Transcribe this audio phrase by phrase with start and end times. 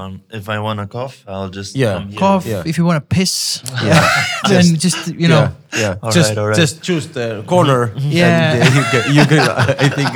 [0.00, 1.94] Um, if I want to cough, I'll just Yeah.
[1.98, 2.18] come here.
[2.18, 2.46] Cough.
[2.46, 2.62] Yeah.
[2.66, 4.00] If you want to piss, Yeah.
[4.48, 5.52] then just you know.
[5.72, 6.02] yeah, yeah.
[6.02, 6.56] All just right, all right.
[6.56, 7.92] just choose the corner.
[7.96, 8.54] Yeah.
[8.54, 9.44] and, uh, you can, you can.
[9.84, 10.10] I think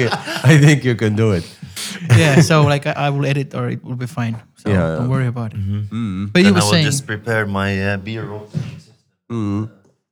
[0.52, 1.44] I think you can do it.
[2.16, 2.40] yeah.
[2.40, 4.36] So like I, I will edit or it will be fine.
[4.56, 5.14] So Yeah, don't yeah.
[5.14, 5.60] worry about it.
[5.60, 6.32] Mm.
[6.32, 8.94] But you Then were I will saying, just prepare my uh, beer opening system.
[9.30, 9.68] Mm.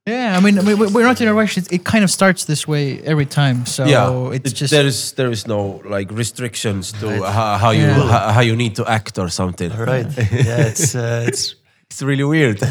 [0.07, 0.37] Yeah.
[0.37, 1.57] I mean, I mean, we- we're not in a rush.
[1.57, 3.65] It, it kind of starts this way every time.
[3.65, 7.33] So yeah, it's it- just there is there is no like restrictions to Right.
[7.33, 8.07] how, how you Yeah.
[8.11, 9.71] how, how you need to act or something.
[9.71, 10.05] All right.
[10.31, 11.55] Yeah, it's uh, it's
[11.89, 12.57] It's really weird.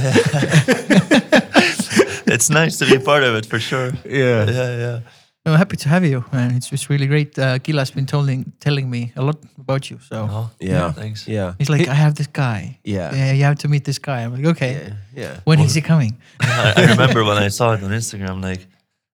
[2.26, 3.92] it's nice to be a part of it for sure.
[4.04, 4.50] yeah.
[4.50, 5.00] Yeah, yeah.
[5.44, 6.54] I'm happy to have you, man.
[6.54, 7.36] It's just really great.
[7.36, 9.98] Uh, Gila's been telling telling me a lot about you.
[10.00, 10.92] So Oh, Yeah.
[10.92, 11.26] Thanks.
[11.26, 11.54] Yeah.
[11.58, 12.78] he's like, I have this guy.
[12.84, 13.14] Yeah.
[13.14, 14.22] Yeah, you have to meet this guy.
[14.24, 14.72] I'm like, okay.
[14.72, 15.22] Yeah.
[15.22, 15.40] Yeah.
[15.44, 16.16] When is he coming?
[16.40, 18.66] I, I remember when I saw it on Instagram, like,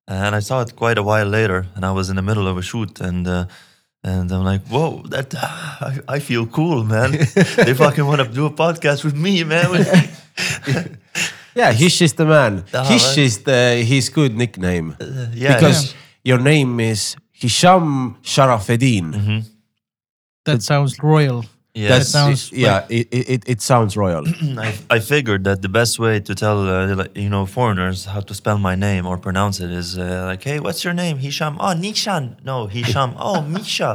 [0.06, 2.56] and I saw it quite a while later, and I was in the middle of
[2.58, 3.44] a shoot, and uh,
[4.04, 5.34] and I'm like, whoa, that
[5.80, 7.12] I, I feel cool, man.
[7.12, 9.70] they fucking want to do a podcast with me, man.
[11.54, 12.64] Yeah, Hish is the man.
[12.86, 14.94] Hish is the his good nickname
[15.34, 15.94] yeah, because
[16.28, 17.00] your name is
[17.42, 19.10] Hisham Sharafeddine.
[19.20, 19.40] Mhm.
[20.44, 21.40] That sounds royal.
[21.74, 21.88] yeah.
[21.88, 22.86] That That's sounds yeah.
[22.98, 24.24] It, it it sounds royal.
[24.66, 28.34] I, I figured that the best way to tell uh, you know foreigners how to
[28.34, 31.16] spell my name or pronounce it is uh, like, hey, what's your name?
[31.26, 31.54] Hisham.
[31.60, 32.24] Oh, Nishan.
[32.50, 33.10] No, Hisham.
[33.28, 33.90] Oh, Misha.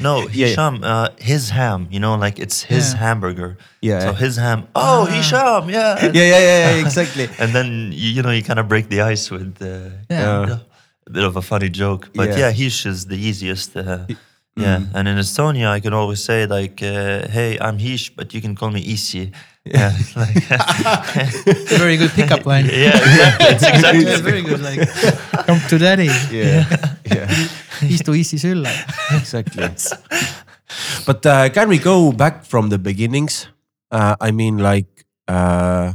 [0.00, 0.46] No, Yeah.
[0.46, 0.74] Hisham.
[0.82, 1.80] Uh, his ham.
[1.94, 2.98] You know, like it's his Yeah.
[3.04, 3.50] hamburger.
[3.88, 4.00] Yeah.
[4.06, 4.60] So his ham.
[4.74, 5.62] Oh, Hisham.
[5.76, 5.98] Yeah.
[6.04, 7.26] yeah, yeah, yeah, yeah, exactly.
[7.40, 7.68] And then
[8.00, 10.58] you, you know you kind of break the ice with uh, Yeah.
[11.08, 12.08] You know, a bit of a funny joke.
[12.14, 12.38] But Yeah.
[12.38, 13.76] yeah, Hish is the easiest.
[13.76, 14.06] Uh,
[14.56, 18.40] yeah, and in Estonia I can always say like, uh, "Hey, I'm Hish, but you
[18.40, 19.30] can call me Isi."
[19.68, 20.48] Yeah, like,
[21.78, 22.64] Very good pickup line.
[22.72, 23.46] yeah, exactly.
[23.52, 24.04] It's exactly.
[24.06, 24.62] Yeah, very good.
[24.64, 24.88] Like,
[25.46, 26.08] come to daddy.
[26.32, 26.64] Yeah,
[27.04, 27.28] yeah,
[27.84, 28.64] Istu isi sülle.
[29.12, 29.68] exactly.
[31.06, 33.48] But uh, can we go back from the beginnings?
[33.92, 35.92] Uh, I mean, like uh,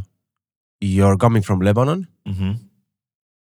[0.80, 2.06] you're coming from Lebanon.
[2.30, 2.60] Mhm.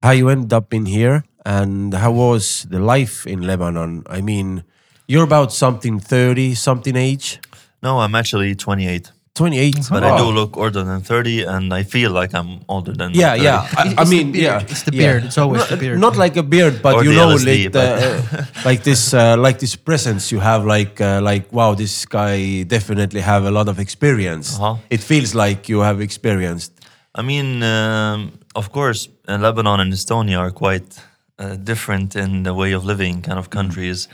[0.03, 4.03] How you end up in here, and how was the life in Lebanon?
[4.07, 4.63] I mean,
[5.07, 7.39] you're about something thirty something age,
[7.81, 9.78] No, I'm actually 28, twenty eight.
[9.89, 13.13] but I do look older than 30, and I feel like I'm older than.
[13.13, 13.44] Yeah, 30.
[13.44, 13.67] yeah.
[13.78, 14.59] I, I mean, yeah.
[14.61, 15.01] It's the yeah.
[15.01, 15.23] beard.
[15.25, 15.99] It's always not, the beard.
[15.99, 19.38] Not like a beard, but Or you know, LSD, like, but- uh, like this, uh,
[19.38, 20.66] like this presence you have.
[20.66, 24.55] Like, uh, like wow, this guy definitely have a lot of experience.
[24.59, 24.75] Uh-huh.
[24.89, 26.73] It feels like you have experienced.
[27.16, 30.99] I mean, um, of course, uh, Lebanon and Estonia are quite
[31.39, 34.07] uh, different in the way of living kind of countries.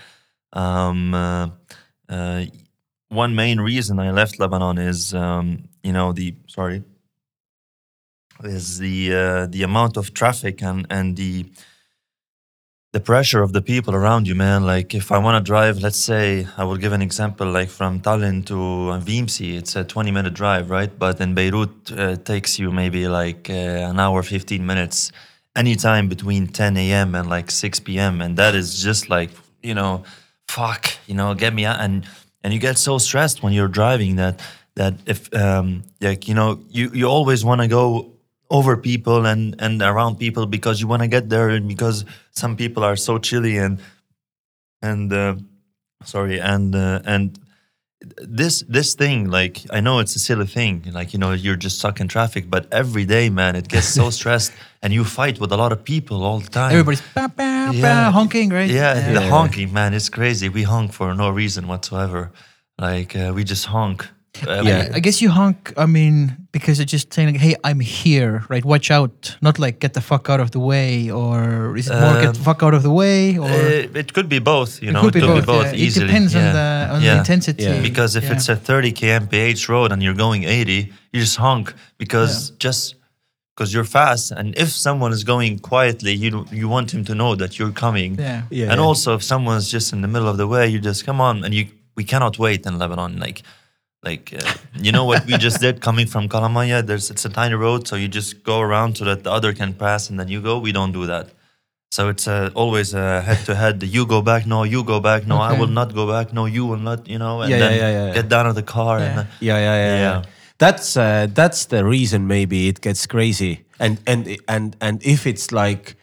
[0.54, 1.50] Um, uh,
[2.08, 2.46] uh,
[3.10, 6.84] one main reason I left Lebanon is, um, you know, the sorry,
[8.44, 11.46] is the uh, the amount of traffic and and the
[12.96, 14.66] the pressure of the people around you, man.
[14.66, 18.00] Like if I want to drive, let's say I will give an example, like from
[18.00, 18.54] Tallinn to
[19.06, 20.98] Viimsi, it's a 20 minute drive, right?
[20.98, 25.12] But in Beirut, uh, it takes you maybe like uh, an hour, 15 minutes,
[25.56, 27.16] anytime between 10 a.m.
[27.16, 28.22] and like 6 p.m.
[28.22, 29.30] And that is just like,
[29.64, 30.04] you know,
[30.48, 31.80] fuck, you know, get me out.
[31.80, 32.06] And
[32.44, 34.40] and you get so stressed when you're driving that
[34.76, 38.12] that if um like you know you you always want to go
[38.52, 42.56] over people and and around people because you want to get there and because some
[42.56, 43.80] people are so chilly and
[44.82, 45.36] and uh,
[46.04, 47.40] sorry and uh, and
[48.18, 51.80] this this thing like i know it's a silly thing like you know you're just
[51.80, 54.52] stuck in traffic but every day man it gets so stressed
[54.86, 56.72] and you fight with a lot of people all the time.
[56.72, 58.70] Everybody's bah, bah, bah, honking, right?
[58.70, 60.48] yeah, the honking man it's crazy.
[60.48, 62.32] We honk for no reason whatsoever.
[62.78, 64.08] Like uh, we just honk
[64.48, 64.92] Uh, Yeah.
[64.98, 65.74] I guess you honk.
[65.78, 66.18] I mean,
[66.52, 68.66] because it's just saying like, "Hey, I'm here," right?
[68.66, 72.14] Watch out, not like "get the fuck out of the way," or is it more
[72.22, 73.38] "get the Um, fuck out of the way"?
[73.38, 75.28] Or Uh, it could be both, you know, it know.
[75.28, 75.68] could be both.
[75.74, 75.84] yeah.
[75.86, 76.06] easily.
[76.06, 76.40] It depends yeah.
[76.48, 77.64] on the on the intensity.
[77.64, 77.82] Yeah.
[77.90, 78.34] Because if Yeah.
[78.36, 80.80] it's a 30 kmph road and you're going 80,
[81.14, 82.96] you just honk because just
[83.56, 84.32] because you're fast.
[84.32, 88.12] And if someone is going quietly, you you want him to know that you're coming.
[88.20, 88.42] Yeah.
[88.52, 88.88] Yeah, and yeah.
[88.88, 91.54] also, if someone's just in the middle of the way, you just come on, and
[91.54, 91.64] you
[92.00, 93.14] we cannot wait in Lebanon.
[93.28, 93.42] Like,
[94.06, 96.86] like uh, you know what we just did coming from Kalamaja.
[96.86, 99.74] There's it's a tiny road, so you just go around so that the other can
[99.74, 100.60] pass, and then you go.
[100.60, 101.30] We don't do that.
[101.92, 103.82] So it's uh, always a head to head.
[103.84, 106.66] You go back, no, you go back, no, I will not go back, no, you
[106.66, 108.14] will not, you know, and Yeah, then yeah, yeah, yeah.
[108.14, 109.00] get down of the car.
[109.00, 109.06] Yeah.
[109.06, 110.00] And, uh, Yeah, yeah, yeah.
[110.00, 110.24] yeah.
[110.58, 113.66] That's uh, that's the reason maybe it gets crazy.
[113.80, 115.96] And and and and if it's like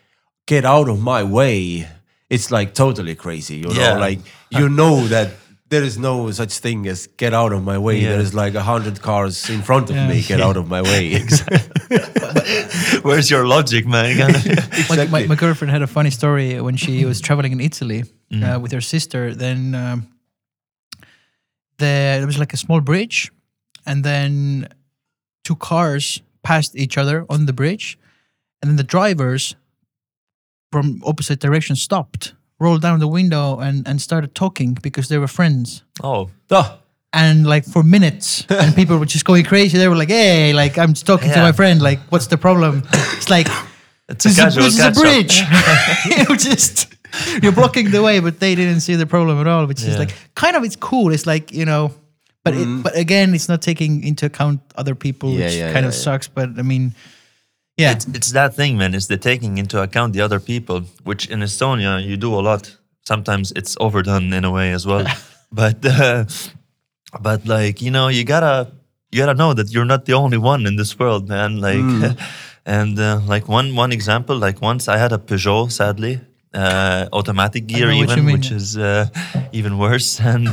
[0.47, 1.89] get out of my way,
[2.31, 3.57] it's like totally crazy.
[3.57, 5.29] You know, like you know that
[5.73, 7.97] there is no such thing as get out of my way.
[8.01, 8.11] Yeah.
[8.13, 10.09] There is like a hundred cars in front of Yeah.
[10.11, 10.23] me.
[10.23, 11.05] Get out of my way.
[13.03, 14.19] Where's your logic, man?
[14.19, 15.07] my, Exactly.
[15.09, 18.03] my, my girlfriend had a funny story when she was traveling in Italy
[18.33, 18.43] Mm.
[18.57, 19.35] uh, with her sister.
[19.35, 20.07] Then um,
[21.79, 23.31] there, there was like a small bridge,
[23.85, 24.69] and then
[25.45, 27.99] two cars passed each other on the bridge,
[28.63, 29.55] and then the drivers
[30.71, 35.29] from opposite directions stopped, rolled down the window, and and started talking because they were
[35.29, 35.83] friends.
[36.03, 36.79] Oh, Oh,
[37.13, 39.79] And like for minutes, and people were just going crazy.
[39.79, 41.49] They were like, "Hey, like I'm just talking to Yeah.
[41.49, 41.81] my friend.
[41.83, 42.83] Like, what's the problem?"
[43.17, 43.49] It's like
[44.09, 45.03] it's a this is a, casual this is a catch-up.
[45.03, 45.37] bridge.
[46.29, 46.87] you just
[47.43, 49.67] you're blocking the way, but they didn't see the problem at all.
[49.67, 49.99] Which is Yeah.
[50.03, 51.13] like kind of it's cool.
[51.13, 51.91] It's like you know,
[52.45, 52.83] but it, mm.
[52.83, 55.95] but again, it's not taking into account other people, Yeah, which yeah, kind yeah, of
[55.95, 56.05] yeah.
[56.05, 56.29] sucks.
[56.29, 56.95] But I mean,
[57.83, 58.95] yeah, It's, it's that thing, man.
[58.95, 62.77] It's the taking into account the other people, which in Estonia you do a lot.
[63.05, 65.07] Sometimes it's overdone in a way as well,
[65.53, 66.25] but uh,
[67.21, 68.71] but like you know, you gotta
[69.11, 71.61] you gotta know that you're not the only one in this world, man.
[71.61, 72.17] Like,
[72.67, 76.21] and uh, like one one example, like once I had a Peugeot, sadly.
[76.55, 79.07] Uh, automatic gear, know what you even which is uh,
[79.53, 80.47] even worse, and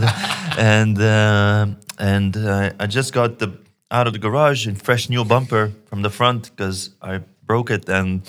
[0.57, 1.67] and uh,
[1.97, 3.49] and uh, I just got the
[3.91, 7.89] out of the garage and fresh new bumper from the front because I broke it
[7.89, 8.21] and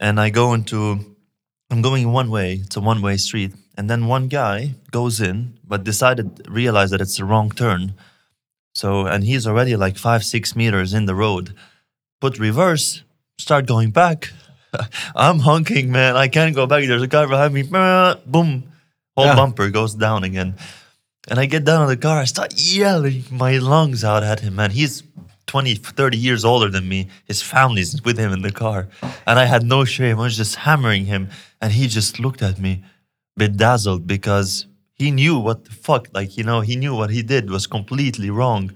[0.00, 1.16] and I go into
[1.70, 2.60] I'm going one way.
[2.64, 7.00] It's a one way street, and then one guy goes in, but decided realized that
[7.00, 7.94] it's the wrong turn.
[8.74, 11.54] So and he's already like five six meters in the road.
[12.20, 13.02] Put reverse,
[13.38, 14.30] start going back.
[15.16, 16.16] I'm honking, man.
[16.16, 16.84] I can't go back.
[16.86, 17.62] There's a guy behind me.
[18.26, 18.64] Boom,
[19.16, 19.36] whole Yeah.
[19.36, 20.54] bumper goes down again.
[21.28, 24.56] And I get down in the car, I start yelling my lungs out at him,
[24.56, 24.70] man.
[24.70, 25.02] He's
[25.46, 27.08] 20, 30 years older than me.
[27.24, 28.88] His family's with him in the car.
[29.26, 30.18] And I had no shame.
[30.18, 31.30] I was just hammering him.
[31.60, 32.84] And he just looked at me,
[33.36, 37.50] bedazzled, because he knew what the fuck, like, you know, he knew what he did
[37.50, 38.72] was completely wrong.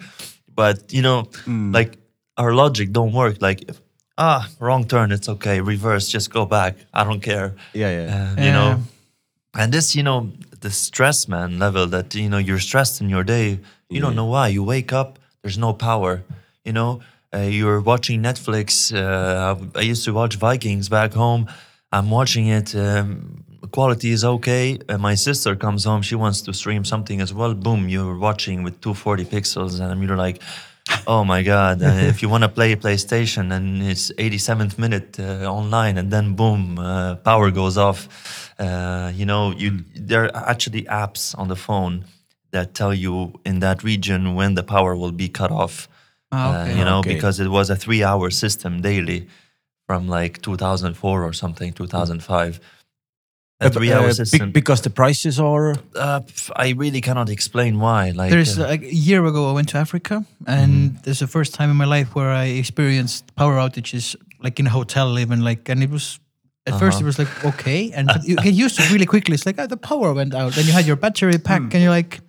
[0.54, 1.28] But, you know,
[1.72, 1.98] like
[2.36, 3.40] our logic don't work.
[3.40, 3.80] Like, if,
[4.16, 5.60] ah, wrong turn, it's okay.
[5.60, 6.76] Reverse, just go back.
[6.94, 7.54] I don't care.
[7.74, 8.34] yeah, yeah.
[8.36, 8.78] Uh, you know, Yeah.
[9.58, 13.24] And this, you know, the stress, man, level that, you know, you're stressed in your
[13.24, 13.58] day.
[13.90, 14.48] You don't know why.
[14.48, 16.22] You wake up, there's no power.
[16.64, 17.00] You know,
[17.34, 18.94] uh, you're watching Netflix.
[18.94, 21.48] Uh, I used to watch Vikings back home.
[21.90, 22.74] I'm watching it.
[22.76, 24.78] Um, quality is okay.
[24.88, 26.02] And my sister comes home.
[26.02, 27.52] She wants to stream something as well.
[27.54, 29.80] Boom, you're watching with 240 pixels.
[29.80, 30.40] And you're like,
[31.06, 31.82] oh my God.
[31.82, 36.34] Uh, if you want to play PlayStation and it's 87th minute uh, online and then
[36.34, 38.08] boom, uh, power goes off.
[38.58, 42.04] Uh, you know, you there are actually apps on the phone
[42.50, 45.88] that tell you in that region when the power will be cut off.
[46.32, 46.78] Ah, Uh, okay.
[46.78, 47.14] you know, Okay.
[47.14, 49.28] because it was a three-hour system daily
[49.86, 52.60] from like 2004 or something, 2005.
[53.60, 54.52] A Uh, three-hour uh, be- system.
[54.52, 55.74] because the prices are.
[55.96, 56.20] uh,
[56.54, 58.10] I really cannot explain why.
[58.10, 61.54] Like, There's uh, like a year ago I went to Africa, and there's the first
[61.54, 64.14] time in my life where I experienced power outages,
[64.44, 66.20] like in a hotel, even like, and it was.
[66.68, 69.34] At first, it was like okay, and but you get used to it really quickly.
[69.34, 71.90] It's like oh, the power went out, then you had your battery pack, and you're
[71.90, 72.20] like,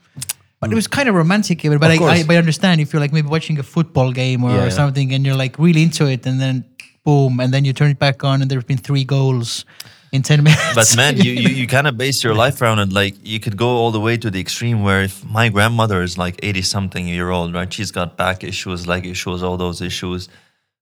[0.61, 1.77] but it was kind of romantic even.
[1.77, 4.49] But I, I, but I understand if you're like maybe watching a football game or
[4.51, 4.69] Yeah, yeah.
[4.69, 6.63] something, and you're like really into it, and then
[7.03, 9.65] boom, and then you turn it back on, and there's been three goals
[10.11, 10.75] in ten minutes.
[10.75, 12.91] but man, you, you, you kind of base your life around it.
[12.91, 16.17] Like you could go all the way to the extreme where if my grandmother is
[16.17, 17.71] like 80 something year old, right?
[17.71, 20.29] She's got back issues, leg issues, all those issues.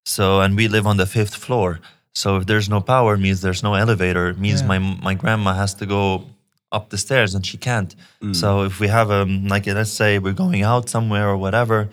[0.05, 1.79] So, and we live on the fifth floor.
[2.15, 4.33] So if there's no power, means there's no elevator.
[4.33, 4.67] Means Yeah.
[4.67, 6.23] my my grandma has to go
[6.71, 7.95] up the stairs and she can't.
[8.21, 8.35] Mm.
[8.35, 11.89] So if we have a like let's say we're going out somewhere or whatever,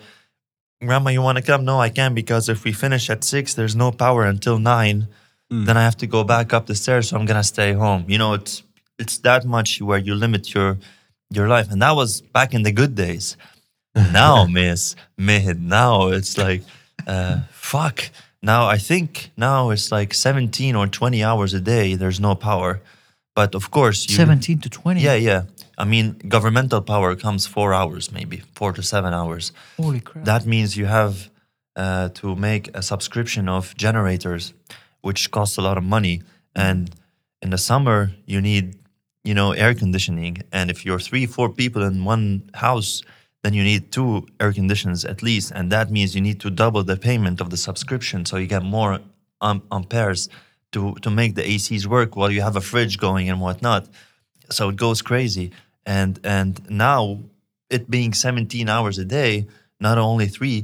[0.81, 1.63] Grandma, you want to come?
[1.65, 5.07] No, I can't because if we finish at six, there's no power until nine.
[5.49, 8.05] Then I have to go back up the stairs, so I'm gonna stay home.
[8.07, 8.63] You know, it's
[8.97, 10.77] it's that much where you limit your
[11.29, 13.37] your life, and that was back in the good days.
[13.95, 16.63] now, miss, mid, now it's like,
[17.07, 18.09] uh, fuck.
[18.41, 21.95] Now I think now it's like 17 or 20 hours a day.
[21.95, 22.81] There's no power,
[23.35, 25.01] but of course, you, seventeen to twenty.
[25.01, 25.43] Yeah, yeah.
[25.77, 29.51] I mean, governmental power comes four hours, maybe four to seven hours.
[29.77, 30.25] Holy crap.
[30.25, 31.29] That means you have
[31.75, 34.53] uh, to make a subscription of generators,
[35.05, 36.15] which costs a lot of money.
[36.55, 36.89] And
[37.43, 38.65] in the summer, you need,
[39.23, 40.37] you know, air conditioning.
[40.51, 43.03] And if you're three, four people in one house,
[43.43, 45.51] then you need two air conditions at least.
[45.51, 48.63] And that means you need to double the payment of the subscription, so you get
[48.63, 48.99] more
[49.41, 50.27] um, amperes
[50.71, 53.83] to to make the ACs work while you have a fridge going and whatnot.
[54.49, 55.51] So it goes crazy.
[55.85, 57.19] And and now
[57.69, 59.45] it being 17 hours a day,
[59.79, 60.57] not only three,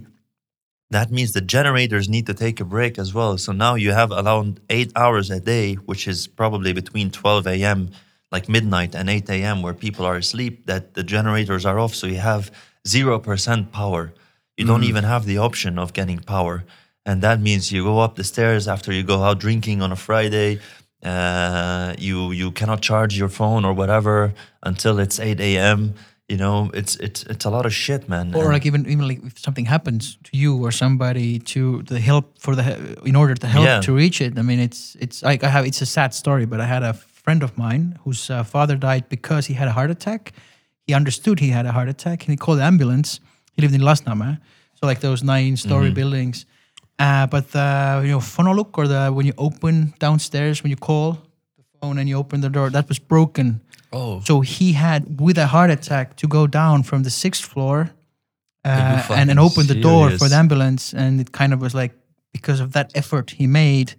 [0.92, 3.38] that means the generators need to take a break as well.
[3.38, 7.92] So now you have around eight hours a day, which is probably between 12 a.m.,
[8.32, 11.96] like midnight, and 8 a.m., where people are asleep, that the generators are off.
[11.96, 12.52] So you have
[12.86, 14.14] 0% power.
[14.58, 16.64] You don't even have the option of getting power.
[17.06, 19.96] And that means you go up the stairs after you go out drinking on a
[19.96, 20.60] Friday.
[21.02, 25.96] Uh, you you cannot charge your phone or whatever until it's 8 a.m.
[26.32, 28.26] You know, it's it's it's a lot of shit, man.
[28.36, 31.62] or And- like even even like if something happens to you or somebody to
[31.92, 32.64] the help for the
[33.12, 33.82] in order to help Yeah.
[33.88, 36.60] to reach it i mean it's it's like i have it's a sad story but
[36.66, 39.92] i had a friend of mine whose uh, father died because he had a heart
[39.98, 40.22] attack
[40.88, 43.10] he understood he had a heart attack and he called the ambulance
[43.56, 44.34] he lived in lasnamäe
[44.78, 46.00] so like those nine story Mm-hmm.
[46.02, 46.38] buildings
[47.06, 47.68] uh, but the
[48.06, 51.08] you know fonolukk or the when you open downstairs when you call
[51.60, 53.48] the phone and you open the door that was broken
[53.92, 57.92] oh, so he had, with a heart attack, to go down from the sixth floor
[58.66, 60.94] uh, and, and fucking open the door for the ambulance.
[60.94, 61.94] And it kind of was like,
[62.34, 63.94] because of that effort he made,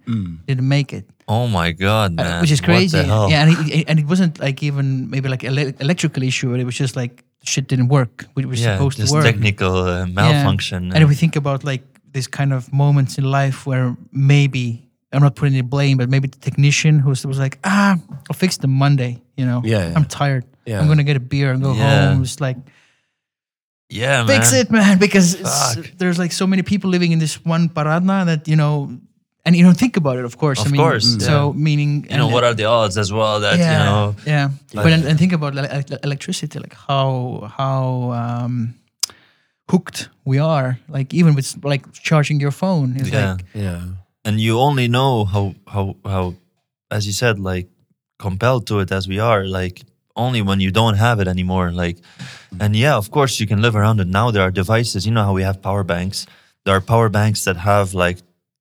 [0.47, 2.41] didn't make it, oh my god, Uh, man!
[2.41, 2.97] which is crazy.
[2.97, 3.05] the?
[3.29, 6.65] Yeah, and it, and it wasn't like even maybe like ele- electrical issue, but it
[6.65, 9.23] was just like shit didn't work, which was yeah, supposed to work.
[9.23, 10.13] technical uh, Yeah.
[10.13, 10.91] malfunction.
[10.93, 14.81] And if we think about like these kind of moments in life where maybe
[15.11, 17.97] I'm not putting any blame, but maybe the technician who was, was like, ah,
[18.29, 19.21] I'll fix them Monday.
[19.37, 19.93] You know, Yeah, yeah.
[19.95, 20.45] I'm tired.
[20.65, 20.79] Yeah.
[20.79, 22.13] I'm gonna get a beer and go Yeah.
[22.13, 22.23] home.
[22.23, 22.57] It's like
[23.89, 24.61] yeah, fix man.
[24.61, 25.37] it, man, because
[25.97, 28.89] there's like so many people living in this one paradna that you know,
[29.45, 30.59] and you don't think about it, of course.
[30.59, 33.59] I Of mean, course, So meaning, You know, what are the odds as well that
[33.59, 34.15] yeah, you know?
[34.25, 34.49] yeah.
[34.73, 35.69] like- but and, and think about like,
[36.03, 38.73] electricity, like how how um,
[39.69, 40.79] hooked we are.
[40.87, 43.33] Like even with like charging your phone, it's Yeah.
[43.33, 43.81] like Yeah.
[44.25, 46.33] and you only know how how how
[46.89, 47.67] as you said like
[48.27, 49.77] compelled to it as we are like
[50.15, 51.97] only when you don't have it anymore like
[52.63, 54.07] and yeah of course you can live around it.
[54.19, 56.19] Now there are devices you know how we have power banks?
[56.65, 58.17] There are power banks that have like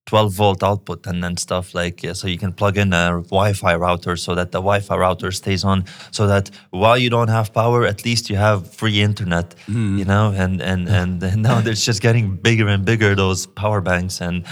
[0.07, 3.75] 12 volt output and then stuff like yeah, so you can plug in a wi-fi
[3.77, 7.87] router so that the wi-fi router stays on so that while you don't have power
[7.87, 9.97] at least you have free internet hmm.
[9.99, 13.81] you know and and and, and now it's just getting bigger and bigger those power
[13.81, 14.45] banks and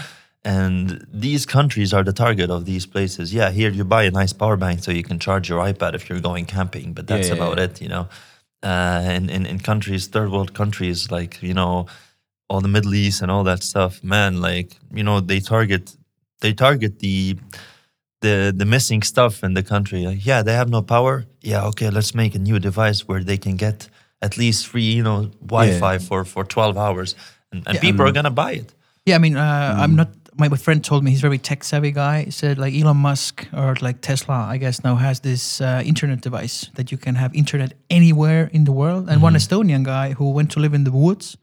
[0.44, 4.32] and these countries are the target of these places yeah here you buy a nice
[4.32, 7.34] power bank so you can charge your ipad if you're going camping but that's yeah,
[7.34, 7.64] about yeah.
[7.64, 8.08] it you know
[8.62, 11.86] uh, in, in in countries third world countries like you know
[12.50, 15.96] all the Middle East and all that stuff, man, like you know, they target
[16.40, 17.36] they target the
[18.20, 20.04] the the missing stuff in the country.
[20.04, 21.24] Like, yeah, they have no power.
[21.42, 23.88] Yeah, okay, let's make a new device where they can get
[24.20, 27.14] at least free, you know, Wi-Fi for for twelve hours,
[27.52, 27.80] and, and Yeah.
[27.80, 28.74] people are gonna buy it.
[29.06, 30.08] Yeah, I mean, uh, I'm not.
[30.36, 32.22] My, friend told me he's a very tech savvy guy.
[32.24, 36.20] He said like Elon Musk or like Tesla, I guess now has this uh, internet
[36.20, 39.08] device that you can have internet anywhere in the world.
[39.10, 41.36] And one Estonian guy who went to live in the woods,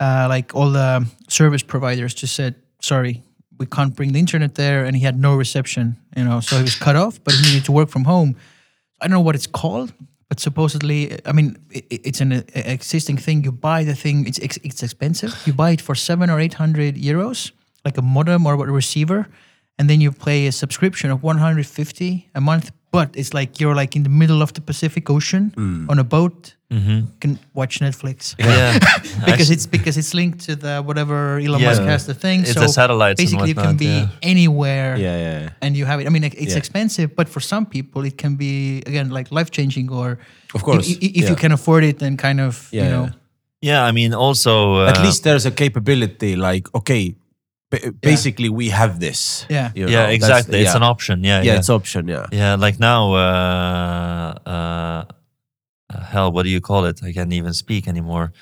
[0.00, 3.22] uh, like all the service providers just said, "Sorry,
[3.58, 5.96] we can't bring the internet there," and he had no reception.
[6.16, 8.34] You know, so he was cut off, but he needed to work from home.
[9.00, 9.92] I don't know what it's called,
[10.28, 13.44] but supposedly, I mean, i- i- it's an uh, existing thing.
[13.44, 15.32] You buy the thing; it's it's expensive.
[15.46, 17.52] You buy it for seven or eight hundred euros,
[17.84, 19.26] like a modem or a receiver,
[19.78, 22.70] and then you pay a subscription of one hundred fifty a month.
[22.92, 25.52] But it's like you're like in the middle of the Pacific Ocean
[25.88, 26.54] on a boat.
[26.68, 28.34] You can watch Netflix.
[28.38, 28.78] Yeah,
[29.26, 31.68] because it's because it's linked to the whatever Elon Yeah.
[31.68, 32.40] Musk has the thing.
[32.40, 34.08] It's so the satellites and Basically, it can be yeah.
[34.22, 35.16] anywhere Yeah.
[35.26, 35.48] Yeah.
[35.62, 36.06] and you have it.
[36.06, 36.56] I mean, it's Yeah.
[36.58, 39.90] expensive, but for some people, it can be again like life changing.
[39.92, 40.18] Or
[40.54, 43.04] Of course, if, if you can afford it, then kind of Yeah, you know,
[43.60, 43.70] yeah.
[43.70, 43.88] yeah.
[43.88, 44.52] I mean, also
[44.84, 46.36] uh, At least there's a capability.
[46.36, 47.14] Like, okay,
[47.72, 49.46] ba- basically we have this.
[49.48, 49.70] Yeah.
[49.74, 50.58] you yeah, know, that's- exactly.
[50.62, 50.76] It's yeah.
[50.80, 51.16] an option.
[51.24, 51.58] Yeah, Yeah, yeah.
[51.58, 52.02] it's option.
[52.08, 52.26] Yeah.
[52.40, 55.04] Yeah, like now, uh, uh,
[55.94, 56.96] uh, hell, what do you call it?
[57.02, 58.32] I can't even speak anymore.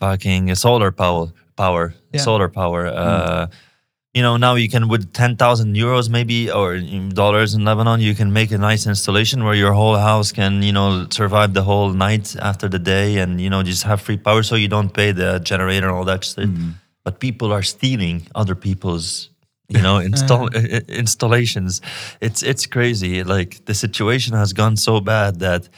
[0.00, 1.26] Fucking solar power,
[1.56, 2.20] power, Yeah.
[2.28, 2.82] solar power.
[2.86, 3.46] Uh,
[4.16, 6.78] You know, now you can with ten thousand euros maybe or
[7.22, 10.70] dollars in Lebanon, you can make a nice installation where your whole house can you
[10.78, 14.42] know survive the whole night after the day, and you know just have free power,
[14.44, 16.46] so you don't pay the generator and all that shit.
[17.04, 19.30] But people are stealing other people's
[19.68, 21.80] you know install i- i- installations
[22.20, 25.68] it's it's crazy like the situation has gone so bad that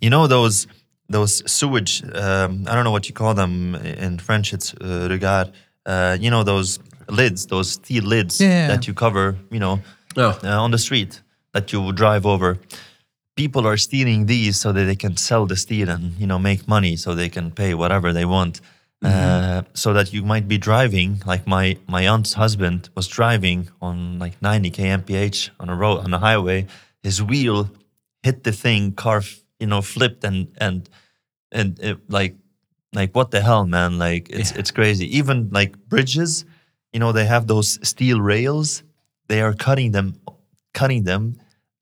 [0.00, 0.66] you know those
[1.08, 5.46] those sewage um, i don't know what you call them in french it's uh, regard
[5.86, 8.66] uh, you know those lids those steel lids Yeah.
[8.68, 9.78] that you cover you know
[10.16, 10.34] Yeah.
[10.42, 12.56] uh, on the street that you drive over
[13.36, 16.66] people are stealing these so that they can sell the steel and you know make
[16.66, 18.60] money so they can pay whatever they want
[19.02, 24.18] uh, so that you might be driving like my my aunt's husband was driving on
[24.18, 26.66] like 90 kmph on a road on a highway.
[27.02, 27.70] His wheel
[28.22, 29.22] hit the thing car
[29.60, 30.88] you know flipped and and
[31.52, 32.36] and it, like
[32.94, 33.98] like what the hell man?
[33.98, 35.16] Like it's it's crazy.
[35.18, 36.44] Even like bridges
[36.92, 38.82] you know they have those steel rails.
[39.28, 40.20] They are cutting them
[40.72, 41.38] cutting them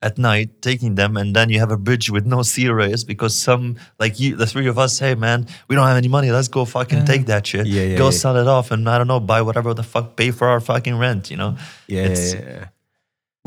[0.07, 3.33] at night taking them and then you have a bridge with no steel rails because
[3.47, 3.63] some
[4.03, 6.63] like you the three of us say man we don't have any money let's go
[6.65, 8.21] fucking take that shit Yeah, yeah, go yeah.
[8.23, 10.95] sell it off and i don't know buy whatever the fuck pay for our fucking
[11.05, 11.51] rent you know
[11.87, 12.03] Yeah.
[12.11, 12.65] It's- yeah, yeah.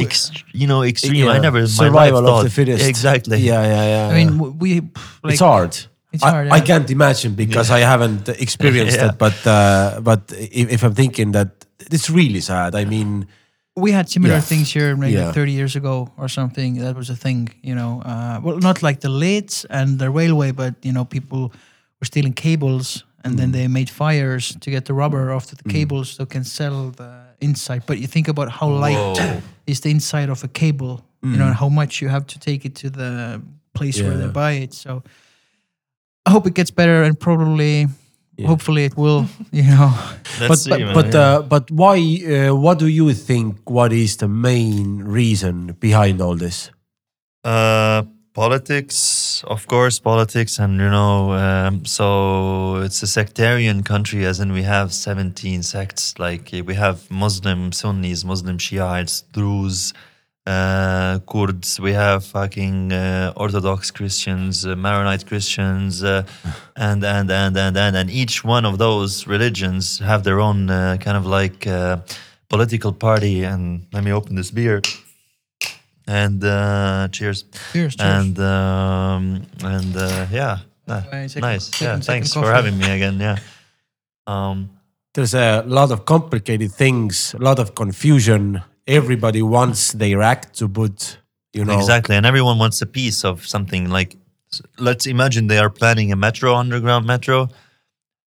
[0.05, 2.87] Ex- you know extreme i never in my survival life of thought, the fittest.
[2.95, 4.07] exactly Yeah, yeah, yeah.
[4.12, 4.31] I mean,
[4.62, 4.71] we
[5.25, 5.75] like, it's hard.
[6.15, 6.47] It's I, hard.
[6.49, 6.65] I yeah.
[6.71, 9.07] can't imagine because I haven't experienced Yeah.
[9.09, 9.19] that.
[9.25, 10.23] But uh, but
[10.61, 11.50] if, if I'm thinking that
[11.95, 12.71] it's really sad.
[12.83, 13.27] I mean,
[13.80, 14.47] we had similar Yeah.
[14.49, 15.32] things here maybe Yeah.
[15.32, 18.99] 30 years ago or something that was a thing you know uh, well not like
[19.00, 21.38] the lids and the railway but you know people
[22.00, 23.38] were stealing cables and Mm.
[23.38, 27.11] then they made fires to get the rubber off the cables so can sell the
[27.40, 29.40] inside but you think about how light Whoa.
[29.66, 32.64] is the inside of a cable you know and how much you have to take
[32.68, 33.40] it to the
[33.75, 34.32] place where they Mm.
[34.42, 35.02] Buy it so
[36.26, 37.87] i hope it gets better and probably
[38.47, 39.92] hopefully it will you know
[40.40, 41.21] Let's but see, but but, yeah.
[41.21, 41.99] uh, but why?
[41.99, 43.68] Uh, what do you think?
[43.68, 46.71] What is the main reason behind all this?
[47.42, 48.02] Uh,
[48.35, 54.52] politics, of course, politics, and you know, um, so it's a sectarian country, as in
[54.52, 56.18] we have 17 sects.
[56.18, 59.92] Like we have Muslim Sunnis, Muslim Shiites, Druze,
[60.49, 61.78] uh, Kurds.
[61.81, 66.23] We have fucking uh, Orthodox Christians, uh, Maronite Christians, uh,
[66.76, 70.97] and, and and and and and each one of those religions have their own uh,
[71.05, 71.99] kind of like uh,
[72.49, 73.45] political party.
[73.45, 74.81] And let me open this beer.
[76.07, 77.45] And uh, cheers.
[77.73, 78.00] Cheers, cheers.
[78.00, 81.33] And um, and uh, yeah, uh, nice.
[81.35, 83.21] second- yeah, second thanks for having me again.
[83.21, 83.37] Yeah.
[84.26, 84.71] Um,
[85.14, 88.62] There's a lot of complicated things, a lot of confusion.
[88.88, 91.18] Everybody wants their act to put,
[91.52, 93.90] you know, Exactly, and everyone wants a piece of something.
[93.90, 94.16] Like,
[94.78, 97.49] let's imagine they are planning a metro, underground metro,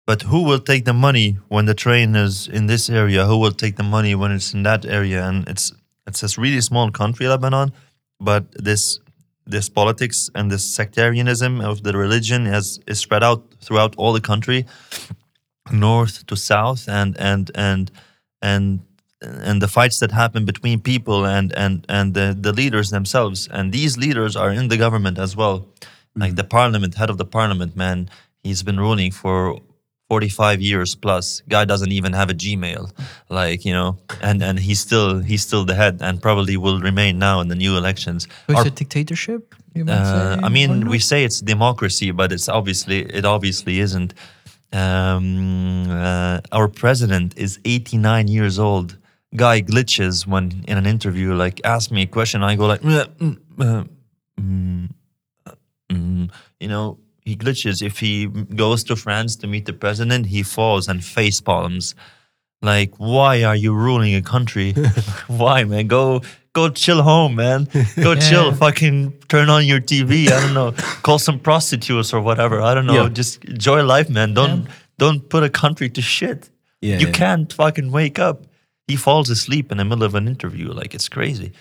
[0.06, 3.26] but who will take the money when the train is in this area?
[3.26, 5.28] Who will take the money when it's in that area?
[5.28, 5.74] And it's
[6.08, 7.74] it's a really small country, Lebanon,
[8.20, 9.00] but this
[9.46, 14.22] this politics and this sectarianism of the religion has is spread out throughout all the
[14.22, 14.66] country,
[15.72, 17.92] north to south, and and and
[18.42, 18.80] and
[19.44, 23.48] and the fights that happen between people and and and the, the leaders themselves.
[23.52, 25.68] And these leaders are in the government as well.
[26.16, 28.10] Like the parliament head of the parliament man
[28.44, 29.60] he's been ruling for
[30.10, 31.42] 45 years plus.
[31.50, 32.92] Guy doesn't even have a gmail
[33.30, 37.20] like you know and and he's still he's still the head and probably will remain
[37.20, 38.24] now in the new elections.
[38.24, 42.32] So it's Our- a dictatorship you uh, say, I mean, we say it's democracy, but
[42.32, 44.14] it's obviously it obviously isn't.
[44.72, 48.98] Um, uh, our president is 89 years old.
[49.36, 51.34] Guy glitches when in an interview.
[51.34, 53.84] Like, ask me a question, I go like, "Mm, mm, uh,
[54.40, 54.90] mm,
[55.46, 55.52] uh,
[55.92, 57.82] mm." you know, he glitches.
[57.82, 61.96] If he goes to France to meet the president, he falls and face palms.
[62.62, 64.74] Like, why are you ruling a country?
[65.28, 65.88] why, man?
[65.88, 66.22] Go,
[66.54, 67.68] go chill home, man.
[67.96, 68.54] Go chill.
[68.54, 70.32] Fucking turn on your TV.
[70.32, 70.72] I don't know.
[71.04, 72.62] Call some prostitutes or whatever.
[72.62, 73.04] I don't know.
[73.04, 73.10] Yeah.
[73.10, 74.34] Just enjoy life, man.
[74.34, 74.68] Don't
[74.98, 76.50] don't put a country to shit.
[76.82, 77.14] Yeah, you yeah.
[77.14, 78.44] can't fucking wake up.
[78.88, 80.72] He falls asleep in the middle of an interview.
[80.72, 81.52] Like it's crazy.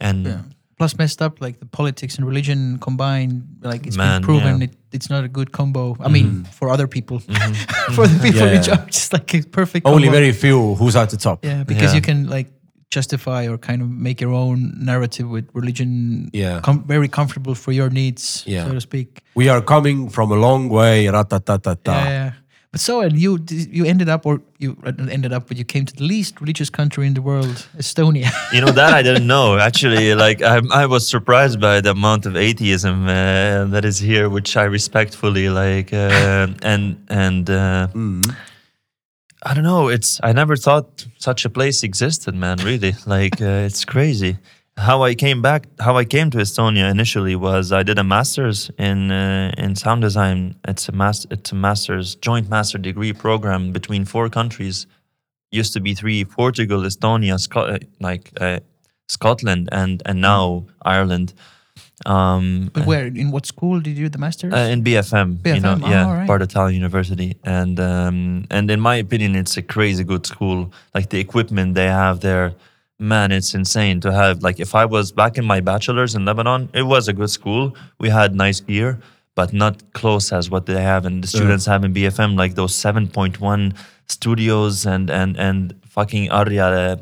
[0.00, 0.42] And Yeah.
[0.78, 3.42] Plus, messed up like the politics and religion combined.
[3.60, 4.64] Like it's Man, been proven yeah.
[4.68, 5.94] it, it's not a good combo.
[6.00, 6.42] I mean, mm-hmm.
[6.44, 7.52] for other people, mm-hmm.
[7.52, 7.94] Mm-hmm.
[7.94, 8.62] for the people Yeah, in yeah.
[8.62, 9.84] charge, it's like a perfect.
[9.86, 10.18] only combo.
[10.20, 11.44] very few who's at the top.
[11.44, 11.96] Yeah, because Yeah.
[11.96, 12.48] you can like
[12.90, 16.30] justify or kind of make your own narrative with religion.
[16.32, 16.60] Yeah.
[16.62, 18.64] com- very comfortable for your needs, Yeah.
[18.66, 19.20] so to speak.
[19.34, 21.04] We are coming from a long way.
[21.06, 21.86] Ratatatata.
[21.86, 22.32] Yeah, yeah.
[22.72, 25.94] But so, and you you ended up, or you ended up, but you came to
[25.96, 28.30] the least religious country in the world, Estonia.
[28.52, 30.14] You know that I didn't know actually.
[30.14, 34.56] Like I, I was surprised by the amount of atheism uh, that is here, which
[34.56, 35.92] I respectfully like.
[35.92, 37.88] Uh, and and uh,
[39.42, 39.88] I don't know.
[39.88, 42.58] It's I never thought such a place existed, man.
[42.58, 44.36] Really, like uh, it's crazy.
[44.76, 48.70] How I came back, how I came to Estonia initially was I did a master's
[48.78, 50.54] in uh, in sound design.
[50.66, 54.86] It's a mas- it's a master's joint master degree program between four countries
[55.52, 58.60] used to be three: Portugal, Estonia, uh, like uh,
[59.08, 61.34] Scotland, and and now Ireland.
[62.06, 63.06] Um, but where?
[63.06, 64.54] In what school did you do the masters?
[64.54, 66.28] uh, in BFM, you know, oh, yeah, alright.
[66.28, 70.72] Bartotalo University, and um, and in my opinion, it's a crazy good school.
[70.94, 72.54] Like the equipment they have there,
[73.00, 74.42] man, it's insane to have.
[74.42, 77.74] Like if I was back in my bachelor's in Lebanon, it was a good school.
[77.98, 78.98] We had nice gear,
[79.34, 82.36] but not close as what they have and the students have in BFM.
[82.36, 83.74] Like those seven point one
[84.06, 86.58] studios and and and fucking ARRI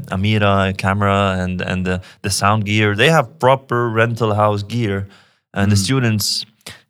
[0.09, 2.95] Amira camera and and the the sound gear.
[2.95, 5.09] They have proper rental house gear,
[5.53, 6.47] and the students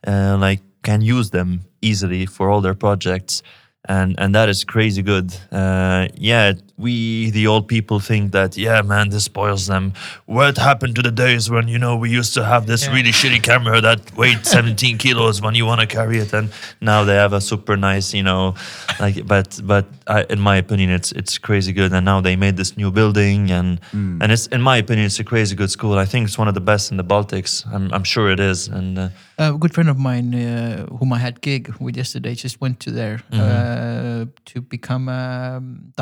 [0.07, 3.43] uh, like can use them easily for all their projects.
[3.89, 5.35] and and that is crazy good.
[5.51, 9.93] Uh, yeah, we the old people think that yeah, man, this spoils them.
[10.27, 12.95] What happened to the days when you know we used to have this Yeah.
[12.95, 17.05] really shitty camera that weighed 17 kilos when you want to carry it, and now
[17.05, 18.55] they have a super nice, you know,
[19.01, 19.27] like.
[19.27, 22.77] But but I, in my opinion, it's it's crazy good, and now they made this
[22.77, 25.99] new building, and and it's in my opinion, it's a crazy good school.
[25.99, 27.65] I think it's one of the best in the Baltics.
[27.75, 28.99] I'm I'm sure it is, and.
[28.99, 29.09] Uh,
[29.41, 32.91] a good friend of mine, uh, whom I had gig with yesterday, just went to
[32.91, 35.93] there uh, to become a um,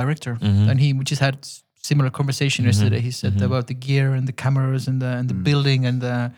[0.66, 1.46] director, and he we just had
[1.82, 2.68] similar conversation mm-hmm.
[2.68, 3.00] yesterday.
[3.00, 3.44] He said mm-hmm.
[3.44, 5.44] about the gear and the cameras and the and the mm.
[5.44, 6.32] building and the,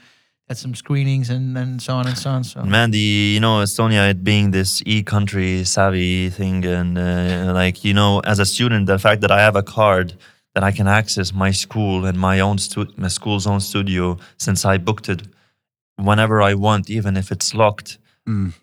[0.48, 2.44] had some screenings and and so on and so on.
[2.44, 2.98] So Man, the
[3.34, 8.38] you know Estonia it being this e-country savvy thing, and uh, like you know, as
[8.38, 10.16] a student, the fact that I have a card
[10.54, 14.64] that I can access my school and my own stu- my school's own studio since
[14.64, 15.22] I booked it
[15.96, 17.98] whenever I want, even if it's locked.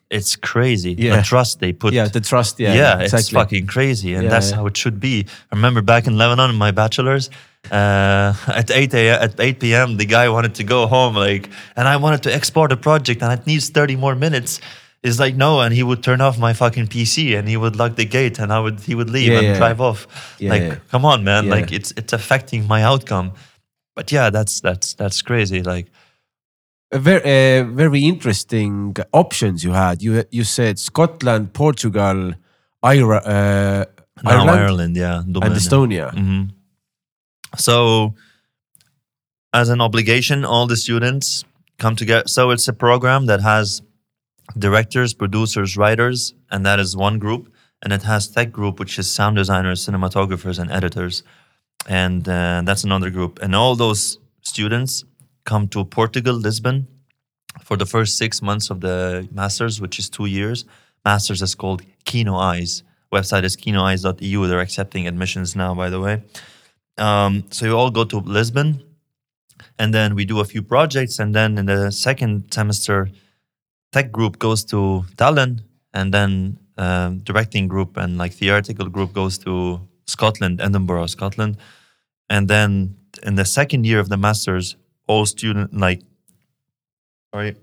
[0.10, 0.93] It's crazy.
[0.97, 1.17] Yeah.
[1.17, 1.93] The trust they put.
[1.93, 2.60] yeah, the trust.
[2.60, 3.36] Yeah, yeah, it's exactly.
[3.39, 4.58] fucking crazy, and Yeah, that's yeah.
[4.58, 5.25] how it should be.
[5.51, 7.30] I remember back in Lebanon, in my bachelor's,
[7.71, 11.88] uh, at eight a, at eight p.m., the guy wanted to go home, like, and
[11.88, 14.62] I wanted to export a project, and it needs thirty more minutes.
[15.04, 17.95] He's like, no, and he would turn off my fucking PC, and he would lock
[17.95, 20.08] the gate, and I would he would leave and drive off.
[20.41, 23.34] Like, come on, man, like it's it's affecting my outcome.
[23.95, 25.62] But yeah, that's that's that's crazy.
[25.63, 25.88] Like,
[26.99, 30.01] very, uh, very interesting options you had.
[30.01, 32.34] You you said Scotland, Portugal,
[32.84, 33.86] Ira, uh,
[34.25, 35.69] Ireland, Ireland, yeah, Dublin, and yeah.
[35.69, 36.13] Estonia.
[36.13, 36.43] hmm
[37.58, 38.13] So,
[39.53, 41.45] as an obligation, all the students
[41.77, 42.27] come together.
[42.27, 43.81] So it's a program that has
[44.58, 47.51] directors, producers, writers, and that is one group.
[47.84, 51.23] And it has tech group, which is sound designers, cinematographers, and editors,
[51.88, 53.39] and uh, that's another group.
[53.43, 55.03] And all those students
[55.45, 56.88] come to Portugal, Lisbon,
[57.62, 60.65] for the first six months of the masters, which is two years.
[61.05, 62.84] Masters is called Kino Eyes.
[63.13, 64.47] Website is kinoeyes.eu.
[64.47, 66.23] They're accepting admissions now, by the way.
[66.97, 68.84] Um, so you all go to Lisbon,
[69.77, 73.10] and then we do a few projects, and then in the second semester,
[73.91, 75.62] tech group goes to Tallinn,
[75.93, 81.58] and then um, directing group and like theoretical group goes to Scotland, Edinburgh, Scotland,
[82.29, 84.75] and then in the second year of the masters,
[85.07, 86.01] all student like,
[87.33, 87.55] sorry,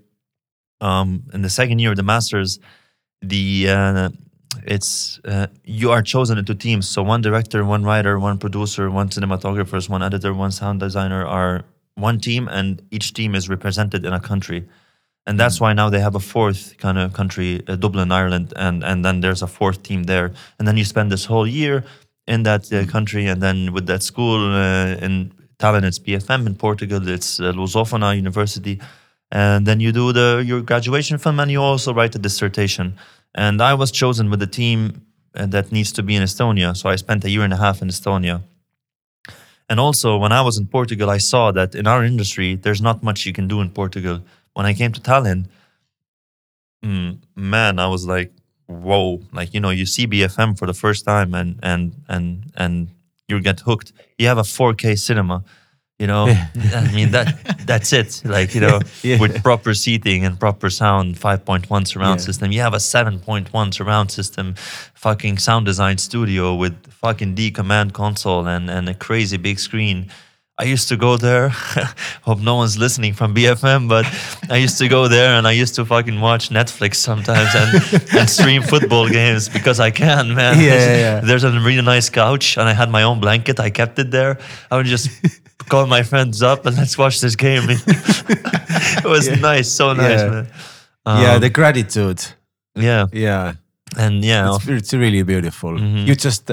[0.81, 2.59] um, in the second year of the masters,
[3.21, 4.09] the uh,
[4.65, 6.87] it's uh, you are chosen into teams.
[6.87, 11.65] So one director, one writer, one producer, one cinematographer, one editor, one sound designer are
[11.95, 14.67] one team, and each team is represented in a country.
[15.25, 18.83] And that's why now they have a fourth kind of country, uh, Dublin, Ireland, and
[18.83, 20.33] and then there's a fourth team there.
[20.59, 21.85] And then you spend this whole year
[22.27, 25.31] in that uh, country, and then with that school uh, in
[25.63, 26.45] It's BFM.
[26.45, 28.81] In Portugal, it's uh, Lusofona University.
[29.31, 32.95] And then you do the your graduation film, and you also write a dissertation.
[33.33, 35.01] And I was chosen with the team
[35.35, 37.81] uh, that needs to be in Estonia, so I spent a year and a half
[37.81, 38.43] in Estonia.
[39.69, 43.01] And also, when I was in Portugal, I saw that in our industry, there's not
[43.01, 44.19] much you can do in Portugal.
[44.53, 45.47] When I came to Tallinn,
[46.83, 48.31] mm, man, I was like,
[48.67, 49.21] whoa!
[49.31, 52.89] Like you know, you see BFM for the first time, and and and and
[53.27, 53.93] you get hooked.
[54.17, 55.43] You have a 4K cinema.
[55.99, 58.21] You know, I mean that that's it.
[58.25, 59.19] Like you know, Yeah.
[59.19, 62.25] with proper seating and proper sound, 5.1 surround Yeah.
[62.25, 62.51] system.
[62.51, 64.55] You have a 7.1 surround system,
[64.95, 70.09] fucking sound design studio with fucking D command console and and a crazy big screen.
[70.59, 71.49] I used to go there.
[72.21, 74.05] Hope no one's listening from BFM, but
[74.51, 78.29] I used to go there and I used to fucking watch Netflix sometimes and, and
[78.29, 80.59] stream football games because I can, man.
[80.59, 81.19] Yeah, yeah, yeah.
[81.23, 83.59] There's a really nice couch and I had my own blanket.
[83.59, 84.37] I kept it there.
[84.69, 85.09] I would just
[85.69, 87.63] call my friends up and let's watch this game.
[87.69, 90.29] it was nice, so nice, Yeah.
[90.29, 90.47] man.
[91.07, 92.21] yeah, Um, the gratitude.
[92.75, 93.53] yeah, Yeah,
[93.97, 95.71] and yeah, it's, it's really beautiful.
[95.73, 96.05] Mhm.
[96.07, 96.51] You just,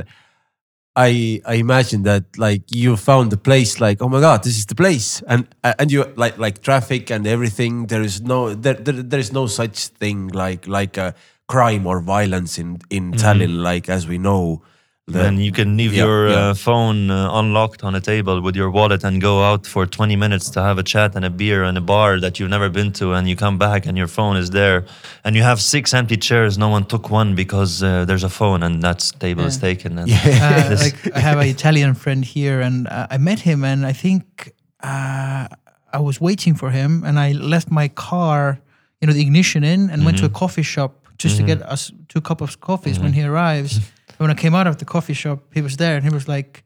[0.97, 4.67] I I imagine that like you found the place like oh my god this is
[4.67, 8.75] the place and uh, and you like like traffic and everything there is no there
[8.75, 11.15] there, there is no such thing like like a
[11.47, 13.21] crime or violence in in mm-hmm.
[13.21, 14.63] Tallinn like as we know.
[15.07, 16.37] The, and you can leave Yeah, your yeah.
[16.37, 20.15] Uh, phone uh, unlocked on a table with your wallet and go out for 20
[20.15, 22.93] minutes to have a chat and a beer and a bar that you've never been
[22.93, 24.85] to and you come back and your phone is there.
[25.25, 26.59] And you have six empty chairs.
[26.59, 30.11] No one took one because uh, there's a phone and that table is taken and
[30.13, 33.93] uh, like I have an Italian friend here, and uh, I met him, and I
[33.93, 35.49] think uh,
[35.93, 38.61] I was waiting for him, and I left my car,
[39.01, 41.93] you know, the ignition in, and went to a coffee shop just to get us
[42.09, 43.81] two cup of coffees when he arrives.
[44.21, 46.29] And when I came out of the coffee shop, he was there, and he was
[46.29, 46.63] like.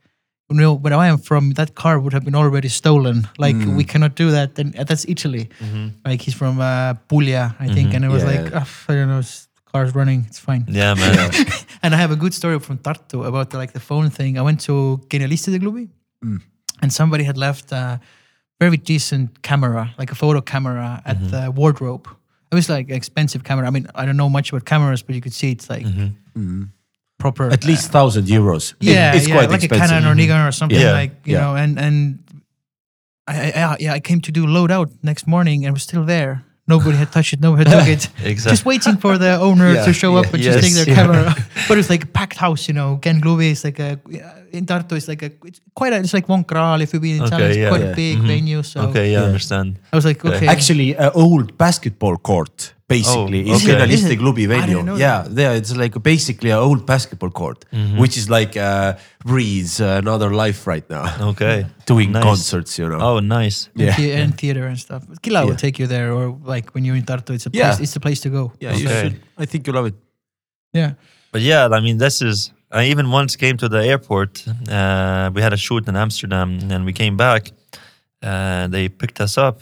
[0.50, 3.26] You know, where I am from, that car would have been already stolen.
[3.38, 4.58] Like we cannot do that.
[4.58, 5.48] And uh, that's Italy.
[6.04, 7.94] Like he's from uh, Puglia, I think.
[7.94, 8.32] And it was Yeah.
[8.42, 9.22] like, oh, I don't know,
[9.72, 10.24] car's running.
[10.28, 10.66] It's fine.
[10.68, 11.30] Yeah, man.
[11.82, 14.38] And I have a good story from Tartu about the, like the phone thing.
[14.38, 15.88] I went to Genialistide klubi,
[16.82, 17.98] and somebody had left a
[18.60, 21.30] very decent camera, like a photo camera, at Mm-hmm.
[21.30, 22.06] the wardrobe.
[22.52, 23.66] It was like expensive camera.
[23.66, 26.64] I mean, I don't know much about cameras, but you could see it's like Mm-hmm.
[27.18, 27.50] Proper.
[27.50, 28.72] At least uh, thousand euros.
[28.72, 29.86] It- yeah, it's yeah, quite like expensive.
[29.86, 31.40] a Canon or Nikon or something Yeah, like you yeah.
[31.40, 31.54] know.
[31.56, 32.18] And and
[33.26, 36.44] I, I yeah, I came to do loadout next morning and was still there.
[36.66, 37.40] Nobody had touched it.
[37.40, 37.88] Nobody had took
[38.20, 38.26] it.
[38.26, 38.50] Exactly.
[38.52, 41.34] Just waiting for the owner to show up and just take their camera.
[41.68, 42.98] but it's like a packed house, you know.
[43.02, 44.00] Genklubi is like a
[44.58, 44.92] in Tartu.
[45.00, 46.78] It's like a it's quite a, it's like one kral.
[46.84, 47.68] If you've been in Okay, town, it's yeah.
[47.72, 47.92] quite Yeah.
[47.92, 48.26] a big Mhm.
[48.34, 48.62] venue.
[48.62, 49.26] So okay, yeah, Yeah.
[49.30, 49.68] understand.
[49.92, 52.56] I was like, okay, Actually, an old basketball court
[52.94, 53.74] basically Oh, is okay.
[53.74, 54.18] Genialistide Is it?
[54.20, 54.76] klubi I venue.
[54.82, 57.98] didn't Yeah, there it's like basically an old basketball court, Mm-hmm.
[58.02, 58.90] which is like uh,
[59.30, 61.04] breathes another life right now.
[61.32, 61.56] Okay.
[61.92, 62.22] Doing Nice.
[62.28, 63.00] concerts, you know.
[63.08, 63.58] Oh, nice.
[63.74, 64.20] and, yeah.
[64.22, 65.02] and theater and stuff.
[65.22, 67.62] Kila will take you there, or like when you're in Tartu, it's a place.
[67.76, 67.82] Yeah.
[67.84, 68.42] It's a place to go.
[68.60, 69.02] Yeah, you Okay.
[69.02, 69.16] should.
[69.42, 69.96] I think you love it.
[70.72, 70.90] Yeah.
[71.32, 72.52] But yeah, I mean, this is.
[72.74, 74.44] I even once came to the airport.
[74.68, 77.52] Uh, we had a shoot in Amsterdam, and we came back.
[78.20, 79.60] Uh, they picked us up.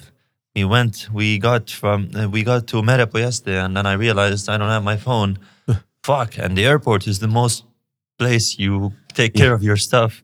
[0.57, 1.09] We went.
[1.13, 2.11] We got from.
[2.15, 5.39] Uh, we got to Mere puiestee, and then I realized I don't have my phone.
[6.03, 6.39] Fuck!
[6.39, 7.65] And the airport is the most
[8.19, 10.23] place you take care of your stuff.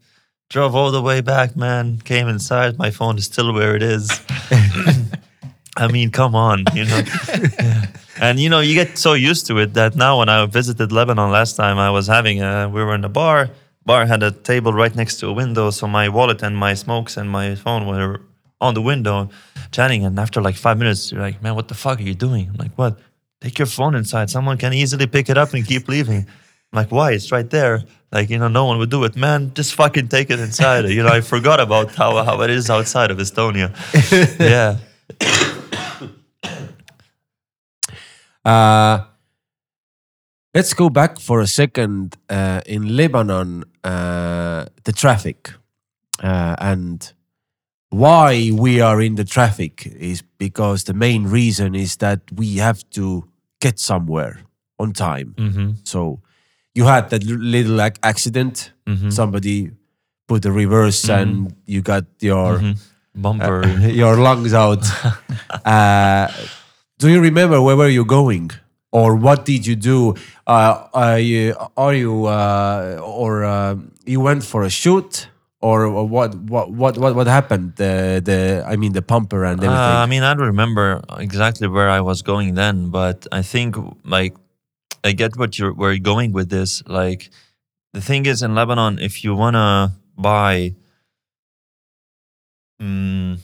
[0.49, 1.99] Drove all the way back, man.
[1.99, 2.79] Came inside.
[2.79, 4.09] My phone is still where it is.
[5.77, 7.03] I mean, come on, you know.
[8.21, 11.31] And you know, you get so used to it that now when I visited Lebanon
[11.31, 13.51] last time, I was having a, we were in a bar.
[13.87, 17.17] Bar had a table right next to a window, so my wallet and my smokes
[17.17, 18.21] and my phone were
[18.61, 19.31] on the window,
[19.71, 20.05] chatting.
[20.05, 22.57] And after like five minutes, you're like, "Man, what the fuck are you doing?" I'm
[22.57, 22.99] like, "What?
[23.41, 24.31] Take your phone inside.
[24.31, 26.27] Someone can easily pick it up and keep leaving."
[26.73, 27.13] I'm like, "Why?
[27.13, 29.17] It's right there." Like you know, no one would do it.
[29.17, 30.89] Man, just fucking take it inside.
[30.89, 33.69] you know, I forgot about how how it is outside of Estonia.
[34.41, 34.79] yeah.
[38.49, 39.05] Uh,
[40.55, 45.53] let's go back for a second uh, in Lebanon, uh, the traffic
[46.23, 47.13] uh, and
[47.91, 52.89] why we are in the traffic is because the main reason is that we have
[52.91, 53.25] to
[53.61, 54.41] get somewhere
[54.79, 55.35] on time.
[55.37, 55.71] Mm-hmm.
[55.85, 56.21] So
[56.75, 58.73] you had that little ac- accident.
[58.87, 59.13] Mhm.
[59.13, 59.71] Somebody
[60.29, 62.77] put the reverse and you got your Mhm.
[63.15, 63.67] Bumper.
[64.03, 64.85] your lungs out.
[65.65, 66.29] uh,
[66.99, 68.51] do you remember where were you going,
[68.93, 70.15] or what did you do?
[70.47, 75.29] Uh, are you are you uh, or uh, you went for a shoot,
[75.61, 77.77] or what what what what what happened?
[77.77, 79.97] The the I mean the pumper and everything.
[79.97, 83.77] Uh, I mean, I don't remember exactly where I was going then, but I think
[84.05, 84.35] like
[85.05, 86.83] I get what you're where you're going with this.
[86.87, 87.31] Like
[87.93, 90.75] the thing is in Lebanon, if you wanna buy,
[92.81, 93.39] mm,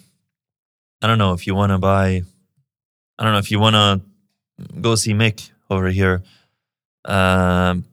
[1.02, 2.22] I don't know if you wanna buy,
[3.18, 4.00] I don't know if you wanna
[4.80, 6.22] go see Mick over here.
[7.04, 7.84] Um,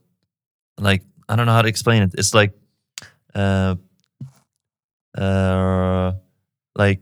[0.78, 2.12] like I don't know how to explain it.
[2.18, 2.54] It's like,
[3.36, 3.76] uh,
[5.18, 6.14] uh,
[6.76, 7.02] like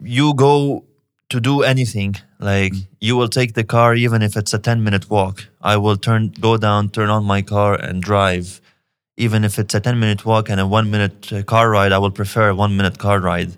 [0.00, 0.84] you go
[1.30, 2.16] to do anything.
[2.38, 5.48] Like you will take the car even if it's a 10 minute walk.
[5.60, 8.60] I will turn go down turn on my car and drive.
[9.16, 11.96] Even if it's a 10 minute walk and a 1 minute uh, car ride i
[11.96, 13.56] will prefer a 1 minute car ride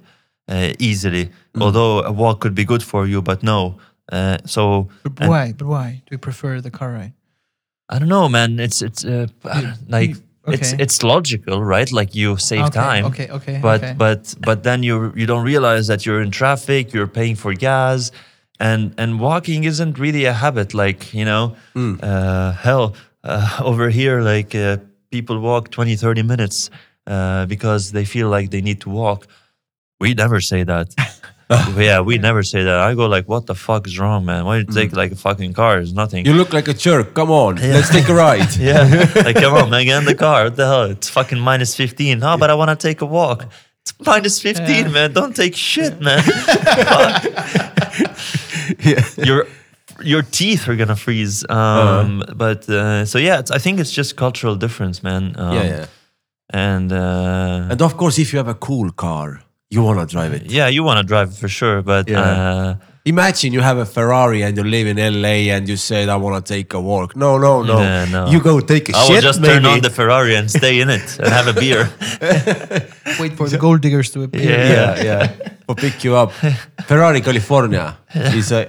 [0.48, 1.31] uh, easily
[1.62, 3.75] although a walk could be good for you but no
[4.12, 5.53] uh, so But and- why?
[5.59, 7.12] But why do you prefer the car ride?
[7.90, 10.11] i don't know man it's it's uh, I like
[10.55, 10.83] it's okay.
[10.83, 13.59] it's logical right like you save okay, time Okay, okay.
[13.62, 13.94] but okay.
[13.97, 18.11] but but then you you don't realize that you're in traffic you're paying for gas
[18.61, 21.57] and and walking isn't really a habit like you know
[22.03, 22.94] uh, hell
[23.25, 24.77] uh, over here like uh,
[25.11, 26.71] people walk 20 30 minutes
[27.07, 29.27] uh, because they feel like they need to walk
[30.01, 30.88] we never say that
[31.79, 32.79] yeah we never say that.
[32.79, 34.45] I go like what the fuck is wrong man?
[34.45, 35.79] Why you take like a fucking car?
[35.79, 36.27] It's nothing.
[36.27, 37.15] You look like a jerk.
[37.15, 38.55] Come on, let's take a ride.
[38.61, 38.85] yeah.
[39.25, 40.45] Like come on man get in the car.
[40.45, 40.85] What the hell?
[40.91, 43.47] It's fucking minus 15 oh but i want to take a walk.
[43.83, 44.89] It's minus 15 Yeah.
[44.89, 45.13] man.
[45.13, 46.23] Don't take shit man.
[48.85, 49.47] Yeah, your
[50.05, 51.45] your teeth are gonna freeze.
[51.49, 55.35] Um but uh, so yeah it's, i think it's just cultural difference man.
[55.39, 55.87] Um, yeah, yeah.
[56.51, 60.50] and uh And of course, if you have a cool car, you wanna drive it.
[60.50, 62.20] yeah you want to drive for sure but Yeah.
[62.20, 66.16] uh Imagine you have a Ferrari and you live in LA and you said, "I
[66.16, 67.78] want to take a walk." No, no, no.
[67.81, 68.22] Yeah, no.
[68.33, 69.54] You go take a i will just maybe.
[69.54, 71.83] turn on the ferrari and stay in it and have a beer
[73.20, 74.42] wait for the gold diggers to appear.
[74.50, 74.72] Yeah.
[74.76, 75.48] yeah, yeah.
[75.68, 76.33] Or pick you up.
[76.87, 78.62] Ferrari California is a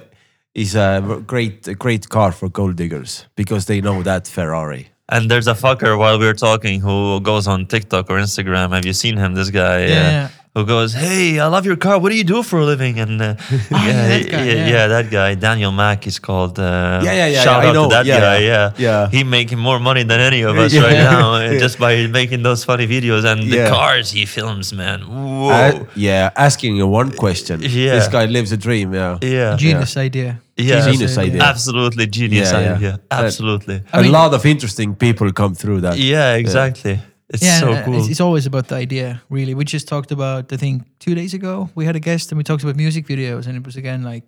[0.54, 4.88] is a great a great car for gold diggers because they know that Ferrari.
[5.10, 8.68] And there's a fucker while we are talking who goes on TikTok or Instagram.
[8.76, 9.34] Have you seen him?
[9.34, 9.80] This guy.
[9.86, 10.28] Yeah, uh, yeah.
[10.56, 12.00] Who goes, "Hey, I love your car.
[12.00, 13.36] What do you do for a living?" And uh,
[13.72, 14.88] Oh, yeah, that guy, yeah, yeah.
[14.88, 16.58] that guy, Daniel Mac, is called.
[16.58, 17.84] Uh, Yeah, yeah, yeah, Shout I out know.
[17.88, 18.38] to that Yeah, guy.
[18.40, 18.72] yeah.
[18.76, 19.10] Yeah, Yeah.
[19.12, 20.82] He making more money than any of us Yeah.
[20.88, 21.60] right now, uh, Yeah.
[21.66, 25.00] just by making those funny videos and the cars he films, man.
[25.02, 25.50] Whoa.
[25.50, 27.62] Uh, yeah, asking you one question.
[27.62, 27.96] Yeah.
[27.96, 28.88] This guy lives a dream.
[28.94, 29.18] Yeah.
[29.22, 29.56] yeah.
[29.56, 30.42] Genius idea.
[30.58, 30.82] Yeah.
[30.92, 31.42] Genius idea.
[31.44, 32.76] Absolutely genius Yeah, yeah.
[32.76, 33.00] idea.
[33.12, 33.78] Absolutely.
[33.94, 35.96] I a mean- lot of interesting people come through that.
[36.00, 37.00] yeah, exactly.
[37.32, 38.00] It's yeah, so uh, cool.
[38.00, 39.54] It's, it's always about the idea, really.
[39.54, 42.44] We just talked about, I think, two days ago, we had a guest and we
[42.44, 44.24] talked about music videos, and it was again like,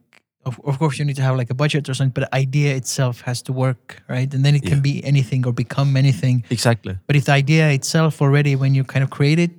[0.46, 2.76] of, of course, you need to have like a budget or something, but the idea
[2.76, 4.32] itself has to work, right?
[4.34, 4.82] And then it can Yeah.
[4.94, 6.44] be anything or become anything.
[6.50, 6.98] Exactly.
[7.08, 9.52] But if the idea itself already, when you kind of create it,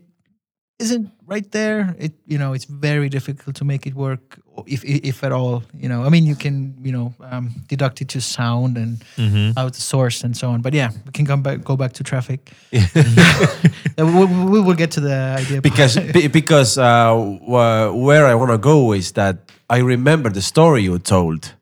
[0.78, 5.24] isn't right there, it you know it's very difficult to make it work, if if
[5.24, 5.62] at all.
[5.82, 9.52] You know, I mean, you can you know um, deduct it to sound and Mhm.
[9.56, 10.60] out the source and so on.
[10.62, 12.40] But yeah, we can come back, go back to traffic.
[13.98, 18.50] We, we will get to the idea because be- because uh, wh- where I want
[18.50, 19.36] to go is that
[19.70, 21.54] I remember the story you told,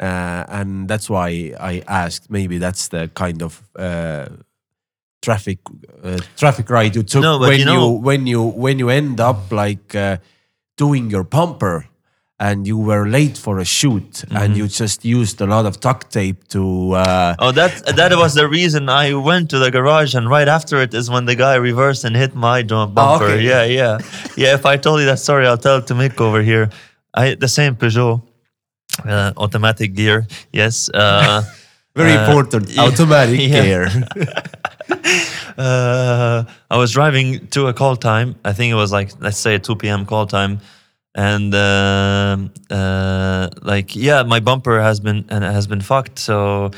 [0.00, 2.30] uh, and that's why I asked.
[2.30, 4.26] Maybe that's the kind of uh,
[5.22, 5.58] traffic
[6.04, 9.50] uh, traffic ride you took No, when you know- when you when you end up
[9.52, 10.16] like uh,
[10.76, 11.86] doing your bumper.
[12.38, 14.36] And you were late for a shoot, Mm-hmm.
[14.36, 16.92] and you just used a lot of duct tape to.
[16.92, 20.76] Uh, Oh, that that was the reason I went to the garage, and right after
[20.82, 23.24] it is when the guy reversed and hit my drum bumper.
[23.24, 23.40] okay.
[23.42, 23.98] Yeah, yeah,
[24.36, 24.54] yeah.
[24.54, 26.68] If I told you that story, I'll tell it to Mick over here.
[27.14, 28.20] I the same Peugeot,
[29.08, 30.26] uh, automatic gear.
[30.52, 30.90] Yes.
[30.92, 31.40] Uh,
[31.96, 33.62] very uh, important yeah, automatic yeah.
[33.64, 33.84] gear.
[35.58, 38.34] uh, I was driving to a call time.
[38.44, 40.04] I think it was like let's say a two p.m.
[40.04, 40.60] call time,
[41.16, 46.18] and um uh, like yeah, my bumper has been and has been fucked.
[46.18, 46.70] So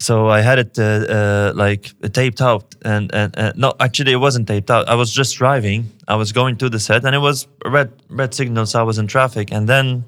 [0.00, 4.16] so I had it uh, uh, like taped out, and and uh, no, actually it
[4.16, 4.88] wasn't taped out.
[4.88, 5.90] I was just driving.
[6.06, 8.74] I was going to the set, and it was red red signals.
[8.74, 10.04] I was in traffic, and then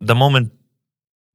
[0.00, 0.52] the moment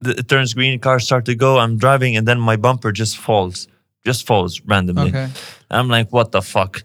[0.04, 1.58] it turns green, cars start to go.
[1.58, 3.68] I'm driving, and then my bumper just falls,
[4.04, 5.08] just falls randomly.
[5.08, 5.28] Okay.
[5.70, 6.82] I'm like, what the fuck?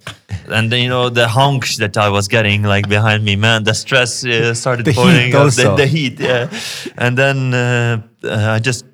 [0.49, 3.63] And then you know the honks that I was getting like behind me, man.
[3.63, 5.53] The stress uh, started The pouring up.
[5.53, 6.49] The, the heat, yeah.
[6.97, 8.85] And then uh, uh, I just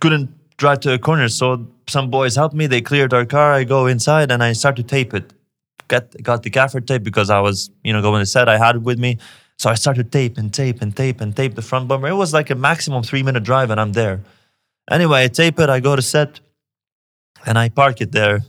[0.00, 2.66] couldn't drive to a corner, so some boys helped me.
[2.66, 3.52] They cleared our car.
[3.52, 5.32] I go inside and I start to tape it.
[5.88, 8.48] Got got the gaffer tape because I was you know going to set.
[8.48, 9.18] I had it with me,
[9.58, 12.08] so I started tape and tape and tape and tape the front bumper.
[12.08, 14.22] It was like a maximum three minute drive, and I'm there.
[14.90, 15.68] Anyway, I tape it.
[15.68, 16.40] I go to set,
[17.46, 18.40] and I park it there.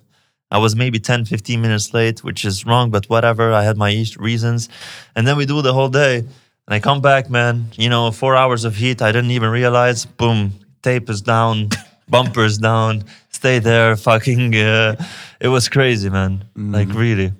[0.50, 3.54] I was maybe 10, 15 minutes late, which is wrong, but whatever.
[3.54, 4.70] I had my reasons.
[5.16, 6.18] And then we do the whole day.
[6.20, 9.02] And I come back, man, you know, four hours of heat.
[9.02, 10.06] I didn't even realize.
[10.06, 11.70] Boom, tape is down,
[12.10, 14.56] bumpers down, stay there, fucking.
[14.56, 14.96] Uh,
[15.40, 16.44] it was crazy, man.
[16.56, 17.34] Like, really.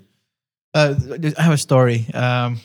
[0.74, 0.96] Uh,
[1.38, 2.08] I have a story.
[2.14, 2.60] Um,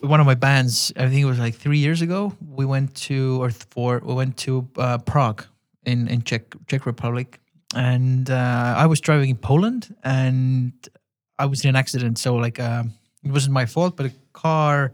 [0.00, 2.32] one of my bands, I think it was like three years ago.
[2.40, 4.00] We went to or four.
[4.04, 5.44] We went to uh, Prague
[5.84, 7.38] in in Czech Czech Republic,
[7.74, 10.72] and uh, I was driving in Poland, and
[11.38, 12.18] I was in an accident.
[12.18, 12.92] So like, um,
[13.24, 14.92] it wasn't my fault, but a car,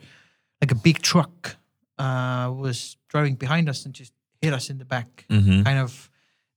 [0.60, 1.56] like a big truck,
[1.98, 4.12] uh, was driving behind us and just
[4.42, 5.24] hit us in the back.
[5.30, 5.64] Mhm.
[5.64, 6.10] Kind of,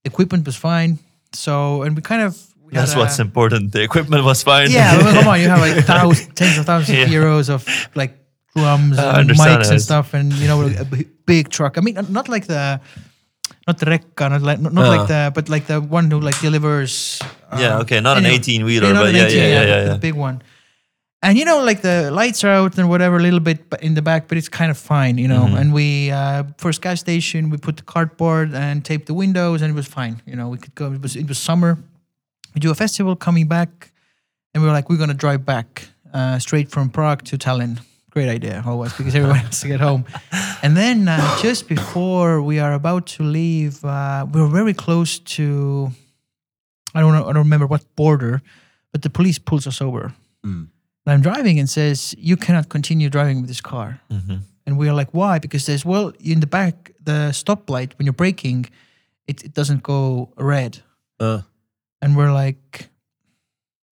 [0.04, 1.00] the equipment was fine.
[1.34, 3.72] So and we kind of we that's a- what's important.
[3.72, 4.70] The equipment was fine.
[4.72, 7.06] yeah, well, come on, you have like thousands, tens of thousands Yeah.
[7.06, 8.18] of euros of like
[8.56, 11.78] drums and mics and stuff, and you know, a b- big truck.
[11.78, 12.82] I mean, not like the,
[13.68, 14.98] not the Rekka, not like not, not Uh.
[14.98, 17.20] like the, but like the one who like delivers.
[17.52, 19.94] uh, Yeah, okay, not an 18 wheeler, not but yeah, 18, yeah, yeah, the- yeah,
[19.94, 20.42] the big one.
[21.24, 24.02] And you know, like the lights are out and whatever, a little bit in the
[24.02, 25.46] back, but it's kind of fine, you know.
[25.46, 25.58] Mm-hmm.
[25.58, 29.70] And we uh, first gas station, we put the cardboard and taped the windows, and
[29.70, 30.16] it was fine.
[30.26, 30.92] You know, we could go.
[30.94, 31.78] It was it was summer.
[32.56, 33.92] We do a festival coming back,
[34.54, 37.78] and we were like, we're gonna drive back uh, straight from Prague to Tallinn.
[38.12, 40.04] Great idea, always, because everyone has to get home.
[40.62, 45.18] And then uh, just before we are about to leave, uh, we were very close
[45.38, 45.92] to.
[46.94, 47.24] I don't know.
[47.24, 48.42] I don't remember what border,
[48.92, 50.14] but the police pulls us over.
[50.46, 50.68] Mm.
[51.06, 54.42] And I'm driving and says, "You cannot continue driving with this car." Mhm.
[54.66, 58.14] And we are like, "Why?" Because there's well in the back the stoplight when you're
[58.14, 58.66] braking,
[59.26, 60.80] it, it doesn't go red.
[61.20, 61.42] Uh,
[62.04, 62.90] And we're like,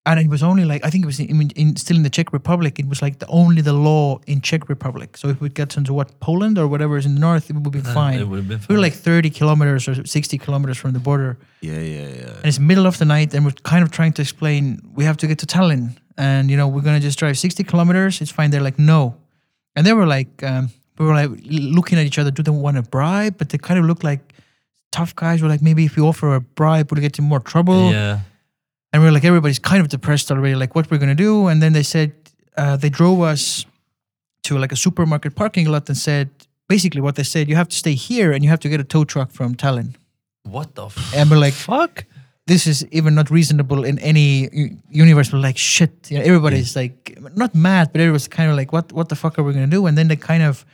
[0.06, 2.32] and it was only like I think it was in, in still in the Czech
[2.34, 2.80] Republic.
[2.80, 5.18] It was like the only the law in Czech Republic.
[5.18, 7.72] So if we get into what Poland or whatever is in the north, it would
[7.72, 8.20] be fine.
[8.20, 11.38] It would have been we were like 30 kilometers or 60 kilometers from the border.
[11.62, 12.36] yeah, yeah, yeah.
[12.38, 15.18] And it's middle of the night, and we're kind of trying to explain we have
[15.18, 18.22] to get to Tallinn, and you know we're gonna just drive sixty kilometers.
[18.22, 18.52] It's fine.
[18.52, 19.16] They're like no,
[19.76, 21.30] and they were like um, we were like
[21.78, 22.32] looking at each other.
[22.32, 23.38] Do they want a bribe?
[23.38, 24.34] But they kind of look like
[24.92, 25.42] tough guys.
[25.42, 27.92] We're like maybe if we offer a bribe, we'll get in more trouble.
[27.92, 28.20] yeah.
[28.92, 30.56] And we're like everybody's kind of depressed already.
[30.56, 31.48] Like what we're gonna do?
[31.48, 32.12] And then they said,
[32.58, 33.66] uh, they drove us
[34.44, 36.30] to like a supermarket parking lot and said
[36.68, 38.84] basically what they said you have to stay here and you have to get a
[38.84, 39.96] tow truck from Tallinn.
[40.44, 42.06] What the f- And we're like, fuck?
[42.48, 45.32] this is even not reasonable in any u- universe.
[45.32, 46.10] We're like, shit.
[46.10, 49.38] You know, everybody's like, not mad, but everyone's kind of like, what, what the fuck
[49.38, 49.86] are we gonna do?
[49.86, 50.66] And then they kind of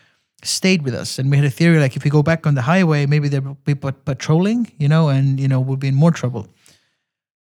[0.41, 2.61] stayed with us, and we had a theory like, if we go back on the
[2.61, 6.11] highway, maybe they'll be pat- patrolling, you know, and you know we'll be in more
[6.11, 6.47] trouble.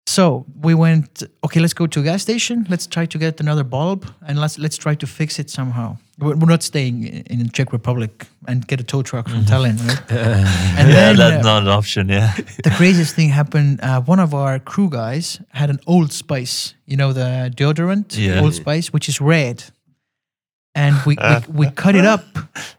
[0.06, 2.66] So we went, okay, let's go to a gas station.
[2.68, 5.96] Let's try to get another bulb, and let's let's try to fix it somehow.
[6.18, 9.78] We're, we're not staying in in Czech Republic and get a tow truck from Tallinn,
[9.88, 10.02] right?
[10.78, 12.08] and yeah, then, that's uh, not an option.
[12.10, 12.34] Yeah.
[12.62, 13.80] the craziest thing happened.
[13.82, 18.42] Uh, one of our crew guys had an Old Spice, you know, the deodorant, Yeah.
[18.42, 19.64] Old Spice, which is red.
[20.74, 21.36] And we, we,
[21.66, 22.24] we cut it up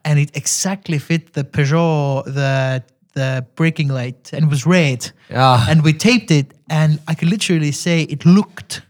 [0.04, 5.10] and it exactly fit the Peugeot, the the braking light, and it was red.
[5.32, 5.66] Yeah.
[5.70, 8.82] And we taped it, and I could literally say it looked,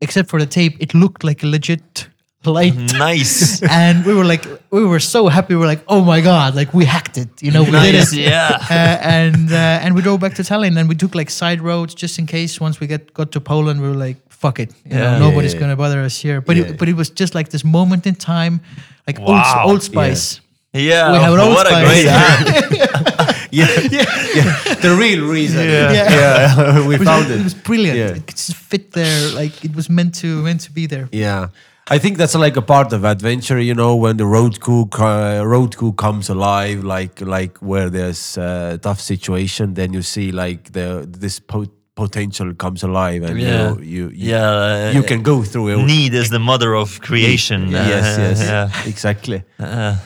[0.00, 2.08] except for the tape, it looked like a legit
[2.44, 2.74] light.
[2.98, 3.62] nice.
[3.70, 5.54] and we were like, we were so happy.
[5.54, 8.12] We were like, oh my god, like we hacked it, you know, we did it
[8.12, 8.58] Yeah.
[8.70, 11.94] uh, and uh, and we drove back to Tallinn and we took like side roads
[11.94, 14.90] just in case once we get got to Poland we were like fuck it you
[14.96, 15.18] know Yeah.
[15.18, 18.06] nobody's Yeah, gonna bother us here but it, but it was just like this moment
[18.06, 18.60] in time
[19.06, 19.62] like Wow.
[19.62, 20.40] old, old Spice
[20.74, 21.12] Yeah.
[21.12, 21.86] We have an Old what a Spice.
[21.86, 22.06] great
[23.52, 24.04] yeah, yeah,
[24.86, 25.64] The real reason.
[25.68, 25.92] Yeah.
[25.92, 26.86] yeah.
[26.88, 27.44] we it was, found it it.
[27.44, 28.16] was brilliant Yeah.
[28.18, 31.48] it just fit there like it was meant to meant to be there Yeah.
[31.96, 35.42] I think that's like a part of adventure, you know, when the road crew uh,
[35.44, 40.72] road crew comes alive, like like where there's a tough situation, then you see like
[40.72, 43.50] the this po- potential comes alive, and Yeah.
[43.74, 44.94] you, you, you Yeah.
[44.96, 45.84] you can go through it.
[45.84, 47.68] Need is the mother of creation.
[47.70, 48.70] Yes, Uh, yes, Yeah.
[48.92, 49.42] exactly.
[49.60, 49.96] Uh,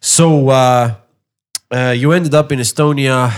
[0.00, 0.50] So
[1.70, 3.30] uh, you ended up in Estonia.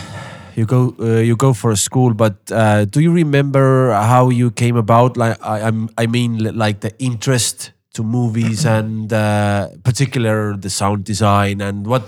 [0.56, 4.50] You go uh, you go for a school, but uh, do you remember how you
[4.50, 5.16] came about?
[5.16, 11.04] Like I, I'm, I mean, like the interest to movies and uh, particular the sound
[11.04, 12.02] design and what.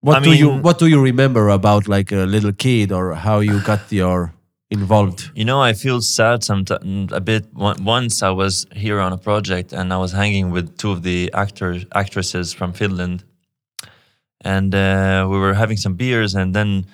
[0.00, 3.14] What I do you mean- What do you remember about like a little kid or
[3.14, 4.32] how you got your
[4.70, 5.30] involved?
[5.34, 7.46] You know, I feel sad sometimes a bit.
[7.52, 11.30] Once I was here on a project and I was hanging with two of the
[11.34, 13.24] actors, actresses from Finland,
[14.40, 16.86] and uh, we were having some beers, and then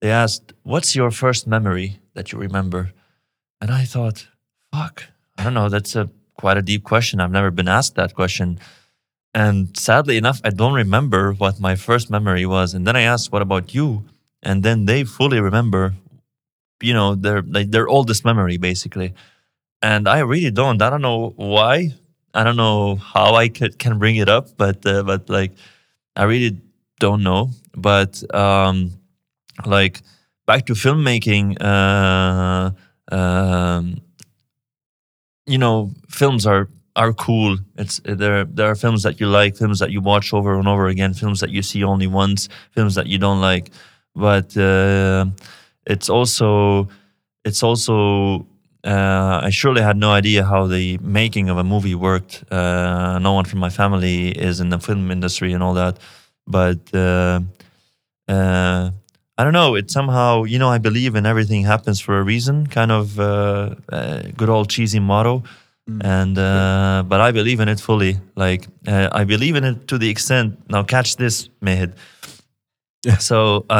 [0.00, 2.92] they asked, "What's your first memory that you remember?"
[3.60, 4.28] And I thought,
[4.72, 5.04] "Fuck,
[5.38, 5.68] I don't know.
[5.68, 7.20] That's a quite a deep question.
[7.20, 8.58] I've never been asked that question."
[9.34, 12.74] And sadly enough, I don't remember what my first memory was.
[12.74, 14.04] And then I asked, "What about you?"
[14.42, 15.94] And then they fully remember
[16.82, 19.14] you know their like their oldest memory basically
[19.80, 21.92] and i really don't i don't know why
[22.34, 25.52] i don't know how i could can bring it up but uh, but like
[26.16, 26.60] i really
[27.04, 27.50] don't know
[27.88, 28.76] but um
[29.76, 29.96] like
[30.46, 32.70] back to filmmaking uh
[33.14, 33.84] um
[35.46, 37.56] you know films are are cool.
[37.76, 40.88] It's there there are films that you like films that you watch over and over
[40.88, 43.70] again films that you see only once films that you don't like.
[44.14, 45.26] But uh,
[45.86, 46.88] it's also
[47.44, 48.46] it's also
[48.84, 52.44] uh, I surely had no idea how the making of a movie worked.
[52.50, 55.98] Uh, no one from my family is in the film industry and all that,
[56.46, 57.40] but uh,
[58.28, 58.90] uh,
[59.38, 59.74] I don't know.
[59.74, 62.66] It somehow, you know, I believe in everything happens for a reason.
[62.66, 65.42] Kind of uh, uh, good old cheesy motto,
[66.00, 68.18] and uh, but I believe in it fully.
[68.36, 70.58] Like uh, I believe in it to the extent.
[70.68, 71.94] Now catch this, Mehid.
[73.18, 73.72] So uh,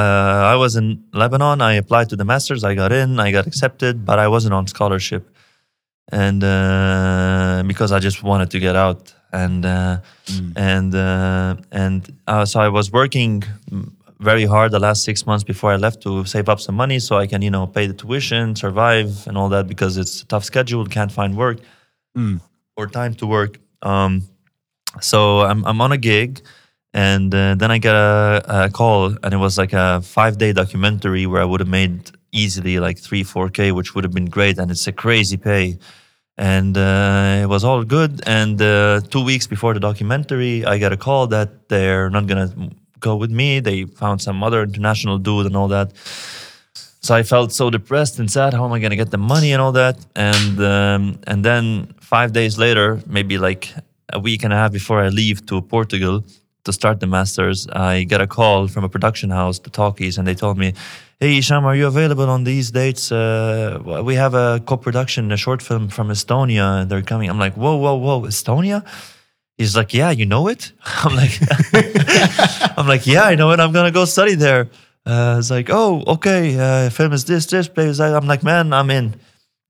[0.52, 1.60] I was in Lebanon.
[1.60, 2.64] I applied to the masters.
[2.64, 3.20] I got in.
[3.20, 5.30] I got accepted, but I wasn't on scholarship,
[6.10, 9.98] and uh, because I just wanted to get out, and uh,
[10.56, 13.42] and uh, and uh, so I was working
[14.20, 17.16] very hard the last six months before I left to save up some money so
[17.16, 20.44] I can you know pay the tuition, survive, and all that because it's a tough
[20.44, 20.86] schedule.
[20.86, 21.58] Can't find work
[22.76, 23.58] or time to work.
[23.82, 24.22] Um,
[25.00, 26.40] so I'm I'm on a gig,
[26.94, 30.52] and uh, then I get a, a call, and it was like a five day
[30.52, 34.30] documentary where I would have made easily like three four k, which would have been
[34.30, 35.78] great, and it's a crazy pay.
[36.38, 38.22] And uh, it was all good.
[38.26, 42.50] And uh, two weeks before the documentary, I get a call that they're not gonna
[42.98, 43.60] go with me.
[43.60, 45.92] They found some other international dude and all that.
[46.74, 48.54] So I felt so depressed and sad.
[48.54, 49.96] How am I to get the money and all that?
[50.14, 53.74] And um, and then five days later, maybe like
[54.12, 56.24] a week and a half before I leave to Portugal
[56.64, 60.26] to start the masters, I get a call from a production house, the Talkies, and
[60.28, 60.74] they told me,
[61.22, 63.12] "Hey, Isham, are you available on these dates?
[63.12, 67.54] Uh, we have a co-production, a short film from Estonia, and they're coming." I'm like,
[67.54, 68.84] "Whoa, whoa, whoa, Estonia!"
[69.56, 70.72] He's like, "Yeah, you know it."
[71.04, 71.34] I'm like,
[72.76, 73.60] "I'm like, yeah, I know it.
[73.60, 74.62] I'm gonna go study there."
[75.06, 78.00] Uh, it's like, oh, okay, uh, film is this, this, place.
[78.00, 79.14] I'm like, man, I'm in.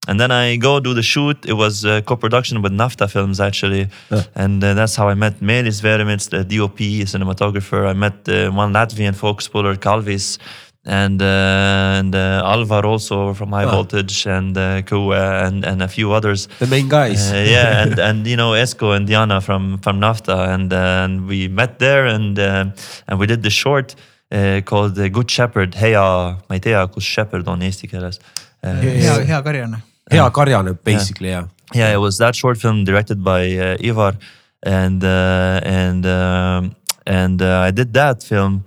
[0.09, 1.45] and then I go do the shoot.
[1.45, 3.89] It was a co-production with Nafta Films actually,
[4.35, 6.79] and uh, that's how I met Meelis Veeremets, the DOP
[7.13, 7.87] cinematographer.
[7.87, 10.39] I met uh, one Latvian focus puller, Kalvis,
[10.85, 15.89] and uh, and uh, Alvar also from High Voltage, and uh, Kua, and and a
[15.89, 16.49] few others.
[16.59, 17.31] The main guys.
[17.31, 21.29] Uh, yeah, and and you know Esko and Diana from from Nafta, and uh, and
[21.29, 22.67] we met there, and uh,
[23.07, 23.95] and we did the short
[24.33, 25.75] uh, called the Good Shepherd.
[25.75, 28.19] Hea, ma ei tea, kus shepherd on eesti keeles.
[28.63, 29.83] Uh, hea, hea karjane.
[30.11, 31.47] hea karjane basically yeah.
[31.75, 34.15] yeah, it was that short film directed by uh, Ivar,
[34.63, 36.77] and uh, and um,
[37.07, 38.65] and uh, I did that film,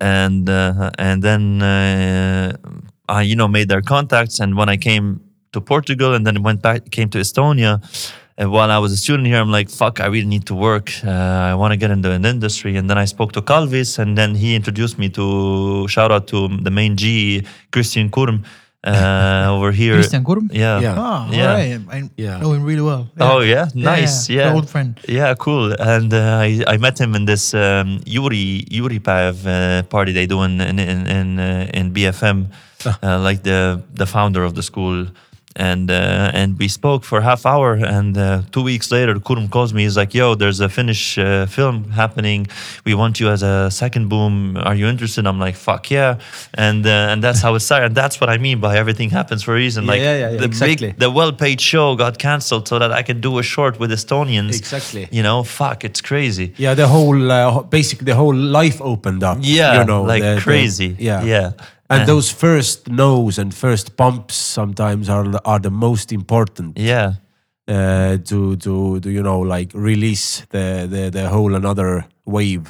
[0.00, 2.56] and uh, and then uh,
[3.08, 5.20] I you know made their contacts, and when I came
[5.52, 7.80] to Portugal, and then went back came to Estonia.
[8.38, 10.90] And while I was a student here, I'm like, fuck, I really need to work.
[11.04, 12.74] Uh, I want to get into an industry.
[12.76, 16.48] And then I spoke to Kalvis, and then he introduced me to shout out to
[16.48, 18.46] the main G, Christian Kurm,
[18.84, 19.94] uh, over here.
[19.94, 20.48] Christian Kurm?
[20.52, 20.80] Yeah.
[20.80, 20.94] Yeah.
[20.98, 21.40] Ah, Yeah.
[21.48, 21.80] all right.
[21.90, 22.40] I Yeah.
[22.40, 23.08] know him really well.
[23.20, 24.28] Oh yeah, nice.
[24.30, 24.98] Yeah, An old friend.
[25.08, 25.72] Yeah, cool.
[25.78, 30.26] And uh, I I met him in this um, Yuri Yuri Pav uh, party they
[30.26, 32.46] do in in in in, uh, in BFM,
[33.02, 35.06] uh, like the the founder of the school.
[35.56, 39.74] And uh, and we spoke for half hour, and uh, two weeks later, Kurum calls
[39.74, 39.82] me.
[39.82, 42.46] He's like, "Yo, there's a Finnish uh, film happening.
[42.84, 44.56] We want you as a second boom.
[44.56, 46.20] Are you interested?" I'm like, "Fuck yeah!"
[46.54, 47.86] And uh, and that's how it started.
[47.86, 49.84] And that's what I mean by everything happens for a reason.
[49.84, 50.86] Yeah, like yeah, yeah, the exactly.
[50.92, 54.56] big, the well-paid show got cancelled so that I could do a short with Estonians.
[54.56, 55.08] Exactly.
[55.10, 56.54] You know, fuck, it's crazy.
[56.58, 59.38] Yeah, the whole uh, basically the whole life opened up.
[59.40, 60.94] Yeah, you know, like the- the- crazy.
[61.00, 61.52] yeah, Yeah.
[61.90, 66.78] And And- those first no's and first bumps sometimes are the- are the most important
[66.78, 67.14] Yeah,
[67.68, 72.62] uh, to to to you know like release the the the whole another wave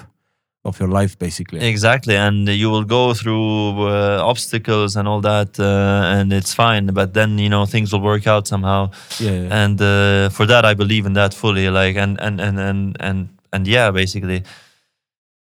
[0.64, 1.58] of your life basically.
[1.68, 2.16] exactly.
[2.16, 6.86] And you will go through uh, obstacles and all that, uh, and it's fine.
[6.92, 8.90] But then you know things will work out somehow.
[9.18, 9.64] Yeah, yeah.
[9.64, 11.68] And uh, for that, I believe in that fully.
[11.70, 14.42] Like, and and and and and and yeah, basically.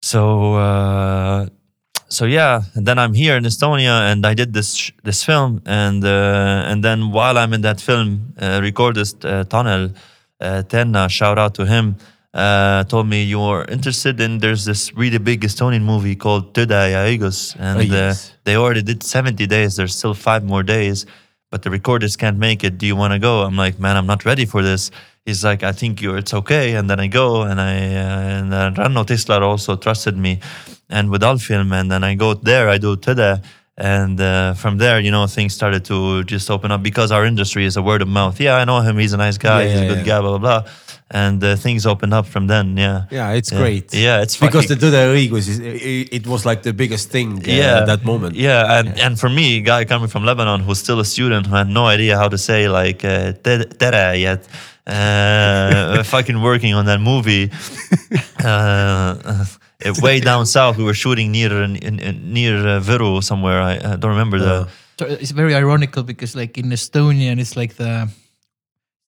[0.03, 1.49] So.
[2.13, 6.05] So yeah, then I'm here in Estonia, and I did this sh- this film, and
[6.05, 9.95] uh, and then while I'm in that film, uh, recordist uh, Tanel
[10.41, 11.97] uh, Tenna, shout out to him,
[12.35, 14.39] uh, told me you're interested in.
[14.45, 18.29] There's this really big Estonian movie called Tõde ja õigus, and Oh, yes.
[18.29, 19.77] uh, they already did 70 days.
[19.77, 21.07] There's still five more days,
[21.51, 22.77] but the recorders can't make it.
[22.77, 23.41] Do you want to go?
[23.41, 24.91] I'm like, man, I'm not ready for this.
[25.25, 26.75] He's like, I think you're, it's okay.
[26.75, 30.41] And then I go, and I uh, and uh, Ranno Tislar also trusted me,
[30.93, 32.68] and with Allfilm, and then I go there.
[32.74, 33.43] I do Tõde.
[33.78, 37.64] And uh, from there, you know, things started to just open up because our industry
[37.64, 38.38] is a word of mouth.
[38.38, 38.99] Yeah, I know him.
[38.99, 39.62] He's a nice guy.
[39.62, 40.12] Yeah, he's a good yeah.
[40.12, 40.20] guy.
[40.20, 40.62] Blah blah blah.
[41.11, 42.76] And uh, things opened up from then.
[42.76, 42.99] Yeah.
[43.11, 43.59] Yeah, it's Yeah.
[43.62, 43.86] great.
[43.95, 45.59] Yeah, it's because fucking- the Tõde õigus is
[46.16, 48.34] it, was like the biggest thing uh, yeah at that moment.
[48.36, 51.68] yeah and, and for me guy coming from lebanon who's still a student who had
[51.68, 54.40] no idea how to say like uh, te- tere yet
[54.86, 57.51] uh, fucking working on that movie
[58.45, 59.45] uh,
[60.03, 63.61] way down south we were shooting near in, in, in- near uh, Viru somewhere.
[63.61, 64.68] I, I don't remember the
[64.99, 68.09] So it's very ironical because like in Estonian, it's like the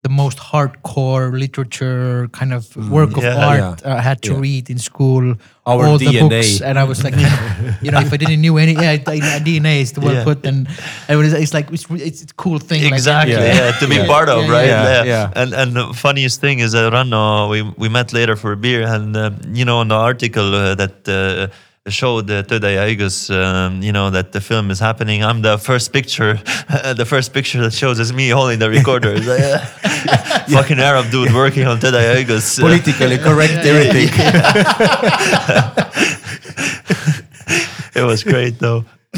[0.04, 2.62] the most hardcore literature kind of
[2.96, 3.48] work of Yeah.
[3.50, 4.40] art I had to Yeah.
[4.46, 5.24] read in school.
[5.66, 6.28] Our all the DNA.
[6.28, 7.16] books, and I was like,
[7.84, 8.98] you know, if I didn't knew any, yeah,
[9.48, 10.24] DNA is the well Yeah.
[10.28, 10.68] put, and
[11.08, 12.82] it was, it's like it's, it's a cool thing.
[12.84, 13.60] like, exactly Yeah.
[13.72, 14.06] yeah, to be Yeah.
[14.14, 15.04] part of Yeah, right yeah.
[15.14, 15.40] Yeah.
[15.40, 18.82] and and the funniest thing is that Ranno we we met later for a beer
[18.96, 21.48] and uh, you know in the article uh, that uh,
[21.90, 25.58] showed uh, Tõde ja õigus um, you know that the film is happening I'm the
[25.58, 26.40] first picture
[26.96, 29.58] the first picture that shows is me holding the recorder like, uh,
[30.48, 34.08] fucking Arab dude working on Tõde ja õigus Politically correct everything.
[37.94, 38.84] it was great though.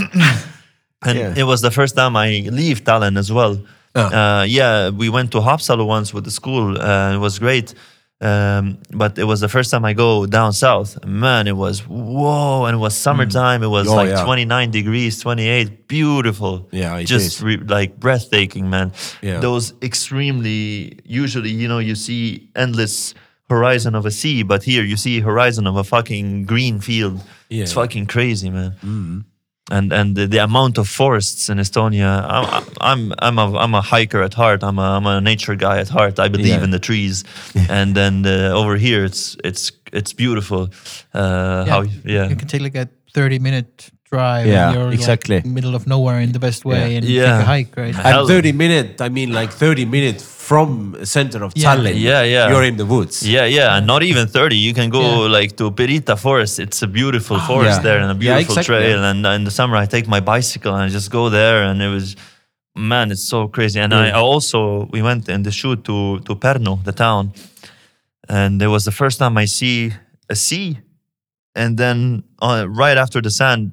[1.07, 1.35] and Yeah.
[1.37, 3.61] it was the first time I leave Tallinn as well.
[3.95, 4.41] Ah.
[4.41, 6.77] Uh, yeah, we went to Haapsalu once with the school.
[6.77, 7.75] Uh, it was great.
[8.19, 11.05] Um, but it was the first time I go down south.
[11.05, 13.63] Man, it was whoa, and it was summertime.
[13.63, 14.25] It was Oh, like yeah.
[14.25, 16.67] 29 degrees, 28, beautiful.
[16.73, 18.93] Yeah, just like breathtaking, man.
[19.21, 19.41] Yeah.
[19.41, 23.13] Those extremely usually, you know, you see endless
[23.51, 27.21] horizon of a sea, but here you see horizon of a fucking green field.
[27.51, 27.63] Yeah.
[27.65, 29.25] It's fucking crazy, man.
[29.71, 32.25] And and the, the amount of forests in Estonia.
[32.29, 34.63] I'm I'm I'm a I'm a hiker at heart.
[34.63, 36.19] I'm a I'm a nature guy at heart.
[36.21, 36.63] I believe Yeah.
[36.65, 37.25] in the trees.
[37.69, 40.69] and then uh, over here, it's it's it's beautiful.
[41.13, 42.29] Uh, How yeah.
[42.29, 44.47] you can take like a thirty minute drive.
[44.47, 45.37] Yeah, and you're exactly.
[45.37, 46.97] Like middle of nowhere in the best way, Yeah.
[46.99, 47.23] and Yeah.
[47.23, 47.95] take a hike, right?
[47.95, 50.69] Hell- And 30 minute, I mean like 30 minutes from
[51.01, 51.65] the center of Yeah.
[51.67, 51.97] Tallinn.
[52.11, 52.51] Yeah, yeah.
[52.51, 53.17] You're in the woods.
[53.37, 54.57] Yeah, yeah, and not even 30.
[54.69, 55.39] You can go Yeah.
[55.39, 56.55] like to Pirita Forest.
[56.65, 57.87] It's a beautiful forest Yeah.
[57.89, 58.77] there and a Yeah, beautiful exactly.
[58.77, 59.01] trail.
[59.11, 61.59] And in the summer, I take my bicycle and I just go there.
[61.69, 62.07] And it was,
[62.93, 63.79] man, it's so crazy.
[63.85, 64.61] And I also
[64.95, 65.97] we went in the shoot to
[66.27, 67.25] to Pärnu, the town,
[68.39, 69.79] and it was the first time I see
[70.29, 70.69] a sea,
[71.63, 71.99] and then
[72.47, 73.65] uh, right after the sand,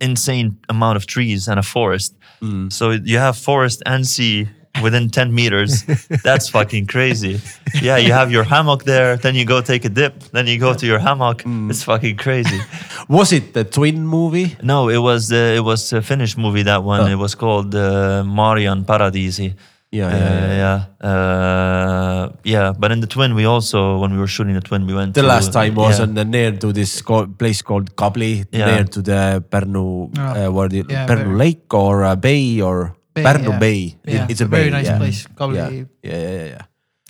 [0.00, 2.14] insane amount of trees and a forest.
[2.42, 2.72] Mm.
[2.72, 4.48] So you have forest and sea
[4.82, 5.82] within 10 meters.
[6.24, 7.40] That's fucking crazy.
[7.82, 10.74] Yeah, you have your hammock there, then you go take a dip, then you go
[10.74, 11.42] to your hammock.
[11.42, 11.70] Mm.
[11.70, 12.60] It's fucking crazy.
[13.08, 14.56] Was it the twin movie?
[14.62, 17.00] No, it was uh, it was a Finnish movie that one.
[17.00, 17.06] Oh.
[17.06, 19.54] It was called uh, Marian Paratiisi.
[19.92, 20.78] Yeah, Uh, yeah, yeah.
[21.02, 22.72] yeah, uh, yeah.
[22.78, 25.14] But in the twin, we also when we were shooting the twin, we went.
[25.14, 26.04] The to, last time was yeah.
[26.06, 28.66] on the near to this co- place called Kabli, Yeah.
[28.70, 29.42] near to the
[30.16, 32.94] uh, what the, very- Lake or uh, Bay or
[33.50, 33.58] yeah.
[33.58, 33.96] Bay.
[34.30, 34.98] It's a very bay, nice yeah.
[34.98, 35.26] place.
[36.02, 36.62] Yeah, yeah, yeah, yeah.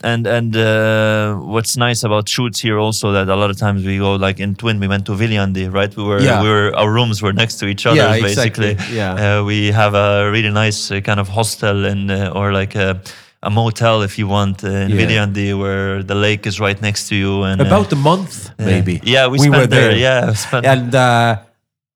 [0.03, 3.99] And and uh, what's nice about shoots here also that a lot of times we
[3.99, 6.43] go like in Twin we went to Viljandi right we were Yeah.
[6.43, 8.97] we were our rooms were next to each other Yeah, basically exactly.
[8.97, 9.41] Yeah.
[9.41, 13.01] uh, we have a really nice uh, kind of hostel in uh, or like a,
[13.43, 14.99] a motel if you want uh, in Yeah.
[15.01, 19.01] Viljandi where the lake is right next to you and uh, About a month, maybe.
[19.05, 19.99] yeah we, we spent were there, there.
[19.99, 21.37] yeah spent, and uh,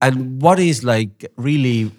[0.02, 1.90] and what is like really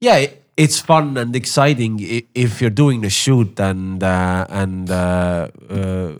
[0.00, 0.26] yeah
[0.56, 1.98] it's fun and exciting
[2.34, 6.12] if you're doing the shoot and uh, and uh, uh,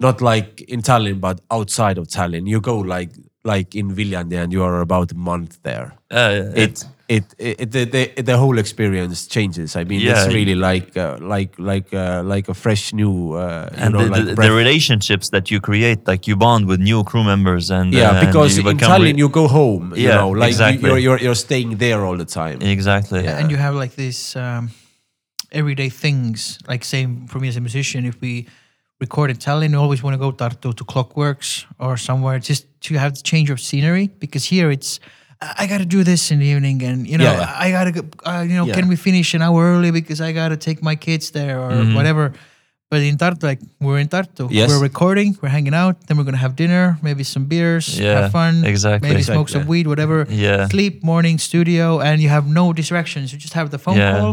[0.00, 2.46] not like in Tallinn but outside of Tallinn.
[2.46, 3.10] You go like
[3.44, 5.94] like in Viljandi and you are about a month there.
[6.10, 7.24] Uh, it it, it,
[7.72, 10.12] the, the the whole experience changes I mean Yeah.
[10.24, 14.04] it's really like uh, like like uh, like a fresh new uh, you and know
[14.04, 17.70] the, like the, the relationships that you create like you bond with new crew members
[17.70, 20.28] and yeah uh, and because in become Tallinn re- you go home you Yeah, know
[20.30, 20.88] like you- exactly.
[20.90, 23.38] you're, you're you're staying there all the time exactly Yeah.
[23.38, 24.70] and you have like these um,
[25.50, 28.46] everyday things like same for me as a musician if we
[29.00, 32.94] record in Tallinn you always want to go Tartu to Clockworks or somewhere just to
[32.98, 35.00] have the change of scenery because here it's
[35.40, 37.64] I I gotta do this in the evening and you know Yeah, yeah.
[37.64, 38.74] I gotta uh, you know Yeah.
[38.74, 41.94] can we finish an hour early because I gotta take my kids there or Mhm.
[41.94, 42.32] whatever
[42.90, 44.68] but in Tartu like we're in Tartu Yes.
[44.70, 48.32] we're recording we're hanging out then we're gonna have dinner maybe some beers Yeah, have
[48.32, 49.08] fun exactly.
[49.08, 53.38] maybe smoke some weed whatever yeah sleep morning studio and you have no distractions you
[53.38, 54.18] just have the phone Yeah.
[54.18, 54.32] call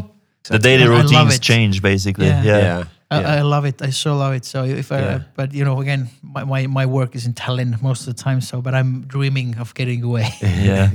[0.49, 2.83] the daily routines change basically Yeah.
[3.11, 3.35] I, yeah.
[3.35, 5.19] I love it i so love it so if i Yeah.
[5.35, 8.41] but you know again my, my, my work is in Tallinn most of the time
[8.41, 10.89] so but i'm dreaming of getting away yeah.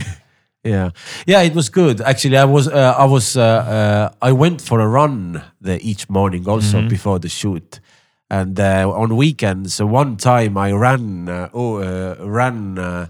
[0.65, 0.91] yeah
[1.27, 4.81] yeah it was good actually i was uh, i was uh, uh, i went for
[4.81, 6.89] a run there each morning also Mhm.
[6.89, 7.81] before the shoot
[8.31, 13.07] and uh, on weekends uh, one time i ran uh, oh, uh, ran uh,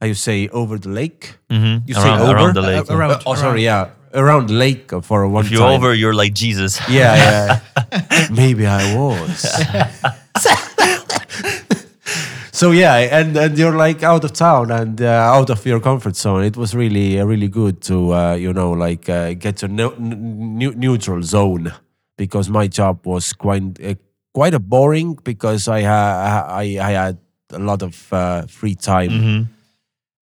[0.00, 1.82] how you say over the lake Mhm.
[1.86, 2.32] You say over?
[2.34, 2.86] around the lake.
[2.88, 2.96] yeah.
[2.96, 6.80] around- oh sorry yeah around lake for one If you're time over, you're like Jesus.
[6.88, 9.44] yeah yeah maybe i was
[12.52, 15.06] so yeah and and you're like out of town and uh,
[15.36, 18.72] out of your comfort zone it was really uh, really good to uh, you know
[18.72, 21.72] like uh, get to no, n- neutral zone
[22.16, 23.94] because my job was quite uh,
[24.34, 27.18] quite a boring because i I, I had
[27.52, 29.46] a lot of uh, free time Mhm.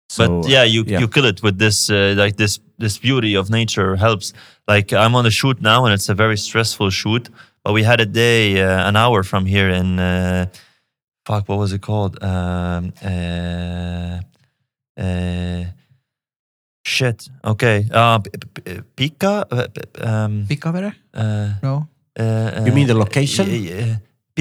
[0.10, 1.00] so, but yeah, you yeah.
[1.00, 4.34] you kill it with this uh, like this this beauty of nature helps.
[4.68, 7.30] Like I'm on a shoot now, and it's a very stressful shoot.
[7.64, 10.46] But we had a day, uh, an hour from here in uh,
[11.26, 12.18] fuck, what was it called?
[12.24, 14.20] Um, uh,
[15.02, 15.64] uh,
[16.86, 17.30] shit.
[17.44, 17.88] Okay.
[17.92, 18.62] Uh, P- P-
[18.96, 19.46] P- Pika.
[19.52, 19.68] Uh,
[20.08, 20.94] um, Pikavere?
[21.14, 21.88] uh, no
[22.20, 23.46] uh, You mean the location?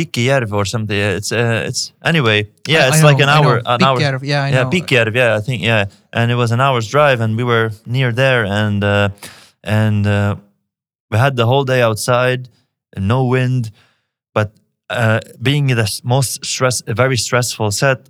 [0.07, 0.53] Yeah.
[0.53, 0.97] Or something.
[0.97, 2.49] It's uh, it's anyway.
[2.69, 3.63] Yeah, I- it's I like know, an hour.
[3.67, 4.01] An hour.
[4.23, 4.65] Yeah I yeah.
[5.15, 8.45] Yeah, I think yeah, and it was an hour's drive, and we were near there,
[8.45, 9.09] and uh,
[9.65, 10.37] and uh,
[11.11, 12.49] we had the whole day outside,
[12.97, 13.71] and no wind,
[14.35, 14.53] but
[14.91, 18.09] uh, being in the most stress, very stressful set,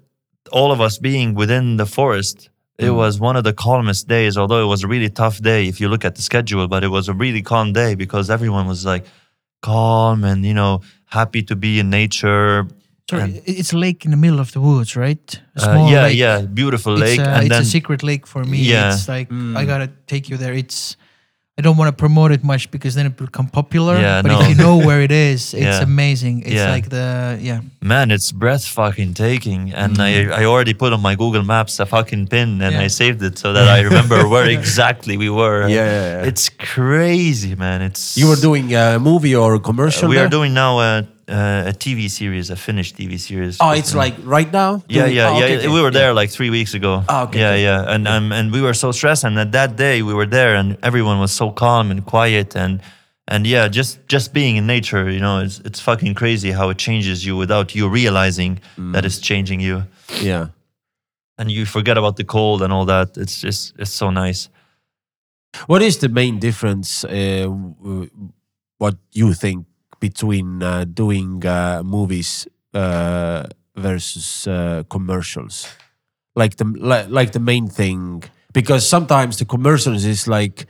[0.52, 2.50] all of us being within the forest.
[2.78, 2.96] It Mm.
[2.96, 5.88] was one of the calmest days, although it was a really tough day if you
[5.88, 6.68] look at the schedule.
[6.68, 9.04] But it was a really calm day because everyone was like
[9.62, 12.66] calm and you know happy to be in nature.
[13.10, 16.02] sorry And- it's a lake in the middle of the woods right a Uh, yeah,
[16.02, 16.18] lake.
[16.18, 18.92] yeah, beautiful it's, lake, a, and it's then a secret lake for me Yeah.
[18.92, 19.56] it's like Mm.
[19.56, 20.96] i gotta take you there it's
[21.58, 23.98] I don't want to promote it much because then it will become popular.
[23.98, 24.40] Yeah, but no.
[24.40, 25.82] if you know where it is, it's Yeah.
[25.82, 26.42] amazing.
[26.42, 26.70] It's Yeah.
[26.70, 27.60] like the yeah.
[27.82, 29.72] Man, it's breath fucking taking.
[29.74, 30.30] And Mm.
[30.32, 32.82] I, I already put on my Google Maps a fucking pin and Yeah.
[32.82, 35.66] I saved it so that I remember where exactly we were.
[35.68, 36.28] Yeah, yeah, yeah.
[36.30, 37.82] It's crazy, man.
[37.82, 40.08] It's You were doing a movie or a commercial?
[40.08, 40.26] we there?
[40.26, 43.56] are doing now a, a, a TV series, a Finnish TV series.
[43.60, 44.82] Oh, it's like right now.
[44.88, 45.56] Yeah, yeah, oh, yeah.
[45.56, 45.68] okay.
[45.68, 47.04] We were there like three weeks ago.
[47.08, 47.62] Ah, okay, yeah, okay.
[47.62, 50.54] yeah, and um, and we were so stressed, and at that day we were there,
[50.56, 52.80] and everyone was so calm and quiet, and
[53.26, 56.78] and yeah, just just being in nature, you know, it's it's fucking crazy how it
[56.78, 58.92] changes you without you realizing Mm.
[58.92, 59.82] that it's changing you,
[60.22, 60.48] Yeah.
[61.38, 63.16] and you forget about the cold and all that.
[63.16, 64.48] It's just it's so nice.
[65.66, 67.04] What is the main difference?
[67.04, 67.48] Uh,
[68.78, 69.66] what you think
[70.00, 73.44] between uh, doing uh, movies uh,
[73.76, 75.68] versus uh, commercials?
[76.34, 78.22] Like the like, like the main thing,
[78.52, 80.66] because sometimes the commercials is like,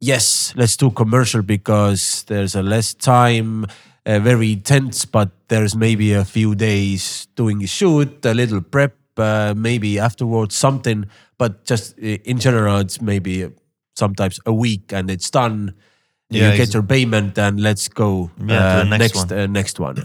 [0.00, 3.66] yes, let's do commercial because there's a less time,
[4.04, 8.96] uh, very intense, but there's maybe a few days doing a shoot, a little prep,
[9.16, 11.06] uh, maybe afterwards something,
[11.38, 13.48] but just in general, it's maybe
[13.94, 15.74] sometimes a week and it's done.
[16.30, 19.38] Yeah, you get your payment and let's go Yeah, to uh, the next next one.
[19.38, 19.96] uh, next one.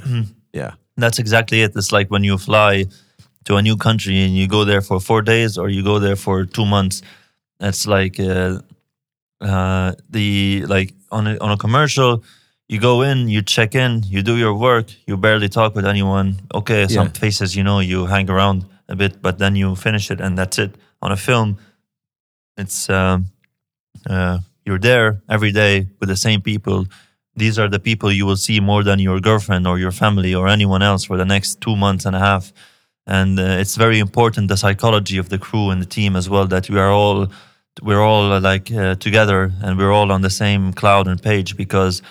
[0.53, 1.71] yeah, That's exactly it.
[1.75, 2.85] It's like when you fly
[3.45, 6.15] to a new country and you go there for four days or you go there
[6.15, 7.01] for two months.
[7.59, 8.59] It's like uh,
[9.41, 12.23] uh, the like on a, on a commercial.
[12.69, 16.35] You go in, you check in, you do your work, you barely talk with anyone.
[16.53, 17.19] Okay, some Yeah.
[17.19, 20.57] faces you know, you hang around a bit, but then you finish it and that's
[20.59, 20.75] it.
[21.01, 21.57] On a film,
[22.57, 23.25] it's um,
[24.09, 24.37] uh,
[24.71, 26.85] you're there every day with the same people.
[27.35, 30.47] These are the people you will see more than your girlfriend or your family or
[30.47, 32.53] anyone else for the next two months and a half.
[33.05, 36.47] And uh, it's very important the psychology of the crew and the team as well
[36.47, 37.27] that we are all
[37.81, 42.01] we're all like uh, together and we're all on the same cloud and page because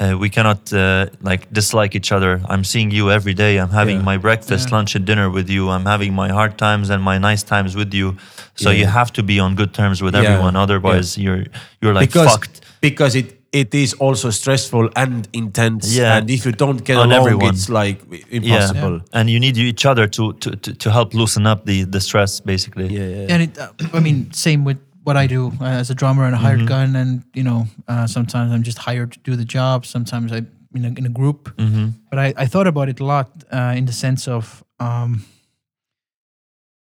[0.00, 2.40] uh, we cannot uh, like dislike each other.
[2.48, 3.58] I'm seeing you every day.
[3.58, 4.04] I'm having Yeah.
[4.12, 4.76] my breakfast, Yeah.
[4.76, 5.68] lunch, and dinner with you.
[5.70, 8.16] I'm having my hard times and my nice times with you.
[8.54, 10.22] So you have to be on good terms with Yeah.
[10.24, 10.56] everyone.
[10.56, 11.44] Otherwise, you're
[11.82, 12.60] you're like because fucked.
[12.80, 15.96] because it it is also stressful and intense.
[15.96, 16.16] Yeah.
[16.18, 17.54] and if you don't get On along, everyone.
[17.54, 17.98] it's like
[18.30, 19.00] impossible.
[19.12, 22.40] and you need each other to to to, to help loosen up the the stress,
[22.40, 22.86] basically.
[22.88, 23.32] Yeah, yeah.
[23.34, 24.78] And it, uh, I mean, same with
[25.08, 26.94] what I do uh, as a drummer and a hired gun.
[27.00, 27.60] And you know,
[27.92, 29.86] uh, sometimes I'm just hired to do the job.
[29.86, 30.40] Sometimes I
[30.76, 31.40] in a, in a group.
[31.58, 33.26] hmm But I, I thought about it a lot
[33.58, 35.10] uh, in the sense of um,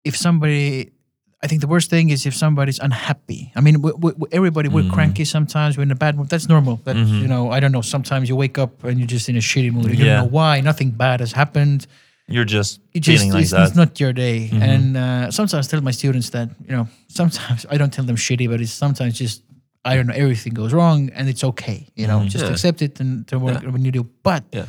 [0.05, 0.93] if somebody.
[1.45, 3.53] I think the worst thing is if somebody's unhappy.
[3.55, 5.77] I mean, we, we, everybody we're cranky sometimes.
[5.77, 6.29] We're in a bad mood.
[6.31, 6.77] That's normal.
[6.85, 7.83] That you know, I don't know.
[7.83, 9.91] Sometimes you wake up and you're just in a shitty mood.
[9.91, 10.05] You Yeah.
[10.17, 10.61] don't know why.
[10.63, 11.87] Nothing bad has happened
[12.29, 13.69] You're just it just feeling like it's, that.
[13.69, 17.65] it's not your day and uh, sometimes I tell my students that you know sometimes
[17.71, 19.43] i don't tell them shitty but it's sometimes just
[19.85, 22.51] i don't know everything goes wrong and it's okay you know just Yeah.
[22.53, 24.67] accept it and to work when you do but Yeah.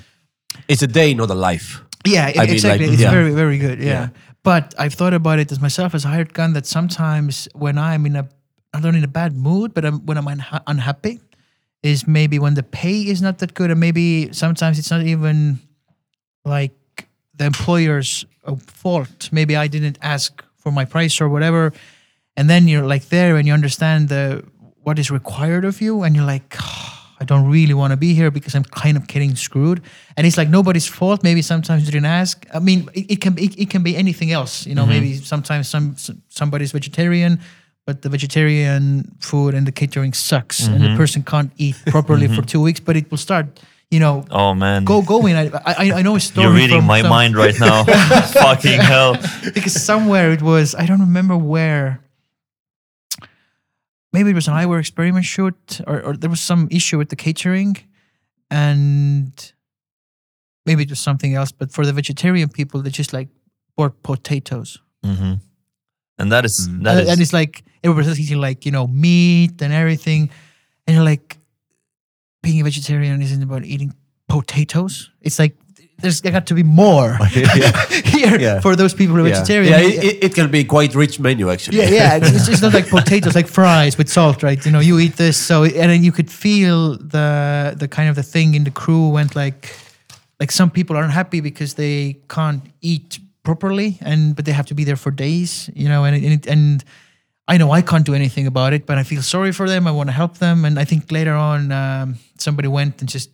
[0.67, 1.67] It's a day, not a life.
[2.05, 2.85] yeah, I mean, exactly.
[2.87, 3.11] like, it's yeah.
[3.17, 3.77] very, very good.
[3.79, 3.85] Yeah.
[3.85, 4.07] Yeah.
[4.43, 8.05] But I've thought about it as myself as a hired gun that sometimes when I'm
[8.09, 8.23] in a,
[8.73, 11.19] I don't in a bad mood, but I'm, when I'm unha- unhappy,
[11.83, 15.59] is maybe when the pay is not that good, and maybe sometimes it's not even
[16.45, 16.71] like
[17.37, 19.29] the employer's uh, fault.
[19.31, 21.73] Maybe I didn't ask for my price or whatever,
[22.35, 24.43] and then you're like there and you understand the
[24.83, 26.55] what is required of you, and you're like.
[26.59, 29.81] Ah, I don't really want to be here because I'm kind of getting screwed.
[30.15, 31.23] And it's like nobody's fault.
[31.23, 32.45] Maybe sometimes you didn't ask.
[32.53, 34.65] I mean, it, it can be it, it can be anything else.
[34.67, 34.91] You know, mm-hmm.
[34.91, 37.39] maybe sometimes some some- somebody's vegetarian,
[37.85, 40.97] but the vegetarian food and the catering sucks, and the mm-hmm.
[40.97, 42.45] person can't eat properly for mm-hmm.
[42.45, 42.79] two weeks.
[42.79, 43.59] But it will start.
[43.89, 45.35] You know, Oh man, go going.
[45.35, 46.45] I I, I know a story.
[46.47, 47.83] You're reading my some- mind right now.
[48.45, 49.15] Fucking hell.
[49.53, 52.01] because somewhere it was I don't remember where.
[54.13, 57.15] Maybe it was an eyewear experiment shoot, or, or there was some issue with the
[57.15, 57.77] catering,
[58.49, 59.53] and
[60.65, 61.51] maybe it was something else.
[61.51, 63.27] But for the vegetarian people, they just like
[63.75, 65.33] bought potatoes, hmm
[66.17, 66.83] And that is Mm.
[66.83, 70.29] that and, is and it's like everybody's eating like you know meat and everything,
[70.87, 71.36] and you're like,
[72.47, 73.91] being a vegetarian isn't about eating
[74.27, 75.11] potatoes.
[75.21, 75.55] It's like
[76.01, 77.09] there's got to be more
[78.15, 78.59] here Yeah.
[78.61, 79.71] for those people who are Yeah, vegetarian.
[79.73, 81.77] yeah it, it- it can be quite rich menu actually.
[81.77, 82.19] Yeah, yeah.
[82.21, 84.59] It's, it's not like potatoes, like fries with salt, right?
[84.65, 87.27] You know, you eat this, so and then you could feel the
[87.81, 89.61] the kind of the thing in the crew went like,
[90.39, 94.75] like some people aren't happy because they can't eat properly, and but they have to
[94.75, 96.83] be there for days, you know, and it, and, and
[97.47, 99.87] I know I can't do anything about it, but I feel sorry for them.
[99.87, 103.29] I want to help them, and I think later on um, somebody went and just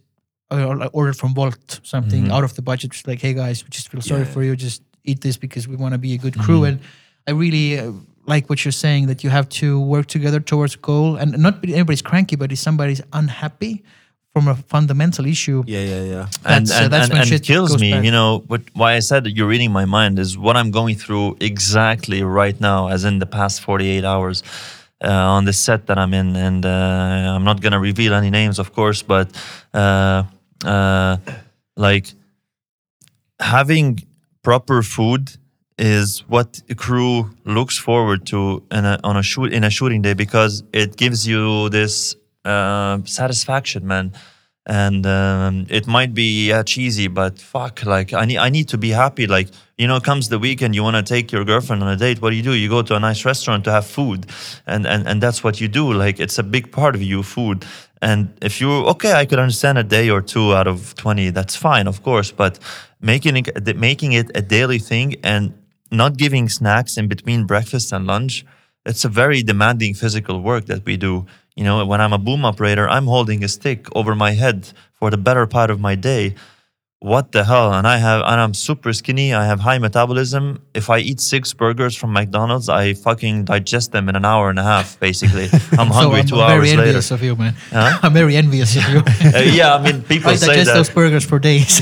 [0.52, 3.70] or- or ordered from Wolt something out of the budget, just like, hey guys, we
[3.70, 4.34] just feel sorry Yeah.
[4.34, 6.80] for you, just eat this because we want to be a good crew, and
[7.28, 7.92] I really uh,
[8.28, 11.62] like what you're saying that you have to work together towards a goal, and not
[11.62, 13.84] be everybody's cranky, but if somebody's unhappy
[14.34, 16.28] from a fundamental issue, yeah, yeah, yeah.
[16.44, 17.92] and That's, uh, that's and, when and shit it kills me.
[17.92, 18.04] bad.
[18.04, 20.96] You know, what why I said that you're reading my mind is what I'm going
[20.96, 24.44] through exactly right now, as in the past 48 hours.
[25.04, 28.58] Uh, on the set that I'm in, and uh, I'm not gonna reveal any names,
[28.58, 29.28] of course, but
[29.74, 30.24] uh,
[30.64, 31.18] uh,
[31.76, 32.08] like
[33.42, 34.00] having
[34.44, 35.32] proper food
[35.78, 40.02] is what a crew looks forward to in a, on a shoot in a shooting
[40.02, 42.16] day because it gives you this
[42.46, 44.14] uh, satisfaction, man.
[44.66, 48.78] and um, it might be yeah, cheesy, but fuck, like I need I need to
[48.78, 49.28] be happy.
[49.28, 52.22] Like you know, comes the weekend, you want to take your girlfriend on a date.
[52.22, 52.54] What do you do?
[52.54, 54.28] You go to a nice restaurant to have food,
[54.66, 55.92] and and and that's what you do.
[55.94, 57.66] Like it's a big part of you, food.
[58.02, 61.30] And if you okay, I could understand a day or two out of twenty.
[61.30, 62.60] That's fine, of course, but
[63.02, 65.54] making it making it a daily thing and
[65.92, 68.46] not giving snacks in between breakfast and lunch
[68.86, 71.26] it's a very demanding physical work that we do
[71.56, 75.10] you know when i'm a boom operator i'm holding a stick over my head for
[75.10, 76.36] the better part of my day
[77.04, 77.74] what the hell?
[77.74, 79.34] And i have and i'm super skinny.
[79.34, 80.62] I have high metabolism.
[80.74, 84.58] If i eat six burgers from mcdonald's i fucking digest them in an hour and
[84.58, 85.48] a half basically.
[85.80, 86.82] I'm hungry so I'm 2 hours later.
[86.82, 87.54] i'm very envious of you, man.
[87.72, 88.00] Huh?
[88.04, 89.00] I'm very envious of you.
[89.00, 90.76] Uh, yeah i mean people I say digest that.
[90.76, 91.82] those burgers for days.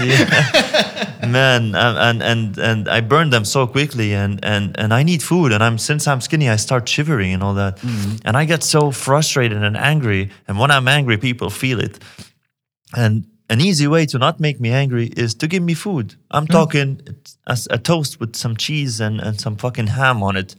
[1.37, 5.21] man and, and and and i burn them so quickly and and and i need
[5.21, 5.51] food.
[5.53, 7.73] And i'm since i'm skinny i start shivering and all that.
[8.25, 10.31] And i get so frustrated and angry.
[10.47, 11.99] And when i'm angry people feel it.
[13.03, 13.13] And
[13.53, 16.57] an easy way to not make me angry is to give me food i'm hmm.
[16.59, 16.87] talking
[17.53, 20.55] a, a toast with some cheese and and some fucking ham on it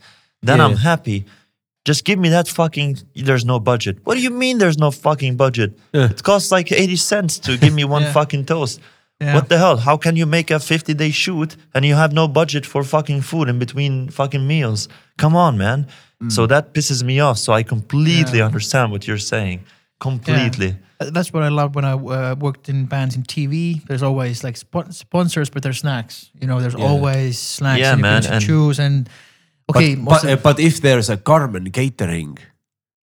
[0.49, 1.19] then i'm happy
[1.85, 2.91] just give me that fucking
[3.29, 6.11] there's no budget what do you mean there's no fucking budget Yeah.
[6.11, 8.13] it costs like 80 cents to give me one Yeah.
[8.19, 8.81] fucking toast
[9.21, 9.35] Yeah.
[9.37, 9.77] what the hell?
[9.89, 13.23] How can you make a 50 day shoot and you have no budget for fucking
[13.23, 14.89] food in between fucking meals?
[15.17, 15.87] Come on, man.
[16.21, 16.31] Hmm.
[16.37, 17.39] So that pisses me off.
[17.39, 18.49] So I completely Yeah.
[18.51, 19.59] understand what you're saying.
[20.01, 20.71] Completely.
[21.07, 23.85] Uh, That's what I loved when I uh, worked in bands in TV.
[23.87, 26.31] There's always like spon- sponsors, but there's snacks.
[26.41, 26.87] You know, there's Yeah.
[26.89, 27.81] always snacks.
[27.81, 29.09] Yeah, and you man, can and- choose and
[29.71, 32.39] okay, but, but, of- uh, but if there's a Carmen catering,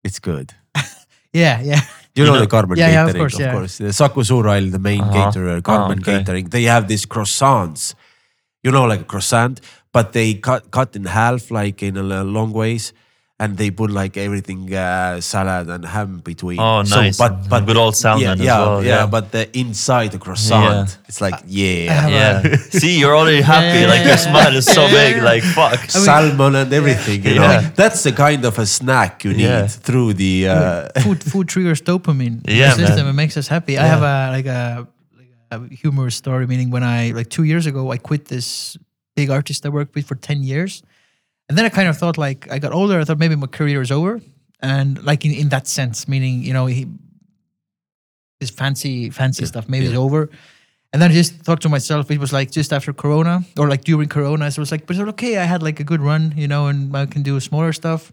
[0.04, 0.52] it's good.
[1.32, 1.80] yeah, yeah.
[2.14, 3.86] You, You know, know- the Carmen Yeah, yeah, of catering, course, yeah.
[3.86, 5.12] The Saku Suurhall, the main Uh-huh.
[5.30, 6.18] caterer, Carmen okay.
[6.18, 6.48] catering.
[6.50, 7.94] They have these croissants,
[8.64, 9.60] you know, like a croissant,
[9.92, 12.92] but they cut cut in half, like in a long ways,
[13.40, 16.60] and they put like everything, uh, salad and ham between.
[16.60, 17.16] Oh, nice.
[17.16, 19.06] but but Good old salmon yeah, as yeah, well, yeah, yeah.
[19.14, 21.08] But the inside the croissant, Yeah.
[21.08, 22.08] it's like yeah.
[22.16, 22.56] Yeah.
[22.80, 23.86] See, you're already happy.
[23.92, 25.22] Like your smile is so big.
[25.30, 25.80] Like fuck.
[25.88, 27.48] Salmon and everything, you know.
[27.50, 27.70] Yeah.
[27.80, 29.66] That's the kind of a snack you need Yeah.
[29.86, 30.34] through the.
[30.48, 33.04] Uh, food food triggers dopamine in Yeah, the system.
[33.06, 33.14] man.
[33.14, 33.74] It makes us happy.
[33.78, 34.86] I have a like a,
[35.16, 36.46] like a humorous story.
[36.46, 38.76] Meaning when I like two years ago, I quit this
[39.16, 40.82] big artist I worked with for ten years,
[41.50, 43.00] and then I kind of thought like I got older.
[43.00, 44.20] I thought maybe my career is over,
[44.60, 46.86] and like in, in that sense, meaning you know he,
[48.38, 50.30] this fancy fancy stuff maybe is over.
[50.92, 53.82] And then I just thought to myself, it was like just after Corona or like
[53.82, 54.48] during Corona.
[54.50, 55.38] So it was like, but it's okay.
[55.38, 58.12] I had like a good run, you know, and I can do smaller stuff.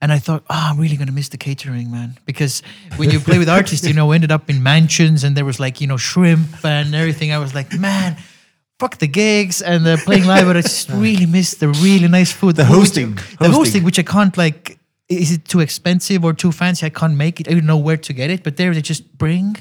[0.00, 2.16] And I thought, oh, I'm really gonna miss the catering, man.
[2.24, 2.62] Because
[2.96, 5.60] when you play with artists, you know, we ended up in mansions and there was
[5.60, 7.32] like, you know, shrimp and everything.
[7.32, 8.16] I was like, man,
[8.78, 12.32] fuck the gigs and the playing live, but I just really miss the really nice
[12.32, 12.56] food.
[12.56, 13.14] The which- hosting.
[13.14, 13.52] the Hosting.
[13.52, 14.78] hosting, which I can't like.
[15.08, 16.84] Is it too expensive or too fancy?
[16.86, 17.48] I can't make it.
[17.48, 18.42] I don't know where to get it.
[18.44, 19.56] But there they just bring,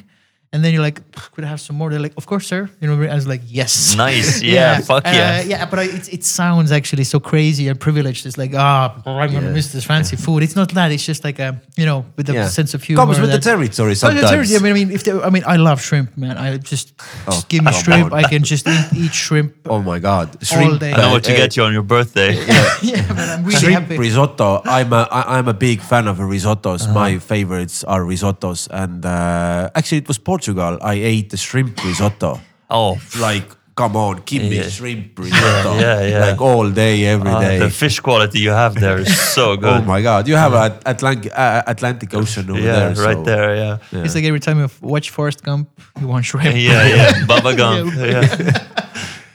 [0.53, 0.99] and then you're like,
[1.33, 1.89] could I have some more?
[1.89, 2.69] They're like, of course, sir.
[2.79, 3.95] You know, I was like, yes.
[3.95, 4.41] Nice.
[4.57, 4.79] Yeah.
[4.79, 5.41] Fuck yeah.
[5.43, 8.25] Uh, yeah, but I, it, it sounds actually so crazy and privileged.
[8.25, 10.43] It's like, ah, I'm gonna miss this fancy food.
[10.43, 10.91] It's not that.
[10.91, 12.47] It's just like a, you know, with a Yeah.
[12.47, 13.01] sense of humor.
[13.03, 14.29] comes with the that- territory But the sometimes.
[14.49, 16.37] territory, I mean, I mean, if they, I mean, I love shrimp, man.
[16.37, 16.93] I just,
[17.27, 18.13] Oh, just give me come shrimp.
[18.13, 19.53] I can just eat, eat shrimp.
[19.69, 20.27] Oh my god!
[20.55, 20.93] all day.
[20.93, 22.31] I know what to uh, get you on your birthday.
[22.81, 23.97] yeah, man, I'm really shrimp happy.
[23.97, 24.61] risotto.
[24.63, 26.83] I'm a I, I'm a big fan of risottos.
[26.83, 26.93] Uh-huh.
[26.93, 30.36] My favorites are risottos, and uh, actually it was Portugal.
[30.81, 32.39] I ate the shrimp risotto.
[32.69, 34.69] Oh, Like, come on, give me Yeah.
[34.69, 35.71] shrimp risotto.
[35.79, 36.25] yeah, yeah.
[36.25, 37.59] Like all day, every uh, day.
[37.59, 39.81] the fish quality you have there is so good.
[39.83, 40.27] oh my god!
[40.27, 43.05] You have a Atlantic uh, Atlantic Ocean over yeah, there.
[43.07, 43.55] right so- there.
[43.55, 43.77] Yeah.
[43.91, 44.03] Yeah.
[44.05, 45.67] It's like every time you watch Forrest Gump,
[46.01, 46.55] you want shrimp.
[46.69, 47.25] Yeah, yeah.
[47.29, 47.93] Bubba Gump.
[47.95, 48.63] Yeah.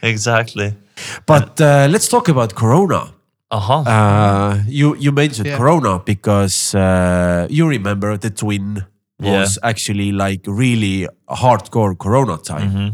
[0.03, 0.75] exactly.
[1.27, 3.13] But uh, let's talk about Corona.
[3.51, 3.81] Uh-huh.
[3.81, 5.59] Uh, you you mentioned Yeah.
[5.59, 8.85] Corona because uh, you remember the twin
[9.23, 12.71] was actually like really hardcore Corona time.
[12.71, 12.93] Mhm.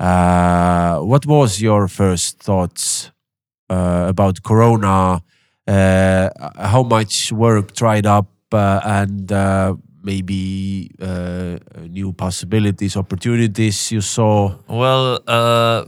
[0.00, 3.10] Uh, what was your first thoughts
[3.68, 5.22] uh, about Corona?
[5.66, 11.58] Uh, how much work dried up uh, and uh, maybe uh,
[11.88, 14.54] new possibilities, opportunities you saw?
[14.68, 15.84] Well, uh,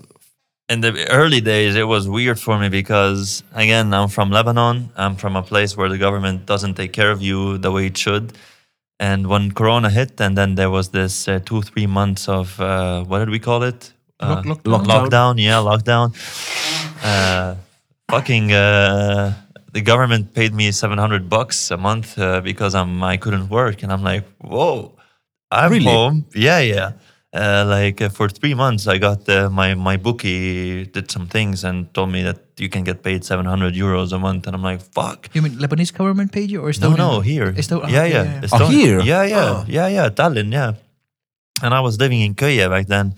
[0.69, 4.91] in the early days, it was weird for me because, again, I'm from Lebanon.
[4.97, 7.97] I'm from a place where the government doesn't take care of you the way it
[7.97, 8.33] should.
[9.03, 13.03] And when Corona hit, and then there was this uh, two, three months of uh,
[13.09, 13.93] what did we call it?
[14.21, 14.87] Uh, Lock- lockdown.
[14.87, 15.35] Lockdown.
[15.39, 16.15] Yeah, lockdown.
[17.05, 17.57] Uh,
[18.09, 18.53] fucking.
[18.53, 19.35] Uh,
[19.73, 23.91] the government paid me 700 bucks a month uh, because I'm I couldn't work, and
[23.93, 24.93] I'm like, whoa,
[25.51, 25.87] I'm Really?
[25.93, 26.25] home.
[26.35, 26.93] Yeah, yeah.
[27.35, 31.65] Uh, like uh, for three months, I got uh, my my bookie did some things
[31.65, 34.83] and told me that you can get paid 700 euros a month, and I'm like,
[34.93, 35.29] fuck.
[35.33, 36.99] You mean Lebanese government paid you or No, Estonian?
[36.99, 37.55] no, here.
[37.57, 38.41] Esto- yeah, okay, yeah.
[38.43, 38.49] yeah.
[38.53, 39.01] Oh, here?
[39.01, 39.65] Yeah, yeah, Oh.
[39.67, 40.09] yeah, yeah.
[40.11, 40.75] Tallinn, yeah.
[41.63, 43.15] and I was living in Köye back then,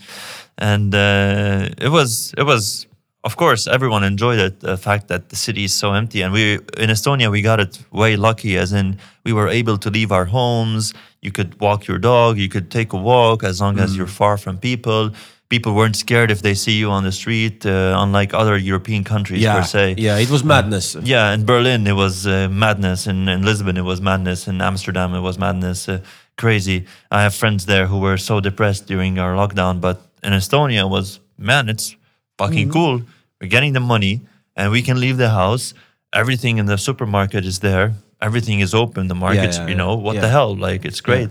[0.59, 2.87] and uh, it was it was
[3.25, 6.55] of course everyone enjoyed it the fact that the city is so empty and we
[6.85, 10.27] in Estonia we got it way lucky as in we were able to leave our
[10.27, 14.15] homes you could walk your dog you could take a walk as long as you're
[14.23, 15.11] far from people
[15.49, 19.41] people weren't scared if they see you on the street uh, unlike other European countries
[19.41, 20.97] yeah, per se yeah, it was madness.
[21.03, 23.07] yeah, in Berlin it was uh, madness.
[23.07, 24.49] In, in Lisbon it was madness.
[24.49, 25.89] In Amsterdam it was madness.
[25.89, 26.01] Uh,
[26.37, 26.87] crazy.
[27.11, 29.81] I have friends there who were so depressed during our lockdown.
[29.81, 31.95] But in Estonia it was man, it's
[32.39, 33.03] fucking cool.
[33.41, 34.23] We're getting the money
[34.57, 35.75] and we can leave the house.
[36.13, 37.95] Everything in the supermarket is there.
[38.21, 39.09] Everything is open.
[39.09, 40.23] The markets, yeah, you know, what yeah.
[40.23, 40.57] the hell?
[40.57, 41.31] Like it's great.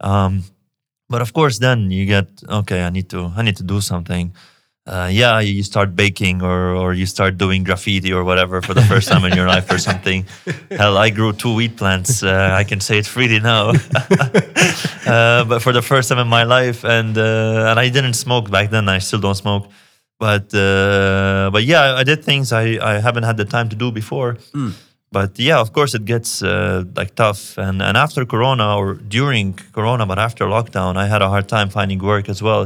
[0.00, 0.44] Um,
[1.08, 2.82] but of course, then you get okay.
[2.82, 3.32] I need to.
[3.36, 4.32] I need to do something.
[4.86, 8.82] Uh, yeah, you start baking or or you start doing graffiti or whatever for the
[8.82, 10.24] first time in your life or something.
[10.70, 12.22] Hell, I grew two wheat plants.
[12.22, 13.70] Uh, I can say it freely now.
[15.06, 18.50] uh, but for the first time in my life, and uh, and I didn't smoke
[18.50, 18.88] back then.
[18.88, 19.68] I still don't smoke.
[20.20, 23.90] But uh, but yeah, I did things I, I haven't had the time to do
[23.90, 24.36] before.
[25.12, 27.58] But yeah, of course, it gets uh, like tough.
[27.58, 31.68] And and after Corona or during Corona, but after lockdown, I had a hard time
[31.70, 32.64] finding work as well,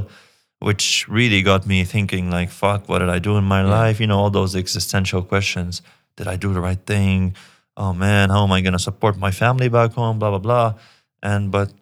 [0.59, 4.01] which really got me thinking like, fuck, what did I do in my life?
[4.01, 5.81] You know, all those existential questions.
[6.17, 7.35] Did I do the right thing?
[7.77, 10.19] Oh man, how am I gonna support my family back home?
[10.19, 10.75] Blah blah blah.
[11.23, 11.73] And but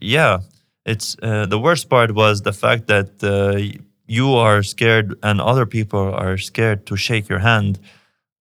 [0.00, 0.40] yeah,
[0.84, 3.78] it's uh, the worst part was the fact that uh,
[4.18, 7.78] you are scared and other people are scared to shake your hand,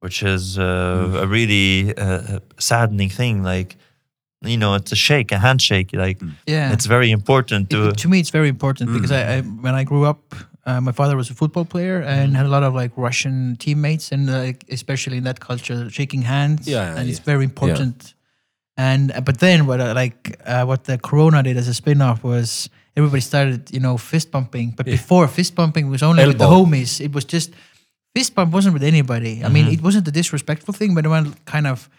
[0.04, 3.44] which is uh, a really uh, saddening thing.
[3.44, 3.76] Like,
[4.44, 5.90] you know, it's a shake, a handshake.
[6.06, 6.74] Like, Yeah.
[6.74, 7.78] it's very important to.
[7.90, 10.22] It- to me, it's very important because I, I when I grew up,
[10.66, 14.12] uh, my father was a football player and had a lot of like Russian teammates,
[14.12, 18.14] and like especially in that culture, shaking hands, Yeah, and it's very important.
[18.78, 22.24] And uh, but then what uh, like uh, what the Corona did as a spin-off
[22.24, 26.48] was everybody started you know fist bumping, but before fist bumping was only with the
[26.48, 27.00] homies.
[27.02, 27.52] It was just
[28.16, 29.44] fist bump wasn't with anybody.
[29.44, 31.90] I mean, it wasn't a disrespectful thing, but I went kind of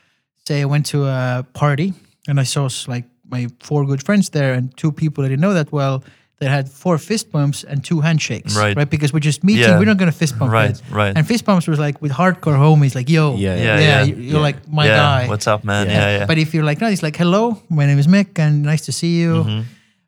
[0.46, 1.94] say I went to a party
[2.28, 5.54] and I saw like my four good friends there and two people I didn't know
[5.54, 6.02] that well
[6.38, 8.56] that had four fist bumps and two handshakes.
[8.56, 8.76] Right.
[8.76, 8.90] Right.
[8.90, 9.78] Because we're just meeting, Yeah.
[9.78, 10.50] we're not gonna fist bump.
[10.52, 10.82] Right, yet.
[10.90, 11.16] right.
[11.16, 14.02] And fist bumps was like with hardcore homies, like yo, Yeah, Yeah, yeah, yeah.
[14.02, 14.48] you- you're Yeah.
[14.48, 15.28] like my yeah, guy.
[15.28, 15.86] what's up, man?
[15.86, 15.92] Yeah.
[15.94, 16.26] Yeah, yeah.
[16.26, 18.92] But if you're like, no, it's like, hello, my name is Mick, and nice to
[18.92, 19.32] see you.
[19.44, 19.60] Mm-hmm.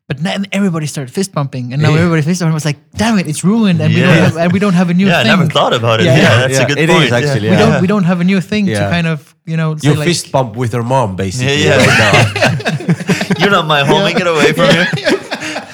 [0.07, 1.97] But then everybody started fist bumping, and now Yeah.
[2.01, 2.53] everybody fist bumping.
[2.53, 4.93] was like, damn it, it's ruined, and we don't have, and we don't have a
[4.93, 5.31] new yeah, I thing.
[5.39, 6.05] never thought about it.
[6.05, 6.15] Yeah.
[6.15, 7.05] Yeah, Yeah, that's yeah, a good it point.
[7.05, 9.75] is actually, we don't we don't have a new thing to kind of you know
[9.75, 11.63] say You like, fist bump with your mom, basically.
[11.63, 12.11] Yeah, yeah.
[12.13, 13.39] right.
[13.39, 14.13] You're not my homie.
[14.15, 14.87] Get away from here.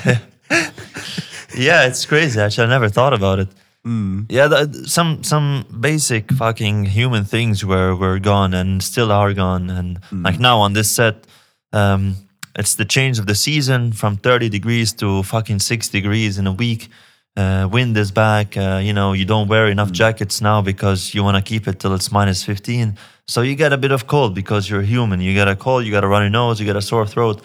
[1.55, 2.39] yeah, it's crazy.
[2.39, 3.49] Actually, I never thought about it.
[4.29, 9.69] Yeah, the, some some basic fucking human things were were gone and still are gone.
[9.69, 11.25] And like now on this set,
[11.73, 12.15] um,
[12.55, 16.51] it's the change of the season from 30 degrees to fucking six degrees in a
[16.51, 16.89] week.
[17.37, 18.57] Uh, wind is back.
[18.57, 21.79] Uh, you know, you don't wear enough jackets now because you want to keep it
[21.79, 22.97] till it's minus 15.
[23.27, 25.21] So you get a bit of cold because you're human.
[25.21, 27.41] You get a cold, you got a runny nose, you get a sore throat.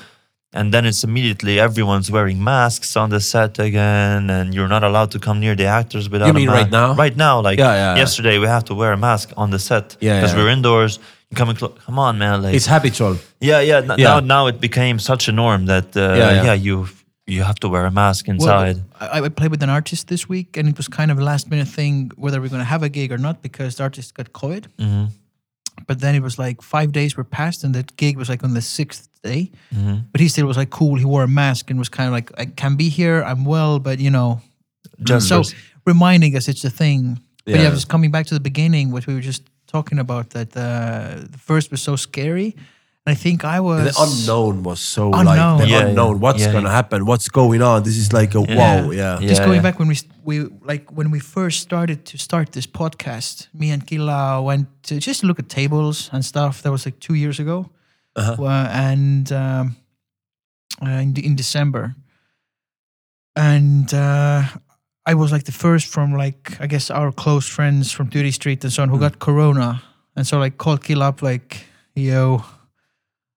[0.52, 5.10] And then it's immediately everyone's wearing masks on the set again, and you're not allowed
[5.10, 6.26] to come near the actors without.
[6.26, 6.94] You a mean right now?
[6.94, 7.96] Right now, like yeah, yeah.
[7.96, 10.36] yesterday, we have to wear a mask on the set because yeah.
[10.36, 10.98] we're indoors.
[11.30, 11.76] You coming close?
[11.84, 12.42] Come on, man!
[12.42, 13.16] Like It's habitual.
[13.40, 13.78] yeah, yeah.
[13.78, 14.20] n- Yeah.
[14.20, 16.54] Now, now it became such a norm that uh, Yeah, yeah, yeah.
[16.54, 16.86] you
[17.26, 18.76] you have to wear a mask Well, inside.
[19.00, 21.50] I, I played with an artist this week, and it was kind of a last
[21.50, 24.32] minute thing whether we're going to have a gig or not because the artist got
[24.32, 24.66] COVID.
[24.78, 25.08] Mhm.
[25.86, 28.54] But then it was like five days were passed, and that gig was like on
[28.54, 29.50] the sixth day.
[29.74, 30.04] Mhm.
[30.12, 30.94] But he still was like cool.
[30.98, 33.80] He wore a mask and was kind of like, I can be here, I'm well,
[33.80, 34.40] but you know.
[35.02, 35.42] Just so
[35.84, 37.18] reminding us it's a thing.
[37.44, 37.70] But yeah, Yeah.
[37.70, 39.42] just coming back to the beginning, what we were just
[39.76, 40.62] talking about, that uh,
[41.34, 42.50] the first was so scary.
[43.08, 43.82] And I think I was.
[43.88, 45.26] The unknown was so Unknown.
[45.26, 45.86] like the Yeah, yeah.
[45.88, 46.14] unknown.
[46.24, 46.80] What's Yeah, gonna yeah.
[46.80, 46.98] happen?
[47.10, 47.82] What's going on?
[47.84, 48.58] This is like a Yeah.
[48.60, 48.90] wow.
[48.90, 49.20] Yeah.
[49.20, 49.28] Yeah.
[49.30, 49.96] just going back when we
[50.30, 50.36] we
[50.70, 55.20] like when we first started to start this podcast, me and Killa went to just
[55.22, 56.54] look at tables and stuff.
[56.62, 57.58] That was like two years ago,
[58.20, 58.42] Uh-huh.
[58.42, 59.64] Uh, and um,
[60.86, 61.94] uh, in, in December,
[63.36, 64.42] and uh,
[65.06, 68.64] I was like the first from like I guess our close friends from Duty Street
[68.64, 69.82] and so on who got Corona,
[70.16, 72.44] and so like called Killa up like, "Yo,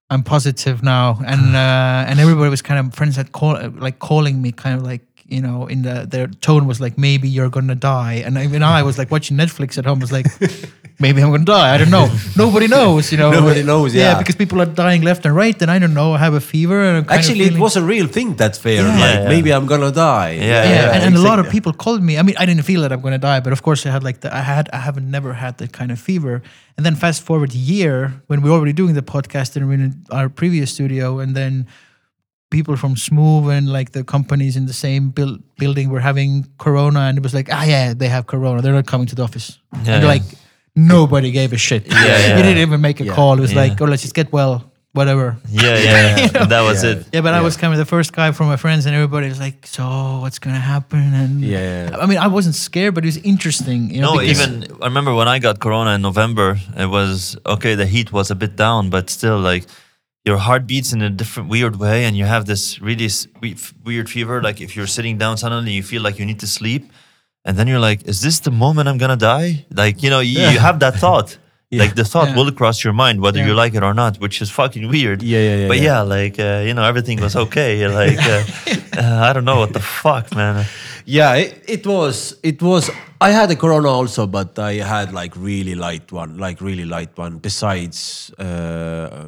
[0.09, 4.41] I'm positive now," and uh, and everybody was kind of friends had call like calling
[4.41, 7.76] me kind of like you know in the their tone was like maybe you're gonna
[7.76, 10.26] die, and even I was like watching Netflix at home was like.
[11.01, 11.73] Maybe I'm gonna die.
[11.73, 12.07] I don't know.
[12.35, 13.31] Nobody knows, you know.
[13.31, 14.11] Nobody knows, yeah.
[14.11, 16.13] yeah, because people are dying left and right, and I don't know.
[16.13, 18.57] I have a fever, and I'm kind of Actually, it was a real thing that
[18.57, 18.81] fear.
[18.81, 18.99] Yeah.
[19.05, 19.29] Like Yeah.
[19.29, 20.31] maybe I'm gonna die.
[20.31, 22.17] Yeah, yeah, yeah, and, and a lot of people called me.
[22.17, 24.03] I mean, I didn't feel that I'm going to die, but of course, I had
[24.03, 26.41] like the, I had I haven't never had that kind of fever.
[26.75, 30.03] And then fast forward a year when we're already doing the podcast and we're in
[30.11, 31.65] our previous studio, and then
[32.49, 37.01] people from Smooth and like the companies in the same build, building were having Corona,
[37.07, 38.61] and it was like, ah, yeah, they have Corona.
[38.61, 39.59] They're not coming to the office.
[39.73, 40.07] Yeah, and yeah.
[40.07, 40.23] like
[40.88, 41.84] nobody gave a shit.
[41.88, 42.36] Yeah, yeah.
[42.38, 43.13] We didn't even make a Yeah.
[43.15, 43.38] call.
[43.38, 43.61] It was Yeah.
[43.63, 44.63] like, oh, let's just get well,
[44.93, 45.38] whatever.
[45.49, 46.41] Yeah, yeah, yeah.
[46.41, 46.91] And that was Yeah.
[46.91, 46.97] it.
[47.13, 49.39] Yeah, but I was kind of the first guy from my friends, and everybody was
[49.39, 49.84] like, "So,
[50.21, 51.95] what's gonna happen?" And Yeah.
[52.03, 53.80] I mean, I wasn't scared, but it was interesting.
[53.93, 54.49] You know, No, even
[54.82, 56.57] I remember when I got corona in November.
[56.84, 57.75] It was okay.
[57.75, 59.65] The heat was a bit down, but still, like
[60.25, 63.27] your heart beats in a different weird way, and you have this really s-
[63.86, 64.41] weird fever.
[64.47, 66.84] Like if you're sitting down suddenly, you feel like you need to sleep,
[67.45, 70.39] and then you're like, "Is this the moment I'm gonna die?" Like you know, you,
[70.53, 71.37] you have that thought.
[71.71, 71.83] Yeah.
[71.83, 72.35] Like the thought Yeah.
[72.37, 75.21] will cross your mind whether you like it or not, which is fucking weird.
[75.21, 75.83] Yeah, yeah, yeah, But yeah.
[75.83, 77.87] yeah, like uh, you know, everything was okay.
[78.01, 78.43] Like uh,
[78.97, 80.65] uh, I don't know what the fuck, man.
[81.05, 82.39] Yeah, it, it was.
[82.41, 82.89] It was.
[83.21, 87.15] I had a corona also, but I had like really light one, like really light
[87.15, 87.37] one.
[87.37, 89.25] Besides, uh,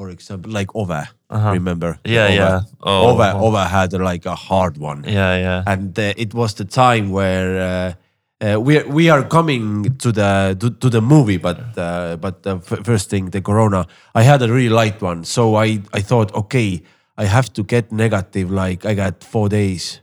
[0.00, 1.02] for example, like Ove.
[1.28, 1.52] Uh-huh.
[1.52, 1.98] Remember?
[2.06, 2.34] Yeah, Ove.
[2.34, 2.60] yeah.
[2.80, 3.46] Oh, Ove, oh.
[3.46, 5.04] Ove had like a hard one.
[5.04, 5.62] Yeah, yeah.
[5.66, 7.92] and uh, it was the time where uh,
[8.46, 12.56] uh, we we are coming to the to, to the movie, but uh, but the
[12.56, 13.86] f- first thing the corona.
[14.14, 16.82] I had a really light one, so I I thought okay,
[17.18, 18.50] I have to get negative.
[18.50, 20.00] Like I got four days.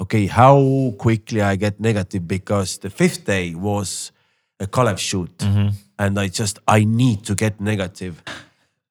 [0.00, 4.10] Okay, how quickly I get negative because the fifth day was
[4.58, 5.36] a Kalev shoot,
[5.98, 8.14] and I just I need to get negative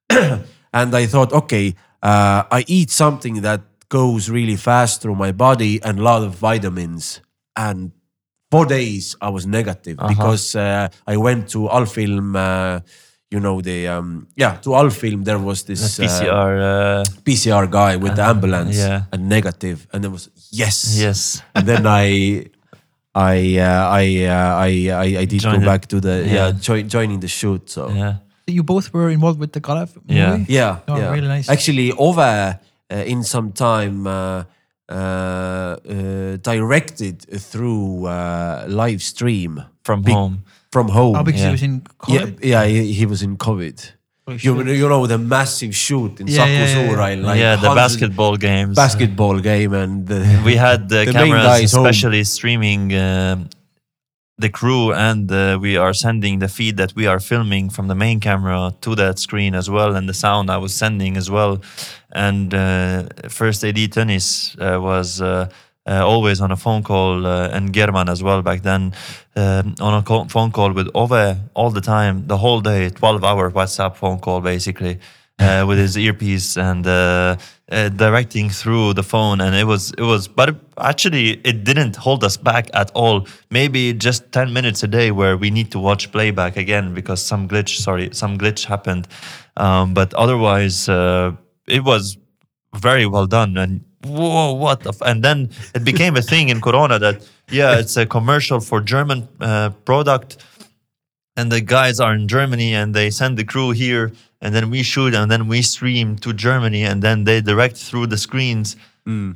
[0.74, 5.82] and I thought, okay, uh, I eat something that goes really fast through my body
[5.84, 7.22] and a lot of vitamins.
[7.56, 7.92] And
[8.52, 12.36] four days I was negative because uh, I went to Allfilm.
[12.36, 12.82] Uh,
[13.34, 16.52] you know the um, yeah to Allfilm there was this uh, PCR.
[16.62, 19.12] Uh, PCR guy with the ambulance yeah.
[19.12, 21.42] and negative, and there was yes yes.
[21.56, 22.46] and then I.
[23.16, 26.52] I uh, I, uh, I I I did Joined go back to the yeah, Yeah.
[26.68, 28.26] join, joining the shoot so Yeah.
[28.48, 30.20] You both were involved with the Kalev movie.
[30.20, 30.46] Yeah.
[30.48, 31.12] Yeah, Oh, yeah.
[31.12, 31.50] really nice.
[31.50, 32.54] Actually, Ove uh,
[32.90, 34.44] in some time uh,
[34.90, 40.44] uh, uh, directed through uh, live stream From Big- home.
[40.72, 41.16] from home.
[41.18, 41.48] Oh, because Yeah.
[41.48, 41.74] he was in
[42.08, 43.78] yeah, yeah, he, he was in COVID.
[44.26, 46.76] Holy You, you know the massive shoot in Yeah, yeah, yeah, yeah.
[46.76, 48.76] Suurai, like yeah, the basketball games.
[48.76, 51.86] basketball game, and the, We had the, The main cameras, guy home.
[51.86, 53.50] especially streaming um
[54.44, 57.96] the crew, and uh, we are sending the feed that we are filming from the
[57.96, 61.62] main camera to that screen as well, and the sound I was sending as well.
[62.12, 65.22] And uh, first AD tennis uh, was.
[65.22, 65.50] Uh,
[65.86, 68.94] uh, always on a phone call, uh, and German as well back then,
[69.36, 73.52] on a co- phone call with Ove all the time, the whole day, 12 hour
[73.52, 74.98] WhatsApp phone call basically,
[75.68, 76.86] with his earpiece and
[77.72, 79.42] uh, directing through the phone.
[79.42, 83.28] And it was, it was, but actually, it didn't hold us back at all.
[83.50, 87.48] Maybe just 10 minutes a day where we need to watch playback again because some
[87.48, 89.08] glitch, sorry, some glitch happened.
[89.58, 91.32] Um, but otherwise, uh,
[91.68, 92.18] it was
[92.76, 95.02] very well done and whoa what the f-?
[95.06, 99.28] and then it became a thing in corona that yeah it's a commercial for german
[99.40, 100.38] uh, product
[101.38, 104.12] and the guys are in germany and they send the crew here
[104.44, 108.06] and then we shoot and then we stream to germany and then they direct through
[108.14, 108.76] the screens
[109.08, 109.36] Mm.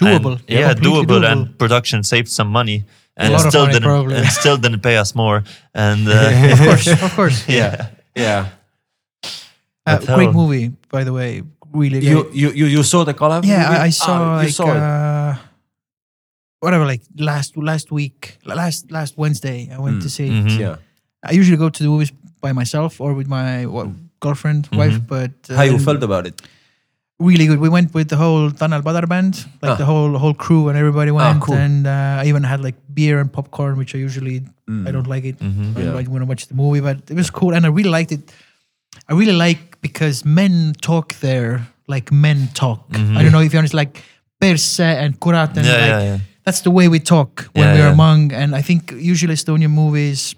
[0.00, 0.32] Doable.
[0.40, 2.78] and- yeah, completely doable, and production saved some money
[3.16, 4.14] and still money, didn't probably.
[4.16, 5.38] and still didn't pay us more
[5.74, 7.38] and uh, of course, of course.
[7.48, 7.74] yeah
[8.16, 8.40] yeah.
[9.86, 11.42] Uh, great movie, by the way.
[11.72, 12.34] Really You, great.
[12.40, 13.44] you you you saw the Kalev?
[13.44, 13.78] yeah, movie?
[13.80, 14.76] I, I saw Ah, like saw it.
[14.76, 15.34] uh,
[16.60, 20.26] whatever, like last last week, last last Wednesday, I went to see.
[20.28, 20.44] it.
[20.44, 20.58] Mhm.
[20.58, 20.76] Yeah.
[21.24, 23.66] I usually go to the movies by myself or with my
[24.20, 26.40] girlfriend, wife, but uh, How you felt about it?
[27.18, 27.60] really good.
[27.60, 29.76] We went with the whole Tanel Padar band, like Ah.
[29.76, 31.42] the whole whole crew, and everybody Ah, went.
[31.42, 31.54] cool.
[31.54, 34.36] And uh, I even had like beer and popcorn, which I usually
[34.88, 35.38] I don't like it.
[35.38, 35.76] Mhm.
[35.76, 35.92] I Yeah.
[35.98, 38.22] like when I watch the movie, but it was cool, and I really liked it.
[39.10, 42.80] I really like because men talk there like men talk.
[43.16, 43.94] I don't know if you understand, like
[44.40, 46.18] perse and kurat, and Yeah, like, yeah, yeah.
[46.46, 47.98] that's the way we talk when Yeah, we are yeah.
[48.00, 48.32] among.
[48.32, 50.34] And I think usually Estonian movies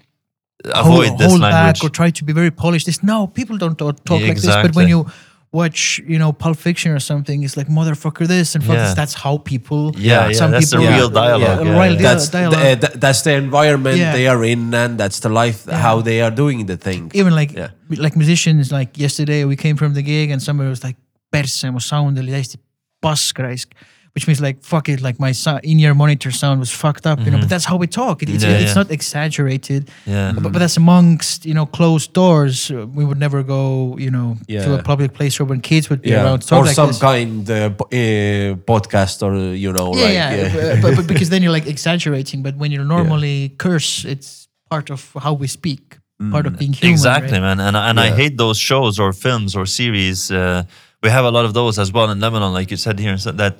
[0.65, 2.85] avoid hold, this hold language back or try to be very polished.
[2.85, 4.55] This no, people don't talk, talk Yeah, like this.
[4.65, 5.05] But when you
[5.51, 8.85] watch, you know, Pulp Fiction or something, it's like motherfucker this and fuck Yeah.
[8.85, 8.95] this.
[8.95, 9.91] That's how people.
[9.95, 10.93] Yeah, yeah, some that's the people.
[10.95, 11.41] real dialogue.
[11.41, 11.97] Yeah, yeah, real yeah.
[11.99, 12.59] dia- That's the, dialogue.
[12.59, 14.13] uh, th- that's the environment Yeah.
[14.13, 17.11] they are in, and that's the life how they are doing the thing.
[17.13, 17.69] even like Yeah.
[18.05, 20.97] like musicians like yesterday we came from the gig and somebody was like
[21.31, 22.57] persse mu sound oli täiesti
[23.05, 23.69] pask raisk
[24.15, 27.31] which means like fuck it like my so- in-ear monitor sound was fucked up you
[27.31, 28.21] know but that's how we talk.
[28.23, 28.51] It, it's, Mm-hmm.
[28.53, 28.81] Yeah, it's yeah.
[28.83, 29.89] not exaggerated.
[30.05, 30.33] Yeah.
[30.35, 33.61] But, but that's amongst you know closed doors Uh, we would never go
[34.05, 36.75] you know to a public place where when kids would be Yeah, around or like
[36.75, 36.99] some this.
[36.99, 39.33] kind uh, uh, podcast, or
[39.65, 42.89] you know, yeah, like yeah, But, but because then you're like exaggerating but when you're
[42.97, 45.83] normally curse it's part of how we speak
[46.31, 47.57] part of being human exactly right?
[47.57, 47.59] man.
[47.67, 50.63] And and i hate those shows or films or series uh,
[51.03, 53.55] we have a lot of those as well in Lebanon, like you said here, that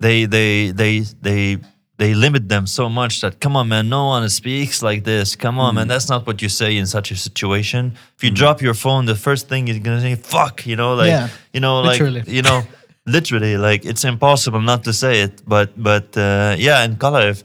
[0.00, 1.58] they they they they
[1.98, 5.58] they limit them so much that come on man no one speaks like this come
[5.58, 5.76] on Mm.
[5.76, 7.82] man that's not what you say in such a situation
[8.16, 11.08] if you drop your phone the first thing you're gonna say fuck you know like
[11.10, 12.22] Yeah, you know like literally.
[12.36, 12.62] you know
[13.16, 17.42] literally like it's impossible not to say it but but uh, yeah in Kalev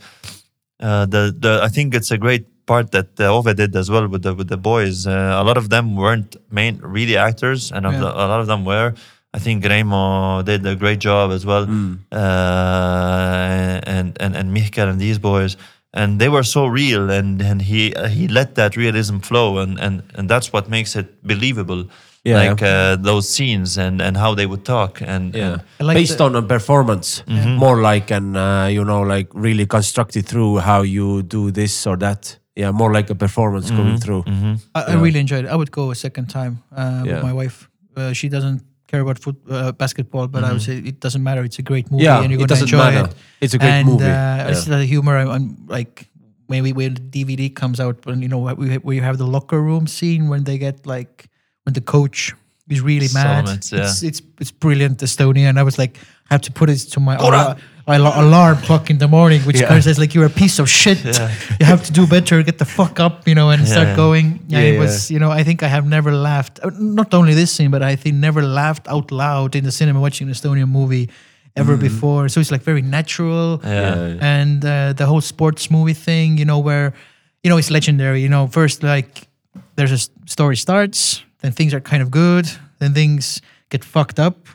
[0.79, 4.07] uh, the the I think it's a great part that uh, Ove did as well
[4.07, 5.07] with the with the boys.
[5.07, 8.01] Uh, a lot of them weren't main really actors, and Yeah.
[8.01, 8.93] a lot of them were.
[9.35, 11.65] I think Remo did a great job as well,
[12.11, 15.57] uh, and and and Mihkel and these boys,
[15.93, 19.79] and they were so real, and and he uh, he let that realism flow, and
[19.79, 21.85] and and that's what makes it believable.
[22.25, 22.37] Yeah.
[22.51, 26.17] Like uh, those scenes and and how they would talk, and Yeah, and- like based
[26.17, 30.83] the- on a performance, more like an uh, you know like really constructed through how
[30.83, 32.39] you do this or that.
[32.55, 34.23] Yeah, more like a performance coming through.
[34.75, 35.49] I, I really enjoyed it.
[35.51, 37.13] I would go a second time uh, Yeah.
[37.15, 37.67] with my wife.
[37.97, 38.61] Uh, she doesn't
[38.93, 41.43] care about foot, uh, basketball, but I would say it doesn't matter.
[41.49, 43.09] It's a great movie, Yeah, and you're going to doesn't enjoy matter.
[43.09, 43.15] it.
[43.43, 44.05] It's a great and, movie.
[44.05, 44.51] Uh, Yeah.
[44.51, 45.15] It's the humor.
[45.21, 45.47] I'm, I'm
[45.77, 45.93] like
[46.53, 49.85] maybe when the DVD comes out, when you know we we have the locker room
[49.95, 51.13] scene when they get like
[51.65, 52.19] when the coach
[52.69, 53.45] is really mad.
[53.45, 53.83] Salumets, yeah.
[53.83, 55.97] It's it's it's brilliant Estonia, and I was like,
[56.29, 57.57] I have to put it to my alarm,
[57.87, 59.79] alarm clock in the morning, which Yeah.
[59.81, 61.03] says like you're a piece of shit.
[61.59, 62.41] You have to do better.
[62.43, 64.39] Get the fuck up, you know, and start going.
[64.47, 65.09] Yeah, Yeah, it was.
[65.11, 66.59] You know, I think I have never laughed.
[66.63, 69.99] uh, Not only this scene, but I think never laughed out loud in the cinema
[69.99, 71.09] watching an Estonian movie
[71.55, 72.29] ever before.
[72.29, 74.17] So it's like very natural yeah.
[74.21, 76.93] and uh, the whole sports movie thing, you know, where
[77.43, 78.21] you know it's legendary.
[78.21, 79.27] You know, first like
[79.75, 82.49] there's a story starts, then things are kind of good,
[82.79, 84.47] then things get fucked up,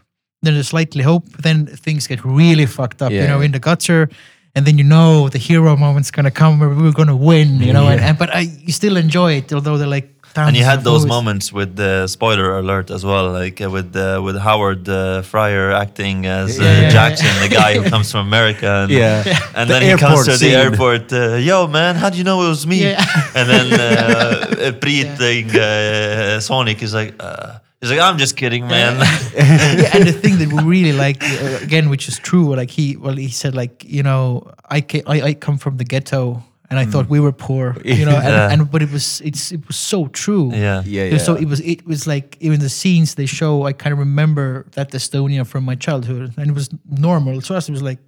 [0.43, 3.13] then there's slightly hope, then things get really fucked up.
[3.23, 4.09] You know, in the gutter.
[4.55, 7.87] And then you know the hero moment's gonna come where we're gonna win, you know,
[7.87, 10.18] and, and but I you still enjoy it, although they're like.
[10.47, 11.17] And you had those movies.
[11.17, 15.73] moments with the spoiler alert as well, like uh, with uh, with Howard uh, Fryer
[15.73, 19.25] acting as uh, Yeah, yeah, Jackson, the guy who comes from America, and, Yeah.
[19.55, 21.13] and The then he comes airport to the airport.
[21.13, 22.79] Uh, Yo, man, how do you know it was me?
[22.91, 23.05] Yeah.
[23.35, 27.15] And then uh, Preet, like, uh, Sonic, is like.
[27.21, 28.99] Uh, He's like, I'm just kidding, man.
[29.37, 32.97] yeah, and the thing that we really like uh, again, which is true, like he
[32.97, 36.79] well, he said like you know I ca- I, I come from the ghetto and
[36.79, 38.51] I thought we were poor, you know, and, Yeah.
[38.53, 40.51] and but it was it's it was so true.
[40.53, 40.83] yeah.
[40.87, 41.43] Yeah, It was So yeah.
[41.43, 44.93] it was it was like even the scenes they show, I kind of remember that
[44.93, 46.69] Estonia from my childhood, and it was
[47.09, 47.41] normal.
[47.41, 47.99] So us, it was like,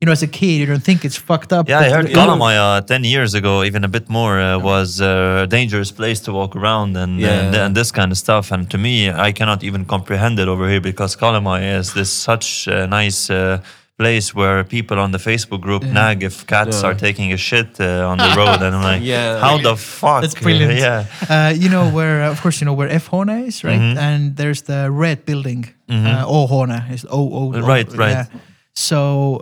[0.00, 1.68] you know, as a kid, you don't think it's fucked up.
[1.68, 5.00] Yeah, I heard you know, Kalamaja 10 years ago, even a bit more, uh, was
[5.00, 7.30] a dangerous place to walk around and, Yeah.
[7.46, 8.52] and, and this kind of stuff.
[8.52, 12.66] And to me, I cannot even comprehend it over here because Kalamaja is this such
[12.68, 13.58] a nice uh,
[13.98, 16.88] place where people on the Facebook group nag if cats Yeah.
[16.88, 18.60] are taking a shit uh, on the road.
[18.62, 19.40] And I'm like, Yeah.
[19.40, 20.20] how the fuck?
[20.22, 20.78] That's brilliant.
[20.86, 21.06] Yeah.
[21.30, 23.80] uh, you know where, uh, of course, you know where F-hoone is, right?
[23.80, 23.96] Mhm.
[23.96, 25.64] And there's the red building.
[25.88, 27.54] Uh, o Hona is O O.
[27.54, 28.10] O- Right, right.
[28.10, 28.26] yeah.
[28.74, 29.40] So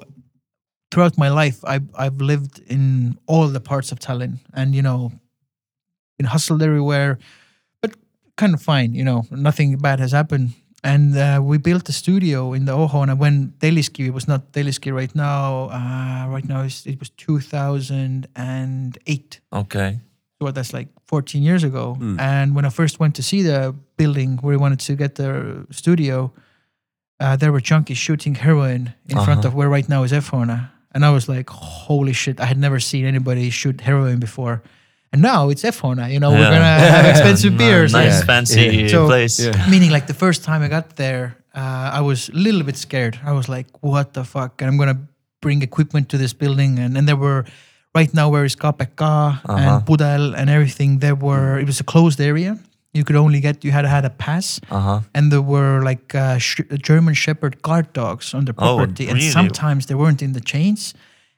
[0.90, 5.10] throughout my life, I've I've lived in all the parts of Tallinn, and you know,
[6.18, 7.18] been hustled everywhere,
[7.82, 7.90] but
[8.36, 8.94] kind of fine.
[8.94, 10.52] You know, nothing bad has happened.
[10.84, 15.14] And uh, we built a studio in the Ohona when Telliskivi was not Telliskivi right
[15.14, 15.70] now.
[15.70, 20.00] Uh, right now, it was 2008 Okay.
[20.40, 21.96] well, that's like 14 years ago.
[21.98, 22.20] Mm.
[22.20, 25.66] And when I first went to see the building where we wanted to get the
[25.70, 26.32] studio,
[27.20, 29.48] uh, there were junkies shooting heroin in front Uh-huh.
[29.48, 30.68] of where right now is F-hoone.
[30.94, 34.62] And I was like, holy shit, I had never seen anybody shoot heroin before.
[35.14, 37.92] And now it's F-hoone, you know, we're going to have expensive N- beers.
[37.92, 38.24] Nice, Yeah.
[38.32, 38.88] fancy Yeah.
[38.94, 39.38] So- place.
[39.38, 39.70] Yeah.
[39.70, 41.24] Meaning, like the first time I got there,
[41.54, 43.14] uh, I was a little bit scared.
[43.24, 44.98] I was like, "What the fuck?" And I'm gonna
[45.40, 47.44] bring equipment to this building, and and there were
[47.98, 49.52] right now where is KPK Uh-huh.
[49.62, 50.98] and Pudel and everything.
[51.00, 52.58] There were it was a closed area.
[52.96, 55.00] You could only get you had had a pass, Uh huh.
[55.16, 59.22] and there were like uh, sh- German Shepherd guard dogs on the Oh, property, and
[59.22, 60.94] sometimes they weren't in the chains.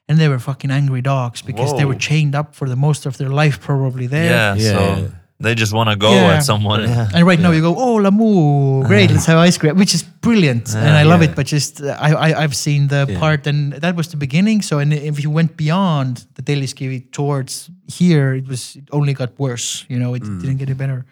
[0.09, 3.17] And they were fucking angry dogs because they were chained up for the most of
[3.17, 4.31] their life, probably there.
[4.31, 4.71] Yeah, Yeah.
[4.71, 6.35] so they just want to go Yeah.
[6.37, 6.81] at someone.
[6.83, 7.09] Yeah.
[7.13, 10.73] And right now you go, oh, Lamu, great, let's have ice cream, which is brilliant,
[10.75, 11.35] and I love it.
[11.35, 13.19] But just uh, I, I I've seen the Yeah.
[13.19, 14.61] part, and that was the beginning.
[14.63, 17.69] So, and if you went beyond the daily ski towards
[17.99, 19.85] here, it was it only got worse.
[19.89, 21.05] You know, it didn't get any better.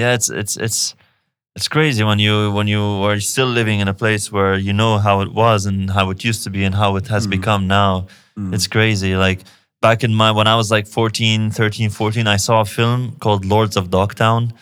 [0.00, 0.94] yeah it's it's it's
[1.56, 4.98] it's crazy when you when you are still living in a place where you know
[4.98, 8.06] how it was and how it used to be and how it has become now
[8.54, 9.40] it's crazy like
[9.80, 13.44] back in my when i was like 14 13 14 i saw a film called
[13.44, 14.52] lords of dogtown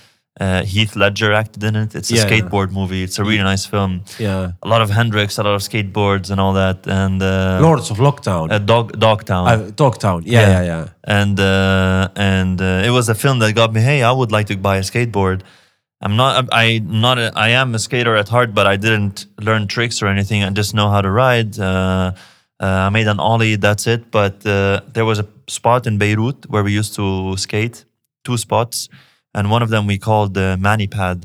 [0.41, 2.25] uh, heath ledger acted in it it's a Yeah.
[2.27, 4.53] skateboard movie it's a really nice film Yeah.
[4.63, 7.97] a lot of hendrix a lot of skateboards and all that and uh, Lords of
[7.99, 8.51] Lockdown.
[8.53, 10.23] uh, dog dogtown uh, Dogtown.
[10.25, 10.49] Yeah, Yeah.
[10.51, 10.89] yeah, yeah.
[11.21, 13.81] and uh, and uh, it was a film that got me.
[13.81, 15.41] Hey, I would like to buy a skateboard.
[16.03, 16.49] I'm not.
[16.53, 17.19] I not.
[17.19, 20.43] A, I am a skater at heart, but I didn't learn tricks or anything.
[20.43, 21.59] I just know how to ride.
[21.59, 22.13] Uh,
[22.61, 23.57] uh, I made an ollie.
[23.57, 24.11] That's it.
[24.11, 27.85] But uh, there was a spot in Beirut where we used to skate.
[28.25, 28.89] Two spots,
[29.35, 31.25] and one of them we called the Manipad.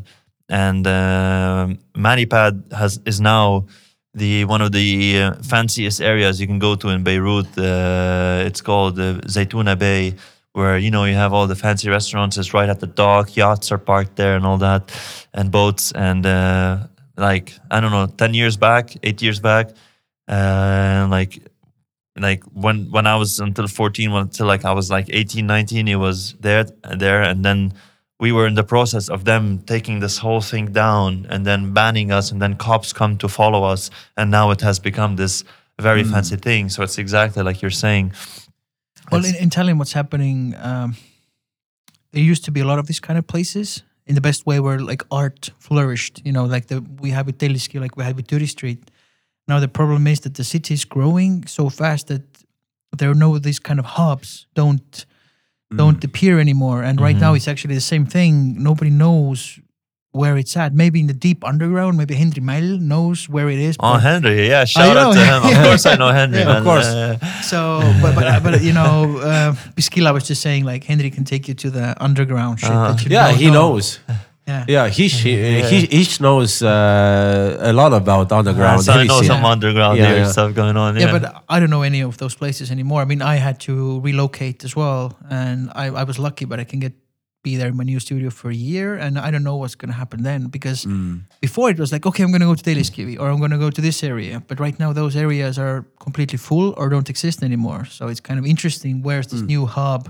[0.50, 3.66] And uh, Manipad has is now
[4.14, 7.48] the one of the uh, fanciest areas you can go to in Beirut.
[7.58, 10.16] Uh, it's called Zaytuna Bay,
[10.54, 12.38] where you know you have all the fancy restaurants.
[12.38, 13.36] It's right at the dock.
[13.36, 14.92] Yachts are parked there and all that,
[15.34, 15.92] and boats.
[15.92, 16.88] And uh,
[17.18, 19.72] like I don't know, ten years back, eight years back,
[20.28, 21.42] uh, like
[22.20, 25.96] like when when I was until 14 until like I was like 18 19 it
[25.96, 26.66] was there
[26.98, 27.74] there and then
[28.20, 32.12] we were in the process of them taking this whole thing down and then banning
[32.12, 35.44] us and then cops come to follow us and now it has become this
[35.80, 38.12] very fancy thing so it's exactly like you're saying
[39.12, 40.56] Well, in, in Tallinn, what's happening?
[40.58, 40.96] Um,
[42.12, 44.60] there used to be a lot of these kind of places in the best way
[44.60, 46.22] where like art flourished.
[46.26, 48.92] You know, like the we have with Teliski, like we had with Turi Street.
[49.48, 52.24] Now the problem is that the city is growing so fast that
[52.98, 55.06] there are no these kind of hubs don't
[55.76, 56.84] don't appear anymore.
[56.84, 58.62] And right now it's actually the same thing.
[58.64, 59.60] Nobody knows
[60.12, 60.74] where it's at.
[60.74, 61.98] Maybe in the deep underground.
[61.98, 63.76] Maybe Henry Mel knows where it is.
[63.80, 66.58] oh Henry yeah shout out to him of course I know Henry Yeah, man.
[66.58, 66.86] of course.
[66.88, 71.24] Uh, So, but but, but you know, uh, Biskila was just saying like Henry can
[71.24, 72.70] take you to the underground shit.
[72.70, 73.54] That you Yeah, don't he know.
[73.74, 74.00] knows.
[74.48, 74.64] Yeah.
[74.68, 78.82] Yeah, he he he knows uh, a lot about underground.
[78.84, 80.32] so I know He's- some underground Yeah, yeah.
[80.32, 83.02] stuff going on Yeah, yeah, but I don't know any of those places anymore.
[83.02, 86.64] I mean, I had to relocate as well, and I, I was lucky, but I
[86.64, 86.94] can get
[87.44, 89.92] be there in my new studio for a year, and I don't know what's going
[89.92, 91.22] to happen then because Mm.
[91.42, 93.58] before it was like, okay, I'm going to go to Telliskivi or I'm going to
[93.58, 97.44] go to this area, but right now those areas are completely full or don't exist
[97.44, 97.86] anymore.
[97.86, 99.32] So it's kind of interesting where's Mm.
[99.32, 100.10] this new hub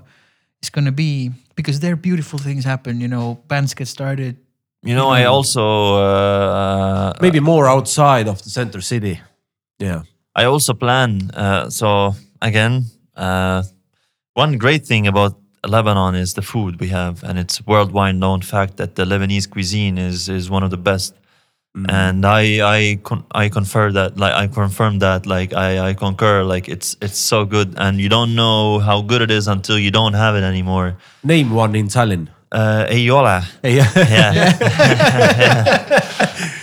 [0.63, 2.99] is going to be because there beautiful things happen.
[3.01, 4.35] You know, bands get started.
[4.83, 5.63] you know I also
[5.97, 9.19] uh, maybe more outside of the center city.
[9.79, 10.01] Yeah.
[10.35, 11.31] I also plan.
[11.33, 12.85] Uh, so again,
[13.15, 13.63] uh,
[14.35, 15.33] one great thing about
[15.67, 19.97] Lebanon is the food we have, and it's worldwide known fact that the Lebanese cuisine
[19.97, 21.13] is is one of the best.
[21.89, 22.41] And I
[22.77, 26.97] I con- I confer that like I confirm that like I I concur like it's
[27.01, 30.35] it's so good, and you don't know how good it is until you don't have
[30.35, 30.97] it anymore.
[31.23, 32.29] Name one in Tallinn.
[32.51, 33.43] Uh, Eyola.
[33.63, 34.57] Yeah, Yeah,
[35.43, 36.49] yeah,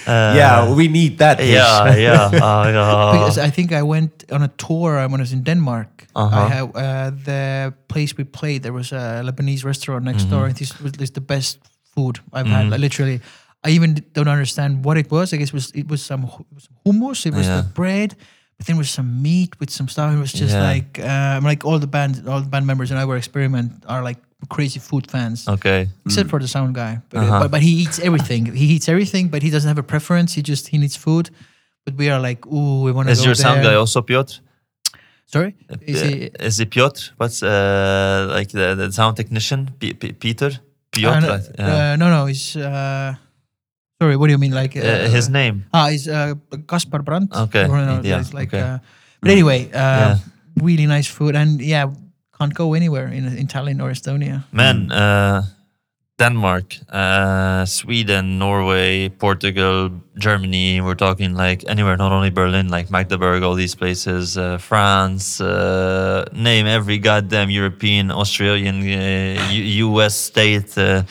[0.75, 1.39] we need that.
[1.39, 1.49] dish.
[1.49, 2.31] yeah, yeah.
[2.33, 3.13] Uh, yeah.
[3.13, 6.07] because I think I went on a tour uh, when I was in Denmark.
[6.15, 6.41] Uh-huh.
[6.45, 8.63] I have uh, the place we played.
[8.63, 10.49] There was a Lebanese restaurant next door, Mm-hmm.
[10.49, 11.59] and this was the best
[11.95, 12.71] food I've had.
[12.71, 13.21] Like, literally,
[13.67, 15.33] I even don't understand what it was.
[15.33, 16.27] I guess it was it was some
[16.59, 17.27] some hummus.
[17.27, 17.57] It was Yeah.
[17.63, 18.15] the bread,
[18.57, 20.13] but then was some meat with some stuff.
[20.15, 20.73] It was just Yeah.
[20.73, 24.03] like um, like all the band all the band members and I were experiment are
[24.09, 24.19] like
[24.49, 25.49] crazy food fans.
[25.49, 25.89] okay.
[26.07, 27.41] Except for the sound guy, but, Uh-huh.
[27.41, 28.43] but but he eats everything.
[28.55, 30.35] He eats everything, but he doesn't have a preference.
[30.37, 31.31] He just he needs food.
[31.87, 34.35] But we are like, ooh, we want to Is go your sound guy also Piotr?
[35.27, 36.31] Sorry, is Uh, he?
[36.49, 37.01] is it Piotr?
[37.19, 39.71] What's uh, like the, the sound technician?
[39.81, 40.51] P- P- Peter?
[40.93, 41.27] Piotr?
[41.27, 42.57] Uh, no, uh, no, no, he's.
[42.57, 43.15] Uh,
[44.05, 44.53] sorry, what do you mean?
[44.53, 45.65] Like Uh, his name.
[45.73, 46.35] Ah, he's uh,
[46.69, 47.33] Kaspar Brandt.
[47.49, 48.53] Okay, no, yeah, it's like.
[48.53, 48.61] okay.
[48.61, 48.79] Uh,
[49.25, 50.19] but anyway, uh, Yeah.
[50.61, 51.89] really nice food, and yeah,
[52.39, 54.45] can't go anywhere in in Tallinn or Estonia.
[54.53, 55.43] Man, uh,
[56.25, 60.81] Denmark, uh, Sweden, Norway, Portugal, Germany.
[60.81, 66.25] We're talking like anywhere, not only Berlin, like Magdeburg, all these places, uh, France, uh,
[66.33, 69.53] name every goddamn European, Australian, uh,
[69.89, 71.03] US state, uh,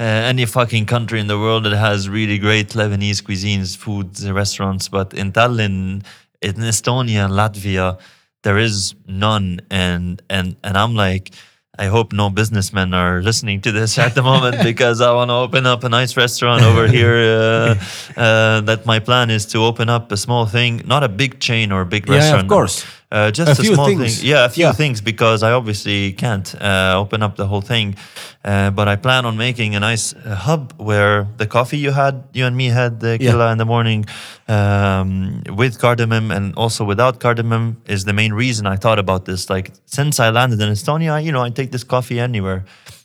[0.00, 4.88] uh, any fucking country in the world that has really great Lebanese cuisines, foods, restaurants.
[4.88, 6.02] But in Tallinn,
[6.40, 7.98] in Estonia, Latvia,
[8.42, 9.60] there is none.
[9.70, 11.34] And, and, and I'm like,
[11.82, 15.34] I hope no businessmen are listening to this at the moment because I want to
[15.34, 17.16] open up a nice restaurant over here.
[17.16, 17.74] Uh,
[18.16, 21.72] uh, that my plan is to open up a small thing, not a big chain
[21.72, 22.42] or a big Yeah, restaurant.
[22.44, 22.84] of course.
[23.12, 24.18] Uh, just A a, few small things.
[24.20, 24.30] thing.
[24.30, 24.72] Yeah, a few Yeah.
[24.82, 27.94] things because I obviously can't uh, open up the whole thing.
[28.42, 32.14] Uh, but I plan on making a nice uh, hub where the coffee you had,
[32.32, 33.30] you and me had the Yeah.
[33.30, 34.06] killa in the morning
[34.48, 39.50] um, with cardamom and also without cardamom is the main reason I thought about this.
[39.50, 42.64] Like since I landed in Estonia, you know, I take this coffee anywhere.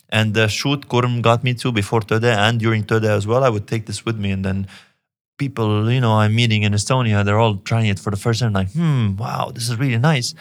[0.10, 3.44] And the shoot Kurm got me to before Töde and during Töde as well.
[3.44, 4.68] I would take this with me and then
[5.38, 8.54] people, you know, I'm meeting in Estonia, they're all trying it for the first time,
[8.54, 10.34] like, hmm, wow, this is really nice.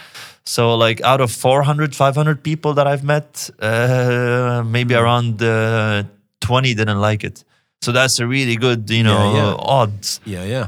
[0.45, 5.01] So, like, out of 400, 500 people that I've met, uh, maybe Hmm.
[5.03, 6.05] around uh,
[6.41, 7.45] 20 didn't like it.
[7.83, 9.55] So that's a really good, you know, Yeah, yeah.
[9.59, 10.21] odds.
[10.25, 10.67] Yeah, yeah.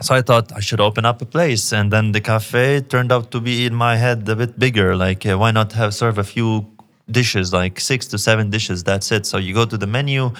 [0.00, 3.30] So I thought I should open up a place, and then the cafe turned out
[3.32, 4.94] to be in my head a bit bigger.
[4.96, 6.66] Like, uh, why not have serve a few
[7.10, 8.84] dishes, like six to seven dishes?
[8.84, 9.26] That's it.
[9.26, 10.30] So you go to the menu,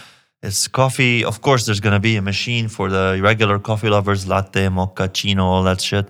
[0.43, 1.25] It's coffee.
[1.25, 5.43] Of course, there's gonna be a machine for the regular coffee lovers, latte, mocha, mochaccino,
[5.43, 6.09] all that shit,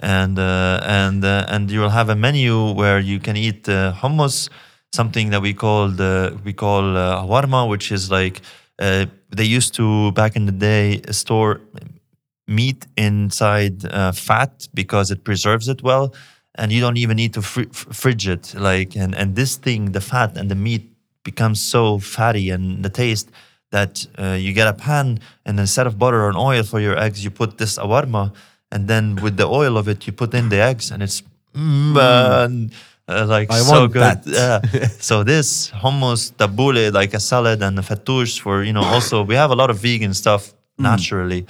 [0.00, 3.92] and uh, and uh, and you will have a menu where you can eat uh,
[3.92, 4.48] hummus,
[4.92, 8.40] something that we call the we call uh, which is like
[8.80, 11.60] uh, they used to back in the day store
[12.48, 16.14] meat inside uh, fat because it preserves it well.
[16.56, 18.54] And you don't even need to fr- fridge it.
[18.56, 20.90] Like and and this thing the fat and the meat
[21.22, 23.30] becomes so fatty and the taste
[23.70, 27.22] that uh, you get a pan and instead of butter or oil for your eggs
[27.24, 28.32] you put this awarma
[28.72, 31.22] and then with the oil of it you put in the eggs and it's
[31.54, 32.70] man,
[33.08, 34.20] uh, like I so good.
[34.26, 34.60] yeah.
[35.00, 39.34] So this hummus tabbouleh like a salad and a fattoush for you know also we
[39.34, 41.46] have a lot of vegan stuff naturally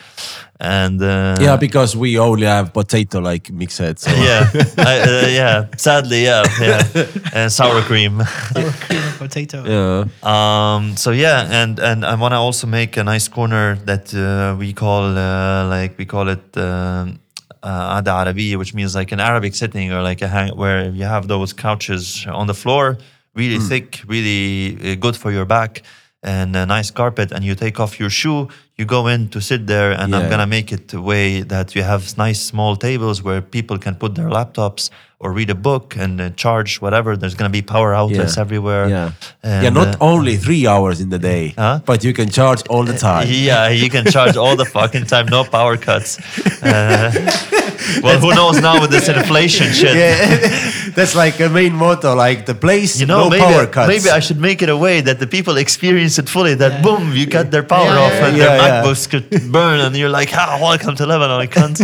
[0.60, 3.98] and uh, Yeah, because we only have potato like mixed.
[3.98, 5.66] So yeah, I, uh, yeah.
[5.76, 6.82] Sadly, yeah, yeah,
[7.34, 8.22] and sour cream.
[8.52, 9.64] Sour cream and potato.
[9.64, 10.04] yeah.
[10.22, 14.56] Um, so yeah, and and I want to also make a nice corner that uh,
[14.58, 17.20] we call uh, like we call it um,
[17.62, 21.04] uh, Ada Arabi, which means like an Arabic sitting or like a hang where you
[21.04, 22.98] have those couches on the floor,
[23.34, 25.82] really thick, really uh, good for your back.
[26.22, 28.48] And a nice carpet, and you take off your shoe.
[28.76, 31.84] You go in to sit there, and I'm gonna make it a way that you
[31.84, 34.90] have nice small tables where people can put their laptops
[35.20, 37.16] or read a book and uh, charge whatever.
[37.16, 38.40] There's gonna be power outlets Yeah.
[38.44, 38.88] everywhere.
[38.88, 39.10] Yeah.
[39.42, 41.80] And, yeah, not uh, only three hours in the day, Huh?
[41.84, 43.26] but you can charge all the time.
[43.48, 46.18] Yeah, you can charge all the fucking time, no power cuts.
[46.62, 47.10] Uh,
[48.02, 49.96] well, who knows now with this inflation shit?
[49.96, 52.14] Yeah, that's like a main motto.
[52.14, 53.88] Like the place, You know, no maybe, power cuts.
[53.88, 56.54] maybe I should make it a way that the people experience it fully.
[56.54, 58.44] That boom, you cut their power Yeah, off yeah, and yeah.
[58.44, 58.82] their Yeah, yeah.
[58.84, 61.78] MacBooks could burn, and you're like, "Ah, welcome to Lebanon, I can't."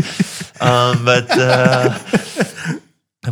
[0.61, 1.98] um, but uh,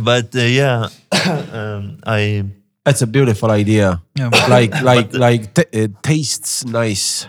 [0.01, 0.87] but uh, yeah,
[1.51, 2.45] um, I
[2.85, 4.01] That's a beautiful idea.
[4.15, 4.29] Yeah.
[4.49, 7.27] Like like like t- it tastes nice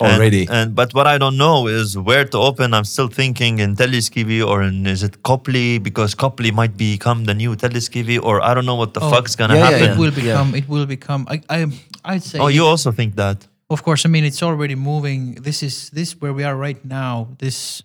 [0.00, 0.48] already.
[0.50, 2.72] And, but what I don't know is where to open.
[2.74, 7.34] I'm still thinking in Telliskivi or in is it Kopli because Kopli might become the
[7.34, 9.90] new Telliskivi or I don't know what the Oh, fuck's gonna yeah, yeah, happen.
[9.92, 10.22] It will Yeah.
[10.22, 10.54] become.
[10.54, 11.26] It will become.
[11.28, 11.42] I.
[11.48, 11.66] I.
[12.04, 12.38] I'd say.
[12.38, 13.46] Oh, you also think that?
[13.68, 14.04] Of course.
[14.04, 15.34] I mean, it's already moving.
[15.42, 17.28] This is this where we are right now.
[17.38, 17.84] This,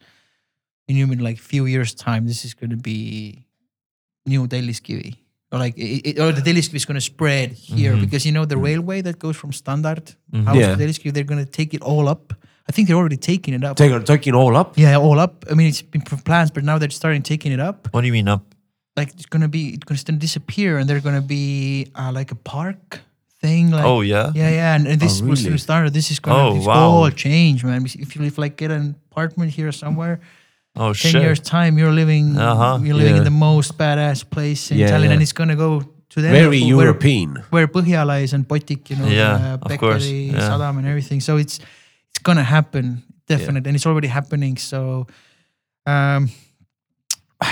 [0.87, 3.44] in you mean like few years time, this is going to be
[4.25, 5.15] new Telliskivi.
[5.51, 8.05] Or like, it, it, or the Telliskivi is going to spread here Mm-hmm.
[8.05, 10.15] because you know the railway that goes from Standard
[10.45, 10.75] house Yeah.
[10.75, 12.33] to Telliskivi, they're going to take it all up.
[12.67, 13.77] I think they're already taking it up.
[13.77, 14.75] Take, taking all up.
[14.77, 15.45] yeah, all up.
[15.51, 17.87] I mean, it's been plans, but now they're starting taking it up.
[17.91, 18.43] What do you mean up?
[18.97, 22.11] Like it's going to be, it's going to disappear, and they're going to be uh,
[22.11, 23.01] like a park
[23.41, 23.69] thing.
[23.69, 24.31] Like, Oh yeah.
[24.33, 25.59] yeah, yeah, and, and this was really?
[25.59, 25.93] started.
[25.93, 26.89] This is gonna Oh, wow.
[26.89, 27.85] all change, man.
[27.85, 30.19] If you live like get an apartment here somewhere,
[30.77, 31.21] Oh ten shit.
[31.21, 32.79] years time, you're living, Uh-huh.
[32.83, 35.13] you're living in the most badass place in Yeah, Tallinn, yeah.
[35.13, 36.31] and it's gonna go to them.
[36.31, 37.43] Very where, European.
[37.49, 39.71] where Põhjala is and Botik, you know, Yeah, uh, of
[40.03, 40.49] yeah.
[40.49, 41.21] Sadam, and everything.
[41.21, 41.59] So it's
[42.09, 44.57] it's gonna happen definitely, and it's already happening.
[44.57, 45.07] So.
[45.87, 46.29] Um,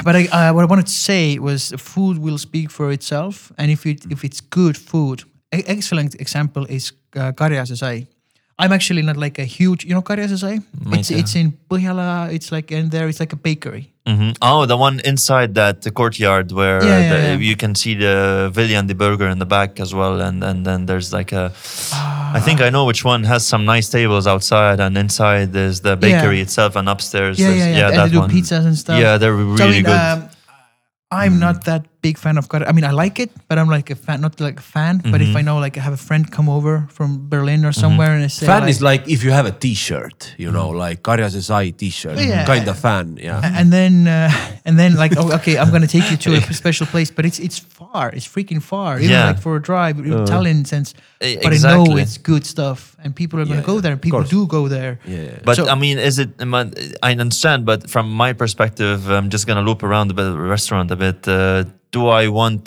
[0.04, 3.70] but I, uh, what I wanted to say was food will speak for itself, and
[3.72, 8.08] if it if it's good food, excellent example is uh, Karjase sai.
[8.64, 10.60] I'm actually not like a huge, you know, Karjase sai.
[11.00, 12.32] It's it's in Põhjala.
[12.36, 13.08] It's like in there.
[13.12, 13.84] It's like a bakery.
[14.08, 14.36] Mhm.
[14.42, 17.50] Oh, the one inside that the courtyard where Yeah, the, yeah.
[17.50, 18.16] you can see the
[18.56, 21.46] Vilja and the burger in the back as well, and and then there's like a.
[22.38, 25.96] I think I know which one has some nice tables outside, and inside there's the
[25.96, 27.40] bakery itself, and upstairs.
[27.40, 27.88] Yeah, there's- yeah, yeah.
[27.90, 28.30] and that they do one.
[28.36, 29.00] pizzas and stuff.
[29.00, 30.02] Yeah, they're really So, I mean, good.
[30.14, 30.30] Um,
[31.12, 32.70] I'm not that big fan of Karjase.
[32.70, 34.96] I mean, I like it, but I'm like a fan, not like a fan.
[35.14, 35.32] But Mm-hmm.
[35.32, 38.24] if I know, like, I have a friend come over from Berlin or somewhere, and
[38.24, 41.42] I say, Fan like, is like if you have a T-shirt, you know, like Karjase
[41.50, 42.46] Sai T-shirt, Yeah.
[42.54, 43.06] kind of fan.
[43.28, 43.60] Yeah.
[43.60, 44.30] and then uh,
[44.68, 47.40] and then like oh, okay i'm gonna take you to a special place but it's
[47.48, 49.28] it's far it's freaking far even Yeah.
[49.32, 50.90] like for a drive in Tallinn sense
[51.44, 54.24] but i know it's good stuff and people are gonna Yeah, go there and people
[54.38, 55.40] do go there Yeah.
[55.48, 56.30] But So- I mean, is it?
[56.46, 56.64] am I
[57.08, 60.96] I understand, but from my perspective, I'm just gonna loop around the bit- restaurant a
[61.06, 61.20] bit.
[61.28, 61.64] Uh,
[61.94, 62.64] do I want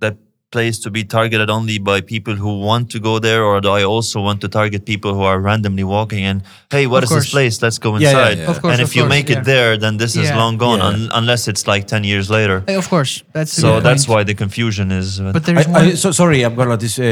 [0.00, 0.16] that
[0.50, 3.84] place to be targeted only by people who want to go there, or do I
[3.84, 6.42] also want to target people who are randomly walking and
[6.74, 7.24] hey, what Of is course.
[7.24, 7.54] this place?
[7.64, 8.38] Let's go Yeah, yeah, inside.
[8.38, 8.50] yeah.
[8.52, 9.38] Of course, and of if you course, make yeah.
[9.40, 10.88] it there, then this is long gone, Yeah.
[10.92, 12.58] un- unless it's like ten years later.
[12.66, 14.12] Eh, of course that's So that's point.
[14.14, 15.20] why the confusion is.
[15.20, 17.04] but there's I, one I, so sorry, I'm gonna dis, uh,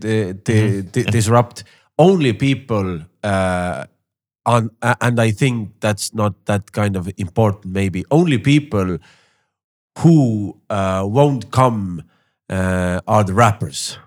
[0.00, 1.64] di- di- disrupt.
[1.96, 2.88] Only people,
[3.22, 3.84] uh,
[4.54, 7.72] on, uh, and I think that's not that kind of important.
[7.72, 8.98] Maybe only people
[9.98, 12.02] who uh, won't come
[12.50, 13.98] uh, are the rappers.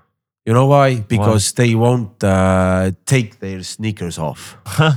[0.45, 0.99] You know why?
[0.99, 4.57] Because they won't uh, take their sneakers off.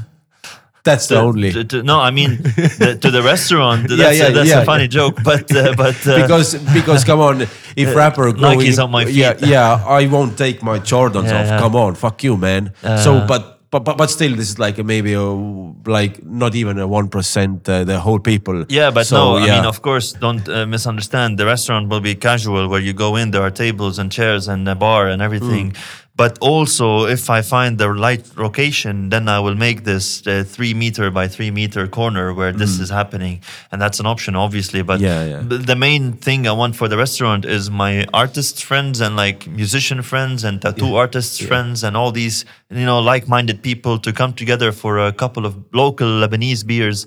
[0.83, 1.53] That's the, only.
[1.53, 3.83] to- to- no, I mean the, to the restaurant.
[3.89, 7.05] That's, Yeah, yeah, a, that's yeah, a funny joke, but uh, but uh, because because
[7.05, 7.43] come on,
[7.77, 9.49] if rapper Nike's going- on my Yeah, feet.
[9.51, 11.47] yeah, I won't take my Jordans Yeah, off.
[11.49, 11.59] yeah.
[11.59, 12.73] Come on, fuck you, man.
[12.83, 16.55] Uh, so, but but but, but still, this is like a maybe a, like not
[16.55, 18.65] even a one percent uh, the whole people.
[18.69, 21.39] Yeah, but So, no, I mean, of course, don't uh, misunderstand.
[21.39, 24.69] The restaurant will be casual, where you go in, there are tables and chairs and
[24.69, 25.73] a bar and everything.
[25.73, 25.77] Mm.
[26.23, 26.87] But also,
[27.17, 31.25] if I find the right location, then I will make this uh, three meter by
[31.37, 33.35] three meter corner where this is happening,
[33.71, 34.83] and that's an option, obviously.
[34.91, 35.07] But Mm.
[35.11, 35.41] Yeah, yeah.
[35.73, 37.93] the main thing I want for the restaurant is my
[38.23, 42.37] artist friends and like musician friends and tattoo artists friends and all these
[42.81, 45.53] you know like-minded people to come together for a couple of
[45.83, 46.99] local Lebanese beers,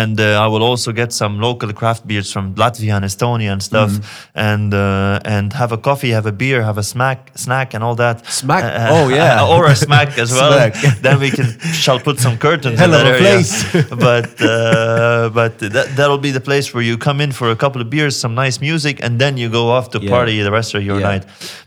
[0.00, 3.62] and uh, I will also get some local craft beers from Latvia and Estonia and
[3.70, 4.50] stuff, Mm-hmm.
[4.52, 7.96] and uh, and have a coffee, have a beer, have a smack snack and all
[8.04, 8.16] that.
[8.26, 8.45] Smack?
[8.64, 9.44] Uh, Oh, yeah.
[9.52, 10.52] or a smack as well.
[10.52, 10.74] Smack.
[11.02, 13.22] then we can shall put some curtains Hell in of that a area.
[13.32, 13.52] place.
[14.08, 17.80] but uh, but that that'll be the place where you come in for a couple
[17.82, 20.10] of beers, some nice music, and then you go off to Yeah.
[20.10, 21.08] party the rest of your Yeah.
[21.10, 21.24] night.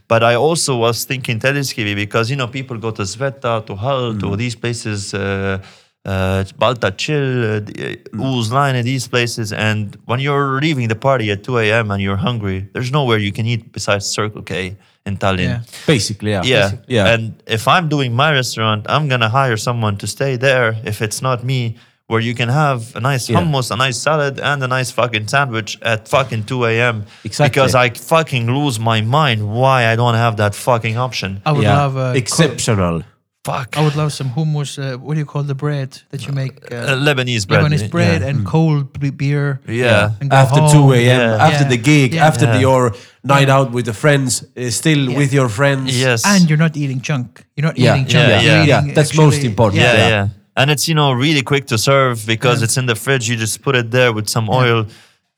[0.08, 4.12] But I also was thinking Telliskivi because you know people go to Sveta, to Hull,
[4.14, 4.20] Mm.
[4.20, 5.14] to these places.
[5.14, 5.58] Uh,
[6.06, 8.20] uh, Balta Chill, uh, Mm.
[8.20, 11.90] uh, Uusline, these places, and when you're leaving the party at 2 a.m.
[11.90, 15.48] and you're hungry, there's nowhere you can eat besides Circle K in Tallinn.
[15.48, 15.60] Yeah.
[15.86, 16.70] basically, yeah, Yeah.
[16.86, 17.12] yeah.
[17.14, 21.22] And if I'm doing my restaurant, I'm gonna hire someone to stay there if it's
[21.22, 23.38] not me, where you can have a nice Yeah.
[23.40, 27.04] hummus, a nice salad, and a nice fucking sandwich at fucking 2 a.m.
[27.24, 27.48] Exactly.
[27.50, 31.40] Because I fucking lose my mind why I don't have that fucking option.
[31.46, 31.78] I would yeah.
[31.82, 33.02] love uh, exceptional.
[33.44, 33.78] Fuck.
[33.78, 34.76] I would love some hummus.
[34.78, 36.52] Uh, what do you call the bread that you make?
[36.70, 37.64] Uh, Uh, Lebanese bread.
[37.64, 38.28] Lebanese bread Yeah.
[38.28, 39.60] and cold b- beer.
[39.66, 40.10] Yeah.
[40.20, 40.70] And After home.
[40.72, 41.46] 2 a.m., Yeah.
[41.48, 41.68] after Yeah.
[41.74, 42.26] the gig, Yeah.
[42.28, 42.60] after Yeah.
[42.66, 42.82] your
[43.24, 45.16] night out with the friends, uh, still Yeah.
[45.20, 45.98] with your friends.
[45.98, 46.20] Yes.
[46.26, 47.28] And you're not eating chunk.
[47.56, 48.28] You're not Yeah, eating chunk.
[48.28, 48.84] yeah, you're yeah.
[48.86, 49.80] Yeah, that's most important.
[49.82, 50.08] yeah, Yeah.
[50.08, 50.28] yeah.
[50.60, 52.64] And it's, you know, really quick to serve because Yeah.
[52.66, 53.24] it's in the fridge.
[53.30, 54.78] You just put it there with some oil.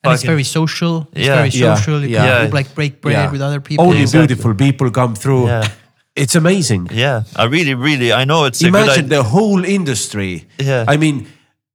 [0.04, 0.94] And it's very social.
[1.14, 1.36] It's Yeah.
[1.36, 1.76] very Yeah.
[1.76, 1.98] social.
[2.02, 2.24] You Yeah.
[2.26, 2.58] can Yeah.
[2.58, 3.30] like break bread Yeah.
[3.30, 3.84] with other people.
[3.86, 4.26] Only Exactly.
[4.26, 5.46] beautiful people come through.
[6.16, 6.22] Yeah.
[6.22, 6.88] It's amazing.
[6.92, 7.22] Yeah.
[7.36, 10.44] I really, really, I know it's Imagine the whole industry.
[10.58, 10.84] Yeah.
[10.88, 11.26] I mean,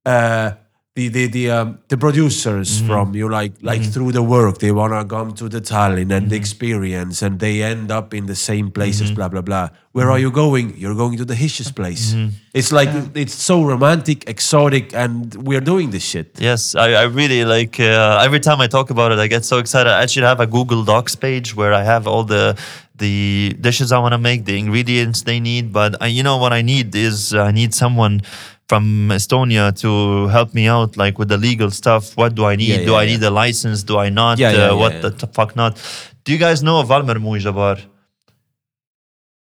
[0.05, 0.51] uh,
[0.95, 2.88] the the the um, the producers Mm-hmm.
[2.88, 6.35] from you like like through the work they wanna come to the Tallinn and the
[6.35, 9.69] experience and they end up in the same places blah blah blah.
[9.91, 10.73] Where are you going?
[10.77, 12.15] You're going to the Hish's place.
[12.53, 16.27] It's like it's so romantic, exotic, and we're doing this shit.
[16.39, 17.80] Yes, I, I really like.
[17.80, 19.91] Uh, every time I talk about it, I get so excited.
[19.91, 22.55] I should have a Google Docs page where I have all the
[22.98, 25.72] the dishes I want to make, the ingredients they need.
[25.74, 28.22] But I, you know what I need is I need someone
[28.68, 32.18] from Estonia to help me out, like with the legal stuff.
[32.18, 32.80] What do I need?
[32.82, 33.11] Yeah, do I yeah.
[33.18, 33.84] need a license?
[33.84, 34.40] Do I not?
[34.40, 35.02] Yeah, yeah, uh, yeah, what yeah.
[35.02, 35.78] the t- fuck not?
[36.26, 37.78] Do you guys know Valmiermuiža bar?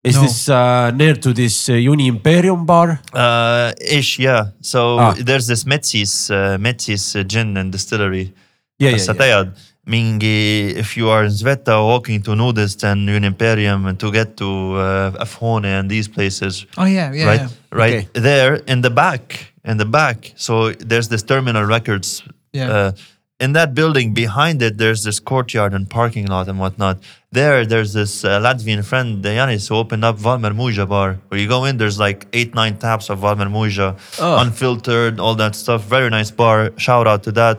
[0.03, 0.21] Is No.
[0.21, 3.01] this uh, near to this uh, Uni Imperium bar?
[3.11, 4.51] Uh, ish, yeah.
[4.61, 5.15] So Ah.
[5.17, 8.31] there's this Metsis, uh, Metsis uh, gin and distillery.
[8.77, 9.13] Yeah, yeah, yeah.
[9.13, 9.53] tead
[9.87, 14.35] mingi if you are in Sveta walking to Nudist and Union Imperium and to get
[14.37, 17.49] to uh, F-hoone and these places Oh yeah, yeah, right yeah.
[17.71, 18.19] right Okay.
[18.19, 22.69] there in the back in the back so there's this terminal records Yeah.
[22.71, 22.91] uh,
[23.39, 26.97] in that building behind it there's this courtyard and parking lot and whatnot
[27.31, 31.47] there there's this uh, Latvian friend Yanis who opened up Valmer Muja bar where you
[31.47, 33.89] go in there's like eight nine taps of Valmiermuiža
[34.19, 34.37] Oh.
[34.43, 37.57] unfiltered all that stuff very nice bar shout out to that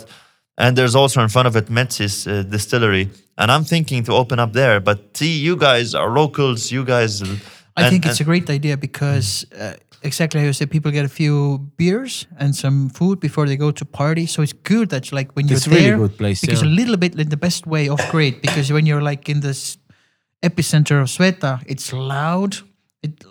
[0.59, 4.39] and there's also in front of it Metsis uh, distillery and I'm thinking to open
[4.39, 7.23] up there but see you guys are locals you guys
[7.77, 11.09] I think it's a great idea because uh, exactly how you said, people get a
[11.09, 14.27] few beers and some food before they go to party.
[14.27, 16.69] So it's good that like when you're It's a really there, good place, because yeah.
[16.69, 19.77] a little bit like the best way of great because when you're like in this
[20.43, 22.57] epicenter of Sveta, it's loud.
[23.03, 23.25] It,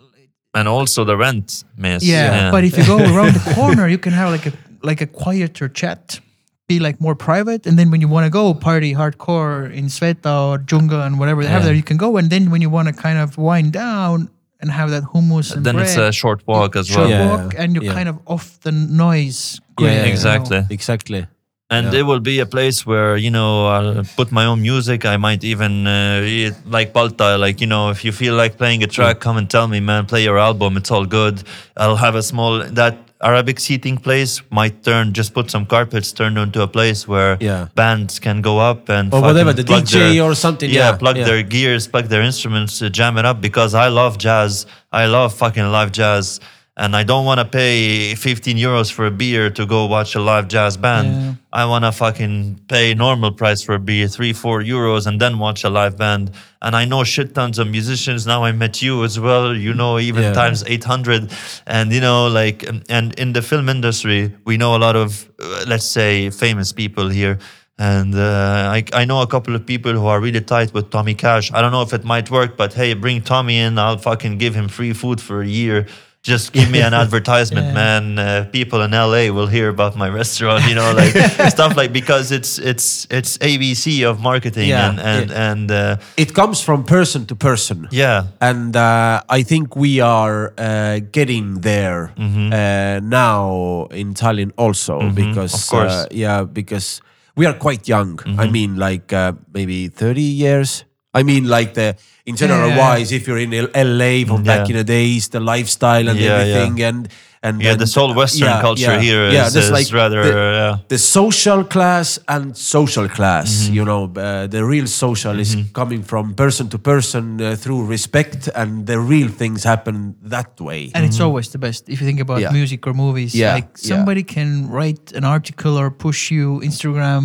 [0.53, 4.13] and also the rent miss yeah, but if you go around the corner, you can
[4.13, 4.53] have like a
[4.83, 6.19] like a quieter chat,
[6.67, 10.33] be like more private, and then when you want to go party hardcore in Sveta
[10.49, 11.65] or Junga and whatever they have Yeah.
[11.67, 12.17] there, you can go.
[12.17, 14.29] And then when you want to kind of wind down
[14.61, 17.29] and have that hummus and then bread, it's a short walk as short well Yeah.
[17.43, 17.93] walk, and you're yeah.
[17.93, 19.59] kind of off the noise.
[19.75, 20.11] Grid, yeah, you know.
[20.13, 21.27] exactly Exactly.
[21.69, 21.99] and Yeah.
[21.99, 25.05] it will be a place where you know I'll put my own music.
[25.05, 28.81] I might even uh, eat- like Balta, like you know, if you feel like playing
[28.83, 30.05] a track, come and tell me, man.
[30.05, 30.77] Play your album.
[30.77, 31.43] It's all good.
[31.77, 36.37] I'll have a small that Arabic seating place might turn just put some carpets turned
[36.37, 37.67] into a place where Yeah.
[37.73, 41.17] bands can go up and Or whatever, the DJ their- or something, Yeah, yeah, plug
[41.17, 41.23] yeah.
[41.25, 44.65] their gears, plug their instruments, uh, jam it up because I love jazz.
[44.91, 46.39] I love fucking live jazz.
[46.77, 50.19] And I don't want to pay 15 euros for a beer to go watch a
[50.19, 51.07] live jazz band.
[51.07, 51.33] Yeah.
[51.53, 55.39] I want to fucking pay normal price for a beer, three, four euros, and then
[55.39, 56.31] watch a live band.
[56.61, 58.27] And I know shit tons of musicians.
[58.27, 59.55] Now I met you as well.
[59.55, 60.33] You know, even Yeah.
[60.33, 61.31] times 800.
[61.65, 65.63] And, you know, like, and in the film industry, we know a lot of, uh,
[65.67, 67.39] let's say, famous people here.
[67.77, 71.13] And uh, I, I know a couple of people who are really tight with Tommy
[71.13, 71.51] Cash.
[71.53, 73.77] I don't know if it might work, but hey, bring Tommy in.
[73.77, 75.85] I'll fucking give him free food for a year.
[76.25, 77.73] Just give me an advertisement, Yeah.
[77.73, 78.03] man.
[78.19, 81.13] Uh, people in LA will hear about my restaurant, you know, like
[81.55, 86.33] stuff like because it's it's it's ABC of marketing Yeah, and and and uh, It
[86.33, 87.87] comes from person to person.
[87.91, 92.49] yeah, and uh, I think we are uh, getting there Mm-hmm.
[92.53, 95.93] uh, now in Tallinn also because of course.
[95.93, 96.15] Mm-hmm.
[96.15, 97.01] Uh, yeah because
[97.37, 98.19] we are quite young.
[98.39, 100.85] I mean like uh, maybe thirty years.
[101.19, 101.87] I mean like the
[102.25, 102.77] in general Yeah.
[102.85, 106.41] wise if you're in LA from back in the days the lifestyle and Yeah, yeah.
[106.43, 107.07] everything and
[107.47, 107.75] and yeah.
[107.77, 110.75] This whole Western yeah, culture yeah, here is, yeah, is like rather the- yeah.
[110.93, 113.75] the social class and social class Mm-hmm.
[113.77, 118.41] you know uh, the real social is coming from person to person uh, through respect
[118.61, 119.95] and the real things happen
[120.35, 122.51] that way and it's always the best if you think about Yeah.
[122.59, 123.89] music or movies Yeah, like yeah.
[123.93, 127.23] somebody can write an article or push you instagram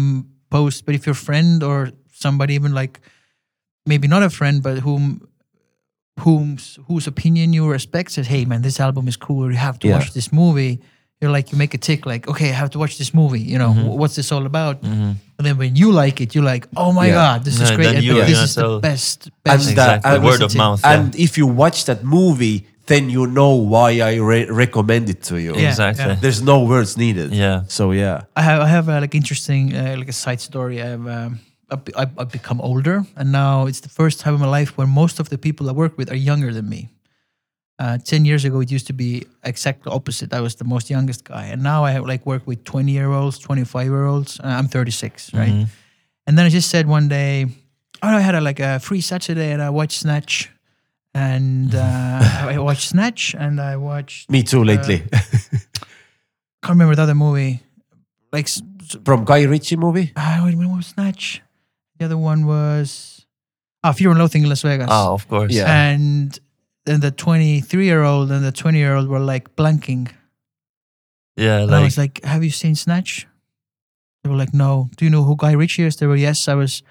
[0.57, 1.79] post but if your friend or
[2.27, 2.95] somebody even like
[3.93, 5.03] maybe not a friend but whom
[6.25, 9.87] whom's whose opinion you respect says hey man this album is cool you have to
[9.89, 9.97] Yeah.
[9.99, 10.75] watch this movie
[11.21, 13.59] you're like you make a tick like okay i have to watch this movie you
[13.63, 13.99] know Mm-hmm.
[14.01, 17.15] what's this all about and then when you like it you're like oh my Yeah.
[17.21, 19.67] god this is Yeah, great you- this you is the know, so- best And, best
[19.69, 20.81] uh, exactly and- word of mouth.
[20.85, 20.93] yeah.
[20.95, 22.59] and if you watch that movie
[22.91, 26.05] then you know why i re- recommend it to you Yeah, exactly.
[26.07, 26.17] yeah.
[26.25, 27.57] there's no words needed Yeah.
[27.77, 30.77] so yeah I have I have a like interesting uh, like a side story.
[30.89, 31.31] I've um,
[31.97, 35.29] I've, become older, and now it's the first time in my life where most of
[35.29, 36.89] the people I work with are younger than me.
[37.79, 40.33] Uh, Ten years ago, it used to be exactly opposite.
[40.35, 43.11] I was the most youngest guy, and now I have, like work with twenty year
[43.11, 44.39] olds, twenty five year olds.
[44.41, 45.67] Uh, I'm thirty six, right?
[46.27, 47.47] And then I just said one day,
[48.03, 50.51] oh, I had a, like a free Saturday, and I watched Snatch,
[51.15, 52.21] and uh,
[52.55, 54.31] I watched Snatch, and I watched.
[54.31, 55.03] me too lately
[56.63, 57.61] can't remember the other movie.
[58.33, 58.49] Like
[59.05, 61.43] from guy ritchie movie i when was Snatch?
[62.01, 63.27] The other one was
[63.85, 64.89] ah, Fear and Loathing in Las Vegas.
[64.91, 65.53] Oh, of course.
[65.53, 65.71] Yeah.
[65.71, 66.37] And
[66.87, 70.11] then the 23 year old and the 20 year old were like blanking.
[71.37, 73.27] Yeah, And I was like, Have you seen Snatch?
[74.25, 74.89] They were like, No.
[74.97, 75.97] Do you know who Guy Ritchie is?
[75.97, 76.49] They were, Yes.
[76.49, 76.83] I was,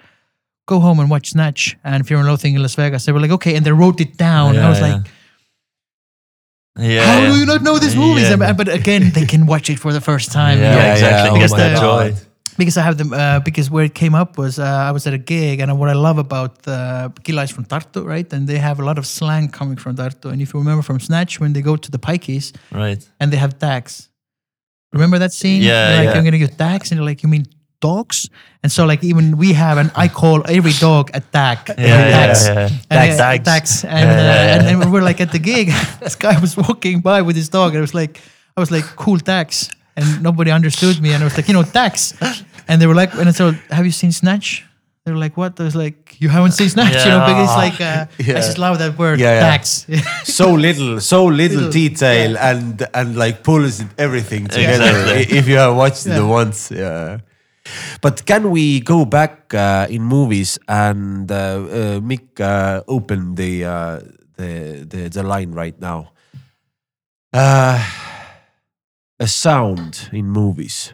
[0.68, 3.04] Go home and watch Snatch and Fear and Loathing in Las Vegas.
[3.04, 3.56] They were like, Okay.
[3.56, 4.54] And they wrote it down.
[4.54, 4.94] Yeah, I was yeah.
[4.94, 5.06] like,
[6.78, 7.32] yeah, How yeah.
[7.32, 8.30] do you not know these movies?
[8.30, 8.52] Yeah.
[8.52, 10.58] But again, they can watch it for the first time.
[10.58, 10.78] you Yeah, know?
[10.78, 11.40] Yeah, exactly.
[11.40, 12.29] yeah, Because oh
[12.66, 12.80] that my joy.
[12.80, 12.80] God.
[12.80, 15.14] because I have them uh, because where it came up was uh, I was at
[15.14, 18.32] a gig and what I love about uh, Gila is from Tartu, right?
[18.32, 20.30] And they have a lot of slang coming from Tartu.
[20.32, 23.08] And if you remember from Snatch, when they go to the pikeys Right.
[23.18, 24.08] and they have tags,
[24.92, 25.62] remember that scene?
[25.62, 26.18] Yeah, like yeah.
[26.18, 27.46] I'm gonna get tags, and they're like, you mean
[27.80, 28.28] dogs?
[28.62, 31.58] And so like even we have, and I call every dog a tag.
[31.78, 32.68] Yeah, yeah, yeah.
[32.90, 33.84] And, tags.
[33.84, 34.54] And, Yeah, yeah, yeah.
[34.70, 35.68] and then we're like at the gig.
[36.00, 38.20] this guy was walking by with his dog, and it was like,
[38.56, 39.70] I was like, cool tags.
[39.96, 41.12] And nobody understood me.
[41.14, 42.14] And I was like, you know, tags.
[42.70, 44.64] And they were like, and so, have you seen Snatch?
[45.04, 45.58] They were like, what?
[45.58, 48.36] I was like, you haven't seen Snatch, you know, because it's like, uh, Yeah.
[48.38, 49.40] I just love that word, Yeah, yeah.
[49.50, 49.86] tags.
[50.24, 54.84] so little, so little Little, detail, and and like pulls everything together.
[54.90, 55.38] Exactly.
[55.38, 56.18] If you have watched Yeah.
[56.18, 57.18] the once, yeah.
[58.00, 63.64] But can we go back uh, in movies and uh, uh, Mick uh, open the,
[63.64, 64.00] uh,
[64.36, 66.12] the the the line right now?
[67.32, 67.78] Uh,
[69.18, 70.92] a sound in movies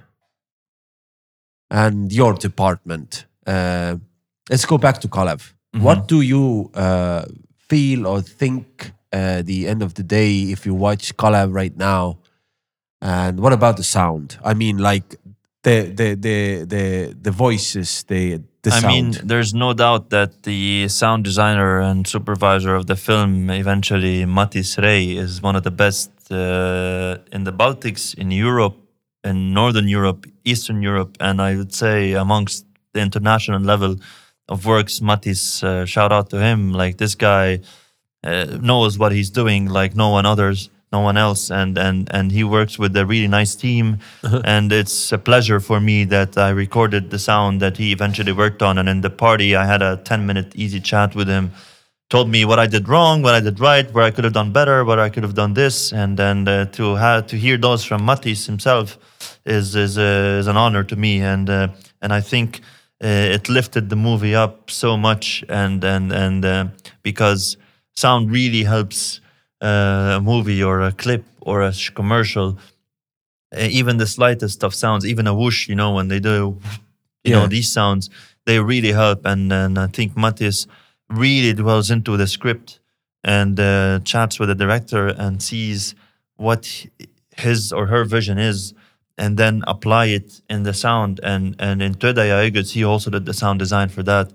[1.70, 3.26] and your department.
[3.47, 3.97] Uh,
[4.51, 5.52] let's go back to Kalev.
[5.72, 7.26] What do you uh,
[7.68, 12.18] feel or think uh, the end of the day if you watch Kalev right now?
[13.02, 14.38] And what about the sound?
[14.43, 15.16] I mean, like
[15.62, 18.94] the the the the the voices, the the I sound.
[18.94, 24.78] mean, there's no doubt that the sound designer and supervisor of the film, eventually Matis
[24.80, 28.76] Rei, is one of the best uh, in the Baltics, in Europe,
[29.27, 33.97] in Northern Europe, Eastern Europe, and I would say amongst the international level
[34.48, 35.01] of works.
[35.01, 36.73] Matis, uh, shout out to him.
[36.73, 37.61] Like this guy
[38.24, 40.70] uh, knows what he's doing, like no one others.
[40.93, 43.98] No one else, and and and he works with a really nice team,
[44.44, 48.62] and it's a pleasure for me that I recorded the sound that he eventually worked
[48.62, 48.78] on.
[48.78, 51.51] And in the party, I had a ten minute easy chat with him,
[52.09, 54.53] told me what I did wrong, what I did right, where I could have done
[54.53, 57.85] better, where I could have done this, and then uh, to have to hear those
[57.85, 58.97] from Matis himself
[59.45, 61.69] is is, uh, is an honor to me, and uh,
[62.01, 62.61] and I think
[63.03, 66.66] uh, it lifted the movie up so much, and and and uh,
[67.03, 67.57] because
[67.95, 69.20] sound really helps
[69.62, 72.57] uh, a movie or a clip or a sh- commercial.
[73.57, 76.59] Even the slightest of sounds, even a whoosh, you know, when they do,
[77.24, 77.41] you Yeah.
[77.41, 78.11] know, these sounds,
[78.45, 79.24] they really help.
[79.24, 80.66] And and I think Matthias
[81.09, 82.81] really dwells into the script
[83.24, 85.95] and uh, chats with the director and sees
[86.37, 86.87] what
[87.37, 88.74] his or her vision is
[89.19, 93.24] and then apply it in the sound and and in Tödäja Öguts, he also did
[93.24, 94.33] the sound design for that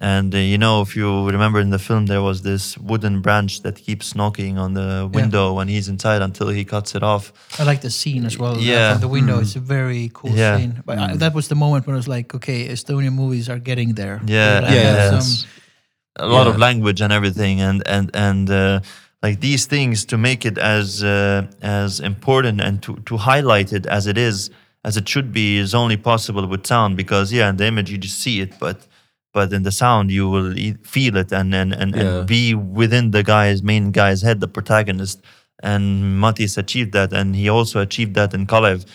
[0.00, 3.62] and uh, you know, if you remember in the film, there was this wooden branch
[3.62, 7.32] that keeps knocking on the window when he's inside until he cuts it off.
[7.58, 8.54] I like the scene as well.
[8.54, 8.94] uh, Yeah.
[8.94, 9.40] the window.
[9.40, 10.58] It's a very cool Yeah.
[10.58, 10.80] scene.
[10.86, 13.94] But I, that was the moment when I was like, okay, Estonian movies are getting
[13.94, 14.20] there.
[14.26, 15.46] Yeah, They have yeah, some- yes.
[16.20, 18.80] A lot of language and everything, and and and uh,
[19.22, 23.86] like these things to make it as uh, as important and to to highlight it
[23.86, 24.50] as it is
[24.84, 27.98] as it should be is only possible with sound because yeah, in the image you
[27.98, 28.86] just see it, but
[29.32, 32.02] but in the sound you will e- feel it and and and, Yeah.
[32.02, 35.20] and be within the guy's main guy's head, the protagonist.
[35.62, 38.86] And Matis achieved that, and he also achieved that in Kalev.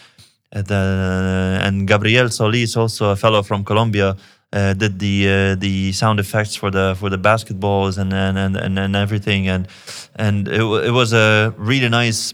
[0.56, 4.16] Uh, the, and Gabriel Solis, also a fellow from Colombia,
[4.56, 8.56] uh, did the uh, the sound effects for the for the basketballs and and and,
[8.58, 9.68] and, and everything, and
[10.16, 12.34] and it, it was a really nice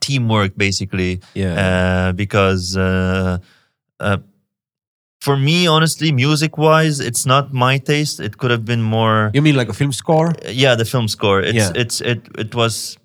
[0.00, 1.20] teamwork, basically.
[1.34, 1.54] Yeah.
[1.64, 3.38] Uh, because uh,
[4.00, 4.18] uh,
[5.20, 8.20] for me, honestly, music wise, it's not my taste.
[8.20, 10.32] It could have been more You mean like a film score?
[10.48, 11.82] yeah the film score it's Yeah.
[11.82, 12.96] it's it it was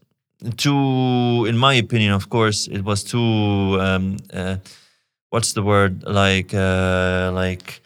[0.57, 4.57] too in my opinion of course it was too um uh,
[5.31, 7.81] what's the word like uh like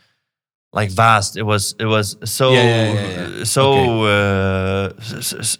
[0.74, 1.38] like vast.
[1.38, 5.58] It was it was so Yeah, yeah, yeah, so uh s- s-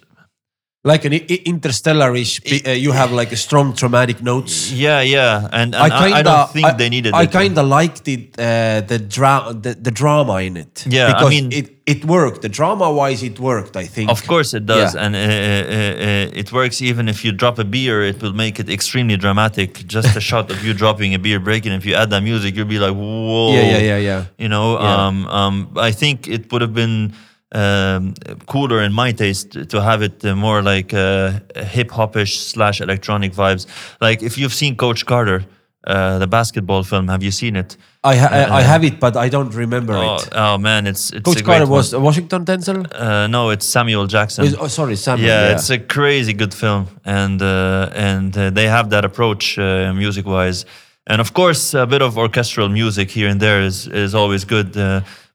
[0.82, 2.40] Like an i- i- interstellarish.
[2.66, 4.72] Uh, you have like a strong dramatic notes.
[4.72, 8.08] yeah yeah and, and I, kinda, I don't think they needed I kind of liked
[8.08, 10.84] it, uh, the, dra- the the drama in it.
[10.86, 12.40] Yeah, I because mean- it it worked.
[12.42, 13.74] The drama wise, it worked.
[13.76, 14.10] I think.
[14.10, 15.02] Of course it does, Yeah.
[15.04, 17.96] and uh, uh, uh, it works even if you drop a beer.
[18.12, 19.70] It will make it extremely dramatic.
[19.96, 21.72] Just a shot of you dropping a beer, breaking.
[21.80, 24.20] If you add that music, you'll be like, "Whoa!" Yeah, yeah, yeah, yeah.
[24.38, 25.06] You know, Yeah.
[25.06, 27.12] um, um, I think it would have been
[27.52, 28.14] um,
[28.46, 33.32] cooler in my taste to have it uh, more like uh, hip hopish slash electronic
[33.32, 33.66] vibes.
[34.00, 35.44] Like if you've seen Coach Carter,
[35.86, 37.76] uh, the basketball film, have you seen it?
[38.04, 40.28] I ha- I- I have it, but I don't remember Oh, it.
[40.32, 42.02] oh man, it's it's Coach Carter was one.
[42.02, 42.86] Washington Denzel.
[42.94, 44.44] Uh, no, it's Samuel Jackson.
[44.58, 45.28] Oh, sorry, Samuel.
[45.28, 49.58] yeah, Yeah, it's a crazy good film, and uh, and uh, they have that approach
[49.58, 50.66] uh, music wise,
[51.06, 54.76] and of course a bit of orchestral music here and there is is always good.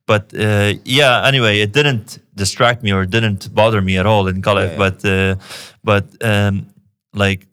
[0.07, 4.27] Uh, but uh, yeah, anyway, it didn't distract me or didn't bother me at all
[4.27, 4.72] in Kalev.
[4.72, 4.77] Yeah.
[4.77, 5.36] But uh,
[5.84, 6.68] but um,
[7.14, 7.48] like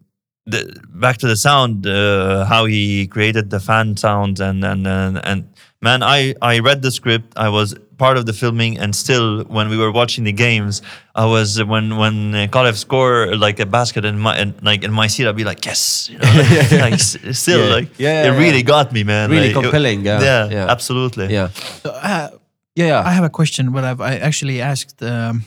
[0.47, 5.19] the, back to the sound, uh, how he created the fan sounds and and and,
[5.25, 5.45] and
[5.81, 7.33] man, I I read the script.
[7.37, 10.83] I was part of the filming, and still, when we were watching the games,
[11.15, 14.93] I was when when uh, Kalev score like a basket in my in, like in
[14.93, 16.27] my seat, I'd be like, yes, you know,
[16.73, 17.75] like, like, still Yeah.
[17.77, 19.31] like Yeah, it yeah, really got me, man.
[19.31, 20.67] Really Like, it- compelling, yeah, yeah, yeah.
[20.71, 21.33] absolutely.
[21.33, 21.49] yeah,
[21.83, 22.29] So, uh,
[22.75, 23.03] yeah, yeah.
[23.05, 25.45] I have a question, but I've I actually asked um,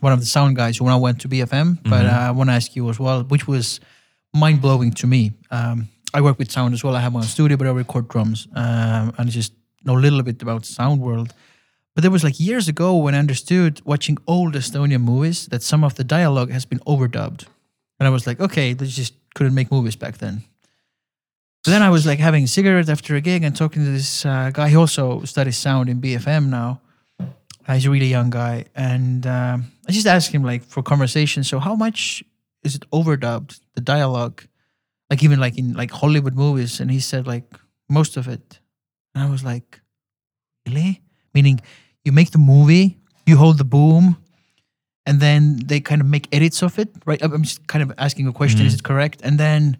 [0.00, 2.54] one of the sound guys when I went to BFM, but uh, I want to
[2.54, 3.80] ask you as well, which was
[4.34, 5.32] mind blowing to me.
[5.50, 6.96] Um, I work with sound as well.
[6.96, 9.52] I have my own studio, but I record drums um, and just
[9.84, 11.34] know a little bit about sound world.
[11.94, 15.82] But there was like years ago when I understood watching old Estonian movies that some
[15.84, 17.46] of the dialogue has been overdubbed,
[17.98, 20.42] and I was like, okay, they just couldn't make movies back then.
[21.68, 24.24] But then I was like having a cigarette after a gig and talking to this
[24.24, 24.70] uh, guy.
[24.70, 26.80] He also studies sound in BFM now.
[27.20, 31.44] Uh, he's a really young guy, and um, I just asked him like for conversation.
[31.44, 32.24] So how much
[32.62, 34.44] is it overdubbed the dialogue,
[35.10, 36.80] like even like in like Hollywood movies?
[36.80, 37.44] And he said like
[37.86, 38.60] most of it,
[39.14, 39.82] and I was like,
[40.66, 41.02] really?
[41.34, 41.60] Meaning
[42.02, 42.96] you make the movie,
[43.26, 44.16] you hold the boom,
[45.04, 47.22] and then they kind of make edits of it, right?
[47.22, 49.20] I'm I'm just kind of asking a question: Is it correct?
[49.22, 49.76] And then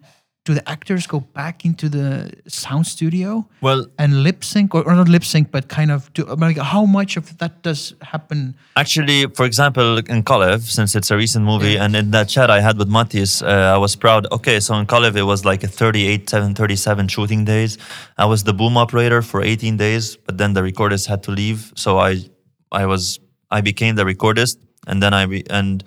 [0.49, 3.47] do the actors go back into the sound studio?
[3.61, 6.85] Well, and lip sync or, or not lip sync but kind of do like how
[6.87, 8.39] much of that does happen
[8.77, 12.61] Actually, for example, in Kalev, since it's a recent movie, and in that chat I
[12.61, 14.27] had with Matis, uh, I was proud.
[14.31, 17.77] Okay, so in Kalev, it was like a 38, 7, 37 shooting days.
[18.17, 21.73] I was the boom operator for 18 days, but then the recordist had to leave.
[21.75, 22.23] So I,
[22.71, 23.19] I was,
[23.51, 25.83] I became the recordist, and then I, re- and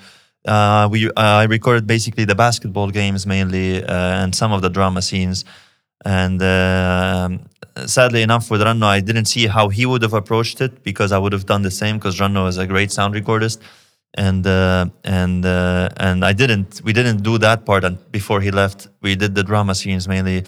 [0.46, 4.70] uh, we, uh, I recorded basically the basketball games mainly, uh, and some of the
[4.70, 5.46] drama scenes.
[6.04, 7.46] And um
[7.86, 11.18] sadly enough, with Ranno, I didn't see how he would have approached it because I
[11.18, 13.60] would have done the same because Ranno is a great sound recordist,
[14.16, 16.82] and uh, and uh, and I didn't.
[16.84, 18.88] We didn't do that part un- before he left.
[19.02, 20.46] We did the drama scenes mainly,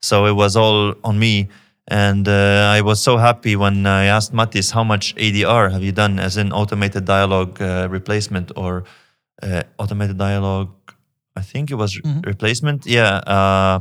[0.00, 1.48] so it was all on me.
[1.86, 5.92] And uh, I was so happy when I asked Matis, "How much ADR have you
[5.92, 8.82] done, as in automated dialogue uh, replacement or uh,
[9.42, 10.70] Uh, automated dialogue.
[11.36, 12.86] I think it was re- replacement.
[12.86, 13.16] Yeah.
[13.26, 13.80] Uh,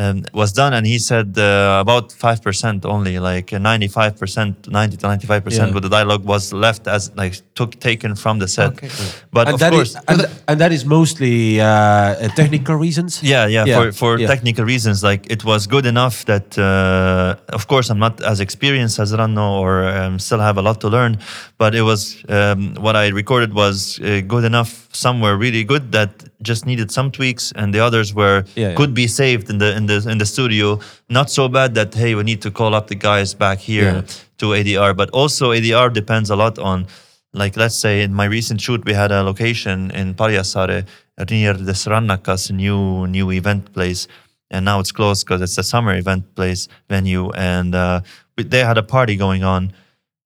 [0.00, 4.12] Uh, um, was done, and he said uh, about five percent only, like ninety five
[4.18, 8.14] percent, ninety to ninety five percent, with the dialogue was left as like took taken
[8.16, 8.70] from the set.
[8.72, 8.88] Okay.
[9.32, 13.22] But and of that course, is and, and that is mostly uh, uh, technical reasons.
[13.22, 14.28] yeah, yeah, Yeah, for for yeah.
[14.28, 18.98] technical reasons, like it was good enough that, uh, of course, I'm not as experienced
[18.98, 21.18] as Ranno, or um, still have a lot to learn.
[21.58, 24.88] But it was um, what I recorded was uh, good enough.
[24.92, 26.10] Some were really good that
[26.42, 28.74] just needed some tweaks, and the others were Yeah, yeah.
[28.76, 30.78] could be saved in the in the in the studio.
[31.08, 34.02] Not so bad that hey, we need to call up the guys back here Yeah.
[34.40, 34.92] to ADR.
[35.00, 36.86] But also ADR depends a lot on.
[37.32, 40.84] Like let's say in my recent shoot, we had a location in Paljassaare
[41.30, 44.08] near the Rannakas new new event place,
[44.50, 48.00] and now it's closed because it's a summer event place venue, and uh,
[48.36, 49.72] they had a party going on.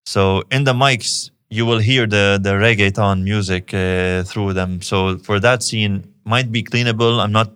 [0.07, 4.81] So in the mics, you will hear the the reggaeton music uh, through them.
[4.81, 7.21] So for that scene, might be cleanable.
[7.23, 7.51] I'm not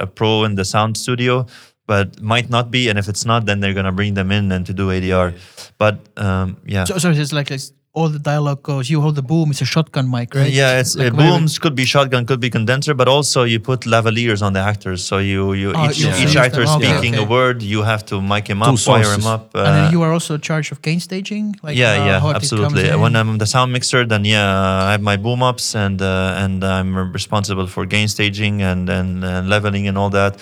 [0.00, 1.46] a pro in the sound studio,
[1.86, 2.88] but might not be.
[2.88, 5.34] And if it's not, then they're gonna bring them in and to do ADR.
[5.78, 6.84] But um, yeah.
[6.84, 8.88] So, so it's like it's, all the dialogue goes.
[8.88, 9.50] You hold the boom.
[9.50, 10.50] It's a shotgun mic, right?
[10.52, 13.80] Yeah, it's Like uh, booms could be shotgun, could be condenser, but also you put
[13.80, 15.02] lavaliers on the actors.
[15.04, 16.62] So you you Oh, each you each actor.
[16.62, 17.24] Okay, speaking okay.
[17.24, 19.26] a word, you have to mic him Two up, wire him sources.
[19.26, 19.54] up.
[19.54, 21.56] and then uh, you are also in charge of gain staging.
[21.64, 22.84] Like yeah, uh, yeah, absolutely.
[22.96, 26.62] When I'm the sound mixer, then yeah, I have my boom ups and uh, and
[26.62, 30.32] I'm responsible for gain staging and and, and leveling and all that.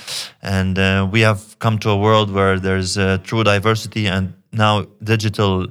[0.43, 4.85] And uh, we have come to a world where there's uh, true diversity and now
[5.03, 5.67] digital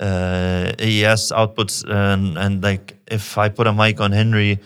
[0.00, 4.60] uh, AES outputs and and like if I put a mic on Henry.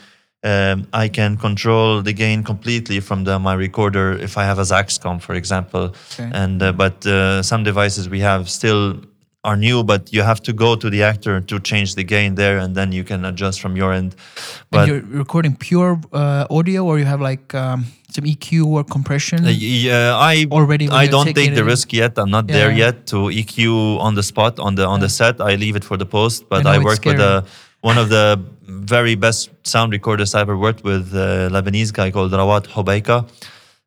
[0.45, 4.63] Um, I can control the gain completely from the my recorder if I have a
[4.63, 5.95] Zaxcom, for example.
[6.15, 6.29] Okay.
[6.35, 8.97] And uh, but uh, some devices we have still
[9.45, 12.59] are new, but you have to go to the actor to change the gain there,
[12.59, 14.15] and then you can adjust from your end.
[14.15, 18.85] and But you're recording pure uh, audio, or you have like um, some EQ or
[18.85, 19.45] compression.
[19.45, 22.19] uh, yeah, I Already I don't take the risk yet.
[22.19, 25.41] I'm not there yet to EQ on the spot on the on the set.
[25.41, 26.49] I leave it for the post.
[26.49, 27.45] But know, I, work with a,
[27.81, 32.33] one of the very best sound recorders I ever worked with, a Lebanese guy called
[32.33, 33.29] Rawad Hobeika.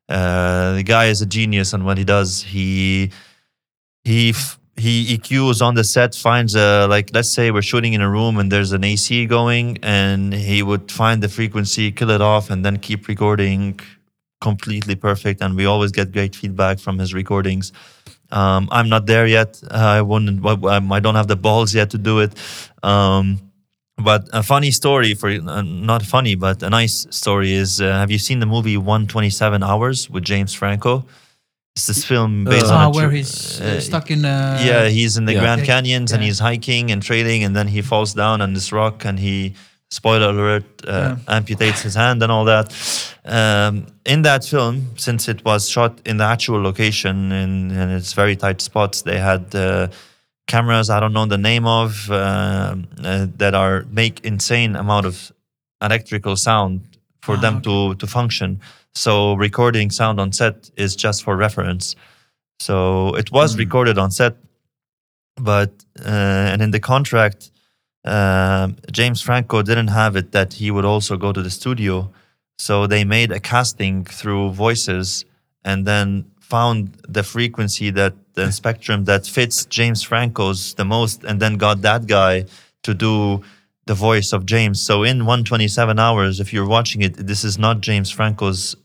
[0.08, 3.10] Uh, the guy is a genius, and what he does, he
[4.04, 8.00] he f- he EQs on the set, finds a like let's say we're shooting in
[8.00, 12.20] a room and there's an AC going, and he would find the frequency, kill it
[12.20, 13.80] off, and then keep recording
[14.40, 15.40] completely perfect.
[15.42, 17.72] And we always get great feedback from his recordings.
[18.30, 19.60] Um, I'm not there yet.
[19.70, 20.44] I wouldn't.
[20.44, 22.32] um, I don't have the balls yet to do it.
[22.82, 23.40] Um,
[23.98, 28.10] but a funny story for uh, not funny, but a nice story is: uh, Have
[28.10, 31.04] you seen the movie 127 Hours with James Franco?
[31.76, 34.24] It's this film based Ah, on a where he's uh, uh, stuck in.
[34.24, 35.40] Uh, yeah, he's in the Yeah.
[35.40, 35.64] Grand.
[35.64, 39.18] Canyons and he's hiking and trailing, and then he falls down on this rock and
[39.18, 39.54] he,
[39.90, 41.16] spoiler alert, uh, Yeah.
[41.40, 42.72] amputates his hand and all that.
[43.24, 48.12] Um, in that film, since it was shot in the actual location in, in its
[48.12, 49.88] very tight spots, they had uh,
[50.48, 52.14] cameras I don't know the name of uh,
[53.04, 55.32] uh, that are make insane amount of
[55.82, 56.80] electrical sound
[57.22, 58.60] for Ah, them to to function.
[58.94, 61.96] So recording sound on set is just for reference.
[62.60, 63.58] So it was Hmm.
[63.60, 64.34] recorded on set,
[65.40, 65.70] but
[66.04, 67.50] uh, and in the contract,
[68.06, 72.10] um James Franco didn't have it that he would also go to the studio.
[72.58, 75.24] So they made a casting through voices
[75.64, 81.40] and then found the frequency that the spectrum that fits James Franco's the most, and
[81.40, 82.46] then got that guy
[82.84, 83.42] to do
[83.86, 84.80] the voice of James.
[84.80, 88.76] So in 127 hours, if you're watching it, this is not James Franco's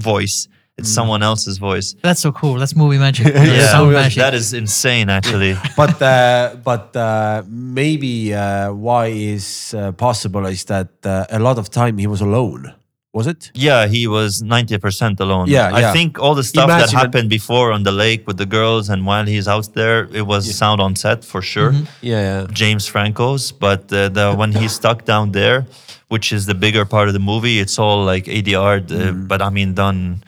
[0.00, 0.48] voice;
[0.78, 1.94] it's someone else's voice.
[2.02, 2.54] That's so cool.
[2.60, 3.26] That's movie magic.
[3.34, 4.18] Yeah, Sound magic.
[4.18, 5.54] that is insane, actually.
[5.76, 11.58] but uh, but uh, maybe uh, why is uh, possible is that uh, a lot
[11.58, 12.74] of time he was alone.
[13.14, 13.50] Was it?
[13.54, 15.48] Yeah, he was 90% alone.
[15.48, 15.92] Yeah, I yeah.
[15.92, 18.90] think all the stuff that Imagine it- happened before on the lake with the girls
[18.90, 21.72] and while he's out there, it was sound on set for sure.
[21.72, 22.46] Yeah, yeah.
[22.52, 25.66] James Franco's, but uh, the when he's stuck down there,
[26.08, 29.50] which is the bigger part of the movie, it's all like ADR, uh, but I
[29.50, 30.22] mean done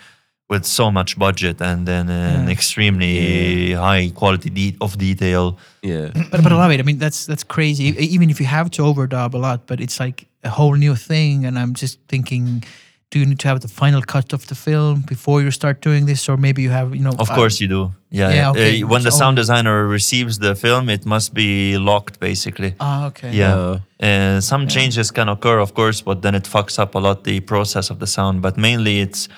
[0.51, 5.56] with so much budget and then uh, an extremely high quality de- of detail.
[5.82, 6.10] yeah.
[6.31, 6.81] but, but I love it.
[6.81, 7.85] I mean, that's that's crazy.
[8.14, 11.47] Even if you have to overdub a lot, but it's like a whole new thing.
[11.47, 12.64] And I'm just thinking,
[13.10, 16.06] do you need to have the final cut of the film before you start doing
[16.06, 17.93] this, or maybe you have, you know, Of uh, course you do.
[18.10, 18.35] Yeah.
[18.35, 18.85] Yeah, uh, okay.
[18.85, 22.74] when the sound designer receives the film, it must be locked basically.
[22.81, 23.32] Ah, okay.
[23.32, 23.78] Yeah.
[24.02, 27.39] Uh, some changes can occur, of course, but then it fucks up a lot the
[27.40, 28.43] process of the sound.
[28.43, 29.28] But mainly it's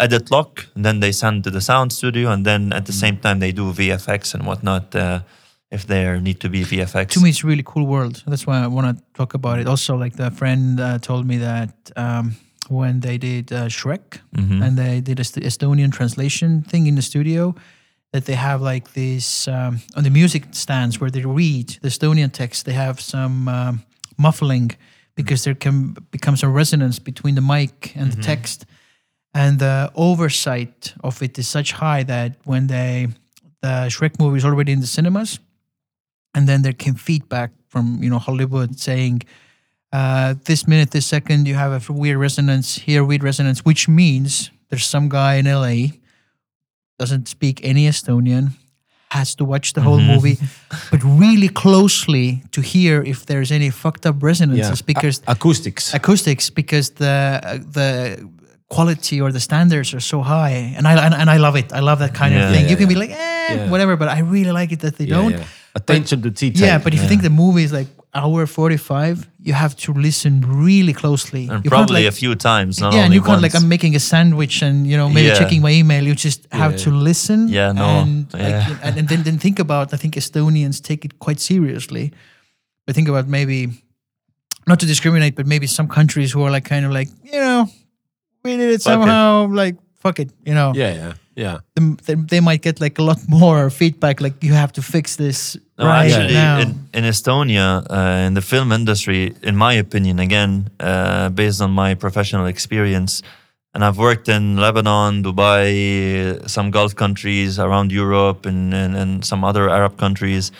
[0.00, 3.00] edit lock, and then they send to the sound studio, and then at the Mm.
[3.00, 5.20] same time they do VFX and whatnot uh,
[5.70, 7.08] if there need to be VFX.
[7.12, 9.66] to me it's a really cool world that's why i want to talk about it
[9.66, 12.36] also like the friend uh, told me that um,
[12.68, 14.62] when they did uh, Shrek, Mhm.
[14.64, 17.54] and they did a st- Estonian translation thing in the studio.
[18.12, 22.30] That they have like this um, on the music stands where they read the Estonian
[22.30, 22.64] text.
[22.64, 23.82] They have some um,
[24.16, 24.70] muffling
[25.16, 28.66] because there can become some resonance between the mic and the text,
[29.34, 33.08] and the oversight of it is such high that when they
[33.62, 35.38] the Shrek movie is already in the cinemas,
[36.34, 39.22] and then there came feedback from you know Hollywood saying
[39.92, 44.50] uh, this minute, this second, you have a weird resonance here, weird resonance, which means
[44.68, 45.94] there's some guy in LA
[46.98, 48.50] doesn't speak any Estonian,
[49.10, 50.38] has to watch the whole movie,
[50.90, 55.94] but really closely to hear if there's any fucked up resonances because A- acoustics.
[55.94, 58.28] acoustics because the uh, the
[58.74, 61.80] quality or the standards are so high and I and, and I love it I
[61.88, 62.42] love that kind Yeah.
[62.44, 62.94] of thing Yeah, you can yeah.
[62.94, 63.70] be like eh Yeah.
[63.72, 65.46] whatever but I really like it that they Yeah, don't yeah.
[65.80, 66.66] Attention to detail.
[66.68, 67.88] yeah, but if you think the movie is like
[68.22, 69.14] hour 45
[69.48, 70.32] you have to listen
[70.66, 72.72] really closely and You probably like, a few times.
[72.80, 75.40] Not yeah and you can't like i'm making a sandwich and you know maybe Yeah.
[75.40, 76.84] checking my email you just have Yeah.
[76.84, 78.10] to listen Yeah, no, and,
[78.44, 82.06] like, and, and then, then think about i think estonians take it quite seriously
[82.84, 83.58] but think about maybe
[84.70, 87.60] not to discriminate but maybe some countries who are like kind of like you know
[88.44, 89.00] we did it Fuck it.
[89.00, 91.58] somehow like fuck it you know yeah, yeah, yeah.
[91.74, 95.16] them- they, they might get like a lot more feedback like you have to fix
[95.16, 99.72] this No, right actually, now in, in Estonia, uh, in the film industry, in my
[99.84, 103.22] opinion, again, uh, based on my professional experience,
[103.74, 109.42] and I've worked in Lebanon, Dubai, some Gulf countries around Europe, and, and, and some
[109.42, 110.52] other Arab countries.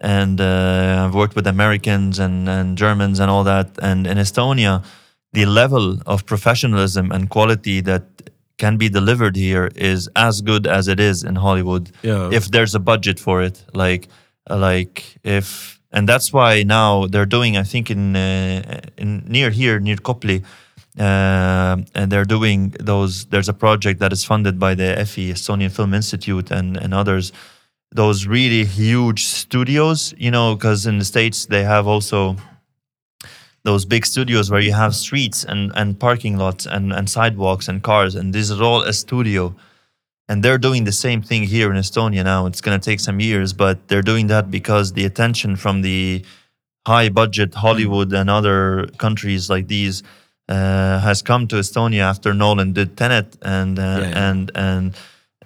[0.00, 3.68] And uh, I've worked with Americans and, and Germans and all that.
[3.80, 4.82] And in Estonia,
[5.38, 8.04] the level of professionalism and quality that
[8.62, 12.30] can be delivered here is as good as it is in Hollywood Yeah.
[12.38, 14.02] if there's a budget for it like
[14.50, 14.94] uh, like
[15.38, 15.46] if
[15.96, 16.50] and that's why
[16.80, 20.38] now they're doing i think in uh, in near here near kopli
[20.98, 22.60] uh, and they're doing
[22.90, 26.90] those there's a project that is funded by the FE Estonian Film Institute and and
[26.94, 27.32] others
[28.02, 32.36] those really huge studios you know because in the states they have also
[33.68, 37.76] those big studios where you have streets and, and parking lots and, and sidewalks and
[37.90, 39.42] cars and this is all a studio
[40.28, 42.40] and they're doing the same thing here in Estonia now.
[42.50, 46.00] It's going to take some years, but they're doing that because the attention from the
[46.92, 48.58] high budget Hollywood and other
[49.04, 49.96] countries like these
[50.48, 54.28] uh, has come to Estonia after Nolan did Tenet and uh, Yeah.
[54.28, 54.84] and and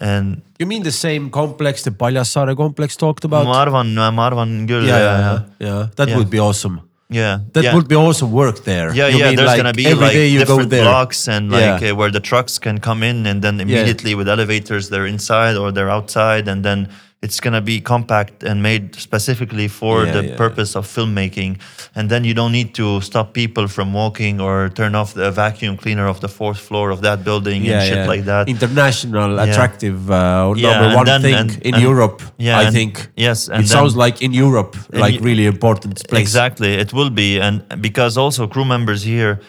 [0.08, 0.26] and
[0.60, 3.44] You mean the same complex the Paljassaare complex talked about?
[3.50, 3.88] ma arvan,
[4.18, 5.82] ma arvan küll, yeah, yeah, yeah, yeah.
[5.98, 6.16] That Yeah.
[6.18, 6.76] would be awesome.
[7.10, 7.74] Yeah, That yeah.
[7.74, 8.94] would be awesome work there.
[8.94, 9.26] Yeah, You yeah.
[9.28, 10.84] mean There's like gonna be every like day you go different there.
[10.84, 11.90] blocks and like Yeah.
[11.90, 15.72] uh, where the trucks can come in, and then immediately with elevators they're inside or
[15.72, 16.88] they're outside, and then
[17.22, 21.58] it's gonna be compact and made specifically for Yeah, the yeah, purpose of filmmaking.
[21.94, 25.76] And then you don't need to stop people from walking or turn off the vacuum
[25.76, 28.48] cleaner of the fourth floor of that building and shit like that.
[28.48, 32.22] International, attractive, uh, number one then- thing and- in and- Europe.
[32.38, 33.10] yeah, I and- think.
[33.16, 36.22] yes, and it then- sounds like in Europe, like really important place.
[36.22, 39.40] Exactly, it will be, and because also crew members here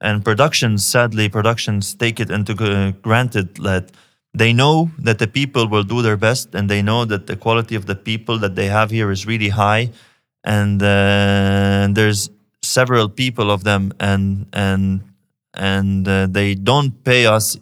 [0.00, 3.84] and productions, sadly, productions take it into uh, granted that
[4.34, 7.74] they know that the people will do their best, and they know that the quality
[7.74, 9.90] of the people that they have here is really high,
[10.44, 12.30] and uh, there's
[12.62, 15.02] several people of them, and and
[15.54, 17.56] and uh, they don't pay us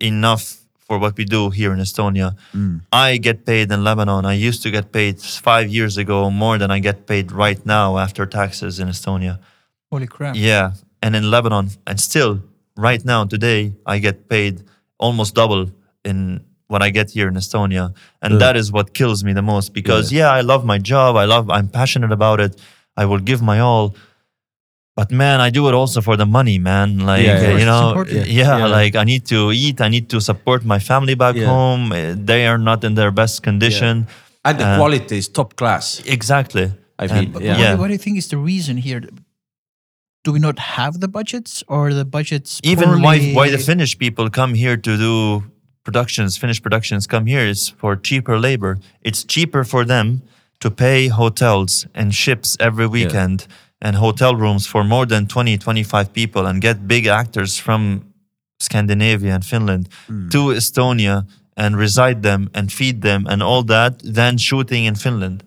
[0.00, 2.34] enough for what we do here in Estonia.
[2.92, 4.24] I get paid in Lebanon.
[4.24, 7.98] I used to get paid five years ago more than I get paid right now
[7.98, 9.38] after taxes in Estonia.
[9.90, 10.72] holy crap Yeah.
[11.02, 12.42] And in Lebanon, and still
[12.76, 14.64] right now, today, I get paid
[14.98, 15.70] almost double
[16.04, 17.94] in what I get here in Estonia.
[18.22, 18.38] And Yeah.
[18.38, 20.30] that is what kills me the most because, yeah.
[20.30, 21.16] I love my job.
[21.16, 22.60] I love, I'm passionate about it.
[22.96, 23.94] I will give my all.
[24.96, 26.98] But man, I do it also for the money, man.
[26.98, 27.58] Like, Yeah, yeah.
[27.58, 28.66] you know, yeah, Yeah.
[28.66, 29.80] like I need to eat.
[29.80, 31.46] I need to support my family back Yeah.
[31.46, 31.92] home.
[31.92, 34.06] Uh, They are not in their best condition.
[34.44, 36.00] and the Uh, quality is top class.
[36.06, 36.72] Exactly.
[36.98, 37.52] I mean, But yeah.
[37.52, 37.72] what, Yeah.
[37.74, 39.00] do- what do you think is the reason here?
[40.24, 42.60] Do we not have the budgets, or the budgets?
[42.64, 45.14] even why why the Finnish people come here to do
[45.92, 48.72] productions, Finnish productions come here is for cheaper labor.
[49.08, 50.06] It's cheaper for them
[50.60, 53.46] to pay hotels and ships every weekend
[53.80, 57.80] and hotel rooms for more than 20, 25 people and get big actors from
[58.60, 60.28] Scandinavia and Finland Hmm.
[60.30, 65.42] to Estonia and reside them and feed them and all that than shooting in Finland.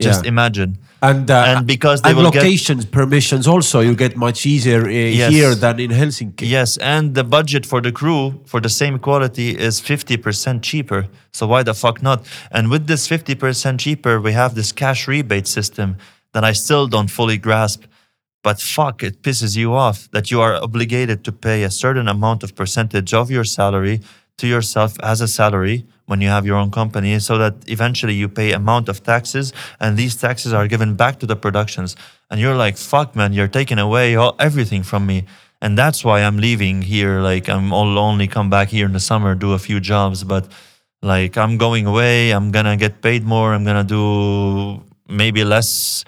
[0.00, 0.28] Just Yeah.
[0.32, 0.78] imagine.
[1.02, 4.82] And uh, And because they and will get locations permissions also you get much easier
[4.86, 5.32] uh, Yes.
[5.32, 6.48] here than in Helsinki.
[6.48, 11.08] Yes, and the budget for the crew for the same quality is 50% cheaper.
[11.32, 12.18] So why the fuck not?
[12.52, 15.96] And with this 50% cheaper, we have this cash rebate system
[16.34, 17.82] that I still don't fully grasp.
[18.44, 22.42] but fuck, it pisses you off that you are obligated to pay a certain amount
[22.42, 24.00] of percentage of your salary
[24.38, 28.28] to yourself as a salary when you have your own company so that eventually you
[28.28, 31.96] pay amount of taxes and these taxes are given back to the productions.
[32.30, 35.26] And you're like fuck man you're taking away all, everything from me.
[35.60, 39.00] And that's why i'm leaving here like i'm all only come back here in the
[39.00, 40.48] summer do a few jobs but
[41.02, 46.04] like i'm going away i'm gonna get paid more i'm gonna do maybe less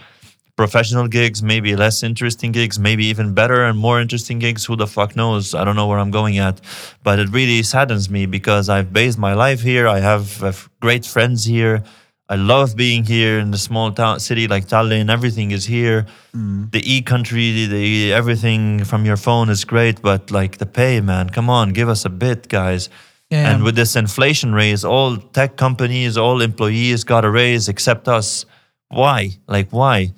[0.57, 4.65] professional gigs, maybe less interesting gigs, maybe even better and more interesting gigs.
[4.65, 5.55] Who the fuck knows?
[5.55, 6.61] I don't know where I'm going at.
[7.03, 9.89] But it really saddens me because I've based my life here.
[9.89, 11.83] I have, have great friends here.
[12.27, 15.11] I love being here in the small town city like Tallinn.
[15.11, 16.07] Everything is here.
[16.35, 16.71] Mm.
[16.71, 21.29] The e country, the everything from your phone is great, but like the pay, man,
[21.29, 22.89] come on, give us a bit, guys.
[23.29, 23.51] Yeah.
[23.51, 28.47] And with this inflation raise, all tech companies, all employees got a raise except us.
[28.89, 29.31] Why?
[29.47, 30.15] Like why?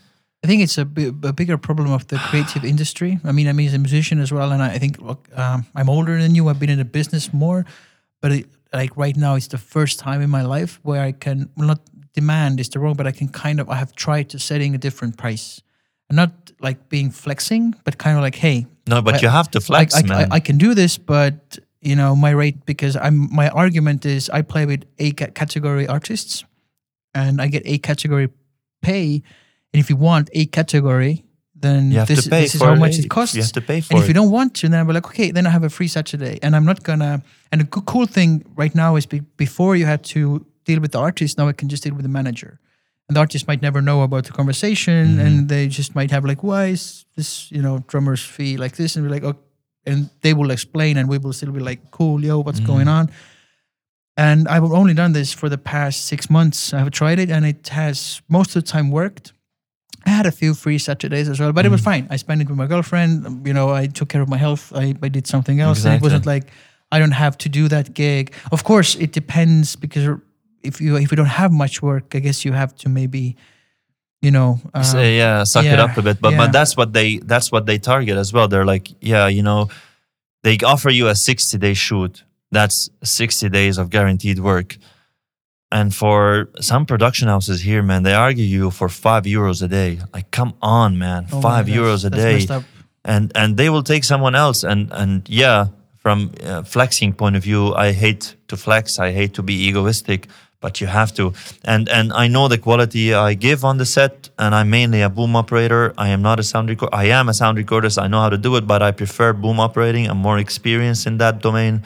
[0.46, 3.18] I think it's a, bi- a bigger problem of the creative industry.
[3.24, 5.66] I mean, I mean, as a musician as well, and I, I think look, um,
[5.74, 6.48] I'm older than you.
[6.48, 7.64] I've been in the business more,
[8.22, 11.50] but it, like right now, it's the first time in my life where I can
[11.56, 11.80] well, not
[12.14, 14.78] demand is the wrong, but I can kind of I have tried to setting a
[14.78, 15.60] different price,
[16.08, 19.50] and not like being flexing, but kind of like, hey, No, but I- you have
[19.50, 20.32] to flex, I, man.
[20.32, 24.30] I, I can do this, but you know my rate because I'm my argument is
[24.30, 26.44] I play with A category artists,
[27.14, 28.28] and I get A category
[28.80, 29.22] pay,
[29.72, 31.24] and if you want A category,
[31.54, 33.04] then this, this is how much it.
[33.06, 33.34] it costs.
[33.34, 34.08] You have to pay for and if it.
[34.08, 36.38] you don't want to, then I'll be like, okay, then I have a free Saturday,
[36.42, 37.22] and I'm not gonna.
[37.50, 40.92] And the co- cool thing right now is be, before you had to deal with
[40.92, 42.58] the artist, now I can just deal with the manager.
[43.08, 45.20] And the artist might never know about the conversation, Mm-hmm.
[45.26, 48.96] and they just might have like, why is this, you know, drummer's fee like this?
[48.96, 49.36] And we're like, oh,
[49.86, 52.72] and they will explain, and we will still be like, cool, yo, what's Mm-hmm.
[52.72, 53.10] going on?
[54.16, 56.72] And I've only done this for the past six months.
[56.74, 59.32] I've tried it, and it has most of the time worked.
[60.06, 62.06] I had a few free Saturdays as well, but it was Mm-hmm.
[62.06, 62.08] fine.
[62.10, 63.46] I spent it with my girlfriend.
[63.46, 64.72] You know, I took care of my health.
[64.74, 66.44] I, I did something else, and it wasn't like
[66.92, 68.32] I don't have to do that gig.
[68.52, 70.08] Of course, it depends because
[70.62, 73.36] if you if you don't have much work, I guess you have to maybe,
[74.22, 76.20] you know, uh, Say, yeah, suck it up a bit.
[76.20, 76.38] But yeah.
[76.38, 78.46] but that's what they that's what they target as well.
[78.48, 79.68] They're like, yeah, you know,
[80.44, 82.22] they offer you a 60 day shoot.
[82.52, 84.76] That's 60 days of guaranteed work.
[85.72, 89.98] And for some production houses here, man, they argue you for five euros a day.
[90.14, 92.46] Like, come on, man, oh five euros a day.
[93.04, 94.62] and and they will take someone else.
[94.64, 95.66] And and yeah
[96.06, 99.00] from uh, flexing point of view i hate to flex.
[99.00, 100.28] I hate to be egoistic
[100.60, 101.32] but you have to.
[101.64, 105.10] And and i know the quality i give on the set and i'm mainly a
[105.10, 105.92] boom operator.
[105.98, 108.30] I am not a sound recorder i am a sound recorder so i know how
[108.30, 110.06] to do it but i prefer boom operating.
[110.10, 111.82] I'm more experienced in that domain.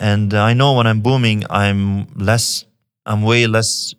[0.00, 2.64] And i know when i'm booming i'm less
[3.10, 3.94] i'm way less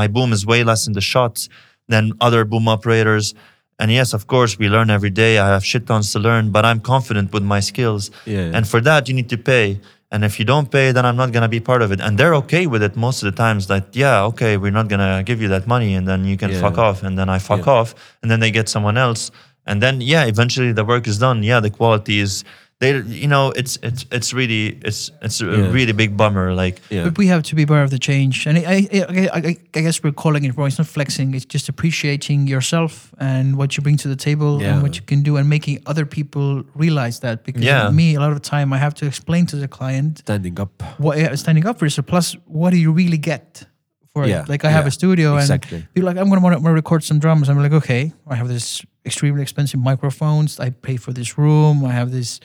[0.00, 1.48] my boom is way less in the shots
[1.88, 3.34] than other boom operators.
[3.80, 5.32] And yes, of course, we learn every day.
[5.44, 8.10] I have shit tons to learn, but I'm confident with my skills.
[8.26, 8.52] Yeah.
[8.56, 9.80] And for that, you need to pay.
[10.12, 12.00] And if you don't pay, then I'm not gonna be part of it.
[12.00, 13.62] And they're okay with it most of the times.
[13.72, 16.60] That yeah, okay, we're not gonna give you that money, and then you can Yeah.
[16.60, 17.02] fuck off.
[17.06, 17.72] And then I fuck Yeah.
[17.78, 19.22] off, and then they get someone else.
[19.66, 21.38] And then yeah, eventually the work is done.
[21.42, 22.44] Yeah, the quality is.
[22.80, 25.70] They, you know, it's it's it's really it's it's a Yeah.
[25.70, 26.54] really big bummer.
[26.54, 27.04] Like yeah.
[27.04, 29.80] But we have to be aware of the change, and I, I, I, I, I
[29.82, 30.68] guess we're calling it wrong.
[30.68, 34.72] It's not flexing; it's just appreciating yourself and what you bring to the table Yeah.
[34.72, 37.44] and what you can do, and making other people realize that.
[37.44, 37.90] Because Yeah.
[37.90, 40.82] me, a lot of the time, I have to explain to the client Standing up.
[40.98, 42.06] what yeah, standing up for yourself.
[42.06, 43.66] Plus, what do you really get
[44.14, 44.48] for Yeah, it?
[44.48, 45.76] Like I have a studio, exactly.
[45.78, 47.48] and people are like, I'm gonna want to record some drums.
[47.50, 50.58] I'm like, okay, I have this extremely expensive microphones.
[50.58, 51.84] I pay for this room.
[51.84, 52.40] I have this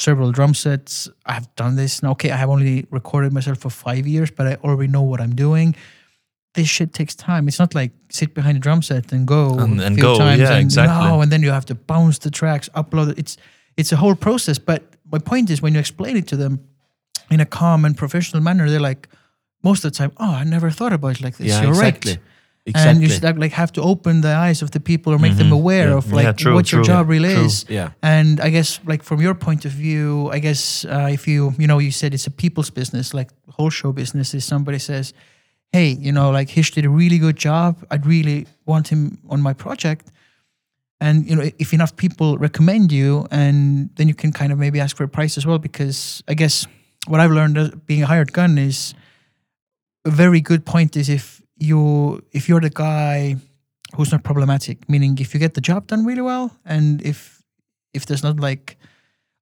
[0.00, 1.08] several drum sets.
[1.26, 2.02] I have done this.
[2.02, 5.20] Now, okay, I have only recorded myself for five years, but I already know what
[5.20, 5.74] I'm doing.
[6.54, 7.46] This shit takes time.
[7.48, 10.18] It's not like sit behind a drum set and go And- a and few go,
[10.18, 11.06] times yeah, and exactly.
[11.08, 13.18] no, and then you have to bounce the tracks, upload it.
[13.18, 13.36] It's
[13.76, 14.58] it's a whole process.
[14.58, 14.82] But
[15.12, 16.58] my point is, when you explain it to them
[17.30, 19.08] in a calm and professional manner, they're like,
[19.62, 21.46] most of the time, oh, I never thought about it like this.
[21.46, 22.12] Yeah, You're exactly.
[22.12, 22.20] right.
[22.70, 22.90] Exactly.
[22.90, 25.52] And you should like have to open the eyes of the people or make them
[25.52, 25.96] aware Yeah.
[25.98, 26.18] of Mm-hmm.
[26.18, 26.94] Yeah, like true, what your true.
[26.94, 27.44] job really True.
[27.44, 27.64] is.
[27.68, 27.90] Yeah.
[28.02, 31.66] And I guess like from your point of view, I guess uh, if you you
[31.66, 35.12] know you said it's a people's business, like whole show business is somebody says,
[35.72, 37.76] hey, you know, like Hish did a really good job.
[37.90, 40.10] I'd really want him on my project.
[41.00, 44.80] And you know, if enough people recommend you, and then you can kind of maybe
[44.80, 45.58] ask for a price as well.
[45.58, 46.66] Because I guess
[47.08, 48.94] what I've learned being a hired gun is
[50.04, 53.36] a very good point is if you if you're the guy
[53.96, 57.42] who's not problematic, meaning if you get the job done really well, and if
[57.94, 58.76] if there's not like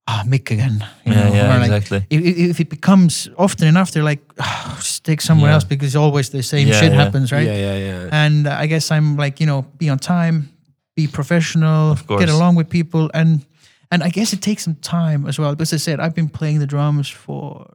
[0.07, 2.07] ah Mick again, you Yeah, know, yeah, like exactly.
[2.11, 5.55] if, if it becomes often enough, they're like ah, just take somewhere Yeah.
[5.57, 7.47] else because always the same Yeah, shit happens, right?
[7.47, 8.09] Yeah, yeah, yeah.
[8.25, 10.49] And I guess I'm like, you know, be on time,
[10.97, 13.45] be professional, get along with people, and
[13.91, 15.55] and I guess it takes some time as well.
[15.55, 17.67] But as I said, I've been playing the drums for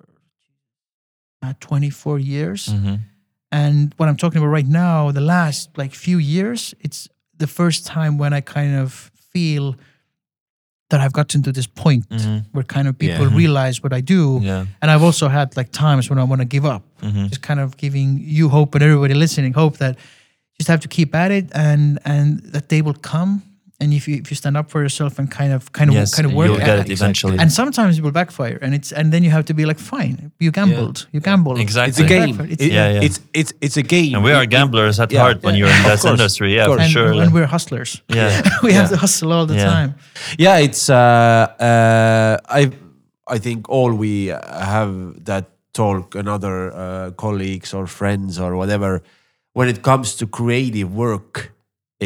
[1.41, 2.99] uh, 24 years, Mhm.
[3.53, 7.07] And what I'm talking about right now, the last like few years, it's
[7.37, 9.75] the first time when I kind of feel
[10.89, 12.45] that I've gotten to this point Mhm.
[12.53, 13.37] where kind of people Yeah.
[13.37, 14.39] realize what I do.
[14.43, 14.65] Yeah.
[14.81, 16.83] And I've also had like times when I want to give up.
[17.01, 17.29] Mhm.
[17.29, 19.97] Just kind of giving you hope and everybody listening hope that
[20.59, 23.41] just have to keep at it and and that day will come.
[23.83, 26.15] And if you if you stand up for yourself and kind of kind of Yes,
[26.15, 27.37] kind of work you'll get at it eventually.
[27.41, 30.15] and sometimes it will backfire and it's and then you have to be like fine
[30.45, 31.89] you gambled you gambled Exactly.
[31.91, 32.35] It's a game.
[32.53, 33.05] It's- Yeah, yeah.
[33.07, 34.11] It's it's it's a game.
[34.15, 35.21] And we are It- it- gamblers at yeah.
[35.23, 36.13] heart when you're in Of that course.
[36.15, 36.49] industry.
[36.57, 37.11] Yeah, for and, sure.
[37.21, 38.29] and we're hustlers yeah.
[38.67, 39.73] we have to hustle all the Yeah.
[39.75, 39.89] time
[40.45, 40.95] yeah it's uh
[41.69, 42.61] uh i
[43.35, 44.13] i think all we
[44.69, 44.91] have
[45.29, 45.45] that
[45.81, 48.91] talk another uh, colleagues or friends or whatever
[49.57, 51.33] when it comes to creative work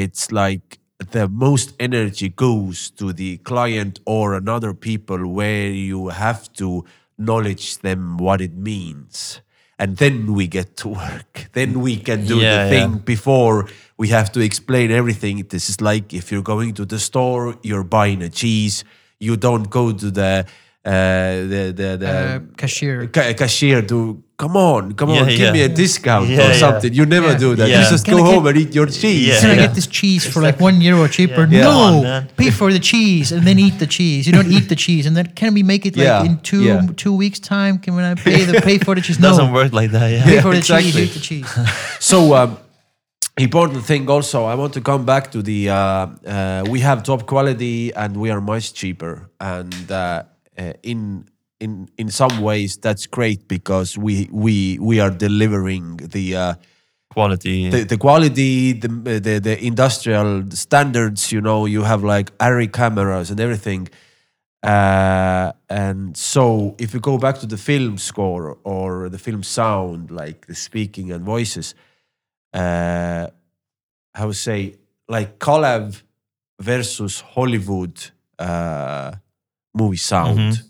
[0.04, 0.68] it's like
[1.00, 6.84] the most energy goes to the client or another people where you have to
[7.18, 9.42] knowledge them what it means
[9.80, 12.70] and then we get to work then we can do Yeah, the yeah.
[12.88, 13.68] thing before
[13.98, 15.44] we have to explain everything.
[15.50, 18.84] This is like if you're going to the store, you're buying a cheese.
[19.20, 20.46] You don't go to the
[20.92, 25.52] the the, the uh, cashier ca- cashier to come on, come Yeah, on, give yeah.
[25.52, 26.54] me a discount Yeah, or yeah.
[26.66, 26.94] something.
[26.94, 27.38] You never Yeah.
[27.46, 27.68] do that.
[27.70, 27.84] Yeah.
[27.84, 29.28] You just Can go I get- home and eat your cheese.
[29.28, 29.66] Yeah, Can I yeah.
[29.66, 31.44] get this cheese for like one euro cheaper?
[31.50, 31.64] Yeah.
[31.64, 34.28] No, on, pay for the cheese and then eat the cheese.
[34.28, 36.64] You don't eat the cheese, and then can we make it like Yeah, in two
[36.64, 36.82] yeah.
[37.04, 37.80] two weeks time?
[37.80, 39.20] Can I pay the pay for the cheese?
[39.20, 40.08] No, Doesn't no, work like that.
[40.12, 40.24] Yeah.
[40.24, 41.50] pay Yeah, for the cheese, eat the cheese.
[42.12, 42.58] So um,
[43.38, 47.26] important thing also, I want to come back to the uh, uh, we have top
[47.26, 50.24] quality and we are much cheaper, and uh,
[50.58, 51.28] uh, in
[51.60, 56.36] in in some ways that's great because we we we are delivering the.
[56.36, 56.54] Uh,
[57.10, 57.70] Quality.
[57.70, 63.32] the, the quality, the, the the industrial standards, you know, you have like ARRI cameras
[63.32, 63.88] and everything.
[64.62, 70.12] Uh, and so if you go back to the film score or the film sound,
[70.12, 71.74] like the speaking and voices,
[72.54, 73.28] uh,
[74.14, 74.76] I would say
[75.08, 76.04] like Kalev
[76.60, 79.14] versus Hollywood uh,
[79.78, 80.40] movie sound.
[80.40, 80.64] Mhm.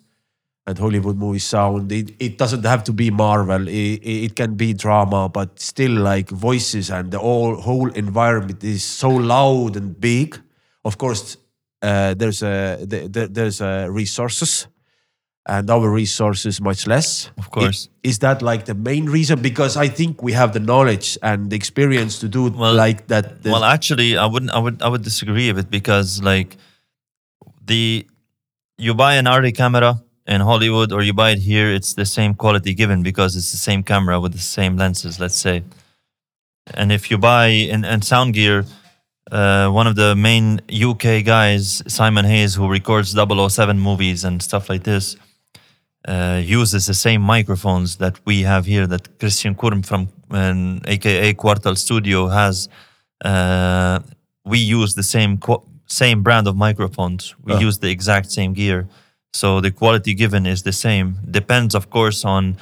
[0.70, 3.70] And Hollywood movie sound, it, it doesn't have to be Marvel.
[3.70, 8.84] It, it can be drama, but still like voices and the all, whole environment is
[8.84, 10.38] so loud and big.
[10.84, 11.38] Of course,
[11.82, 14.68] uh, there's a the, the, there's a resources,
[15.48, 17.32] and our resources much less.
[17.38, 17.88] Of course.
[18.04, 19.42] Is that like the main reason?
[19.42, 23.08] Because I think we have the knowledge and the experience to do it Well- like
[23.08, 23.26] that.
[23.46, 24.52] Well, actually, I wouldn't.
[24.52, 24.82] I would.
[24.82, 26.58] I would disagree with it because, like,
[27.66, 28.06] the
[28.78, 32.34] you buy an ARRI camera in Hollywood or you buy it here, it's the same
[32.36, 35.20] quality given because it's the same camera with the same lenses.
[35.20, 35.64] Let's say,
[36.74, 38.66] and if you buy in, in sound gear,
[39.32, 44.70] uh, one of the main UK guys, Simon Hayes, who records 007 movies and stuff
[44.70, 45.16] like this,
[46.08, 51.34] uh, uses the same microphones that we have here that Christian Kurm from um, AKA
[51.34, 52.70] Quartal Studio has.
[53.24, 54.00] Uh,
[54.46, 57.36] we use the same qu- same brand of microphones.
[57.44, 57.60] We Ah.
[57.60, 58.88] use the exact same gear,
[59.34, 61.18] so the quality given is the same.
[61.30, 62.58] Depends, of course, on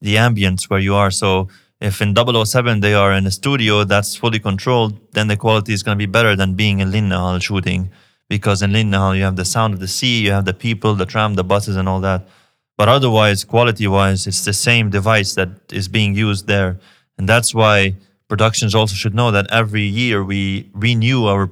[0.00, 1.10] the ambience where you are.
[1.10, 1.48] So
[1.80, 5.82] if in 007 they are in a studio that's fully controlled, then the quality is
[5.82, 7.90] going to be better than being in Linnahall shooting.
[8.28, 11.06] Because in Linnahall you have the sound of the sea, you have the people, the
[11.06, 12.28] tram, the buses, and all that.
[12.76, 16.78] But otherwise, quality-wise, it's the same device that is being used there,
[17.16, 17.94] and that's why
[18.28, 21.50] productions also should know that every year we renew our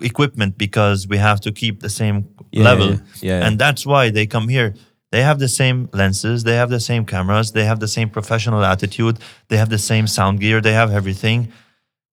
[0.00, 2.88] equipment because we have to keep the same Yeah, level.
[2.88, 3.46] yeah, yeah.
[3.46, 4.74] And that's why they come here.
[5.10, 8.64] They have the same lenses, they have the same cameras, they have the same professional
[8.64, 9.18] attitude,
[9.48, 11.52] they have the same sound gear, they have everything.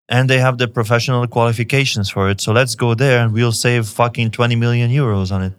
[0.07, 2.41] And they have the professional qualifications for it.
[2.41, 5.53] So let's go there and we'll save fucking 20 million euros on it.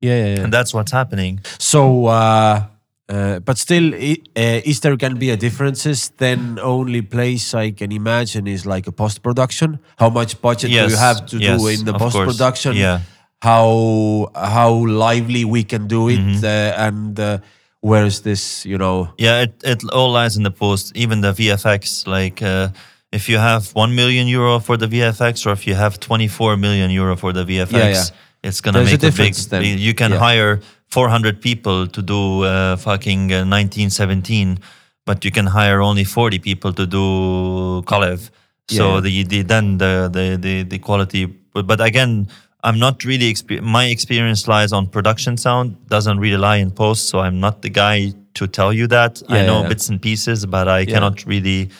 [0.00, 0.42] yeah, yeah, yeah.
[0.44, 1.40] And that's what's happening.
[1.58, 2.64] So, uh,
[3.08, 6.10] uh, but still, uh, is there going to be a differences?
[6.18, 9.78] Then only place I can imagine is like a post production.
[9.98, 12.76] How much budget do you have to do in the post production?
[12.76, 13.00] Yeah.
[13.42, 16.44] How how lively we can do it, Mm-hmm.
[16.44, 17.38] uh, and uh,
[17.80, 18.64] where is this?
[18.66, 22.06] You know, Yeah, it, it all lies in the post, even the VFX.
[22.06, 22.68] Like, uh,
[23.12, 26.90] if you have 1 million euro for the VFX or if you have 24 million
[26.90, 28.04] euro for the VFX, Yeah, yeah.
[28.42, 29.12] it's going to There's a make a, big.
[29.16, 29.62] difference then.
[29.78, 30.18] You can Yeah.
[30.18, 34.58] hire 400 people to do uh, fucking uh, 1917,
[35.04, 38.30] but you can hire only 40 people to do Kalev.
[38.68, 39.00] So Yeah.
[39.00, 41.26] the, the then the, the the the quality.
[41.26, 42.28] But, but again,
[42.64, 43.32] I'm not really.
[43.32, 45.76] Exper- my experience lies on production sound.
[45.88, 47.08] Doesn't really lie in post.
[47.08, 49.22] So I'm not the guy to tell you that.
[49.28, 49.68] I know yeah.
[49.68, 51.70] bits and pieces, but I cannot really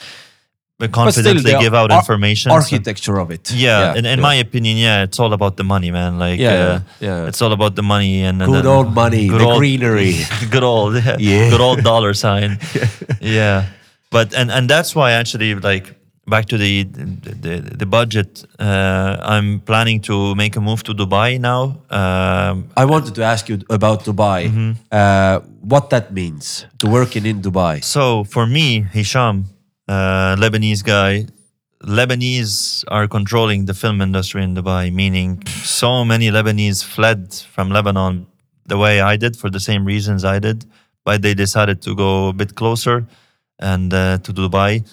[0.81, 2.53] confidently the give out ar- information.
[2.53, 3.51] Architecture of it.
[3.53, 4.23] yeah, in, in yeah.
[4.29, 6.19] my opinion, yeah, it's all about the money, man.
[6.19, 7.29] Like, Yeah, uh, yeah.
[7.29, 10.15] it's all about the money and and Good then- old money, the greenery.
[10.51, 11.51] good old, yeah, Yeah.
[11.51, 12.59] good old dollar sign,
[13.21, 13.65] yeah.
[14.11, 15.87] But and and that's why actually, like,
[16.29, 16.85] back to the
[17.45, 18.45] the, the budget.
[18.59, 21.63] Uh, I'm planning to make a move to Dubai now.
[21.91, 24.41] Um, I wanted to ask you about Dubai.
[24.47, 24.71] Mm-hmm.
[24.93, 25.41] Uh,
[25.73, 27.83] what that means to working in Dubai?
[27.83, 29.45] So for me, Hisham,
[29.89, 31.27] uh, Lebanese guy,
[31.83, 38.27] Lebanese are controlling the film industry in Dubai, meaning so many Lebanese fled from Lebanon
[38.67, 40.65] the way I did for the same reasons I did,
[41.05, 43.07] but they decided to go a bit closer
[43.59, 44.85] and uh, to Dubai.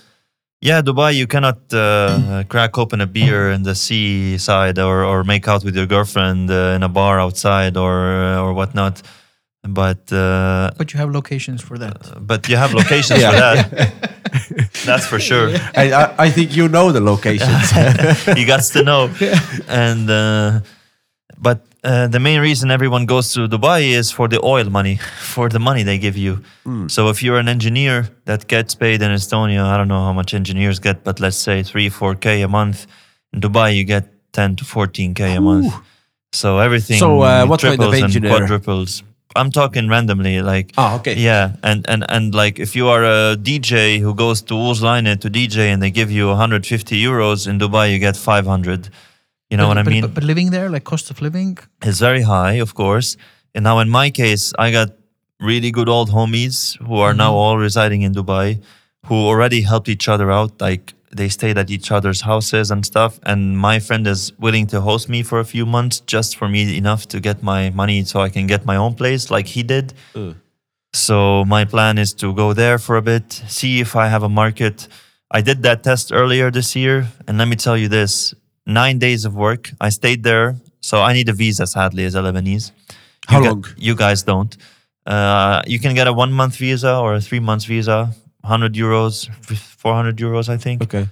[0.61, 5.47] Yeah, Dubai, you cannot uh, crack open a beer in the seaside or, or make
[5.47, 9.01] out with your girlfriend uh, in a bar outside or or whatnot.
[9.65, 11.95] But uh, But you have locations for that.
[12.27, 13.93] but you have locations for that.
[14.85, 15.49] That's for sure.
[15.75, 17.71] I, I, I think you know the locations.
[18.37, 19.09] you got to know.
[19.69, 20.59] And uh,
[21.37, 24.97] but uh, the main reason everyone goes to Dubai is for the oil money,
[25.33, 26.43] for the money they give you.
[26.87, 30.33] So if you're an engineer that gets paid in Estonia, I don't know how much
[30.33, 32.85] engineers get, but let's say three, four k a month.
[33.31, 35.73] In Dubai, you get ten to fourteen k a month.
[36.33, 36.99] So everything.
[36.99, 38.31] So, uh, what kind of triples and engineer?
[38.31, 39.03] quadruples.
[39.35, 41.15] I'm talking randomly, like Ah, okay.
[41.15, 45.29] yeah, and and and like if you are a DJ who goes to Uzline to
[45.29, 48.89] DJ and they give you 150 euros in Dubai, you get 500.
[49.49, 50.01] You know but, what I but- mean?
[50.01, 53.17] But, but living there, like cost of living, is very high, of course.
[53.55, 54.89] And now in my case, I got
[55.39, 58.61] really good old homies who are now all residing in Dubai,
[59.07, 60.59] who already helped each other out.
[60.61, 63.19] Like they stayed at each other's houses and stuff.
[63.23, 66.77] And my friend is willing to host me for a few months, just for me
[66.77, 69.93] enough to get my money so I can get my own place, like he did.
[70.93, 74.29] So my plan is to go there for a bit, see if I have a
[74.29, 74.87] market.
[75.31, 78.35] I did that test earlier this year, and let me tell you this:
[78.67, 79.71] nine days of work.
[79.81, 81.65] I stayed there, so I need a visa.
[81.65, 82.71] Sadly, as a Lebanese,
[83.27, 83.65] How you gu- long?
[83.77, 84.55] you guys don't.
[85.05, 88.13] Uh, you can get a one month visa or a three months visa,
[88.43, 89.29] hundred euros,
[89.77, 90.83] four hundred euros, I think.
[90.83, 91.07] okay.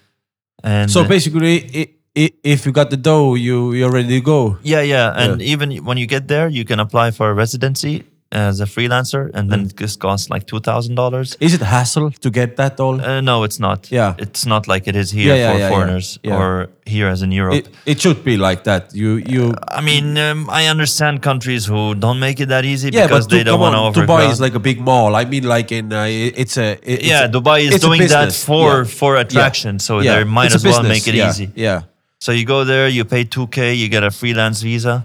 [0.63, 4.57] And So basically, if you got the dough, you you're ready to go.
[4.61, 8.61] Yeah, yeah, and even when you get there, you can apply for a residency as
[8.61, 11.35] a freelancer, and then it just costs like two thousand dollars.
[11.39, 13.01] Is it hassle to get that all?
[13.01, 13.91] Uh, no, it's not.
[13.91, 14.15] Yeah.
[14.17, 15.69] it's not like it is here Yeah, yeah, for yeah, yeah.
[15.69, 16.37] foreigners Yeah.
[16.37, 17.55] or here as in Europe.
[17.55, 18.93] it, it should be like that.
[18.95, 23.07] You you I mean, um, I understand countries who don't make it that easy yeah,
[23.07, 25.15] because but they to, don't come want to Dubai is like a big mall.
[25.15, 27.83] I mean, like in uh, it- it's a it- it's yeah, a- Dubai is it's
[27.83, 28.45] a doing that business.
[28.45, 28.83] for Yeah.
[28.99, 30.15] for attraction, so Yeah.
[30.15, 30.95] they might It's a as well business.
[31.05, 31.29] make it Yeah.
[31.29, 31.49] easy.
[31.55, 31.81] Yeah.
[32.19, 34.95] So you go there, you pay two k, you get a freelance visa,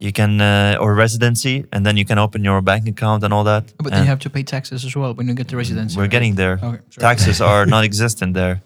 [0.00, 3.44] you can uh, or residency, and then you can open your bank account and all
[3.44, 3.64] that.
[3.78, 5.96] but And- you have to pay taxes as well when you get the residency.
[5.96, 6.10] We're right?
[6.10, 6.58] getting there.
[6.62, 6.78] Okay.
[6.98, 8.62] Taxes are non-existent there.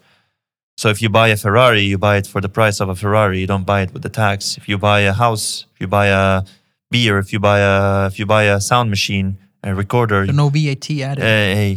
[0.77, 3.39] So if you buy a Ferrari, you buy it for the price of a Ferrari.
[3.39, 4.57] You don't buy it with the tax.
[4.57, 6.43] If you buy a house, if you buy a
[6.91, 10.49] beer, if you buy a if you buy a sound machine, a recorder, So no
[10.49, 11.23] VAT added.
[11.23, 11.75] eh.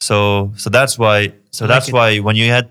[0.00, 2.68] so so that's why so that's like why when you had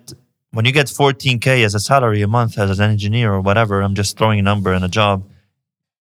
[0.51, 3.95] when you get 14k as a salary a month as an engineer or whatever, I'm
[3.95, 5.23] just throwing a number and a job.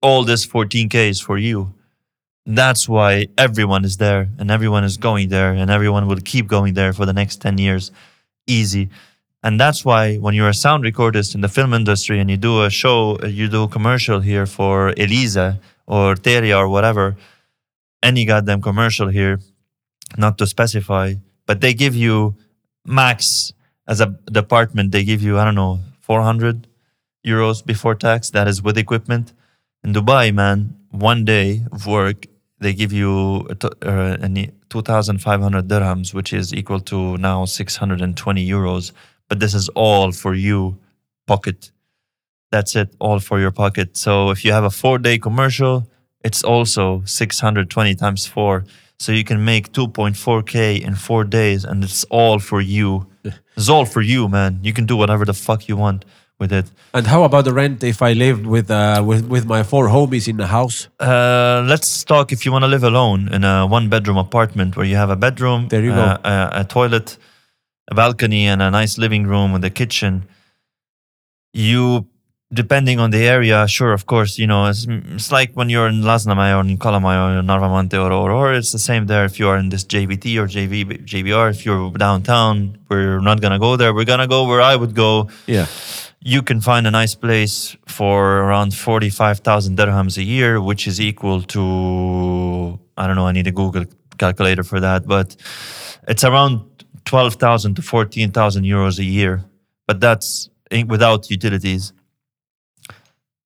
[0.01, 1.73] All this 14k is for you.
[2.45, 6.73] That's why everyone is there and everyone is going there and everyone will keep going
[6.73, 7.91] there for the next 10 years.
[8.47, 8.89] Easy.
[9.43, 12.63] And that's why when you're a sound recordist in the film industry and you do
[12.63, 17.15] a show, you do a commercial here for Elisa or Telia or whatever,
[18.01, 19.39] any goddamn commercial here,
[20.17, 21.15] not to specify,
[21.45, 22.35] but they give you
[22.85, 23.53] max
[23.87, 26.67] as a department, they give you, I don't know, 400
[27.25, 28.29] euros before tax.
[28.29, 29.33] That is with equipment.
[29.83, 32.27] In Dubai, man, one day of work,
[32.59, 38.91] they give you uh, an 2,500 dirhams, which is equal to now 620 euros.
[39.27, 40.77] But this is all for you,
[41.25, 41.71] pocket.
[42.51, 43.97] That's it, all for your pocket.
[43.97, 45.87] So if you have a four day commercial,
[46.23, 48.65] it's also 620 times four.
[48.99, 53.07] So you can make 2.4K in four days, and it's all for you.
[53.57, 54.59] It's all for you, man.
[54.61, 56.05] You can do whatever the fuck you want
[56.41, 56.65] with it.
[56.93, 60.27] And how about the rent if I lived with uh with with my four homies
[60.27, 60.77] in the house?
[60.99, 64.87] Uh, let's talk if you want to live alone in a one bedroom apartment where
[64.91, 67.17] you have a bedroom, There you uh, A, a toilet,
[67.91, 70.13] a balcony, and a nice living room with a kitchen.
[71.53, 72.07] You,
[72.61, 76.01] depending on the area, sure, of course, you know, it's, it's like when you're in
[76.01, 79.37] Lasnamäe or in Kalamaja or in Narvamante or, or, or it's the same there if
[79.39, 81.49] you are in this JVT or JV, JVR.
[81.49, 83.93] If you're downtown, we're not going to go there.
[83.93, 85.67] We're going to go where I would go Yeah.
[86.23, 91.41] You can find a nice place for around 45,000 dirhams a year, which is equal
[91.43, 93.85] to, I don't know, I need a Google
[94.17, 95.35] calculator for that, but
[96.07, 96.61] it's around
[97.05, 99.43] twelve thousand to fourteen thousand euros a year,
[99.87, 101.93] but that's eh, without utilities.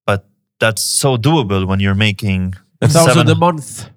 [0.04, 0.26] But
[0.60, 3.88] that's so doable when you're making A thousand seven- a month.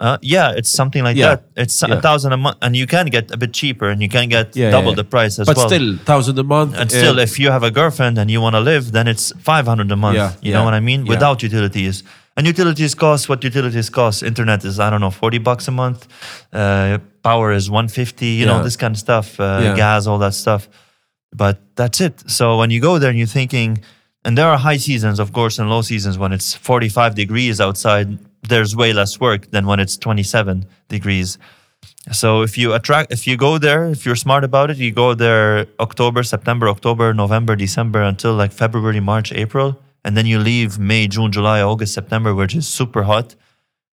[0.00, 1.28] Uh, yeah, it's something like Yeah.
[1.28, 1.40] that.
[1.62, 1.96] It's Yeah.
[1.98, 4.56] a thousand a month, and you can get a bit cheaper, and you can get
[4.56, 5.68] Yeah, double the price as But well.
[5.68, 6.72] But still, thousand a month.
[6.80, 9.32] and uh, still, if you have a girlfriend and you want to live, then it's
[9.50, 10.16] five hundred a month.
[10.16, 11.04] Yeah, you know what I mean?
[11.04, 12.02] Without utilities,
[12.36, 14.22] and utilities cost what utilities cost.
[14.22, 16.00] Internet is I don't know forty bucks a month.
[16.52, 18.30] Uh, power is one fifty.
[18.40, 19.38] You know this kind of stuff.
[19.38, 19.76] Uh, Yeah.
[19.76, 20.62] Gas, all that stuff.
[21.42, 22.14] But that's it.
[22.26, 23.78] So when you go there and you're thinking,
[24.24, 28.18] and there are high seasons, of course, and low seasons when it's 45 degrees outside,
[28.42, 31.38] there's way less work than when it's 27 degrees.
[32.12, 35.14] So if you attract, if you go there, if you're smart about it, you go
[35.14, 40.78] there October, September, October, November, December until like February, March, April, and then you leave
[40.78, 43.34] May, June, July, August, September, which is super hot.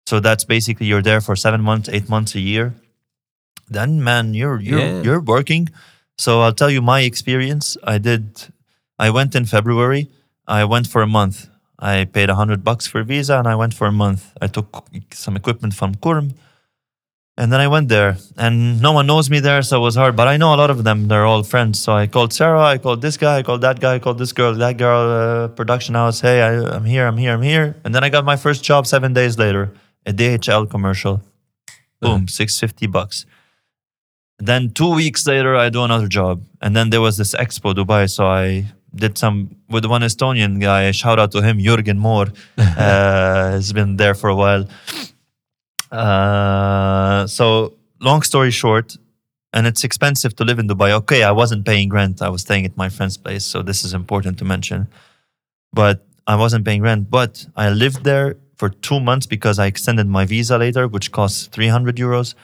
[0.06, 2.76] So that's basically you're there for seven months, eight months a year.
[3.68, 5.02] Then man, you're you're Yeah.
[5.02, 5.70] you're working.
[6.18, 7.76] So I'll tell you my experience.
[7.84, 8.24] I did.
[9.00, 10.10] I went in February.
[10.48, 11.50] I went for a month.
[11.80, 14.31] I paid a hundred bucks for a visa, and I went for a month.
[14.41, 16.34] I took some equipment from Kurm,
[17.38, 18.18] and then I went there.
[18.38, 20.15] And no one knows me there, so it was hard.
[20.15, 21.07] But I know a lot of them.
[21.10, 21.80] They're all friends.
[21.80, 22.64] So I called Sarah.
[22.64, 23.38] I called this guy.
[23.39, 23.95] I called that guy.
[23.95, 24.53] I called this girl.
[24.53, 25.03] That girl.
[25.11, 26.22] Uh, production house.
[26.22, 27.06] Hey, I, I'm here.
[27.06, 27.34] I'm here.
[27.34, 27.76] I'm here.
[27.84, 29.72] And then I got my first job seven days later.
[30.06, 31.22] A DHL commercial.
[32.02, 33.26] Boom, six fifty bucks.
[34.38, 38.10] Then two weeks later, I do another job, and then there was this Expo Dubai.
[38.10, 38.65] So I
[38.96, 40.92] did some with one Estonian guy.
[40.92, 42.28] Shout out to him, Jürgen Moore.
[42.58, 44.68] uh, has been there for a while.
[45.92, 48.98] Uh, so long story short,
[49.54, 50.92] and it's expensive to live in Dubai.
[50.92, 52.22] Okay, I wasn't paying rent.
[52.22, 54.88] I was staying at my friend's place, so this is important to mention.
[55.74, 57.10] But I wasn't paying rent.
[57.10, 61.48] But I lived there for two months because I extended my visa later, which costs
[61.48, 62.36] 300 euros.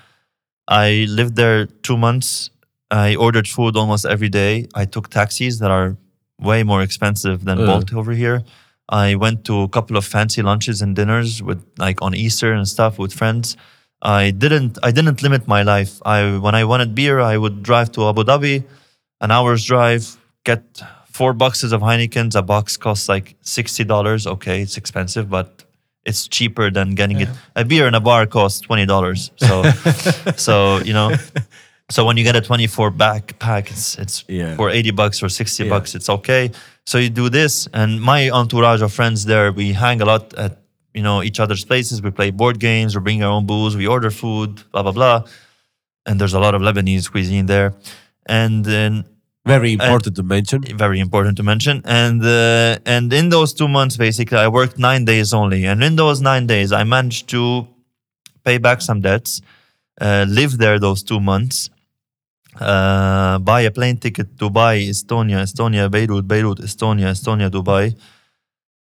[0.67, 2.49] I lived there two months.
[2.89, 4.67] I ordered food almost every day.
[4.75, 5.97] I took taxis that are
[6.41, 7.65] way more expensive than Uh.
[7.65, 8.43] Bolt over here.
[8.89, 12.67] I went to a couple of fancy lunches and dinners with like on Easter and
[12.67, 13.55] stuff with friends.
[14.01, 16.01] I didn't I didn't limit my life.
[16.05, 18.63] I when I wanted beer, I would drive to Abu Dhabi,
[19.21, 20.63] an hour's drive, get
[21.05, 22.35] four boxes of Heinekens.
[22.35, 24.25] A box costs like sixty dollars.
[24.27, 25.63] Okay, it's expensive, but
[26.03, 27.29] it's cheaper than getting it.
[27.55, 29.31] A beer in a bar costs twenty dollars.
[29.37, 29.63] So,
[30.35, 31.15] so you know,
[31.95, 34.55] so when you get a twenty-four backpack, it's it's Yeah.
[34.59, 35.69] for eighty bucks or sixty Yeah.
[35.73, 35.89] bucks.
[35.97, 36.43] It's okay.
[36.89, 40.51] So you do this, and my entourage of friends there, we hang a lot at
[40.97, 41.95] you know each other's places.
[42.01, 42.89] We play board games.
[42.95, 43.73] We bring our own booze.
[43.81, 44.51] We order food.
[44.71, 45.17] Blah blah blah.
[46.07, 47.69] And there's a lot of Lebanese cuisine there,
[48.25, 49.05] and then
[49.45, 50.59] Very important to mention.
[50.85, 51.75] very important to mention.
[51.85, 55.61] And uh, and in those two months, basically, I worked nine days only.
[55.69, 57.67] And in those nine days, I managed to
[58.43, 59.41] pay back some debts,
[60.05, 61.69] uh, live there those two months,
[62.59, 67.95] uh, buy a plane ticket to Dubai, Estonia, Estonia, Beirut, Beirut, Estonia, Estonia, Dubai.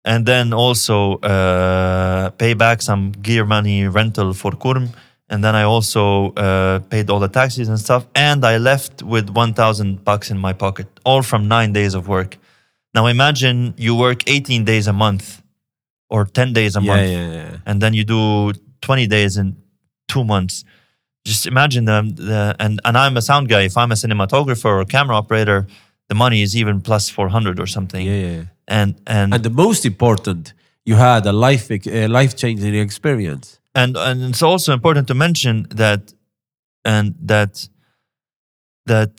[0.05, 4.89] And then also uh, pay back some gear money rental for Kurm.
[5.29, 8.05] And then I also uh, paid all the taxes and stuff.
[8.15, 12.37] And I left with 1,000 bucks in my pocket, all from nine days of work.
[12.93, 15.41] Now imagine you work 18 days a month
[16.09, 17.57] or 10 days a Yeah, month yeah, yeah.
[17.65, 19.57] and then you do 20 days in
[20.07, 20.63] two months.
[21.25, 23.61] Just imagine the, the and, and I'm a sound guy.
[23.63, 25.67] If I'm a cinematographer or camera operator,
[26.07, 28.05] the money is even plus 400 or something.
[28.05, 28.43] Yeah, yeah.
[28.67, 30.53] And, and, And the most important,
[30.85, 33.59] you had a life uh, life changing experience.
[33.75, 36.13] and and it's also important to mention that
[36.83, 37.69] and that
[38.85, 39.11] that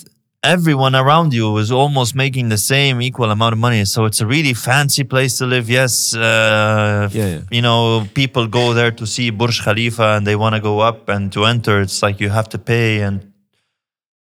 [0.54, 4.26] everyone around you is almost making the same equal amount of money so it's a
[4.34, 7.40] really fancy place to live yes uh, Yeah, yeah.
[7.56, 7.80] you know
[8.20, 11.40] people go there to see burj khalifa and they want to go up and to
[11.54, 13.16] enter it's like you have to pay and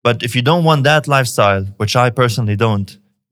[0.06, 2.88] but if you don't want that lifestyle which i personally don't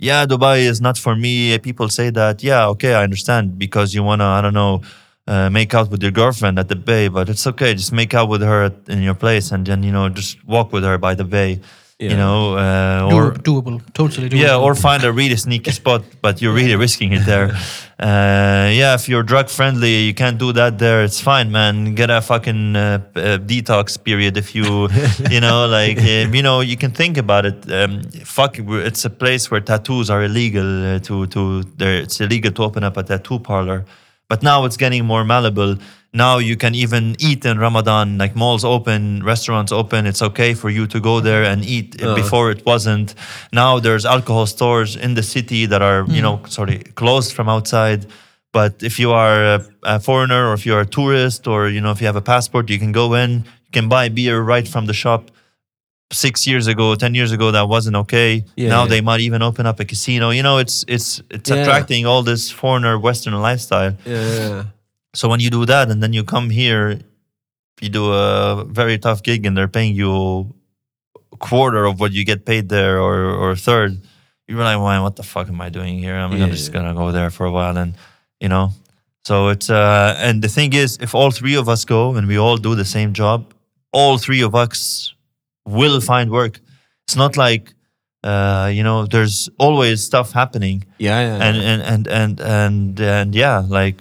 [0.08, 1.34] yeah dubai is not for me
[1.68, 4.74] people say that yeah okay i understand because you want to i don't know
[5.32, 7.74] uh, make out with your girlfriend at the bay, but it's okay.
[7.74, 10.72] Just make out with her at, in your place, and then you know just walk
[10.72, 11.60] with her by the bay.
[11.98, 12.10] Yeah.
[12.10, 14.40] You know, uh, Do- or doable, totally doable.
[14.40, 17.50] yeah, or find a really sneaky spot, but you're really risking it there.
[18.00, 21.02] Uh, yeah, if you're drug friendly, you can't do that there.
[21.02, 21.96] It's fine, man.
[21.96, 24.88] Get a fucking uh, uh, detox period if you,
[25.30, 27.68] you know, like uh, you know, you can think about it.
[27.72, 30.94] Um, fuck, it's a place where tattoos are illegal.
[30.94, 33.84] Uh, to to there, it's illegal to open up a tattoo parlor.
[34.28, 35.78] But now it's getting more malleable.
[36.12, 40.06] Now you can even eat in Ramadan, like malls open, restaurants open.
[40.06, 42.02] It's okay for you to go there and eat.
[42.02, 42.14] Uh.
[42.14, 43.14] Before it wasn't.
[43.52, 48.06] Now there's alcohol stores in the city that are, you know, sorry, closed from outside.
[48.52, 51.90] But if you are a, a foreigner or if you're a tourist or, you know,
[51.90, 53.30] if you have a passport, you can go in,
[53.66, 55.30] you can buy beer right from the shop.
[56.10, 58.42] six years ago, ten years ago, that wasn't okay.
[58.56, 58.88] Yeah, now yeah.
[58.92, 60.30] they might even open up a casino.
[60.30, 61.60] You know, it's it's it's Yeah.
[61.60, 63.92] attracting all this foreigner Western lifestyle.
[64.06, 64.62] Yeah.
[65.18, 67.00] So when you do that and then you come here,
[67.80, 70.54] you do a very tough gig and they're paying you
[71.34, 73.90] a quarter of what you get paid there or or a third,
[74.46, 74.96] you're like, "Why?
[75.00, 76.14] What the fuck am I doing here?
[76.14, 77.94] I'm Yeah, just gonna go there for a while." And
[78.42, 78.66] you know,
[79.28, 82.38] so it's uh, and the thing is, if all three of us go and we
[82.38, 83.38] all do the same job,
[83.92, 85.14] all three of us
[85.66, 86.60] will find work.
[87.06, 87.74] It's not like
[88.22, 91.20] uh, you know, there's always stuff happening Yeah.
[91.26, 91.46] yeah.
[91.46, 93.98] and and and and and and yeah, like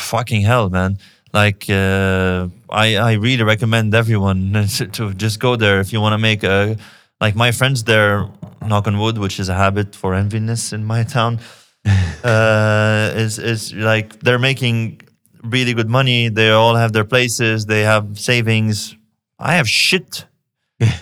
[0.00, 0.98] fucking hell, man.
[1.32, 4.52] Like uh, I I really recommend everyone
[4.92, 6.76] to, just go there if you want to make a
[7.20, 8.28] like my friends there.
[8.66, 11.40] Knock on wood, which is a habit for enviness in my town,
[12.24, 15.00] uh, is is like they're making
[15.42, 16.28] really good money.
[16.28, 17.64] They all have their places.
[17.64, 18.94] They have savings.
[19.38, 20.26] I have shit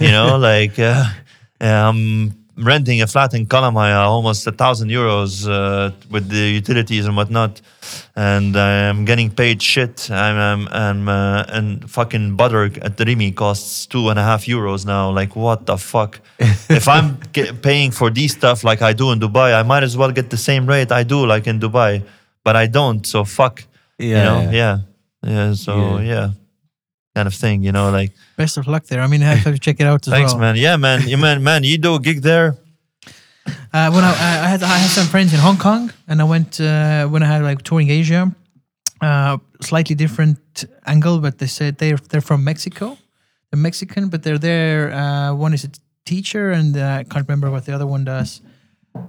[0.00, 1.04] you know, like uh,
[1.60, 7.16] I'm renting a flat in Kalamaja, almost a thousand euros uh, with the utilities and
[7.16, 7.60] whatnot,
[8.16, 10.10] and I'm getting paid shit.
[10.10, 14.44] I'm, I'm, I'm uh, and fucking butter at the Rimi costs two and a half
[14.46, 15.10] euros now.
[15.10, 16.20] Like what the fuck?
[16.38, 17.16] if I'm
[17.62, 20.36] paying for these stuff like I do in Dubai, I might as well get the
[20.36, 22.02] same rate I do like in Dubai,
[22.44, 23.06] but I don't.
[23.06, 23.62] So fuck.
[23.98, 24.50] you Yeah, know, yeah.
[24.50, 24.78] yeah,
[25.30, 25.54] yeah.
[25.54, 26.02] So Yeah.
[26.12, 26.30] yeah.
[27.18, 29.02] Kind of thing, you know, like Best of luck there.
[29.06, 30.40] I mean, I have to check it out as Thanks, well.
[30.44, 30.54] man.
[30.56, 30.98] Yeah, man.
[31.10, 31.60] You man, man.
[31.64, 32.48] You do a gig there.
[33.72, 34.12] Uh, when I,
[34.44, 37.26] I had I had some friends in Hong Kong, and I went uh, when I
[37.26, 38.22] had like touring Asia.
[39.00, 40.38] Uh, slightly different
[40.86, 42.96] angle, but they said they're they're from Mexico.
[43.50, 44.92] They're Mexican, but they're there.
[44.92, 45.70] Uh, one is a
[46.04, 48.40] teacher, and uh, I can't remember what the other one does.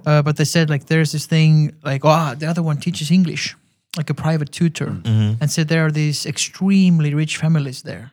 [0.06, 1.52] Uh, but they said like there's this thing
[1.84, 3.56] like oh the other one teaches English,
[3.96, 5.00] like a private tutor,
[5.40, 8.12] and said there are these extremely rich families there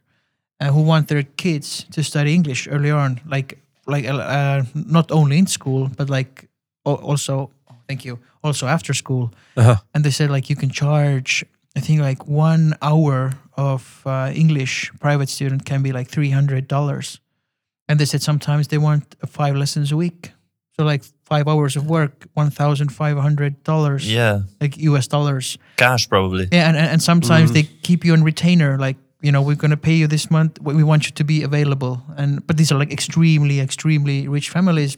[0.59, 5.11] uh, who want their kids to study English early on, like like uh, uh, not
[5.11, 6.49] only in school but like
[6.83, 7.49] also
[7.87, 9.31] thank you also after school.
[9.55, 9.75] Uh-huh.
[9.93, 11.45] And they said like you can charge
[11.77, 16.67] I think like one hour of uh, English private student can be like three hundred
[16.67, 17.19] dollars,
[17.87, 20.31] and they said sometimes they want five lessons a week,
[20.75, 25.07] so like five hours of work, one thousand five hundred dollars, Yeah, like U.S.
[25.07, 25.57] dollars.
[25.75, 26.47] cash probably.
[26.51, 27.67] Yeah, and, and and sometimes mm-hmm.
[27.67, 30.61] they keep you on retainer, like you know, we're gonna pay you this month.
[30.61, 34.97] We want you to be available, and but these are like extremely, extremely rich families.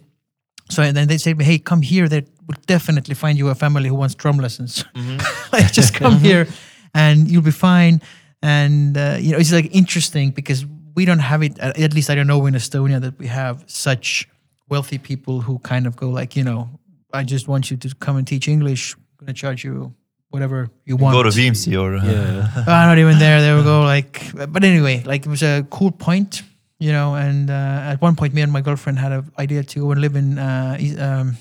[0.69, 2.07] So and then they say, "Hey, come here.
[2.07, 4.85] They will definitely find you a family who wants drum lessons.
[4.95, 5.18] Mm-hmm.
[5.53, 6.26] like just come mm-hmm.
[6.26, 6.47] here,
[6.93, 8.01] and you'll be fine."
[8.41, 10.65] And uh, you know, it's like interesting because
[10.95, 11.57] we don't have it.
[11.60, 14.27] At least I don't know in Estonia that we have such
[14.70, 16.70] wealthy people who kind of go like, you know,
[17.14, 18.96] I just want you to come and teach English.
[18.96, 19.94] I'm gonna charge you
[20.30, 21.14] whatever you want.
[21.16, 22.48] Go to VMC or uh, Yeah.
[22.56, 23.41] Uh, not even there.
[23.41, 26.44] They would go like, but anyway, like it was a cool point,
[26.80, 27.16] you know.
[27.16, 30.02] And uh, at one point, me and my girlfriend had an idea to go and
[30.02, 30.38] live in.
[30.38, 31.36] Uh, East- um,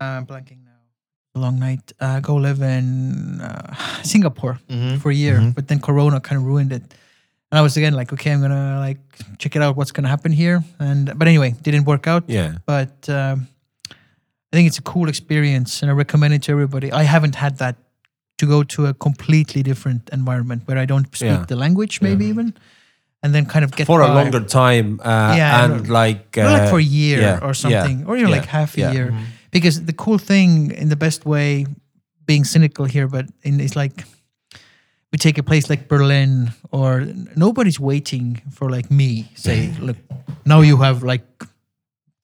[0.00, 0.72] uh, blanking now.
[1.34, 1.92] Long night.
[2.00, 4.98] Uh, go live in uh, Singapore Mhm.
[5.00, 5.54] for a year, Mhm.
[5.54, 6.94] but then Corona kind of ruined it.
[7.50, 8.98] And I was again like, okay, I'm gonna like
[9.38, 9.76] check it out.
[9.76, 10.62] What's gonna happen here?
[10.78, 12.58] And but anyway, didn't work out Yeah.
[12.66, 13.48] but um,
[13.90, 16.92] I think it's a cool experience and I recommend it to everybody.
[16.92, 17.76] I haven't had that
[18.38, 21.44] to go to a completely different environment where I don't speak Yeah.
[21.48, 22.54] the language, maybe even,
[23.22, 25.00] and then kind of get For a longer time.
[25.02, 26.36] Uh, Yeah, And like.
[26.38, 28.76] Or like uh, for a year yeah, or yeah, something, or even yeah, like half
[28.76, 28.92] a yeah.
[28.92, 29.14] year.
[29.50, 31.66] Because the cool thing, in the best way,
[32.26, 34.04] being cynical here, but in, it's like
[35.12, 37.06] we take a place like Berlin, or
[37.36, 39.30] nobody's waiting for like me.
[39.34, 39.96] Say, look,
[40.44, 41.24] now you have like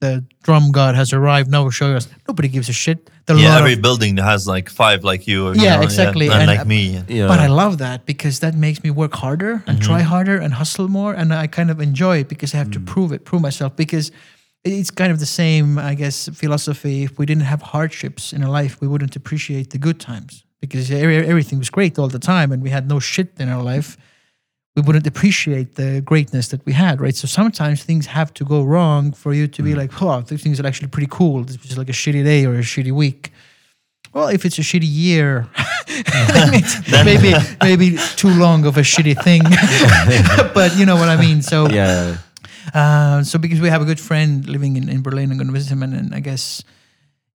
[0.00, 1.50] the drum god has arrived.
[1.50, 2.08] Now show us.
[2.28, 3.08] Nobody gives a shit.
[3.26, 5.46] There a Yeah, lot every of- building has like five like you.
[5.48, 6.26] Or, you Yeah, know, exactly.
[6.26, 7.02] and, And, like uh, me.
[7.08, 7.26] Yeah.
[7.26, 10.88] But I love that because that makes me work harder and try harder and hustle
[10.88, 11.14] more.
[11.14, 13.76] And I kind of enjoy it because I have to prove it, prove myself.
[13.76, 14.12] Because
[14.62, 17.04] it's kind of the same, I guess, philosophy.
[17.04, 20.90] If we didn't have hardships in our life, we wouldn't appreciate the good times because
[21.30, 23.96] everything was great all the time and we had no shit in our life.
[24.76, 27.14] We wouldn't appreciate the greatness that we had, right?
[27.14, 30.58] So sometimes things have to go wrong for you to be like, oh, these things
[30.60, 31.44] are actually pretty cool.
[31.44, 33.30] This was like a shitty day or a shitty week.
[34.12, 35.46] Well, if it's a shitty year,
[37.04, 37.32] maybe
[37.62, 39.42] maybe too long of a shitty thing.
[40.54, 41.42] but you know what I mean.
[41.42, 42.16] So Yeah.
[42.74, 45.52] uh, so because we have a good friend living in, in Berlin, I'm going to
[45.52, 46.62] visit him, and, and I guess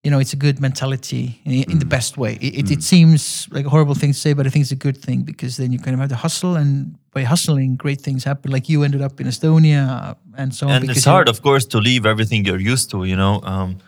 [0.04, 2.38] you know it's a good mentality in, in the best way.
[2.40, 4.76] It, it, it seems like a horrible thing to say, but I think it's a
[4.76, 8.24] good thing because then you kind of have to hustle, and by hustling, great things
[8.24, 8.50] happen.
[8.50, 10.82] Like you ended up in Estonia and so on.
[10.82, 13.04] and it's hard, of course, to leave everything you're used to.
[13.04, 13.78] You know, um,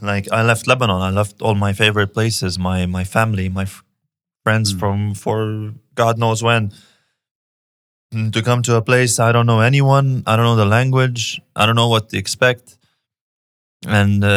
[0.00, 1.02] like I left Lebanon.
[1.02, 3.66] I left all my favorite places, my my family, my
[4.44, 6.72] friends from for God knows when.
[8.14, 11.40] mm, to come to a place I don't know anyone, I don't know the language,
[11.54, 12.76] I don't know what to expect,
[13.86, 14.28] and uh,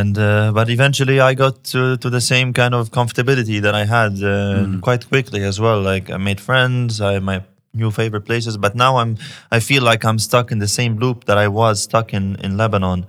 [0.00, 3.84] and uh, but eventually I got to to the same kind of comfortability that I
[3.86, 4.80] had uh, Mm.
[4.80, 5.80] quite quickly as well.
[5.80, 9.16] Like I made friends, I my new favorite places, but now I'm
[9.50, 12.56] I feel like I'm stuck in the same loop that I was stuck in in
[12.56, 13.06] Lebanon.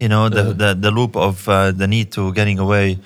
[0.00, 2.98] You know the the, the loop of uh, the need to getting away.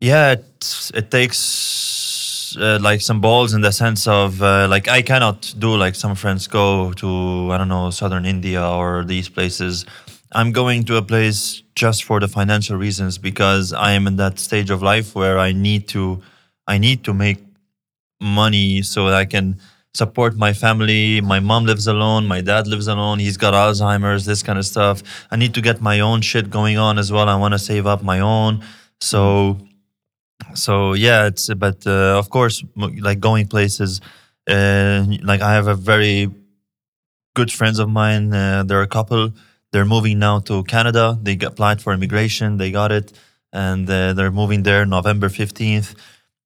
[0.00, 5.02] Yeah, it, it takes uh, like some balls in the sense of uh, like I
[5.02, 9.86] cannot do like some friends go to I don't know southern India or these places.
[10.34, 14.40] I'm going to a place just for the financial reasons because I am in that
[14.40, 16.22] stage of life where I need to
[16.66, 17.38] I need to make
[18.20, 19.60] money so that I can
[19.94, 21.20] support my family.
[21.20, 22.26] My mom lives alone.
[22.26, 23.20] My dad lives alone.
[23.20, 25.02] He's got Alzheimer's, this kind of stuff.
[25.30, 27.28] I need to get my own shit going on as well.
[27.28, 28.64] I want to save up my own.
[29.00, 29.58] So,
[30.54, 34.00] so yeah, it's, but uh, of course, like going places,
[34.48, 36.30] uh, like I have a very
[37.34, 38.32] good friends of mine.
[38.32, 39.32] Uh, they're a couple.
[39.74, 41.18] They're moving now to Canada.
[41.20, 42.58] They applied for immigration.
[42.58, 43.12] They got it.
[43.52, 45.96] And uh, they're moving there November 15th.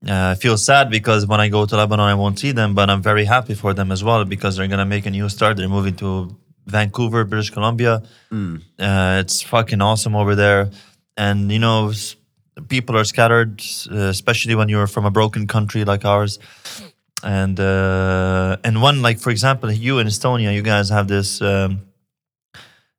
[0.09, 2.89] Uh, I feel sad because when I go to Lebanon, I won't see them, but
[2.89, 5.59] I'm very happy for them as well because they're going to make a new start.
[5.59, 6.35] They're moving to
[6.65, 8.03] Vancouver, British Columbia.
[8.33, 8.63] Mm.
[8.79, 10.71] Uh, it's fucking awesome over there.
[11.19, 11.93] And, you know,
[12.69, 13.61] people are scattered,
[13.93, 16.39] uh, especially when you're from a broken country like ours.
[17.23, 21.83] And, uh, and one, like, for example, you in Estonia, you guys have this, um,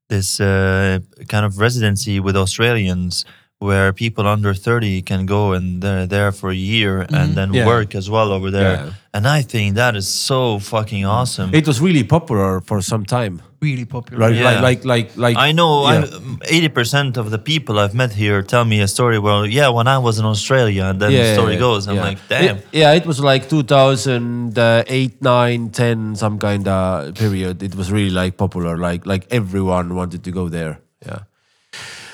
[0.09, 3.25] this uh, kind of residency with Australians
[3.59, 7.65] where people under 30 can go and they're there for a year and then Yeah.
[7.67, 8.75] work as well over there.
[8.85, 8.91] Yeah.
[9.13, 11.53] And I think that is so fucking awesome.
[11.53, 13.41] It was really popular for some time.
[13.61, 14.27] Really popular.
[14.27, 14.35] Right?
[14.35, 14.61] Yeah.
[14.61, 15.37] Like, like, like, like.
[15.37, 16.05] I know yeah.
[16.05, 19.19] 80% of the people I've met here tell me a story.
[19.19, 21.87] Well, yeah, when I was in Australia, and then the story goes.
[21.87, 22.03] I'm yeah.
[22.03, 22.57] like, damn.
[22.57, 27.61] It- yeah, it was like 2008, 9, 10, some kind of period.
[27.61, 28.77] It was really like popular.
[28.77, 30.79] Like, like everyone wanted to go there.
[31.05, 31.19] Yeah.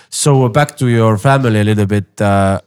[0.10, 2.20] So uh, back to your family a little bit.
[2.20, 2.60] Uh,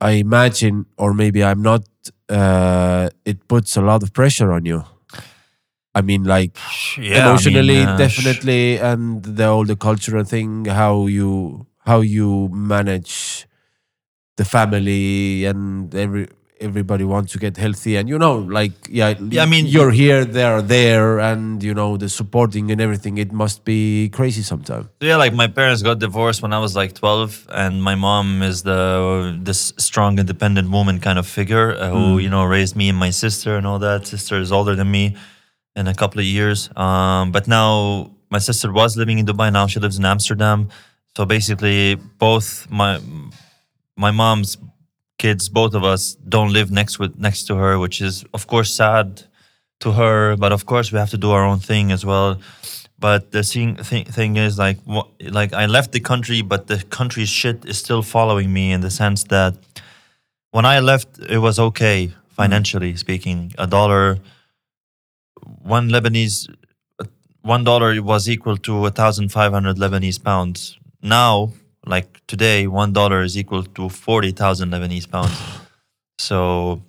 [0.00, 1.84] I imagine, or maybe I'm not.
[2.28, 4.84] Uh, it puts a lot of pressure on you.
[5.98, 6.56] I mean, like
[6.96, 12.00] yeah, emotionally, I mean, uh, definitely, and the all the cultural thing, how you how
[12.00, 13.46] you manage
[14.36, 16.28] the family and every
[16.60, 20.24] everybody wants to get healthy and you know like yeah, Yeah, I mean, you're here
[20.24, 25.16] they're there and you know the supporting and everything it must be crazy sometimes Yeah,
[25.16, 28.82] like my parents got divorced when I was like 12, and my mom is the
[29.48, 33.12] this strong, independent woman kind of figure uh, who you know raised me and my
[33.24, 34.06] sister and all that.
[34.06, 35.04] Sister is older than me
[35.78, 39.48] in a couple of years, um, but now my sister was living in Dubai.
[39.52, 40.68] Now she lives in Amsterdam.
[41.16, 41.94] So basically,
[42.26, 43.00] both my
[43.96, 44.50] my mom's
[45.22, 46.02] kids, both of us,
[46.34, 49.06] don't live next with next to her, which is of course sad
[49.80, 50.36] to her.
[50.36, 52.30] But of course, we have to do our own thing as well.
[53.00, 55.06] But the thing, thing, thing is, like, wha-
[55.38, 58.90] like I left the country, but the country's shit is still following me in the
[58.90, 59.54] sense that
[60.50, 63.52] when I left, it was okay financially speaking.
[63.56, 64.18] A dollar,
[65.62, 66.54] one Lebanese,
[67.42, 70.78] one dollar was equal to a thousand five hundred Lebanese pounds.
[71.02, 71.52] Now,
[71.86, 75.36] like today, one dollar is equal to forty thousand Lebanese pounds.
[76.18, 76.82] So,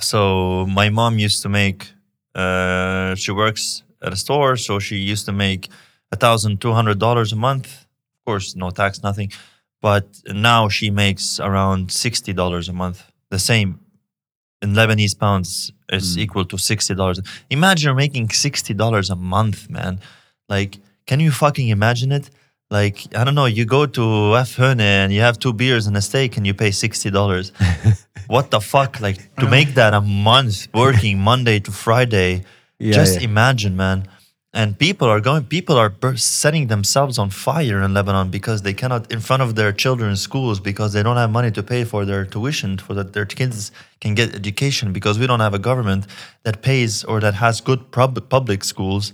[0.00, 1.92] so my mom used to make.
[2.34, 5.68] Uh, she works at a store, so she used to make
[6.12, 7.66] a thousand two hundred dollars a month.
[7.66, 9.32] Of course, no tax, nothing.
[9.80, 13.02] But now she makes around sixty dollars a month.
[13.30, 13.80] The same
[14.62, 16.20] in Lebanese pounds is hmm.
[16.20, 17.20] equal to sixty dollars.
[17.50, 20.00] Imagine you're making sixty dollars a month, man.
[20.48, 22.30] Like, can you fucking imagine it?
[22.70, 23.46] Like, I don't know.
[23.46, 26.70] You go to F and you have two beers and a steak, and you pay
[26.70, 27.52] sixty dollars.
[28.28, 29.00] what the fuck?
[29.00, 32.44] Like to make that a month, working Monday to Friday.
[32.78, 33.28] Yeah, just yeah.
[33.28, 34.08] imagine, man.
[34.52, 35.44] And people are going.
[35.44, 39.70] People are setting themselves on fire in Lebanon because they cannot, in front of their
[39.70, 43.24] children's schools, because they don't have money to pay for their tuition, for that their
[43.24, 43.70] kids
[44.00, 44.92] can get education.
[44.92, 46.08] Because we don't have a government
[46.42, 49.12] that pays or that has good pub- public schools.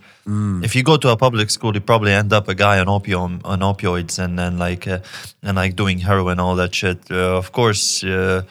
[0.65, 3.43] If you go to a public school, you probably end up a guy on opium,
[3.45, 5.01] on opioids, and then like uh,
[5.43, 7.11] and like doing heroin, all that shit.
[7.11, 8.03] Uh, of course.
[8.03, 8.43] Uh,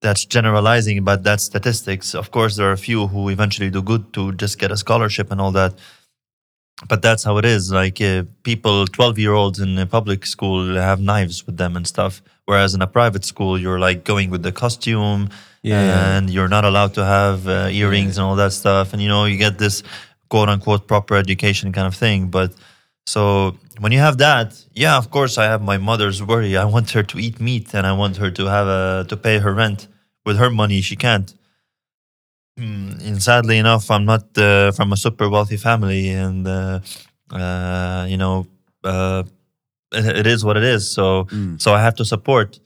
[0.00, 2.14] that's generalizing, but that's statistics.
[2.14, 5.30] Of course, there are a few who eventually do good to just get a scholarship
[5.30, 5.74] and all that.
[6.88, 7.70] But that's how it is.
[7.70, 11.86] Like uh, people, 12 year olds in a public school have knives with them and
[11.86, 12.22] stuff.
[12.46, 15.28] Whereas in a private school, you're like going with the costume
[15.62, 16.16] Yeah, yeah.
[16.16, 18.92] and you're not allowed to have uh, earrings and all that stuff.
[18.92, 19.82] And you know, you get this
[20.28, 22.28] quote unquote proper education kind of thing.
[22.30, 22.52] But
[23.06, 26.56] so when you have that, yeah, of course, I have my mother's worry.
[26.56, 29.38] I want her to eat meat and I want her to have a, to pay
[29.38, 29.86] her rent
[30.26, 30.80] with her money.
[30.80, 31.32] She can't.
[32.58, 36.80] Mm, and sadly enough, I'm not uh, from a super wealthy family, and uh,
[37.30, 38.46] uh, you know,
[38.84, 39.22] uh,
[39.92, 40.90] it, it is what it is.
[40.90, 41.60] So, Mm.
[41.60, 42.60] so I have to support,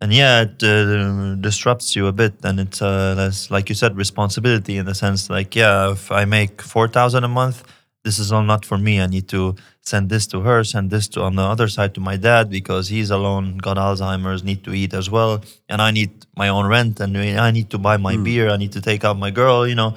[0.00, 3.96] and yeah, it uh, disrupts you a bit, and it's uh, less, like you said,
[3.96, 7.64] responsibility in the sense like, yeah, if I make four thousand a month,
[8.04, 9.00] this is all not for me.
[9.00, 12.00] I need to send this to her, send this to on the other side to
[12.00, 16.26] my dad because he's alone, got Alzheimer's, need to eat as well, and I need
[16.36, 18.24] my own rent, and I need to buy my hmm.
[18.24, 19.94] beer, I need to take out my girl, you know.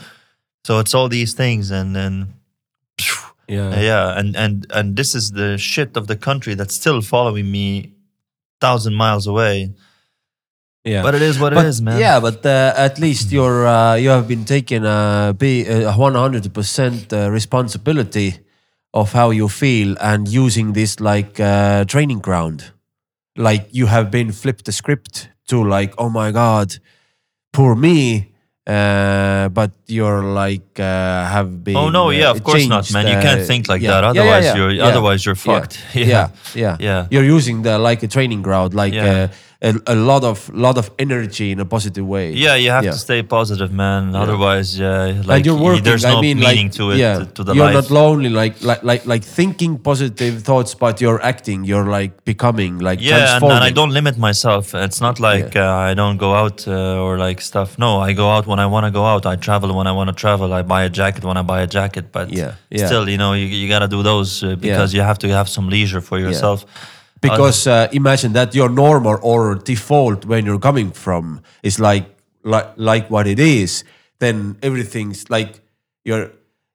[0.66, 2.34] So it's all these things, and then
[3.48, 3.80] Yeah.
[3.80, 7.94] yeah, and and and this is the shit of the country that's still following me
[8.60, 9.74] thousand miles away.
[10.86, 11.02] Yeah.
[11.02, 12.00] But it is what it is, man.
[12.00, 16.54] Yeah, but uh, at least you're uh, you have been taking a be one hundred
[16.54, 18.40] percent uh, responsibility
[18.94, 22.72] of how you feel and using this like uh, training ground.
[23.36, 26.76] Like you have been flipped the script to like, oh my god,
[27.52, 28.32] poor me.
[28.68, 31.76] Uh, but you're like uh, have been.
[31.76, 33.06] Oh no, yeah, uh, of course not, changed, man.
[33.08, 34.02] You can't uh, think like yeah.
[34.02, 34.04] that.
[34.04, 34.86] Yeah, yeah, Otherwise, yeah, you're yeah.
[34.86, 35.60] otherwise you're Yeah.
[35.60, 35.80] fucked.
[35.94, 37.08] Yeah, yeah, Yeah.
[37.12, 39.06] You're using the like a training ground, like Yeah.
[39.06, 39.28] uh,
[39.62, 42.32] a, a lot of lot of energy in a positive way.
[42.34, 42.92] Yeah, you have Yeah.
[42.92, 44.16] to stay positive, man.
[44.16, 45.84] Otherwise, yeah, like and you're working.
[45.84, 47.74] there's no I mean, meaning like, to it Yeah, to, to the you're life.
[47.74, 51.64] not lonely, like like like like thinking positive thoughts, but you're acting.
[51.64, 54.74] You're like becoming, like yeah, and, and I don't limit myself.
[54.76, 57.78] It's not like uh, I don't go out uh, or like stuff.
[57.80, 59.26] No, I go out when I want to go out.
[59.26, 60.54] I travel when I want to travel.
[60.54, 62.12] I buy a jacket when I buy a jacket.
[62.12, 62.88] But Yeah, yeah.
[62.88, 65.48] still, you know, you, you got to do those uh, because you have to have
[65.48, 66.66] some leisure for yourself.
[67.30, 72.06] Because uh, imagine that your normal or default when you're coming from is like
[72.44, 73.84] like like what it is.
[74.20, 75.62] Then everything's like
[76.04, 76.32] you're.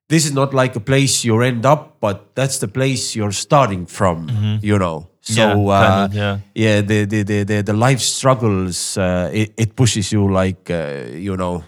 [0.09, 3.87] This is not like a place you end up, but that's the place you're starting
[3.87, 4.29] from.
[4.63, 5.07] You know.
[5.23, 5.35] So.
[5.35, 6.39] Yeah, uh, kind of, yeah.
[6.55, 11.05] yeah, the the the the, the life struggles uh, it, it pushes you like uh,
[11.15, 11.63] you know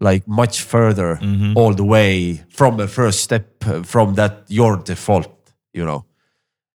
[0.00, 1.56] like much further Mm-hmm.
[1.56, 5.32] all the way from the first step uh, from that your default.
[5.72, 6.04] You know,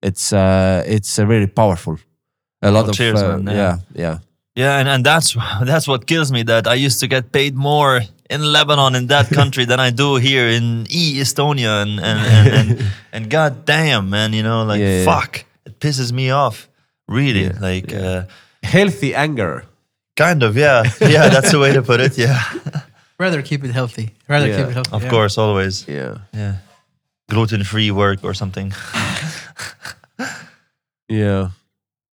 [0.01, 1.97] it's uh it's uh, really powerful.
[2.61, 3.77] A lot Oh, of cheers, uh, man, yeah.
[3.95, 4.17] yeah yeah
[4.55, 5.35] Yeah, and, and that's
[5.65, 6.43] that's what kills me.
[6.43, 10.15] That I used to get paid more in Lebanon in that country than I do
[10.17, 12.81] here in E Estonia, and and and, and,
[13.13, 15.05] and god damn, man, you know, like Yeah, yeah.
[15.05, 16.67] fuck, it pisses me off.
[17.07, 18.23] Really, like Uh,
[18.63, 19.63] healthy anger.
[20.15, 21.29] kind of, yeah, yeah.
[21.29, 22.17] That's the way to put it.
[22.17, 22.41] Yeah,
[23.19, 24.09] Rather keep it healthy.
[24.27, 24.91] Rather Yeah, keep it healthy.
[24.95, 25.09] of yeah.
[25.11, 25.85] course, always.
[25.87, 26.53] Yeah Yeah,
[27.29, 28.73] gluten free work or something.
[31.09, 31.49] yeah.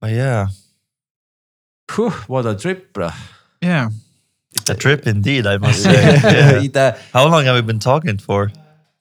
[0.01, 0.49] But yeah,
[1.95, 3.15] Whew, what a trip, bruh.
[3.61, 3.91] Yeah.
[4.55, 5.47] it's a trip indeed.
[5.47, 5.93] I must say.
[6.23, 6.63] Yeah.
[6.63, 8.51] It, How long have we been talking for?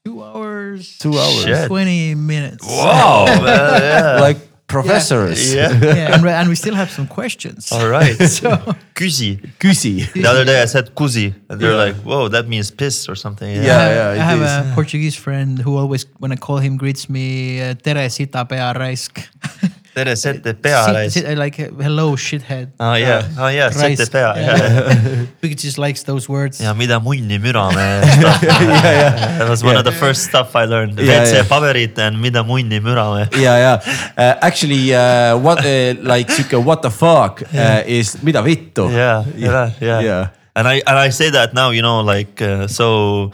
[0.06, 0.98] Two hours.
[0.98, 1.44] Two hours.
[1.44, 1.68] Shit.
[1.68, 2.66] 20 minutes.
[2.68, 4.18] Wow, man, yeah.
[4.22, 4.38] like
[4.70, 5.54] professors.
[5.58, 5.72] yeah.
[5.82, 7.72] yeah, and, we- and we still have some questions.
[7.72, 8.16] All right.
[8.40, 8.50] So,
[8.96, 9.40] Kuzi.
[9.60, 10.06] Kusi.
[10.14, 13.50] The other day I said kuzi, and they're like, "Whoa, that means piss or something."
[13.50, 13.62] Yeah.
[13.62, 14.72] I have, it I have is.
[14.72, 18.74] a Portuguese friend who always, when I call him, greets me, uh, Tere sita pea
[18.80, 19.24] raisk.
[20.00, 21.14] Tere sette pea Sit- reis.
[21.14, 22.70] sit- uh, like, uh, hello, shithead.
[22.80, 24.12] Oh yeah, oh yeah, sette Raisk.
[24.14, 24.32] pea.
[24.40, 24.58] Yeah.
[24.58, 25.26] Yeah.
[25.50, 26.60] He just likes those words.
[26.62, 27.88] ja mida munni müra me.
[29.40, 31.00] That was one of the first stuff I learned.
[31.00, 31.44] Yeah, WC yeah.
[31.52, 33.24] paberit and mida munni müra me.
[33.44, 33.78] yeah, yeah.
[34.18, 38.88] Uh, actually, uh, what uh, like sihuke what the fuck uh, is mida vittu.
[38.92, 40.00] Yeah, yeah, yeah.
[40.02, 40.28] Yeah.
[40.56, 43.32] And I and I say that now, you know, like uh, so.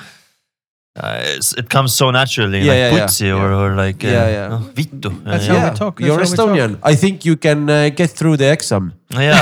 [0.98, 3.06] Uh, it's, it comes so naturally, Yeah, like yeah, yeah.
[3.06, 4.49] putsi or, or like uh, Yeah, yeah.
[4.56, 5.09] oh, vittu.
[5.25, 5.51] That's yeah.
[5.53, 6.49] how Yeah, we talk, that's You're how talk.
[6.56, 6.80] Estonian.
[6.83, 8.93] I think you can uh, get through the exam.
[9.11, 9.35] jaa,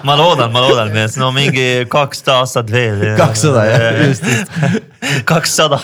[0.08, 2.96] ma loodan, ma loodan, mees, no mingi kakssada aastat veel.
[3.20, 4.24] kakssada jah, just,
[5.28, 5.78] kakssada.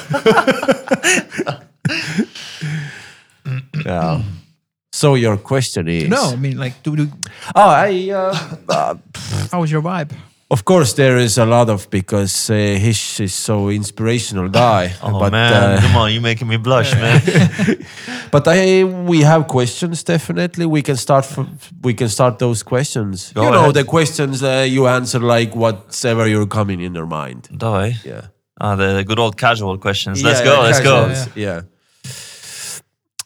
[3.85, 4.23] yeah.
[4.93, 6.09] So your question is?
[6.09, 7.09] No, I mean, like, do, do,
[7.55, 8.11] Oh, I.
[8.11, 8.35] Uh,
[8.69, 8.94] uh,
[9.51, 10.12] how was your vibe?
[10.53, 14.93] Of course, there is a lot of because uh, Hish is so inspirational guy.
[15.03, 17.21] Oh but man, uh, come on, you're making me blush, man.
[18.31, 20.67] but I we have questions definitely.
[20.67, 21.47] We can start from,
[21.83, 23.33] we can start those questions.
[23.35, 27.49] Go you know the questions uh, you answer like whatever you're coming in your mind.
[27.53, 27.95] Davai.
[28.05, 28.27] Yeah.
[28.61, 30.23] Ah, the good old casual questions.
[30.23, 31.07] Let's Yeah, go, yeah, let's go.
[31.07, 31.61] casuals, Yeah.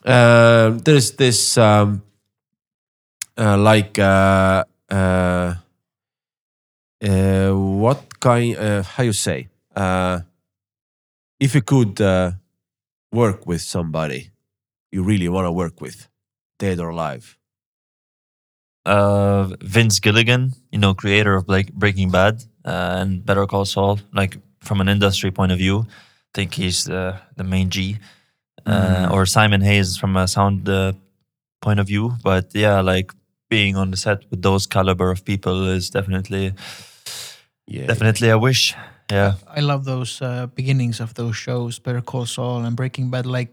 [0.05, 2.01] Um, there's this um,
[3.37, 3.99] uh, like
[7.07, 8.57] uh, what kind?
[8.57, 9.47] Uh, how you say?
[9.75, 10.21] Uh,
[11.39, 12.31] if you could uh,
[13.11, 14.31] work with somebody
[14.91, 16.07] you really want to work with,
[16.59, 17.37] dead or alive.
[18.85, 23.99] Uh, Vince Gilligan, you know, creator of like Breaking Bad uh, and Better Call Saul,
[24.13, 27.97] like from an industry point of view, I think he's uh, the main G.
[28.65, 30.91] Uh, Or Simon Hayes from a sound uh,
[31.61, 32.13] point of view.
[32.21, 33.13] But yeah, like
[33.49, 36.53] being on the set with those caliber of people is definitely
[37.67, 37.85] Yeah.
[37.87, 38.75] definitely a wish.
[39.11, 39.33] yeah.
[39.55, 43.25] I love those uh, beginnings of those shows, Better Call Saul and Breaking Bad.
[43.25, 43.49] Like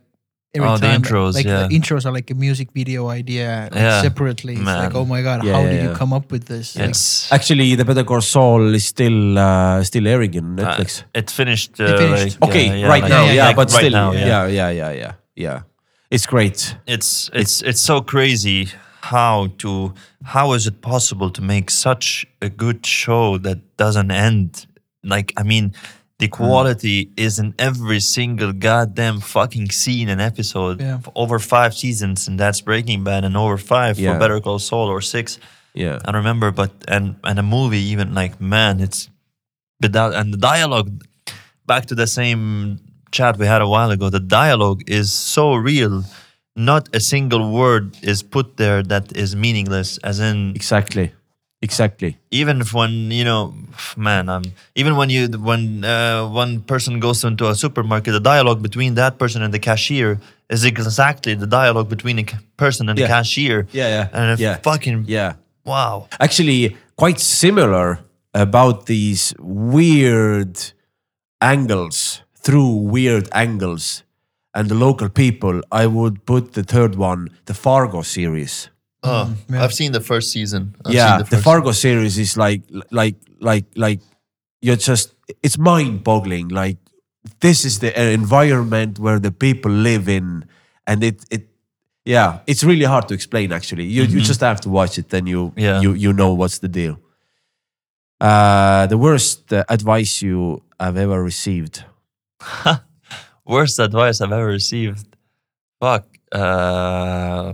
[0.54, 1.66] every Oh, the intros, like yeah.
[1.66, 4.54] the intros are like a music video idea like, Yeah, separately.
[4.54, 6.76] It's like, oh my god, Yeah, how yeah, did you come up with this?
[6.76, 6.94] Like,
[7.40, 11.02] Actually, the Better Call Saul is still uh, still airing in uh, Netflix.
[11.14, 11.80] it finished.
[11.80, 12.40] Uh, It finished.
[12.40, 14.46] Like, okay, uh, yeah, right like- now, yeah, yeah, yeah, but right still, now, yeah.
[14.46, 15.60] yeah, yeah, yeah, yeah,
[16.10, 16.76] It's great.
[16.86, 18.68] it's it's it's so crazy
[19.12, 19.70] how to
[20.34, 22.06] how is it possible to make such
[22.40, 24.66] a good show that doesn't end
[25.14, 25.72] like i mean
[26.22, 26.36] the Hmm.
[26.44, 30.98] quality is in every single goddamn fucking scene and episode Yeah.
[31.04, 34.12] for over five seasons and that's breaking bad and over five Yeah.
[34.12, 35.38] for better call saul or six
[35.74, 39.00] Yeah, i remember but and and a movie even like man it's
[39.84, 40.90] without and the dialogue
[41.66, 42.78] back to the same
[43.16, 46.04] chat we had a while ago the dialogue is so real
[46.56, 51.12] not a single word is put there that is meaningless as in exactly,
[51.62, 52.16] exactly.
[52.30, 53.52] even if when you know
[53.96, 54.44] man um,
[54.76, 59.18] even when you when uh, one person goes into a supermarket the dialogue between that
[59.18, 62.24] person and the cashier is exactly the dialogue between a
[62.56, 63.06] person and Yeah.
[63.06, 64.56] the cashier Yeah, yeah, and yeah.
[64.62, 65.34] fucking Yeah,
[65.64, 67.98] wow actually, quite similar
[68.32, 70.54] about these weird
[71.40, 74.03] angles through weird angles
[74.54, 75.60] and the local people.
[75.72, 78.70] I would put the third one, the Fargo series.
[79.02, 79.62] oh, yeah.
[79.64, 83.16] i've seen the first season I've yeah, seen the, first- Fargo series is like like
[83.40, 84.00] like like
[84.62, 86.48] you're just it's mind-boggling.
[86.48, 86.78] Like
[87.40, 90.44] this is the environment where the people live in,
[90.86, 91.42] and it it
[92.04, 93.52] yeah, it's really hard to explain.
[93.52, 95.82] Actually, you you just have to watch it, then you Yeah.
[95.84, 96.96] you you know what's the deal.
[98.20, 101.84] Uh, the worst uh, advice you have ever received.
[103.46, 105.06] Worst advice I've ever received.
[105.80, 106.06] Fuck.
[106.32, 107.52] Uh,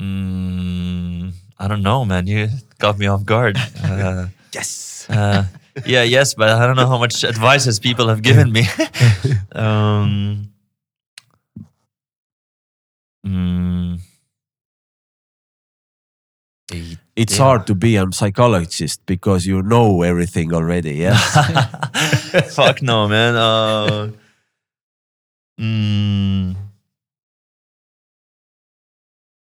[0.00, 2.26] mm, I don't know, man.
[2.26, 3.56] You got me off guard.
[3.82, 5.06] Uh, Yes.
[5.10, 5.44] uh,
[5.84, 8.64] yeah, yes, but I don't know how much advices people have given me.
[9.52, 10.50] um,
[13.24, 14.00] mm,
[17.16, 20.96] It's hard to be a psychologist because you know everything already.
[20.96, 21.16] Yeah.
[22.50, 23.34] Fuck no, man.
[23.36, 24.10] Uh,
[25.58, 26.56] mm,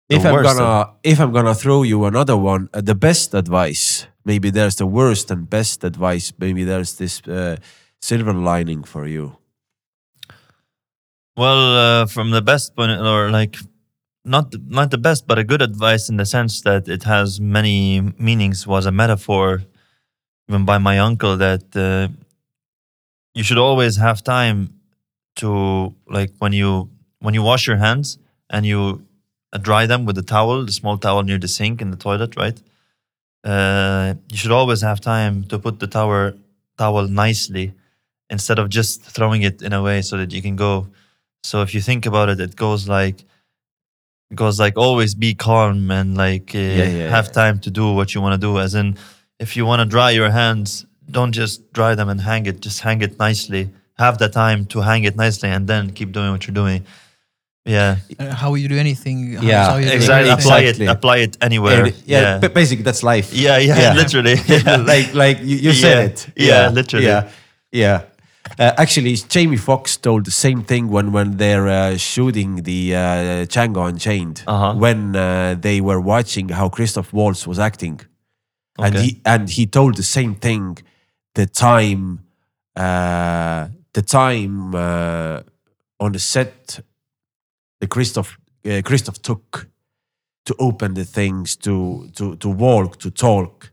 [0.10, 4.08] if I'm gonna if I'm gonna throw you another one, uh, the best advice.
[4.26, 6.34] Maybe there's the worst and best advice.
[6.38, 7.58] Maybe there's this uh,
[8.02, 9.38] silver lining for you.
[11.38, 13.58] Well, uh, from the best point, or like
[14.26, 18.02] not not the best, but a good advice in the sense that it has many
[18.18, 18.68] meanings.
[18.68, 19.64] Was a metaphor,
[20.50, 22.08] even by my uncle, that uh,
[23.34, 24.80] you should always have time
[25.38, 26.90] to like when you
[27.20, 28.18] when you wash your hands
[28.50, 29.06] and you
[29.54, 32.36] uh, dry them with the towel, the small towel near the sink in the toilet,
[32.36, 32.62] right?
[33.44, 36.34] Uh, you should always have time to put the towel
[36.78, 37.74] towel nicely
[38.30, 40.88] instead of just throwing it in a way so that you can go
[41.46, 43.24] so if you think about it, it goes like
[44.32, 47.32] it goes like always be calm and like uh, yeah, have yeah.
[47.32, 48.58] time to do what you want to do.
[48.60, 48.98] As in,
[49.40, 52.60] if you want to dry your hands, don't just dry them and hang it.
[52.62, 53.70] Just hang it nicely.
[53.98, 56.84] Have the time to hang it nicely, and then keep doing what you're doing.
[57.68, 59.34] Yeah, Uh, how you do anything.
[59.38, 60.30] how- Yeah, how you do exactly.
[60.30, 60.86] Apply Exactly.
[60.86, 60.90] it.
[60.90, 61.86] Apply it anywhere.
[61.86, 63.34] And, yeah, yeah, ba- basically that's life.
[63.34, 63.94] yeah, yeah, Yeah.
[63.96, 64.36] literally.
[64.48, 64.76] Yeah.
[64.94, 66.06] like like you, you said Yeah.
[66.06, 66.28] it.
[66.36, 67.06] Yeah, literally.
[67.08, 67.30] Yeah,
[67.72, 68.02] yeah.
[68.58, 73.46] Uh, actually, Jamie Foxx told the same thing when when they're uh, shooting the uh,
[73.46, 74.44] Django Unchained.
[74.48, 74.74] Uh-huh.
[74.76, 78.00] When uh, they were watching how Christoph Waltz was acting,
[78.78, 80.78] and he and he told the same thing.
[81.34, 82.22] The time,
[82.78, 85.42] uh, the time uh,
[86.00, 86.80] on the set,
[87.82, 89.68] the Christoph uh, Christoph took
[90.46, 93.72] to open the things, to to to walk, to talk,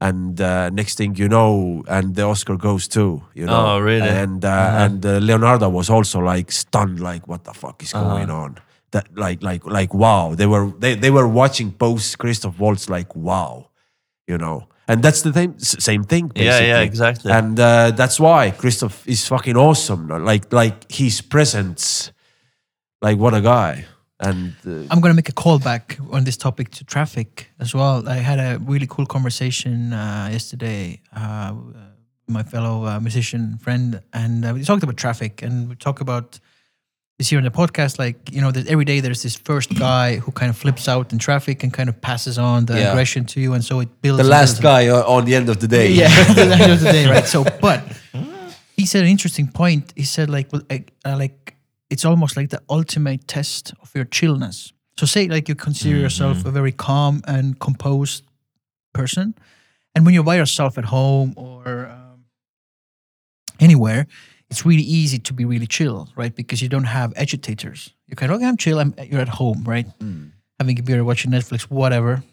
[0.00, 3.22] and uh, next thing you know, and the Oscar goes too.
[3.34, 4.08] You know, Oh, really?
[4.08, 4.84] And uh, Uh-huh.
[4.84, 8.04] and uh, Leonardo was also like stunned, like what the fuck is Uh-huh.
[8.08, 8.56] going on?
[8.90, 13.14] That like like like wow, they were they they were watching post Christoph Waltz like
[13.16, 13.70] wow,
[14.28, 14.68] you know.
[14.86, 16.30] And that's the same same thing.
[16.36, 17.32] Yeah, yeah, exactly.
[17.32, 20.08] And uh, that's why Christoph is fucking awesome.
[20.24, 22.12] Like like his presence,
[23.02, 23.86] like what a guy.
[24.20, 28.08] And uh, I'm gonna make a callback on this topic to traffic as well.
[28.08, 31.76] I had a really cool conversation uh, yesterday uh, with
[32.28, 36.38] my fellow uh, musician friend, and uh, we talked about traffic, and we talk about
[37.18, 37.98] this here in the podcast.
[37.98, 41.12] Like you know, that every day there's this first guy who kind of flips out
[41.12, 42.90] in traffic and kind of passes on the Yeah.
[42.90, 44.22] aggression to you, and so it builds.
[44.22, 45.90] the last guy uh, on the end of the day.
[45.90, 47.26] yeah, the end of the day, right?
[47.26, 47.82] So, but
[48.76, 49.92] he said an interesting point.
[49.96, 50.62] He said like, well,
[51.04, 51.53] like
[51.94, 54.72] it's almost like the ultimate test of your chillness.
[54.98, 56.48] So, say like you consider yourself mm-hmm.
[56.48, 58.24] a very calm and composed
[58.92, 59.34] person,
[59.94, 62.24] and when you're by yourself at home or um,
[63.60, 64.08] anywhere,
[64.50, 66.34] it's really easy to be really chill, right?
[66.34, 67.80] Because you don't have agitators.
[68.08, 68.80] You kind of okay, I'm chill.
[68.80, 69.86] I'm you're at home, right?
[70.00, 70.32] Mm.
[70.58, 72.24] Having a beer, watching Netflix, whatever.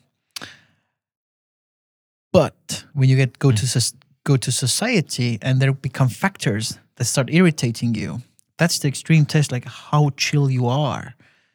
[2.34, 3.94] But when you get go to mm.
[4.24, 8.22] go to society and there become factors that start irritating you,
[8.62, 11.06] that's the extreme test, like how chill you are.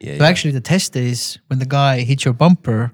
[0.01, 2.91] Yeah, So actually, the test is when the guy hits your bumper.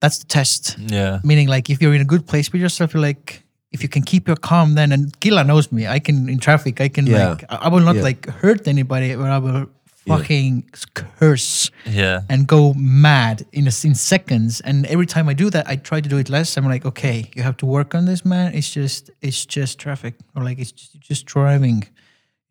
[0.00, 0.76] That's the test.
[0.78, 1.18] Yeah.
[1.24, 4.02] Meaning, like, if you're in a good place with yourself, you're like, if you can
[4.12, 5.82] keep your calm, then and Gila knows me.
[5.96, 6.80] I can in traffic.
[6.80, 7.30] I can Yeah.
[7.30, 8.02] like, I will not Yeah.
[8.10, 9.66] like hurt anybody, but I will
[10.06, 10.64] fucking
[10.94, 12.20] curse Yeah.
[12.30, 14.60] and go mad in a, in seconds.
[14.68, 16.56] And every time I do that, I try to do it less.
[16.56, 18.54] I'm like, okay, you have to work on this, man.
[18.54, 21.78] It's just it's just traffic, or like it's just, just driving,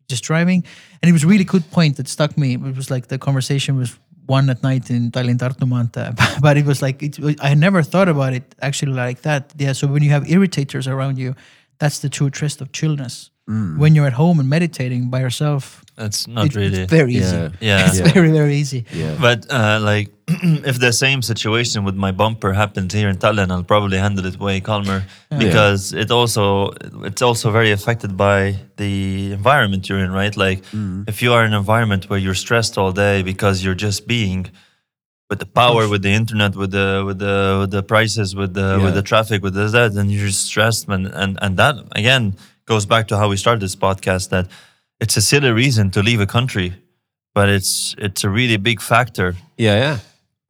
[0.08, 0.64] just driving.
[1.02, 2.54] And it was really good point that stuck me.
[2.54, 5.38] It was like the conversation was one at night in Tallinn
[6.40, 9.52] but it was like it, I never thought about it actually like that.
[9.56, 9.72] Yeah.
[9.72, 11.34] So when you have irritators around you,
[11.78, 13.30] that's the true test of chillness.
[13.48, 16.82] When you're at home and meditating by yourself, that's not it- really.
[16.82, 17.36] it's very easy.
[17.36, 17.50] Yeah.
[17.60, 17.86] Yeah.
[17.86, 18.12] It's Yeah.
[18.12, 18.84] very very easy.
[18.92, 19.14] yeah.
[19.20, 20.08] But uh, like,
[20.70, 24.36] if the same situation with my bumper happens here in Tallinn, I'll probably handle it
[24.40, 25.04] way calmer
[25.38, 26.72] because it also
[27.08, 30.36] it's also very affected by the environment you're in, right?
[30.36, 30.60] Like,
[31.06, 34.50] if you are in an environment where you're stressed all day because you're just being
[35.30, 38.68] with the power, with the internet, with the with the with the prices, with the
[38.76, 38.84] Yeah.
[38.84, 41.06] with the traffic, with this that, then you're stressed, man.
[41.22, 42.34] And and that again
[42.66, 44.30] goes back to how we started this podcast.
[44.30, 44.48] That
[45.00, 46.74] it's a silly reason to leave a country,
[47.34, 49.98] but it's it's a really big factor yeah, yeah.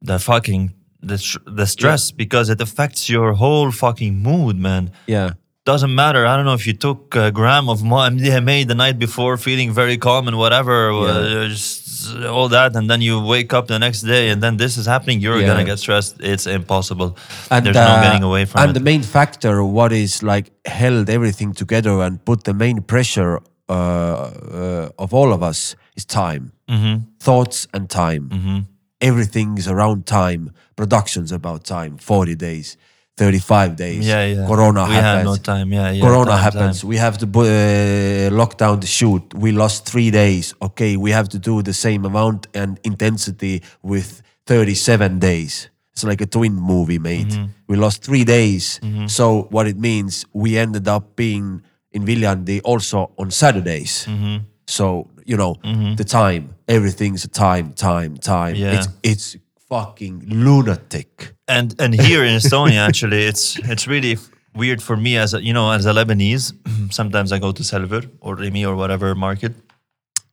[0.01, 4.91] the fucking the the stress because it affects your whole fucking mood, man.
[5.07, 5.33] Yeah.
[5.67, 6.25] Doesn't matter.
[6.25, 9.97] I don't know if you took a gram of MDMA the night before, feeling very
[9.97, 14.29] calm and whatever, uh, just all that, and then you wake up the next day
[14.29, 15.19] and then this is happening.
[15.19, 15.49] You're Yeah.
[15.49, 16.13] gonna get stressed.
[16.21, 17.09] It's impossible.
[17.51, 18.75] And There's uh, no getting away from and it.
[18.79, 23.33] the main factor, what is like held everything together and put the main pressure
[23.69, 26.95] uh, uh, of all of us is time, mm-hmm.
[27.19, 28.23] thoughts and time.
[28.29, 28.59] Mm-hmm.
[29.01, 30.43] Everything's around time.
[30.77, 31.97] Production's about time.
[31.97, 32.77] Forty days,
[33.17, 34.07] thirty-five days.
[34.07, 34.47] Yeah, yeah.
[34.47, 35.17] Corona we happens.
[35.17, 35.73] had no time.
[35.73, 36.01] Yeah, yeah.
[36.05, 36.81] Corona time, happens.
[36.81, 36.89] time.
[36.89, 39.23] We have to uh, lock down the shoot.
[39.33, 40.53] We lost three days.
[40.61, 45.69] Okay, we have to do the same amount and intensity with 37 days.
[45.91, 47.27] It's like a twin movie, mate.
[47.27, 47.45] Mm-hmm.
[47.67, 48.79] We lost three days.
[49.07, 54.05] So what it means, we ended up being in Viljandi also on Saturdays.
[54.05, 54.43] Mm-hmm.
[54.67, 55.55] So you know
[55.95, 58.55] the time, everything's a time, time, time.
[58.55, 58.77] Yeah.
[58.77, 59.37] It's it's
[59.69, 61.33] fucking lunatic.
[61.47, 64.17] and and here in Estonia, actually, it's it's really
[64.55, 66.53] weird for me as a you know as a Lebanese.
[66.91, 69.53] Sometimes I go to Selver or Rimi or whatever market.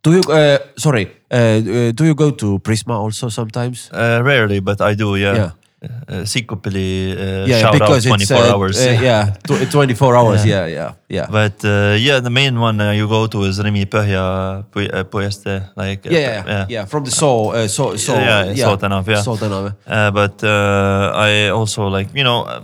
[0.03, 0.21] Do you?
[0.29, 1.07] Uh, sorry.
[1.31, 3.89] Uh, uh, do you go to Prisma also sometimes?
[3.91, 5.17] Uh, rarely, but I do.
[5.17, 5.35] Yeah.
[5.35, 5.51] Yeah.
[5.85, 8.77] Uh, Sikupilli, uh, yeah, shout out 24 it's uh, hours.
[8.79, 10.47] uh, yeah, tw- 24 hours.
[10.47, 11.27] Yeah, yeah, yeah.
[11.31, 16.07] But uh, yeah, the main one uh, you go to is Pu- uh, Puiestee, like
[16.07, 19.23] uh, yeah, yeah, yeah, From the Soo, uh, Soo, Soo, Yeah, yeah, yeah.
[19.23, 19.75] Soo tänav.
[19.87, 22.63] Uh, but uh, I also like you know uh,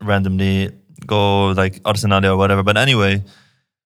[0.00, 0.70] randomly
[1.06, 2.62] go like Arsenal or whatever.
[2.62, 3.22] But anyway,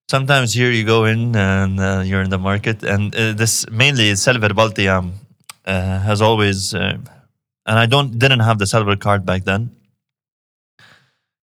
[0.08, 4.12] sometimes here you go in and uh, you're in the market, and uh, this mainly
[4.12, 5.12] Selver Balti jaam
[5.66, 6.98] uh, has always, uh,
[7.66, 9.70] and I don't didn't have the Selver card back then.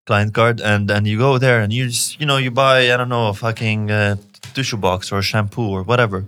[0.06, 2.98] Client card, and and you go there and you just you know you buy I
[2.98, 4.16] don't know a fucking uh,
[4.56, 6.26] tissue box or a shampoo or whatever,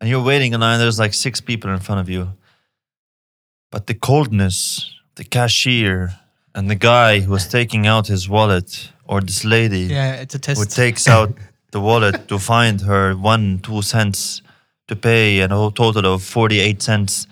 [0.00, 0.78] and you're waiting in line.
[0.78, 2.32] There's like six people in front of you,
[3.70, 6.14] but the coldness, the cashier,
[6.54, 10.38] and the guy who was taking out his wallet, or this lady Yeah, it's a
[10.38, 10.58] test.
[10.58, 11.34] who takes out
[11.72, 14.40] the wallet to find her one, two cents
[14.88, 17.26] to pay and a total of 48 cents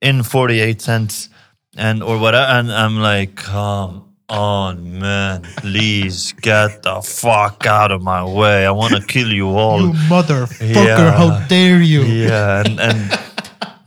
[0.00, 1.28] in 48 cents
[1.76, 2.46] and or whatever.
[2.52, 8.66] And I'm like, come on, man, please get the fuck out of my way.
[8.66, 9.80] I want to kill you all.
[9.80, 10.74] you motherfucker!
[10.74, 11.12] Yeah.
[11.12, 12.02] How dare you?
[12.02, 13.18] Yeah, and and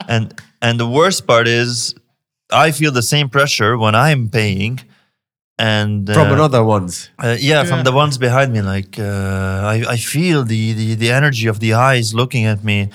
[0.08, 1.96] and and the worst part is,
[2.52, 4.80] I feel the same pressure when I'm paying,
[5.58, 7.10] and uh, From another ones.
[7.24, 8.62] uh, yeah, from the ones behind me.
[8.62, 9.04] Like uh,
[9.74, 12.90] I, I feel the, the the energy of the eyes looking at me.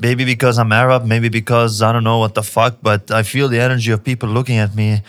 [0.00, 3.48] Maybe because I'm Arab, maybe because I don't know what the fuck, but I feel
[3.48, 5.02] the energy of people looking at me,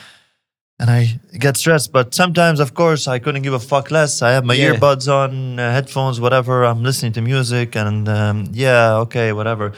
[0.79, 1.91] and I get stressed.
[1.93, 4.21] But sometimes, of course, I couldn't give a fuck less.
[4.21, 4.73] I have my Yeah.
[4.73, 6.65] earbuds on, uh, headphones, whatever.
[6.65, 9.71] I'm listening to music, and um, yeah, okay, whatever.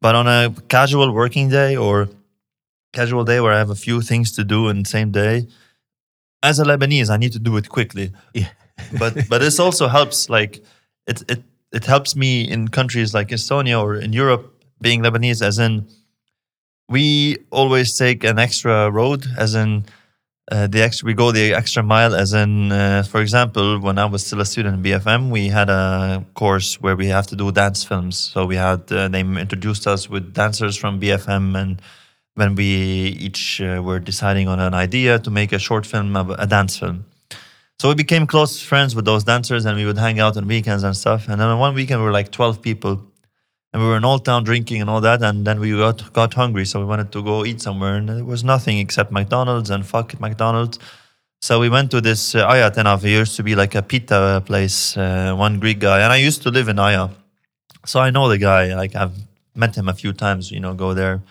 [0.00, 2.08] But on a casual working day or
[2.92, 5.46] casual day where I have a few things to do in the same day,
[6.42, 8.12] as a Lebanese, I need to do it quickly.
[8.34, 8.48] Yeah.
[8.98, 10.30] but but this also helps.
[10.30, 10.62] Like
[11.06, 11.42] it it
[11.72, 14.44] it helps me in countries like Estonia or in Europe
[14.80, 15.86] being Lebanese, as in
[16.88, 19.84] we always take an extra road, as in
[20.50, 22.14] uh, the extra, we go the extra mile.
[22.14, 25.70] As in, uh, for example, when I was still a student in BFM, we had
[25.70, 28.18] a course where we have to do dance films.
[28.18, 31.80] So we had uh, they introduced us with dancers from BFM, and
[32.34, 36.46] when we each uh, were deciding on an idea to make a short film, a,
[36.46, 37.04] dance film.
[37.78, 40.82] So we became close friends with those dancers, and we would hang out on weekends
[40.82, 41.28] and stuff.
[41.28, 43.06] And then on one weekend, we were like twelve people,
[43.72, 45.22] and we were in Old Town drinking and all that.
[45.22, 48.24] And then we got got hungry, so we wanted to go eat somewhere, and there
[48.24, 50.78] was nothing except McDonald's and fuck it, McDonald's.
[51.42, 53.02] So we went to this uh, Aia tänav.
[53.04, 54.96] It used to be like a pita place.
[54.96, 57.08] Uh, one Greek guy, and I used to live in Aya,
[57.86, 58.74] so I know the guy.
[58.74, 59.16] Like I've
[59.54, 60.50] met him a few times.
[60.50, 61.22] You know, go there.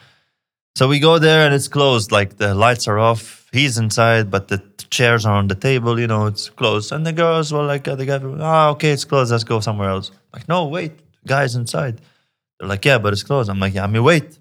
[0.76, 2.11] So we go there and it's closed.
[2.11, 3.48] Like the lights are off.
[3.51, 6.00] He's inside, but the chairs are on the table.
[6.00, 6.92] You know, it's closed.
[6.92, 9.32] And the girls were like, uh, the guy, ah, okay, it's closed.
[9.32, 10.11] Let's go somewhere else.
[10.34, 10.93] Like, no, wait,
[11.26, 12.00] guy's inside.
[12.59, 13.49] They're like, yeah, but it's closed.
[13.49, 14.38] I'm like, yeah, I mean, wait.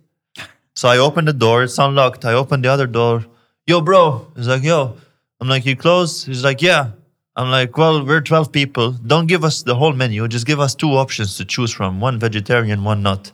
[0.74, 1.62] So I open the door.
[1.62, 2.24] It's unlocked.
[2.24, 3.24] I open the other door.
[3.66, 4.30] Yo, bro.
[4.36, 4.97] He's like, yo.
[5.40, 6.26] I'm like, you closed?
[6.26, 6.90] He's like, yeah.
[7.36, 8.90] I'm like, well, we're 12 people.
[8.92, 10.26] Don't give us the whole menu.
[10.26, 13.30] Just give us two options to choose from one vegetarian, one not.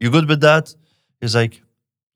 [0.00, 0.74] You good with that?
[1.20, 1.62] He's like,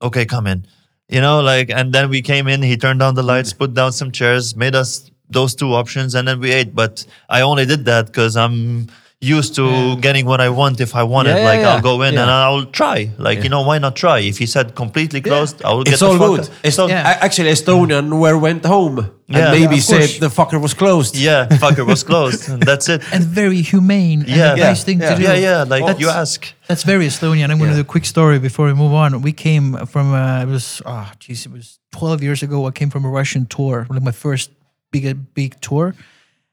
[0.03, 0.67] okay, come in.
[1.07, 3.91] You know, like, and then we came in, he turned down the lights, put down
[3.91, 6.75] some chairs, made us those two options, and then we ate.
[6.75, 8.87] But I only did that because I'm
[9.21, 11.39] used to getting what I want if I want Yeah, it.
[11.39, 11.69] yeah, like, yeah.
[11.75, 12.21] I'll go in Yeah.
[12.21, 13.11] and I'll try.
[13.17, 14.19] Like, you know, why not try?
[14.19, 16.39] If he said completely closed, I will get It's the all fuck good.
[16.41, 16.49] out.
[16.63, 17.17] Est- So- Yeah.
[17.21, 19.51] Actually, Estonian where went home and Yeah.
[19.51, 21.17] maybe Yeah, said the fucker was closed.
[21.17, 23.01] Yeah, fucker was closed, and that's it.
[23.11, 24.51] and very humane Yeah.
[24.53, 25.09] and a nice thing Yeah.
[25.09, 25.23] to do.
[25.23, 26.53] Yeah, yeah, like That's- you ask.
[26.69, 27.51] That's very Estonian.
[27.51, 29.21] I'm going to do a quick story before we move on.
[29.21, 32.65] We came from, uh, it was, oh, jeez, it was 12 years ago.
[32.67, 34.49] I came from a Russian tour, like my first
[34.93, 35.93] big, big tour.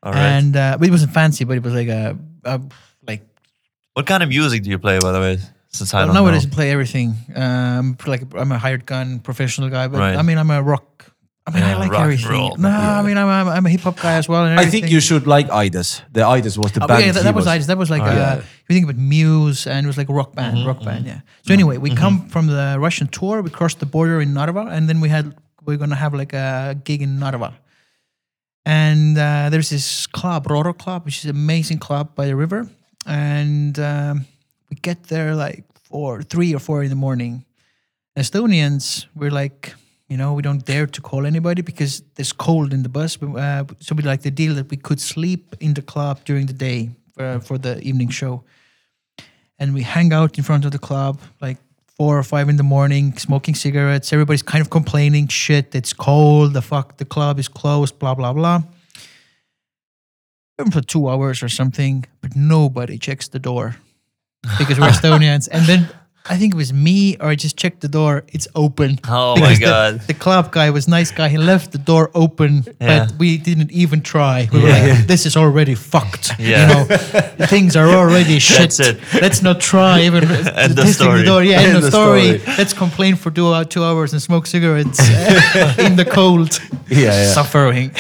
[0.03, 0.21] All right.
[0.39, 2.61] And uh, but it wasn't fancy, but it was like a, a
[3.07, 3.23] like,
[3.95, 5.39] What kind of music do you play, by the way?
[5.69, 6.53] Since I well, don't nowadays know.
[6.53, 7.15] I play everything.
[7.35, 10.17] Um, like I'm a hired gun professional guy, but Right.
[10.17, 11.13] I mean, I'm a rock.
[11.49, 12.31] I mean, Yeah, I like rock everything.
[12.33, 12.57] roll.
[12.57, 14.45] No, I mean, I'm, I'm, I'm a hip hop guy as well.
[14.47, 16.03] And I think you should like Idas.
[16.13, 17.05] The Idas was the Oh, band.
[17.07, 17.67] yeah, that, that was Idas.
[17.67, 18.35] That was like Oh, uh, yeah.
[18.39, 21.07] if you think about Muse and it was like a rock band, Mm-hmm, rock band,
[21.07, 21.21] yeah.
[21.47, 23.43] So anyway, we come from the Russian tour.
[23.43, 26.33] We crossed the border in Narva, and then we had we are gonna have like
[26.33, 27.53] a gig in Narva.
[28.67, 32.69] And uh, there's this club, Roro Club, which is an amazing club by the river.
[33.07, 34.27] And um,
[34.69, 37.45] we get there like four, three or four in the morning.
[38.17, 39.73] Estonians, we're like,
[40.09, 43.23] you know, we don't dare to call anybody because there's cold in the bus.
[43.23, 46.53] Uh, so we like the deal that we could sleep in the club during the
[46.53, 48.43] day for, for the evening show.
[49.61, 51.59] And we hang out in front of the club like
[51.97, 54.13] four or five in the morning, smoking cigarettes.
[54.13, 56.53] Everybody's kind of complaining, shit, it's cold.
[56.53, 58.63] The fuck, the club is closed, blah, blah, blah.
[60.73, 63.77] For two hours or something, but nobody checks the door
[64.59, 65.49] because we're Estonians.
[65.51, 65.89] And then
[66.29, 68.25] I think it was me or I just checked the door.
[68.33, 68.99] It's open.
[69.09, 70.01] Oh my Because the- God.
[70.07, 71.29] The, club guy was nice guy.
[71.29, 73.07] He left the door open, Yeah.
[73.07, 74.49] but we didn't even try.
[74.53, 74.95] We were Yeah.
[74.95, 76.69] like, "This is already fucked." Yeah.
[76.69, 78.59] You know, things are already shit.
[78.59, 78.97] That's it.
[79.23, 81.19] Let's not try even End testing story.
[81.21, 81.43] the door.
[81.45, 82.39] Yeah, end, End of story.
[82.39, 82.57] story.
[82.59, 87.33] Let's complain for two, two hours and smoke cigarettes uh, in the cold, Yeah, yeah.
[87.33, 87.91] suffering.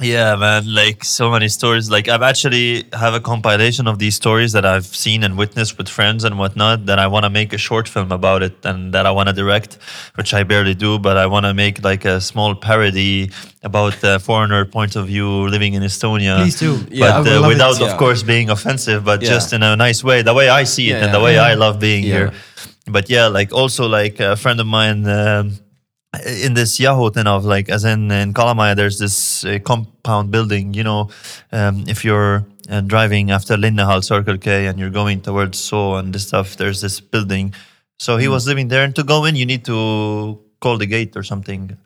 [0.00, 1.90] Yeah, man, like so many stories.
[1.90, 5.88] Like I've actually have a compilation of these stories that I've seen and witnessed with
[5.88, 9.06] friends and whatnot that I want to make a short film about it and that
[9.06, 9.78] I want to direct,
[10.14, 13.30] which I barely do, but I want to make like a small parody
[13.64, 16.42] about the foreigner point of view living in Estonia.
[16.42, 16.78] Please do.
[16.90, 17.90] Yeah, but uh, love it, without, yeah.
[17.90, 19.30] of course, being offensive, but Yeah.
[19.30, 21.38] just in a nice way, the way I see it and the way.
[21.38, 22.32] I love being here.
[22.86, 25.06] But yeah, like also like a friend of mine.
[25.08, 25.58] Um,
[26.26, 30.82] in this Yahoo of like as in in Kalamaja there's this uh, compound building you
[30.82, 31.10] know
[31.52, 36.14] um, if you're uh, driving after Linnahall Circle K and you're going towards So and
[36.14, 37.54] this stuff there's this building.
[37.98, 41.16] So he was living there and to go in you need to call the gate
[41.16, 41.76] or something.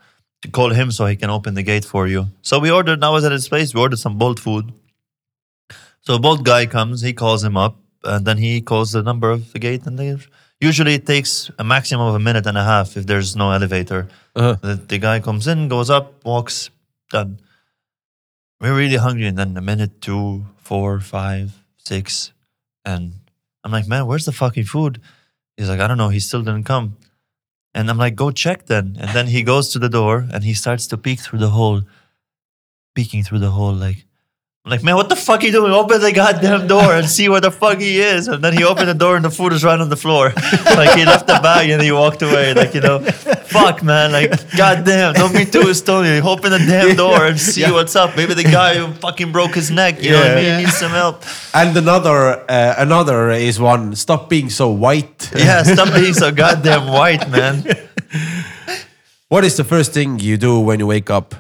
[0.43, 2.27] To call him so he can open the gate for you.
[2.43, 4.73] So we ordered I was at his place we ordered some bolt food.
[6.01, 9.31] So a bolt guy comes he calls him up and then he calls the number
[9.31, 10.17] of the gate and they
[10.63, 14.03] usually it takes a maximum of a minute and a half if there's no elevator
[14.35, 14.57] Uh-huh.
[14.63, 16.71] the, the guy comes in, goes up, walks,
[17.11, 17.41] done.
[18.61, 22.33] We're really hungry, and then a minute, two, four, five, six,
[22.85, 23.13] and
[23.65, 25.01] I'm like, man, where's the fucking food?
[25.57, 26.09] He's like, I don't know.
[26.09, 26.97] He still didn't come,
[27.75, 28.97] and I'm like, go check then.
[29.01, 31.83] And then he goes to the door and he starts to peek through the hole,
[32.95, 34.07] peeking through the hole, like.
[34.65, 35.73] I'm like, man, what the fuck are you doing?
[35.73, 38.29] Open the goddamn door and see where the fuck he is.
[38.29, 40.27] And then he opened the door and the food is right on the floor.
[40.77, 42.55] like he left the bag and he walked away.
[42.55, 44.13] Like, you know, fuck, man.
[44.13, 46.23] Like, goddamn, don't be too Estonian.
[46.23, 47.73] Open the damn door and see Yeah.
[47.73, 48.17] what's up.
[48.17, 50.45] Maybe the guy who fucking broke his neck, you know what I mean?
[50.45, 50.59] Yeah.
[50.59, 51.25] Needs some help.
[51.55, 53.97] And another, uh, another is one.
[53.97, 55.29] Stop being so white.
[55.35, 57.65] Yeah, stop being so goddamn white, man.
[59.29, 61.35] What is the first thing you do when you wake up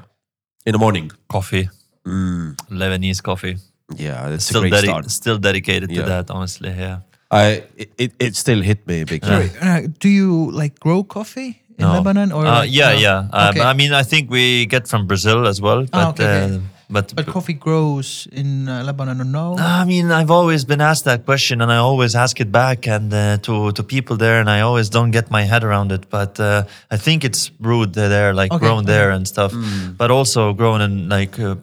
[0.66, 1.12] in the morning?
[1.28, 1.68] Coffee,
[2.06, 3.56] Lebanese coffee.
[3.96, 5.10] Yeah, that's Still, a great dedi- start.
[5.10, 6.06] still dedicated to Yeah.
[6.06, 6.70] that, honestly.
[6.70, 7.00] Yeah.
[7.30, 9.50] I it, it, it still hit me big time.
[9.60, 11.92] Uh, do you like grow coffee in No.
[11.94, 12.44] Lebanon or?
[12.46, 12.98] Uh, yeah, no?
[12.98, 13.28] yeah.
[13.32, 13.58] Uh, Okay.
[13.60, 15.80] but I mean, I think we get from Brazil as well.
[15.86, 16.60] But, Ah, okay, okay.
[16.92, 19.56] But, but coffee grows in uh, Lebanon or no?
[19.58, 23.12] I mean, I've always been asked that question, and I always ask it back and
[23.12, 26.08] uh, to to people there, and I always don't get my head around it.
[26.10, 29.16] But uh, I think it's brewed there, like Okay, grown there okay.
[29.16, 29.52] and stuff,
[29.96, 31.56] but also grown in like uh,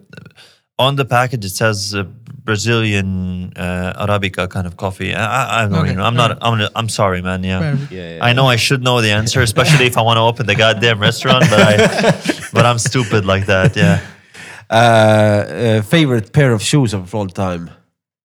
[0.77, 2.03] on the package it says uh,
[2.49, 5.13] Brazilian uh, Arabica kind of coffee.
[5.13, 5.93] I, I, I don't okay.
[5.93, 6.03] know.
[6.03, 6.37] I'm not.
[6.41, 7.43] I'm, I'm sorry, man.
[7.43, 7.77] Yeah.
[7.91, 8.25] Yeah, yeah.
[8.25, 10.99] I know I should know the answer, especially if I want to open the goddamn
[10.99, 11.75] restaurant, but I,
[12.53, 13.75] but I'm stupid like that.
[13.75, 13.99] Yeah.
[14.69, 17.69] Uh, uh, favorite pair of shoes of all time?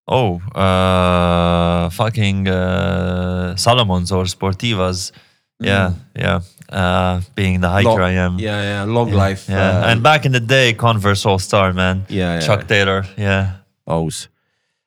[0.06, 5.12] Oh, uh, fucking uh, Salomons or Sportivas.
[5.60, 6.40] Yeah, yeah.
[6.68, 8.38] Uh, being the hiker Long- I am.
[8.38, 9.46] Yeah, yeah, long life.
[9.48, 9.78] Yeah.
[9.80, 12.04] uh, and back in the day, Converse All Star, man.
[12.08, 12.40] Yeah, yeah.
[12.46, 13.04] Chuck Taylor.
[13.16, 13.56] Yeah.
[13.86, 14.28] O's.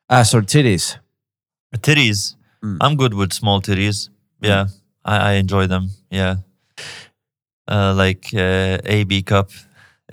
[0.10, 0.98] Ass or titties?
[1.78, 2.36] Titties.
[2.64, 2.78] Mm.
[2.82, 4.10] I'm good with small titties.
[4.42, 4.68] Yeah.
[5.06, 5.90] I, I enjoy them.
[6.12, 6.36] Yeah.
[7.68, 9.50] Uh, like uh, AB cup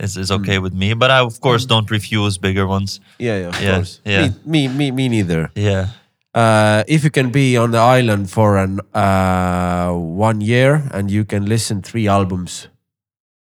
[0.00, 0.40] is, is Mm.
[0.40, 3.00] okay with me, but I of course don't refuse bigger ones.
[3.18, 4.00] Yeah, yeah, of Yeah, course.
[4.04, 4.28] yeah.
[4.44, 5.50] Me, me, me, me neither.
[5.54, 5.88] Yeah.
[6.34, 11.24] Uh, if you can be on the island for an uh, one year and you
[11.24, 12.68] can listen three albums,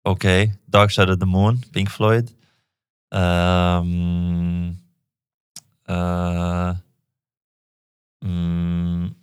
[0.05, 0.51] Okay.
[0.69, 2.31] Dark Side of the Moon, Pink Floyd.
[3.11, 4.77] Um,
[5.87, 6.75] uh,
[8.23, 9.13] mm,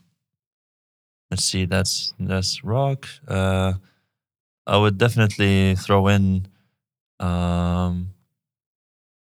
[1.31, 1.65] let's see.
[1.65, 3.07] That's that's rock.
[3.29, 3.75] Uh,
[4.67, 6.47] I would definitely throw in
[7.21, 8.11] um,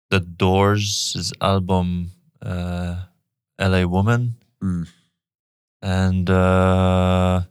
[0.10, 3.06] the Doors' album uh,
[3.60, 3.86] "L.A.
[3.88, 4.88] Woman," Mm.
[5.82, 7.42] and uh,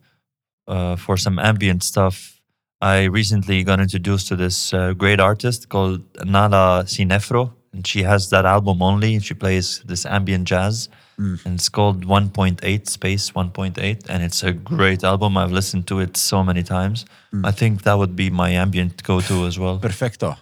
[0.67, 2.41] uh, for some ambient stuff.
[2.81, 8.31] I recently got introduced to this uh, great artist called Nala Sinephro, and she has
[8.31, 9.19] that album only.
[9.21, 11.47] She plays this ambient jazz, Mm.
[11.47, 15.37] and it's called 1.8 Space 1.8, and it's a great album.
[15.37, 17.05] I've listened to it so many times.
[17.33, 17.47] Mm.
[17.47, 19.79] I think that would be my ambient go-to as well.
[19.79, 20.37] perfecto.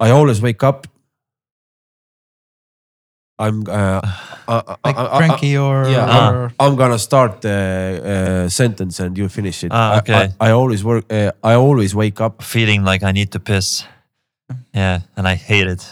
[0.00, 0.86] I always wake up.
[3.40, 4.00] I'm uh,
[4.48, 8.98] uh, like uh, uh, uh, Frankie or, yeah, or I'm gonna start the uh, sentence
[8.98, 9.70] and you finish it.
[9.72, 10.28] Ah, I- okay.
[10.40, 11.04] I, I always work.
[11.10, 12.42] Uh, I always wake up.
[12.42, 13.84] Feeling like I need to piss.
[14.74, 15.82] Yeah, and I hate it.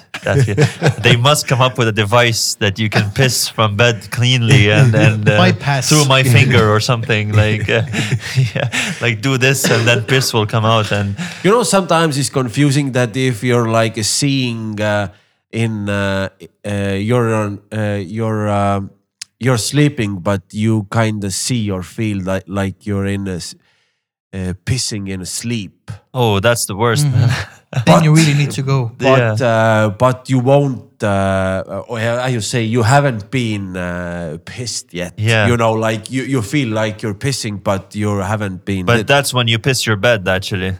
[1.02, 4.94] They must come up with a device that you can piss from bed cleanly and
[4.94, 5.88] and uh, Bypass.
[5.88, 7.82] through my finger or something like uh,
[8.54, 8.70] yeah,
[9.00, 12.92] like do this and then piss will come out and You know, sometimes it's confusing
[12.92, 15.08] that if you're like seeing uh,
[15.50, 16.28] in uh,
[16.64, 18.90] uh, you're uh, you're um,
[19.38, 24.54] you're sleeping, but you kind of see or feel like like you're in a uh,
[24.64, 25.90] pissing in a sleep.
[26.14, 27.20] oh that's the worst Mm-hmm.
[27.20, 27.46] man.
[27.84, 28.92] Then you really need to go.
[28.98, 30.82] But uh, but you won't.
[31.02, 35.12] Uh, or how you say you haven't been uh, pissed yet.
[35.18, 35.46] Yeah.
[35.46, 38.86] You know, like you, you feel like you're pissing, but you haven't been.
[38.86, 40.72] But that's when you piss your bed actually.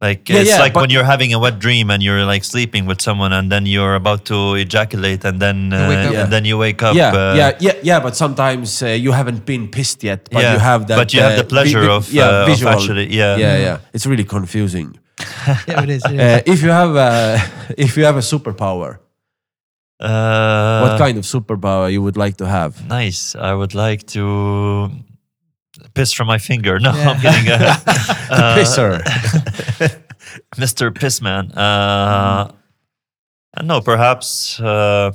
[0.00, 2.86] Like Yeah, it's yeah, like when you're having a wet dream and you're like sleeping
[2.86, 6.14] with someone and then you're about to ejaculate and then uh, wake up.
[6.14, 6.94] and then you wake up.
[6.94, 7.98] yeah, uh, yeah, yeah, yeah.
[8.00, 10.96] But sometimes uh, you haven't been pissed yet, but Yeah, you have that.
[10.96, 13.34] but you have the uh, pleasure of, uh, of actually- yeah.
[13.36, 13.78] yeah, yeah.
[13.92, 14.96] It's really confusing.
[15.68, 16.02] yeah, it is.
[16.04, 16.20] it is.
[16.20, 17.40] Uh, if you have a,
[17.78, 18.98] if you have a superpower,
[20.00, 22.72] Uh, what kind of superpower you would like to have?
[22.86, 23.34] Nice.
[23.34, 24.90] I would like to
[25.94, 26.78] piss from my finger.
[26.78, 27.10] No, Yeah.
[27.10, 27.56] I'm getting a,
[28.30, 29.02] uh, Pisser.
[30.56, 30.90] Mr.
[30.92, 31.50] Pissman.
[31.56, 32.52] Uh,
[33.64, 35.10] no, perhaps uh,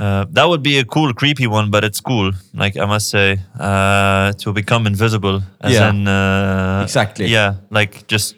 [0.00, 2.32] uh, that would be a cool, creepy one, but it's cool.
[2.52, 5.90] Like I must say, uh, to become invisible, as Yeah.
[5.90, 7.26] in uh, Exactly.
[7.26, 8.36] Yeah, like just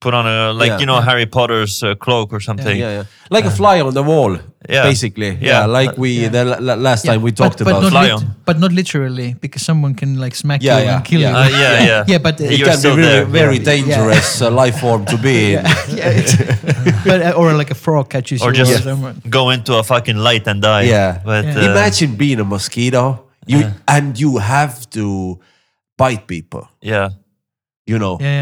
[0.00, 0.80] put on a like Yeah.
[0.80, 2.76] you know Harry Potter's uh, cloak or something.
[2.78, 3.04] Yeah, yeah.
[3.30, 4.38] Like a fly on the wall,
[4.70, 4.84] Yeah.
[4.88, 5.30] basically.
[5.40, 5.66] Yeah, Yeah.
[5.66, 7.82] like we the la- la- last time we talked but, about.
[7.82, 8.34] but not Fly lit- on.
[8.46, 11.30] but not literally because someone can like smack Yeah, you yeah, and kill yeah.
[11.30, 11.36] you.
[11.36, 12.04] Uh, yeah, yeah.
[12.06, 13.64] yeah, but uh, it can be still really, very yeah.
[13.72, 15.64] dangerous uh, life form to be in.
[15.98, 16.36] yeah, it's,
[17.08, 19.20] but uh, or like a frog catches Or you just or someone.
[19.28, 20.82] go into a fucking light and die.
[20.88, 21.20] Yeah.
[21.24, 21.58] but Yeah.
[21.58, 25.38] uh, Imagine being a mosquito, you and you have to
[25.98, 26.68] bite people.
[26.80, 27.10] yeah,
[27.86, 28.36] You know, Yeah,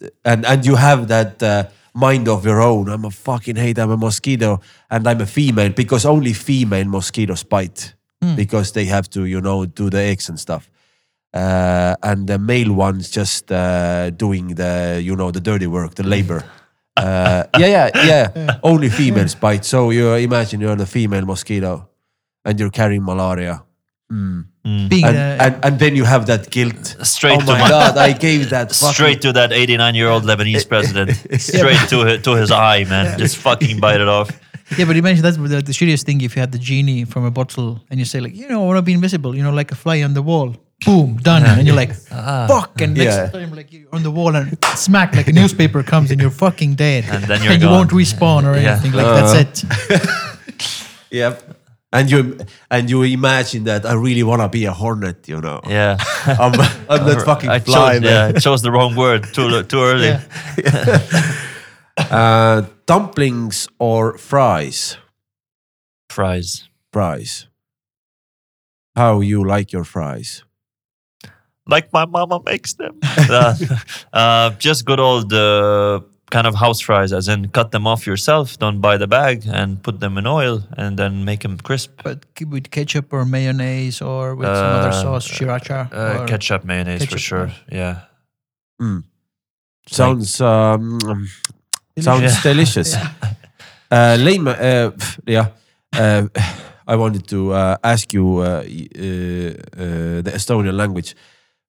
[0.00, 0.08] yeah.
[0.24, 1.64] and and you have that uh,
[1.96, 2.88] mind of your own.
[2.88, 3.78] I'm a fucking hate.
[3.78, 4.60] I'm a mosquito,
[4.90, 7.94] and I'm a female because only female mosquitoes bite
[8.36, 10.70] because they have to, you know, do the eggs and stuff.
[11.32, 16.02] Uh, and the male ones just uh, doing the, you know, the dirty work, the
[16.02, 16.44] labor.
[16.98, 18.58] Uh, yeah, yeah, yeah.
[18.62, 19.66] Only females bite.
[19.66, 21.90] So you imagine you're the female mosquito,
[22.42, 23.65] and you're carrying malaria.
[24.08, 24.48] Being
[25.04, 26.96] and, the, and and then you have that guilt.
[27.02, 27.96] Straight oh to my my- god!
[27.98, 31.10] I gave that Straight to that 89 year old Lebanese president.
[31.40, 33.18] Straight to his, to his eye, man.
[33.18, 34.30] Just fucking bite it off.
[34.78, 37.24] yeah, but you mentioned that's the, the shittiest thing if you had the genie from
[37.24, 39.52] a bottle and you say like, you know, I want to be invisible, you know,
[39.52, 40.54] like a fly on the wall.
[40.84, 41.44] Boom, done.
[41.44, 41.92] And you're like,
[42.52, 42.80] fuck.
[42.80, 43.30] And next Yeah.
[43.30, 46.74] time, like you're on the wall and smack, like a newspaper comes and you're fucking
[46.74, 47.04] dead.
[47.10, 48.72] And then you're and you won't respawn or Yeah.
[48.72, 48.92] anything.
[48.92, 49.32] Like Uh.
[49.32, 50.08] that's it.
[51.10, 51.56] Yep.
[51.96, 52.38] And you
[52.70, 55.60] and you imagine that I really want to be a hornet, you know.
[55.66, 55.96] Yeah.
[56.26, 56.52] I'm,
[56.88, 58.12] I'm not fucking I fly, chose, man.
[58.12, 60.08] yeah, I chose the wrong word too, too early.
[60.08, 61.00] Yeah.
[61.98, 64.98] Uh, dumplings or fries?
[66.10, 66.68] Fries.
[66.92, 67.46] Fries.
[68.94, 70.44] How you like your fries?
[71.66, 73.00] Like my mama makes them.
[73.02, 73.54] uh,
[74.12, 78.58] uh, just good old uh, kind of house fries, as in cut them off yourself,
[78.58, 82.00] don't buy the bag, and put them in oil and then make them crisp.
[82.02, 85.88] But with ketchup or mayonnaise or with some other Uh, sauce, sriracha.
[85.92, 87.50] Uh, ketchup, mayonnaise for ketchup, sure.
[87.72, 88.00] Yeah.
[89.88, 90.98] Sounds um,
[91.98, 92.96] sounds delicious.
[93.88, 95.46] Uh, Leima, uh, pff, yeah.
[95.96, 96.26] Uh,
[96.88, 99.02] I wanted to uh, ask you uh, y- uh,
[99.80, 101.14] uh, the Estonian language,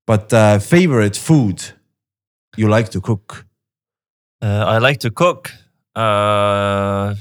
[0.07, 1.61] but uh, favorite food
[2.55, 3.45] you like to cook?
[4.41, 5.51] Uh, I like to cook.
[5.95, 7.15] Uh,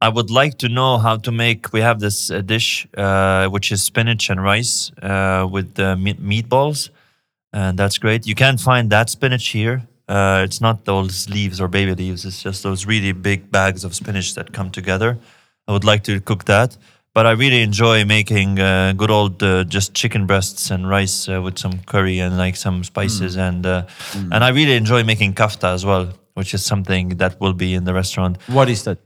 [0.00, 1.72] I would like to know how to make.
[1.72, 6.90] We have this uh, dish uh, which is spinach and rice uh, with meat meatballs,
[7.52, 8.26] and that's great.
[8.26, 9.88] You can't find that spinach here.
[10.08, 12.24] Uh, it's not those leaves or baby leaves.
[12.24, 15.18] It's just those really big bags of spinach that come together.
[15.66, 16.78] I would like to cook that,
[17.12, 21.42] but I really enjoy making uh, good old uh, just chicken breasts and rice uh,
[21.42, 23.82] with some curry and like some spices, and uh,
[24.14, 27.82] and I really enjoy making kafta as well, which is something that will be in
[27.82, 28.38] the restaurant.
[28.46, 28.98] What is that?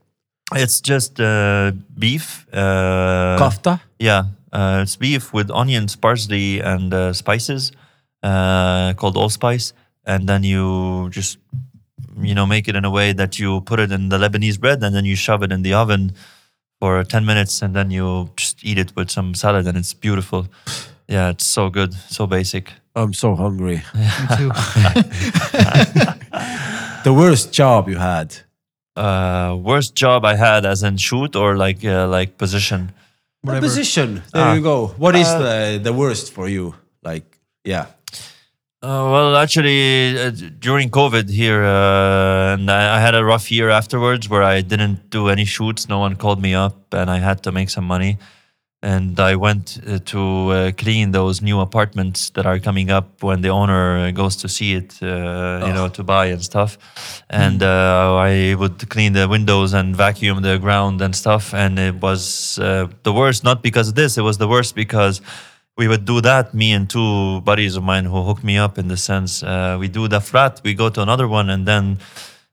[0.54, 2.46] It's just uh, beef.
[2.52, 3.80] Uh, Kafta?
[3.98, 7.72] yeah, uh, it's beef with onions, parsley, and uh, spices
[8.22, 9.72] uh, called allspice,
[10.04, 11.38] and then you just
[12.20, 14.82] you know make it in a way that you put it in the Lebanese bread,
[14.82, 16.12] and then you shove it in the oven
[16.80, 20.48] for ten minutes, and then you just eat it with some salad, and it's beautiful.
[21.08, 22.74] Yeah, it's so good, so basic.
[22.94, 23.82] I'm so hungry.
[23.94, 24.52] Me too.
[27.04, 28.36] The worst job you had?
[28.96, 32.92] Uh, worst job I had, as in shoot or like uh, like position.
[33.42, 33.66] The Whatever.
[33.66, 34.22] position.
[34.32, 34.54] There Ah.
[34.54, 34.88] you go.
[34.98, 36.74] What is the the worst for you?
[37.02, 37.24] Like,
[37.64, 37.86] yeah.
[38.84, 43.70] Uh, well, actually, uh, during COVID here, uh, and I, I had a rough year
[43.70, 45.88] afterwards where I didn't do any shoots.
[45.88, 48.18] No one called me up, and I had to make some money.
[48.82, 50.20] And I went uh, to
[50.50, 54.74] uh, clean those new apartments that are coming up when the owner goes to see
[54.74, 56.78] it, uh, you know, to buy and stuff.
[57.30, 61.54] And uh, I would clean the windows and vacuum the ground and stuff.
[61.54, 65.20] And it was uh, the worst, not because of this, it was the worst because
[65.76, 68.88] we would do that me and two buddies of mine who hooked me up in
[68.88, 71.98] the sense uh, we do the flat, we go to another one and then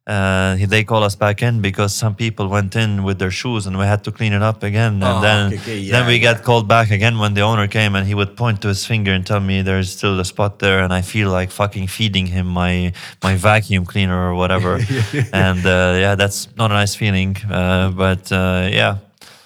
[0.09, 3.77] uh, they call us back in because some people went in with their shoes and
[3.77, 6.33] we had to clean it up again and Oh, then okay, yeah, then we yeah.
[6.33, 9.11] got called back again when the owner came and he would point to his finger
[9.17, 12.47] and tell me there's still a spot there and I feel like fucking feeding him
[12.47, 12.91] my
[13.23, 14.79] my vacuum cleaner or whatever
[15.45, 18.97] and uh, yeah that's not a nice feeling uh, but uh, yeah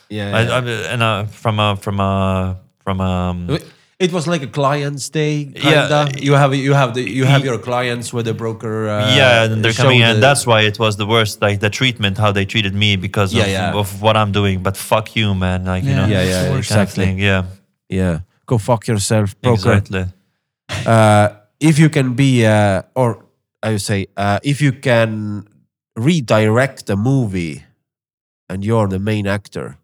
[0.09, 0.37] Yeah.
[0.37, 0.59] I, I,
[0.93, 2.13] and uh, from a from a
[2.85, 3.59] from um, a
[4.05, 5.35] it was like a client's day.
[5.55, 5.87] Yeah.
[5.87, 6.21] Kinda.
[6.27, 8.75] You have you have the you have your clients with the broker.
[8.89, 10.15] Uh, yeah, and they're show coming in.
[10.15, 11.41] the- That's why it was the worst.
[11.41, 13.79] Like the treatment, how they treated me because Yeah, of, yeah.
[13.81, 14.63] of what I'm doing.
[14.67, 15.59] But fuck you, man.
[15.73, 16.69] Like you know, Yeah, It's yeah, the worst.
[16.69, 17.23] kind of exactly.
[17.29, 17.43] Yeah,
[17.89, 18.19] Yeah.
[18.45, 19.73] Go fuck yourself, broker.
[19.73, 20.05] exactly.
[20.85, 21.27] Uh,
[21.59, 23.07] if you can be, uh, or
[23.65, 25.47] I would say, uh, if you can
[25.95, 27.63] redirect a movie,
[28.49, 29.77] and you're the main actor,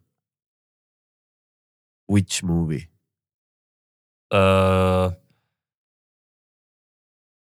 [2.08, 2.88] which movie?
[4.32, 5.12] Uh,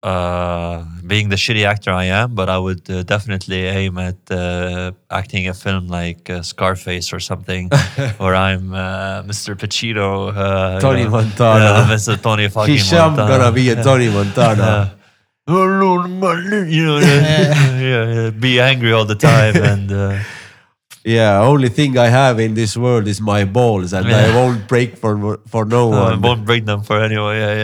[0.03, 4.91] uh, being the shitty actor I am, but I would uh, definitely aim at uh,
[5.09, 7.69] acting a film like uh, Scarface or something,
[8.17, 9.55] where I'm uh, Mr.
[9.55, 11.87] Pacino, uh, you Tony know, Montana.
[11.93, 12.21] Mr.
[12.21, 13.29] Tony fucking Hisham Montana.
[13.37, 14.95] gonna be a Tony Montana.
[15.45, 20.19] You know, yeah, yeah, be angry all the time and uh,
[21.05, 24.95] Yeah, only thing I have in this world is my balls, and I won't break
[24.97, 26.21] for for no uh, one.
[26.21, 27.35] won't break them for anyone.
[27.35, 27.55] Yeah,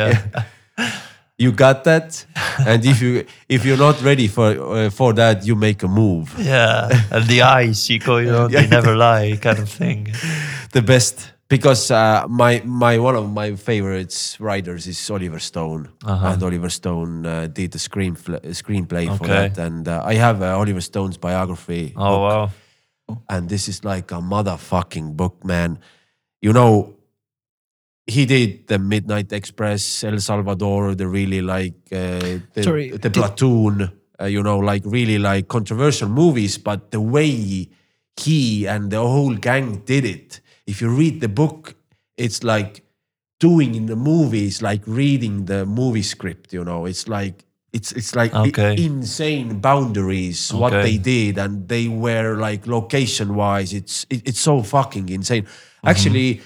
[0.78, 0.92] yeah.
[1.38, 2.26] You got that?
[2.68, 6.36] and if you if you're not ready for uh, for that, you make a move.
[6.38, 10.08] Yeah, and the eyes, Chico, you know, they never lie, kind of thing.
[10.74, 16.28] The best because uh, my my one of my favorites writers is Oliver Stone, Uh-huh.
[16.34, 18.16] and Oliver Stone uh, did the screen
[18.52, 21.94] screenplay for that, and uh, I have uh, Oliver Stone's biography.
[21.96, 22.22] Oh book.
[22.22, 22.50] wow,
[23.30, 25.80] and this is like a motherfucking book, man.
[26.42, 26.96] You know,
[28.08, 33.14] he did the Midnight Express, El Salvador, the really like uh, the, Sorry, the did-
[33.14, 36.58] Platoon, uh, you know, like really like controversial movies.
[36.58, 37.70] But the way
[38.18, 41.76] he and the whole gang did it, if you read the book,
[42.18, 42.84] it's like
[43.40, 46.52] doing in the movies, like reading the movie script.
[46.52, 48.76] You know, it's like it's it's like Okay.
[48.84, 54.64] insane boundaries what they did, and they were like location wise, it's it, it's so
[54.64, 55.46] fucking insane.
[55.84, 56.42] Actually,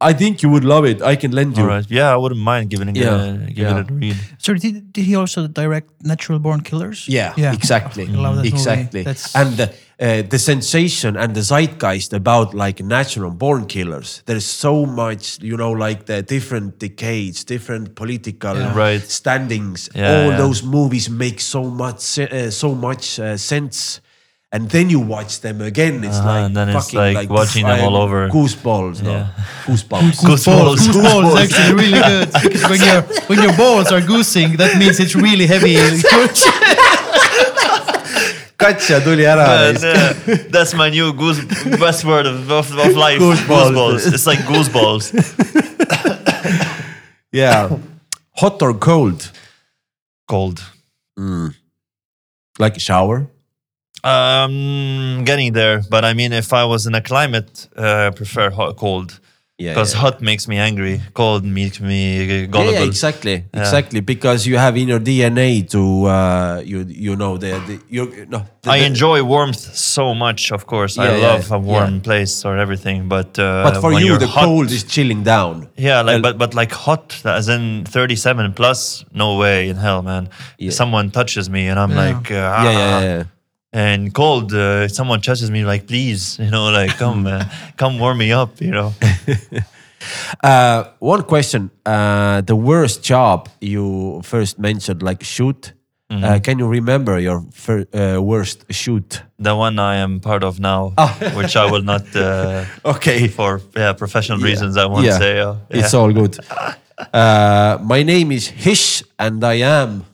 [0.00, 1.02] I think you would love it.
[1.02, 1.64] I can lend you.
[1.64, 1.84] All right.
[1.90, 3.80] Yeah, I wouldn't mind giving it, Yeah, uh, giving yeah.
[3.80, 4.16] it a read.
[4.38, 7.06] Sorry, did, did he also direct Natural Born Killers?
[7.06, 8.56] Yeah, yeah, exactly, I love that movie.
[8.56, 9.02] exactly.
[9.02, 14.22] That's And the, uh, the sensation and the zeitgeist about like natural born killers.
[14.26, 18.74] There's so much, you know, like the different decades, different political Yeah.
[18.74, 19.02] Right.
[19.02, 19.90] standings.
[19.94, 20.36] Yeah, All yeah.
[20.38, 24.00] those movies make so much, uh, so much uh, sense.
[24.52, 26.02] And then you watch them again.
[26.02, 28.28] It's Uh-huh, like and then it's fucking like watching them all I- over.
[28.28, 29.26] Gooseballs, no, Yeah.
[29.66, 30.16] gooseballs.
[30.26, 30.88] Goosebumps.
[30.90, 32.28] Goosebumps is actually really good.
[32.42, 35.76] Because when your when your balls are goosing, that means it's really heavy.
[38.60, 39.70] Katja tuli ära.
[39.70, 41.40] Uh, that's my new goose
[41.80, 43.18] best word of, of, of life.
[43.18, 43.70] Gooseballs.
[43.70, 44.06] Gooseballs.
[44.06, 45.12] It's like gooseballs.
[47.32, 47.76] yeah,
[48.36, 49.30] hot or cold?
[50.28, 50.62] Cold.
[52.58, 53.26] Like a shower.
[54.04, 58.50] Um, getting there, but I mean, if I was in a climate, uh, I prefer
[58.50, 59.20] hot, cold.
[59.60, 60.00] Yeah, Because yeah.
[60.00, 61.00] hot makes me angry.
[61.12, 62.72] Cold makes me uh, Yeah, gullible.
[62.80, 64.00] yeah, exactly, exactly.
[64.00, 68.38] Because you have in your DNA to uh, you you know the, the you no.
[68.62, 69.60] The, I enjoy warmth
[69.96, 70.96] so much, of course.
[70.96, 72.00] Yeah, I yeah, love a warm yeah.
[72.08, 75.68] place or everything, but uh, But for when you, the hot, cold is chilling down.
[75.76, 79.04] Yeah, like but but like hot, as in thirty-seven plus.
[79.12, 80.28] No way in hell, man.
[80.58, 80.72] Yeah.
[80.72, 82.04] Someone touches me and I'm Yeah.
[82.06, 83.00] like, uh, Yeah, yeah, yeah.
[83.16, 83.24] yeah.
[83.72, 87.44] And cold, uh, someone touches me like, please, you know, like come, uh,
[87.76, 88.92] come warm me up, you know.
[90.42, 95.74] Uh, one question: uh, the worst job you first mentioned, like shoot.
[96.10, 96.24] Mm-hmm.
[96.24, 99.22] Uh, can you remember your uh, worst shoot?
[99.38, 100.94] the one I am part of now,
[101.34, 105.18] which I will not, uh, Okay, for yeah professional reasons, I won't Yeah.
[105.18, 105.38] say.
[105.40, 106.38] Uh, it's all good.
[107.12, 110.04] Uh, my name is Hish, and I am.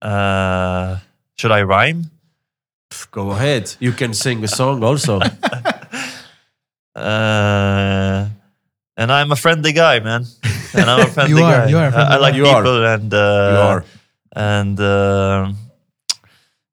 [0.00, 0.98] Uh,
[1.38, 2.10] should I rhyme?
[3.10, 3.74] Go ahead.
[3.80, 5.20] You can sing a song also.
[6.98, 8.26] Uh,
[8.96, 10.24] and I'm a friendly guy, man.
[10.74, 11.68] And I'm a friendly are, guy.
[11.68, 12.34] you are a I- I, like.
[12.34, 12.62] You are.
[12.62, 13.18] people, and uh,
[13.52, 13.84] you are.
[14.34, 15.52] and uh,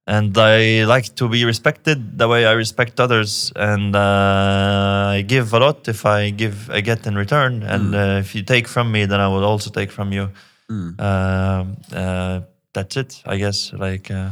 [0.08, 5.54] and I like to be respected the way I respect others, and uh, I give
[5.54, 8.16] a lot if I give, I get in return, and Mm.
[8.18, 10.30] uh, if you take from me, then I will also take from you.
[10.72, 11.00] Mm.
[11.00, 12.42] Um, uh,
[12.74, 13.74] that's it, I guess.
[13.74, 14.32] Like, uh,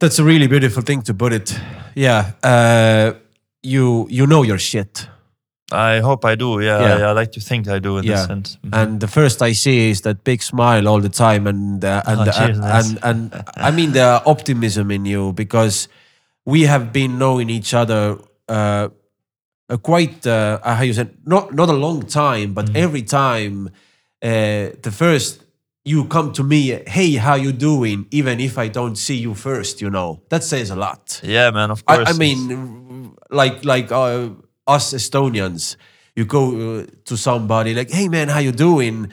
[0.00, 1.58] That's a really beautiful thing to put it.
[1.94, 2.32] Yeah.
[2.42, 3.12] Uh,
[3.62, 5.08] you you know your shit.
[5.72, 6.60] I hope I do.
[6.60, 7.06] Yeah, Yeah.
[7.06, 8.16] I, I like to think I do in Yeah.
[8.16, 8.58] this sense.
[8.62, 8.72] Mhm.
[8.82, 12.20] And the first I see is that big smile all the time, and uh, and,
[12.20, 15.88] Oh, cheers, and, and and I mean the optimism in you because
[16.44, 18.18] we have been knowing each other
[18.48, 18.88] uh,
[19.70, 22.84] uh, quite uh, how you said not not a long time, but Mm-hmm.
[22.84, 23.70] every time
[24.22, 25.42] uh, the first
[25.86, 28.06] you come to me, hey, how you doing?
[28.10, 31.20] Even if I don't see you first, you know that says a lot.
[31.22, 31.70] yeah, man.
[31.70, 32.10] Of I, course.
[32.10, 34.30] I mean, like like uh,
[34.66, 35.76] us Estonians,
[36.16, 36.42] you go
[36.80, 39.12] uh, to somebody like, "Hey man, how you doing?"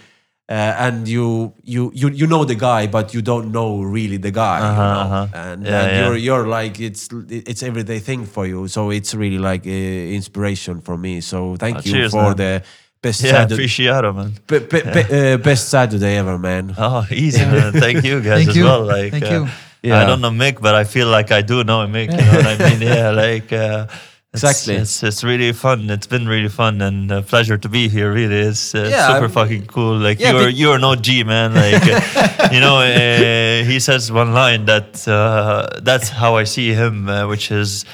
[0.49, 4.31] Uh, and you you you you know the guy, but you don't know really the
[4.31, 4.59] guy.
[4.59, 4.99] you Uh-huh, know?
[4.99, 5.27] uh-huh.
[5.33, 6.05] And, Yeah, and yeah.
[6.07, 8.67] you're you're like it's it's everyday thing for you.
[8.67, 9.71] So it's really like uh,
[10.19, 11.21] inspiration for me.
[11.21, 12.35] So thank Oh, you cheers, for man.
[12.35, 12.63] the
[13.03, 14.31] best yeah, Saturday, appreciado, man.
[14.47, 16.73] be, be, be- uh, best Saturday ever, man.
[16.77, 17.71] Oh, easy, man.
[17.85, 18.63] Thank you guys Thank as you.
[18.63, 18.83] well.
[18.83, 19.47] Like, Thank uh, you.
[19.83, 19.99] Yeah.
[20.01, 22.09] I don't know Mick, but I feel like I do know Mick.
[22.11, 22.81] You know what I mean?
[22.81, 23.85] Yeah, like uh,
[24.33, 24.75] it's, Exactly.
[24.81, 25.89] It's it's really fun.
[25.89, 28.09] It's been really fun and a pleasure to be here.
[28.13, 29.97] Really, it's uh, Yeah, super I'm- fucking cool.
[29.99, 31.53] Like Yeah, you're you're no G man.
[31.53, 36.73] Like uh, you know, uh, he says one line that uh, that's how I see
[36.73, 37.85] him, uh, which is.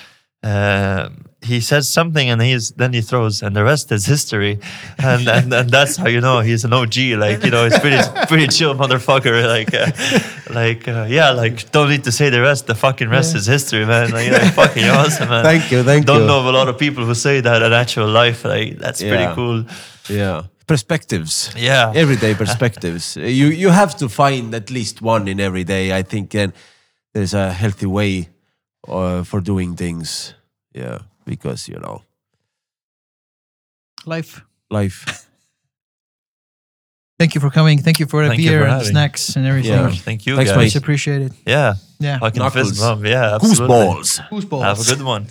[1.42, 4.60] He says something and he's then he throws and the rest is history
[4.98, 8.02] and and, and that's how you know he's an OG like you know he's pretty
[8.28, 9.88] pretty chill motherfucker like uh,
[10.54, 13.86] like uh, yeah like don't need to say the rest the fucking rest is history
[13.86, 16.28] man like, like fucking awesome man Thank you, thank don't you.
[16.28, 19.10] know of a lot of people who say that in actual life like that's Yeah.
[19.16, 19.58] pretty cool
[20.10, 21.54] Yeah, perspectives.
[21.56, 23.16] yeah everyday perspectives.
[23.16, 25.98] you you have to find at least one in every day.
[26.00, 26.52] I think then
[27.14, 28.28] there's a healthy way
[28.88, 30.34] uh, for doing things.
[30.74, 32.04] Yeah, because you know
[34.06, 34.42] Life.
[34.72, 35.26] life.
[37.20, 37.80] Thank you for coming.
[37.82, 39.72] Thank you for the Thank beer for and having snacks and everything.
[39.74, 39.90] Yeah.
[39.92, 40.64] thank you Thanks, guys mate.
[40.68, 41.34] Much appreciated.
[41.46, 42.18] yeah Yeah.
[42.20, 42.70] fucking Knuckles.
[42.70, 44.30] fist bump yeah absolutely Gooseball.
[44.30, 44.64] Goosebumps.
[44.64, 45.28] have a good one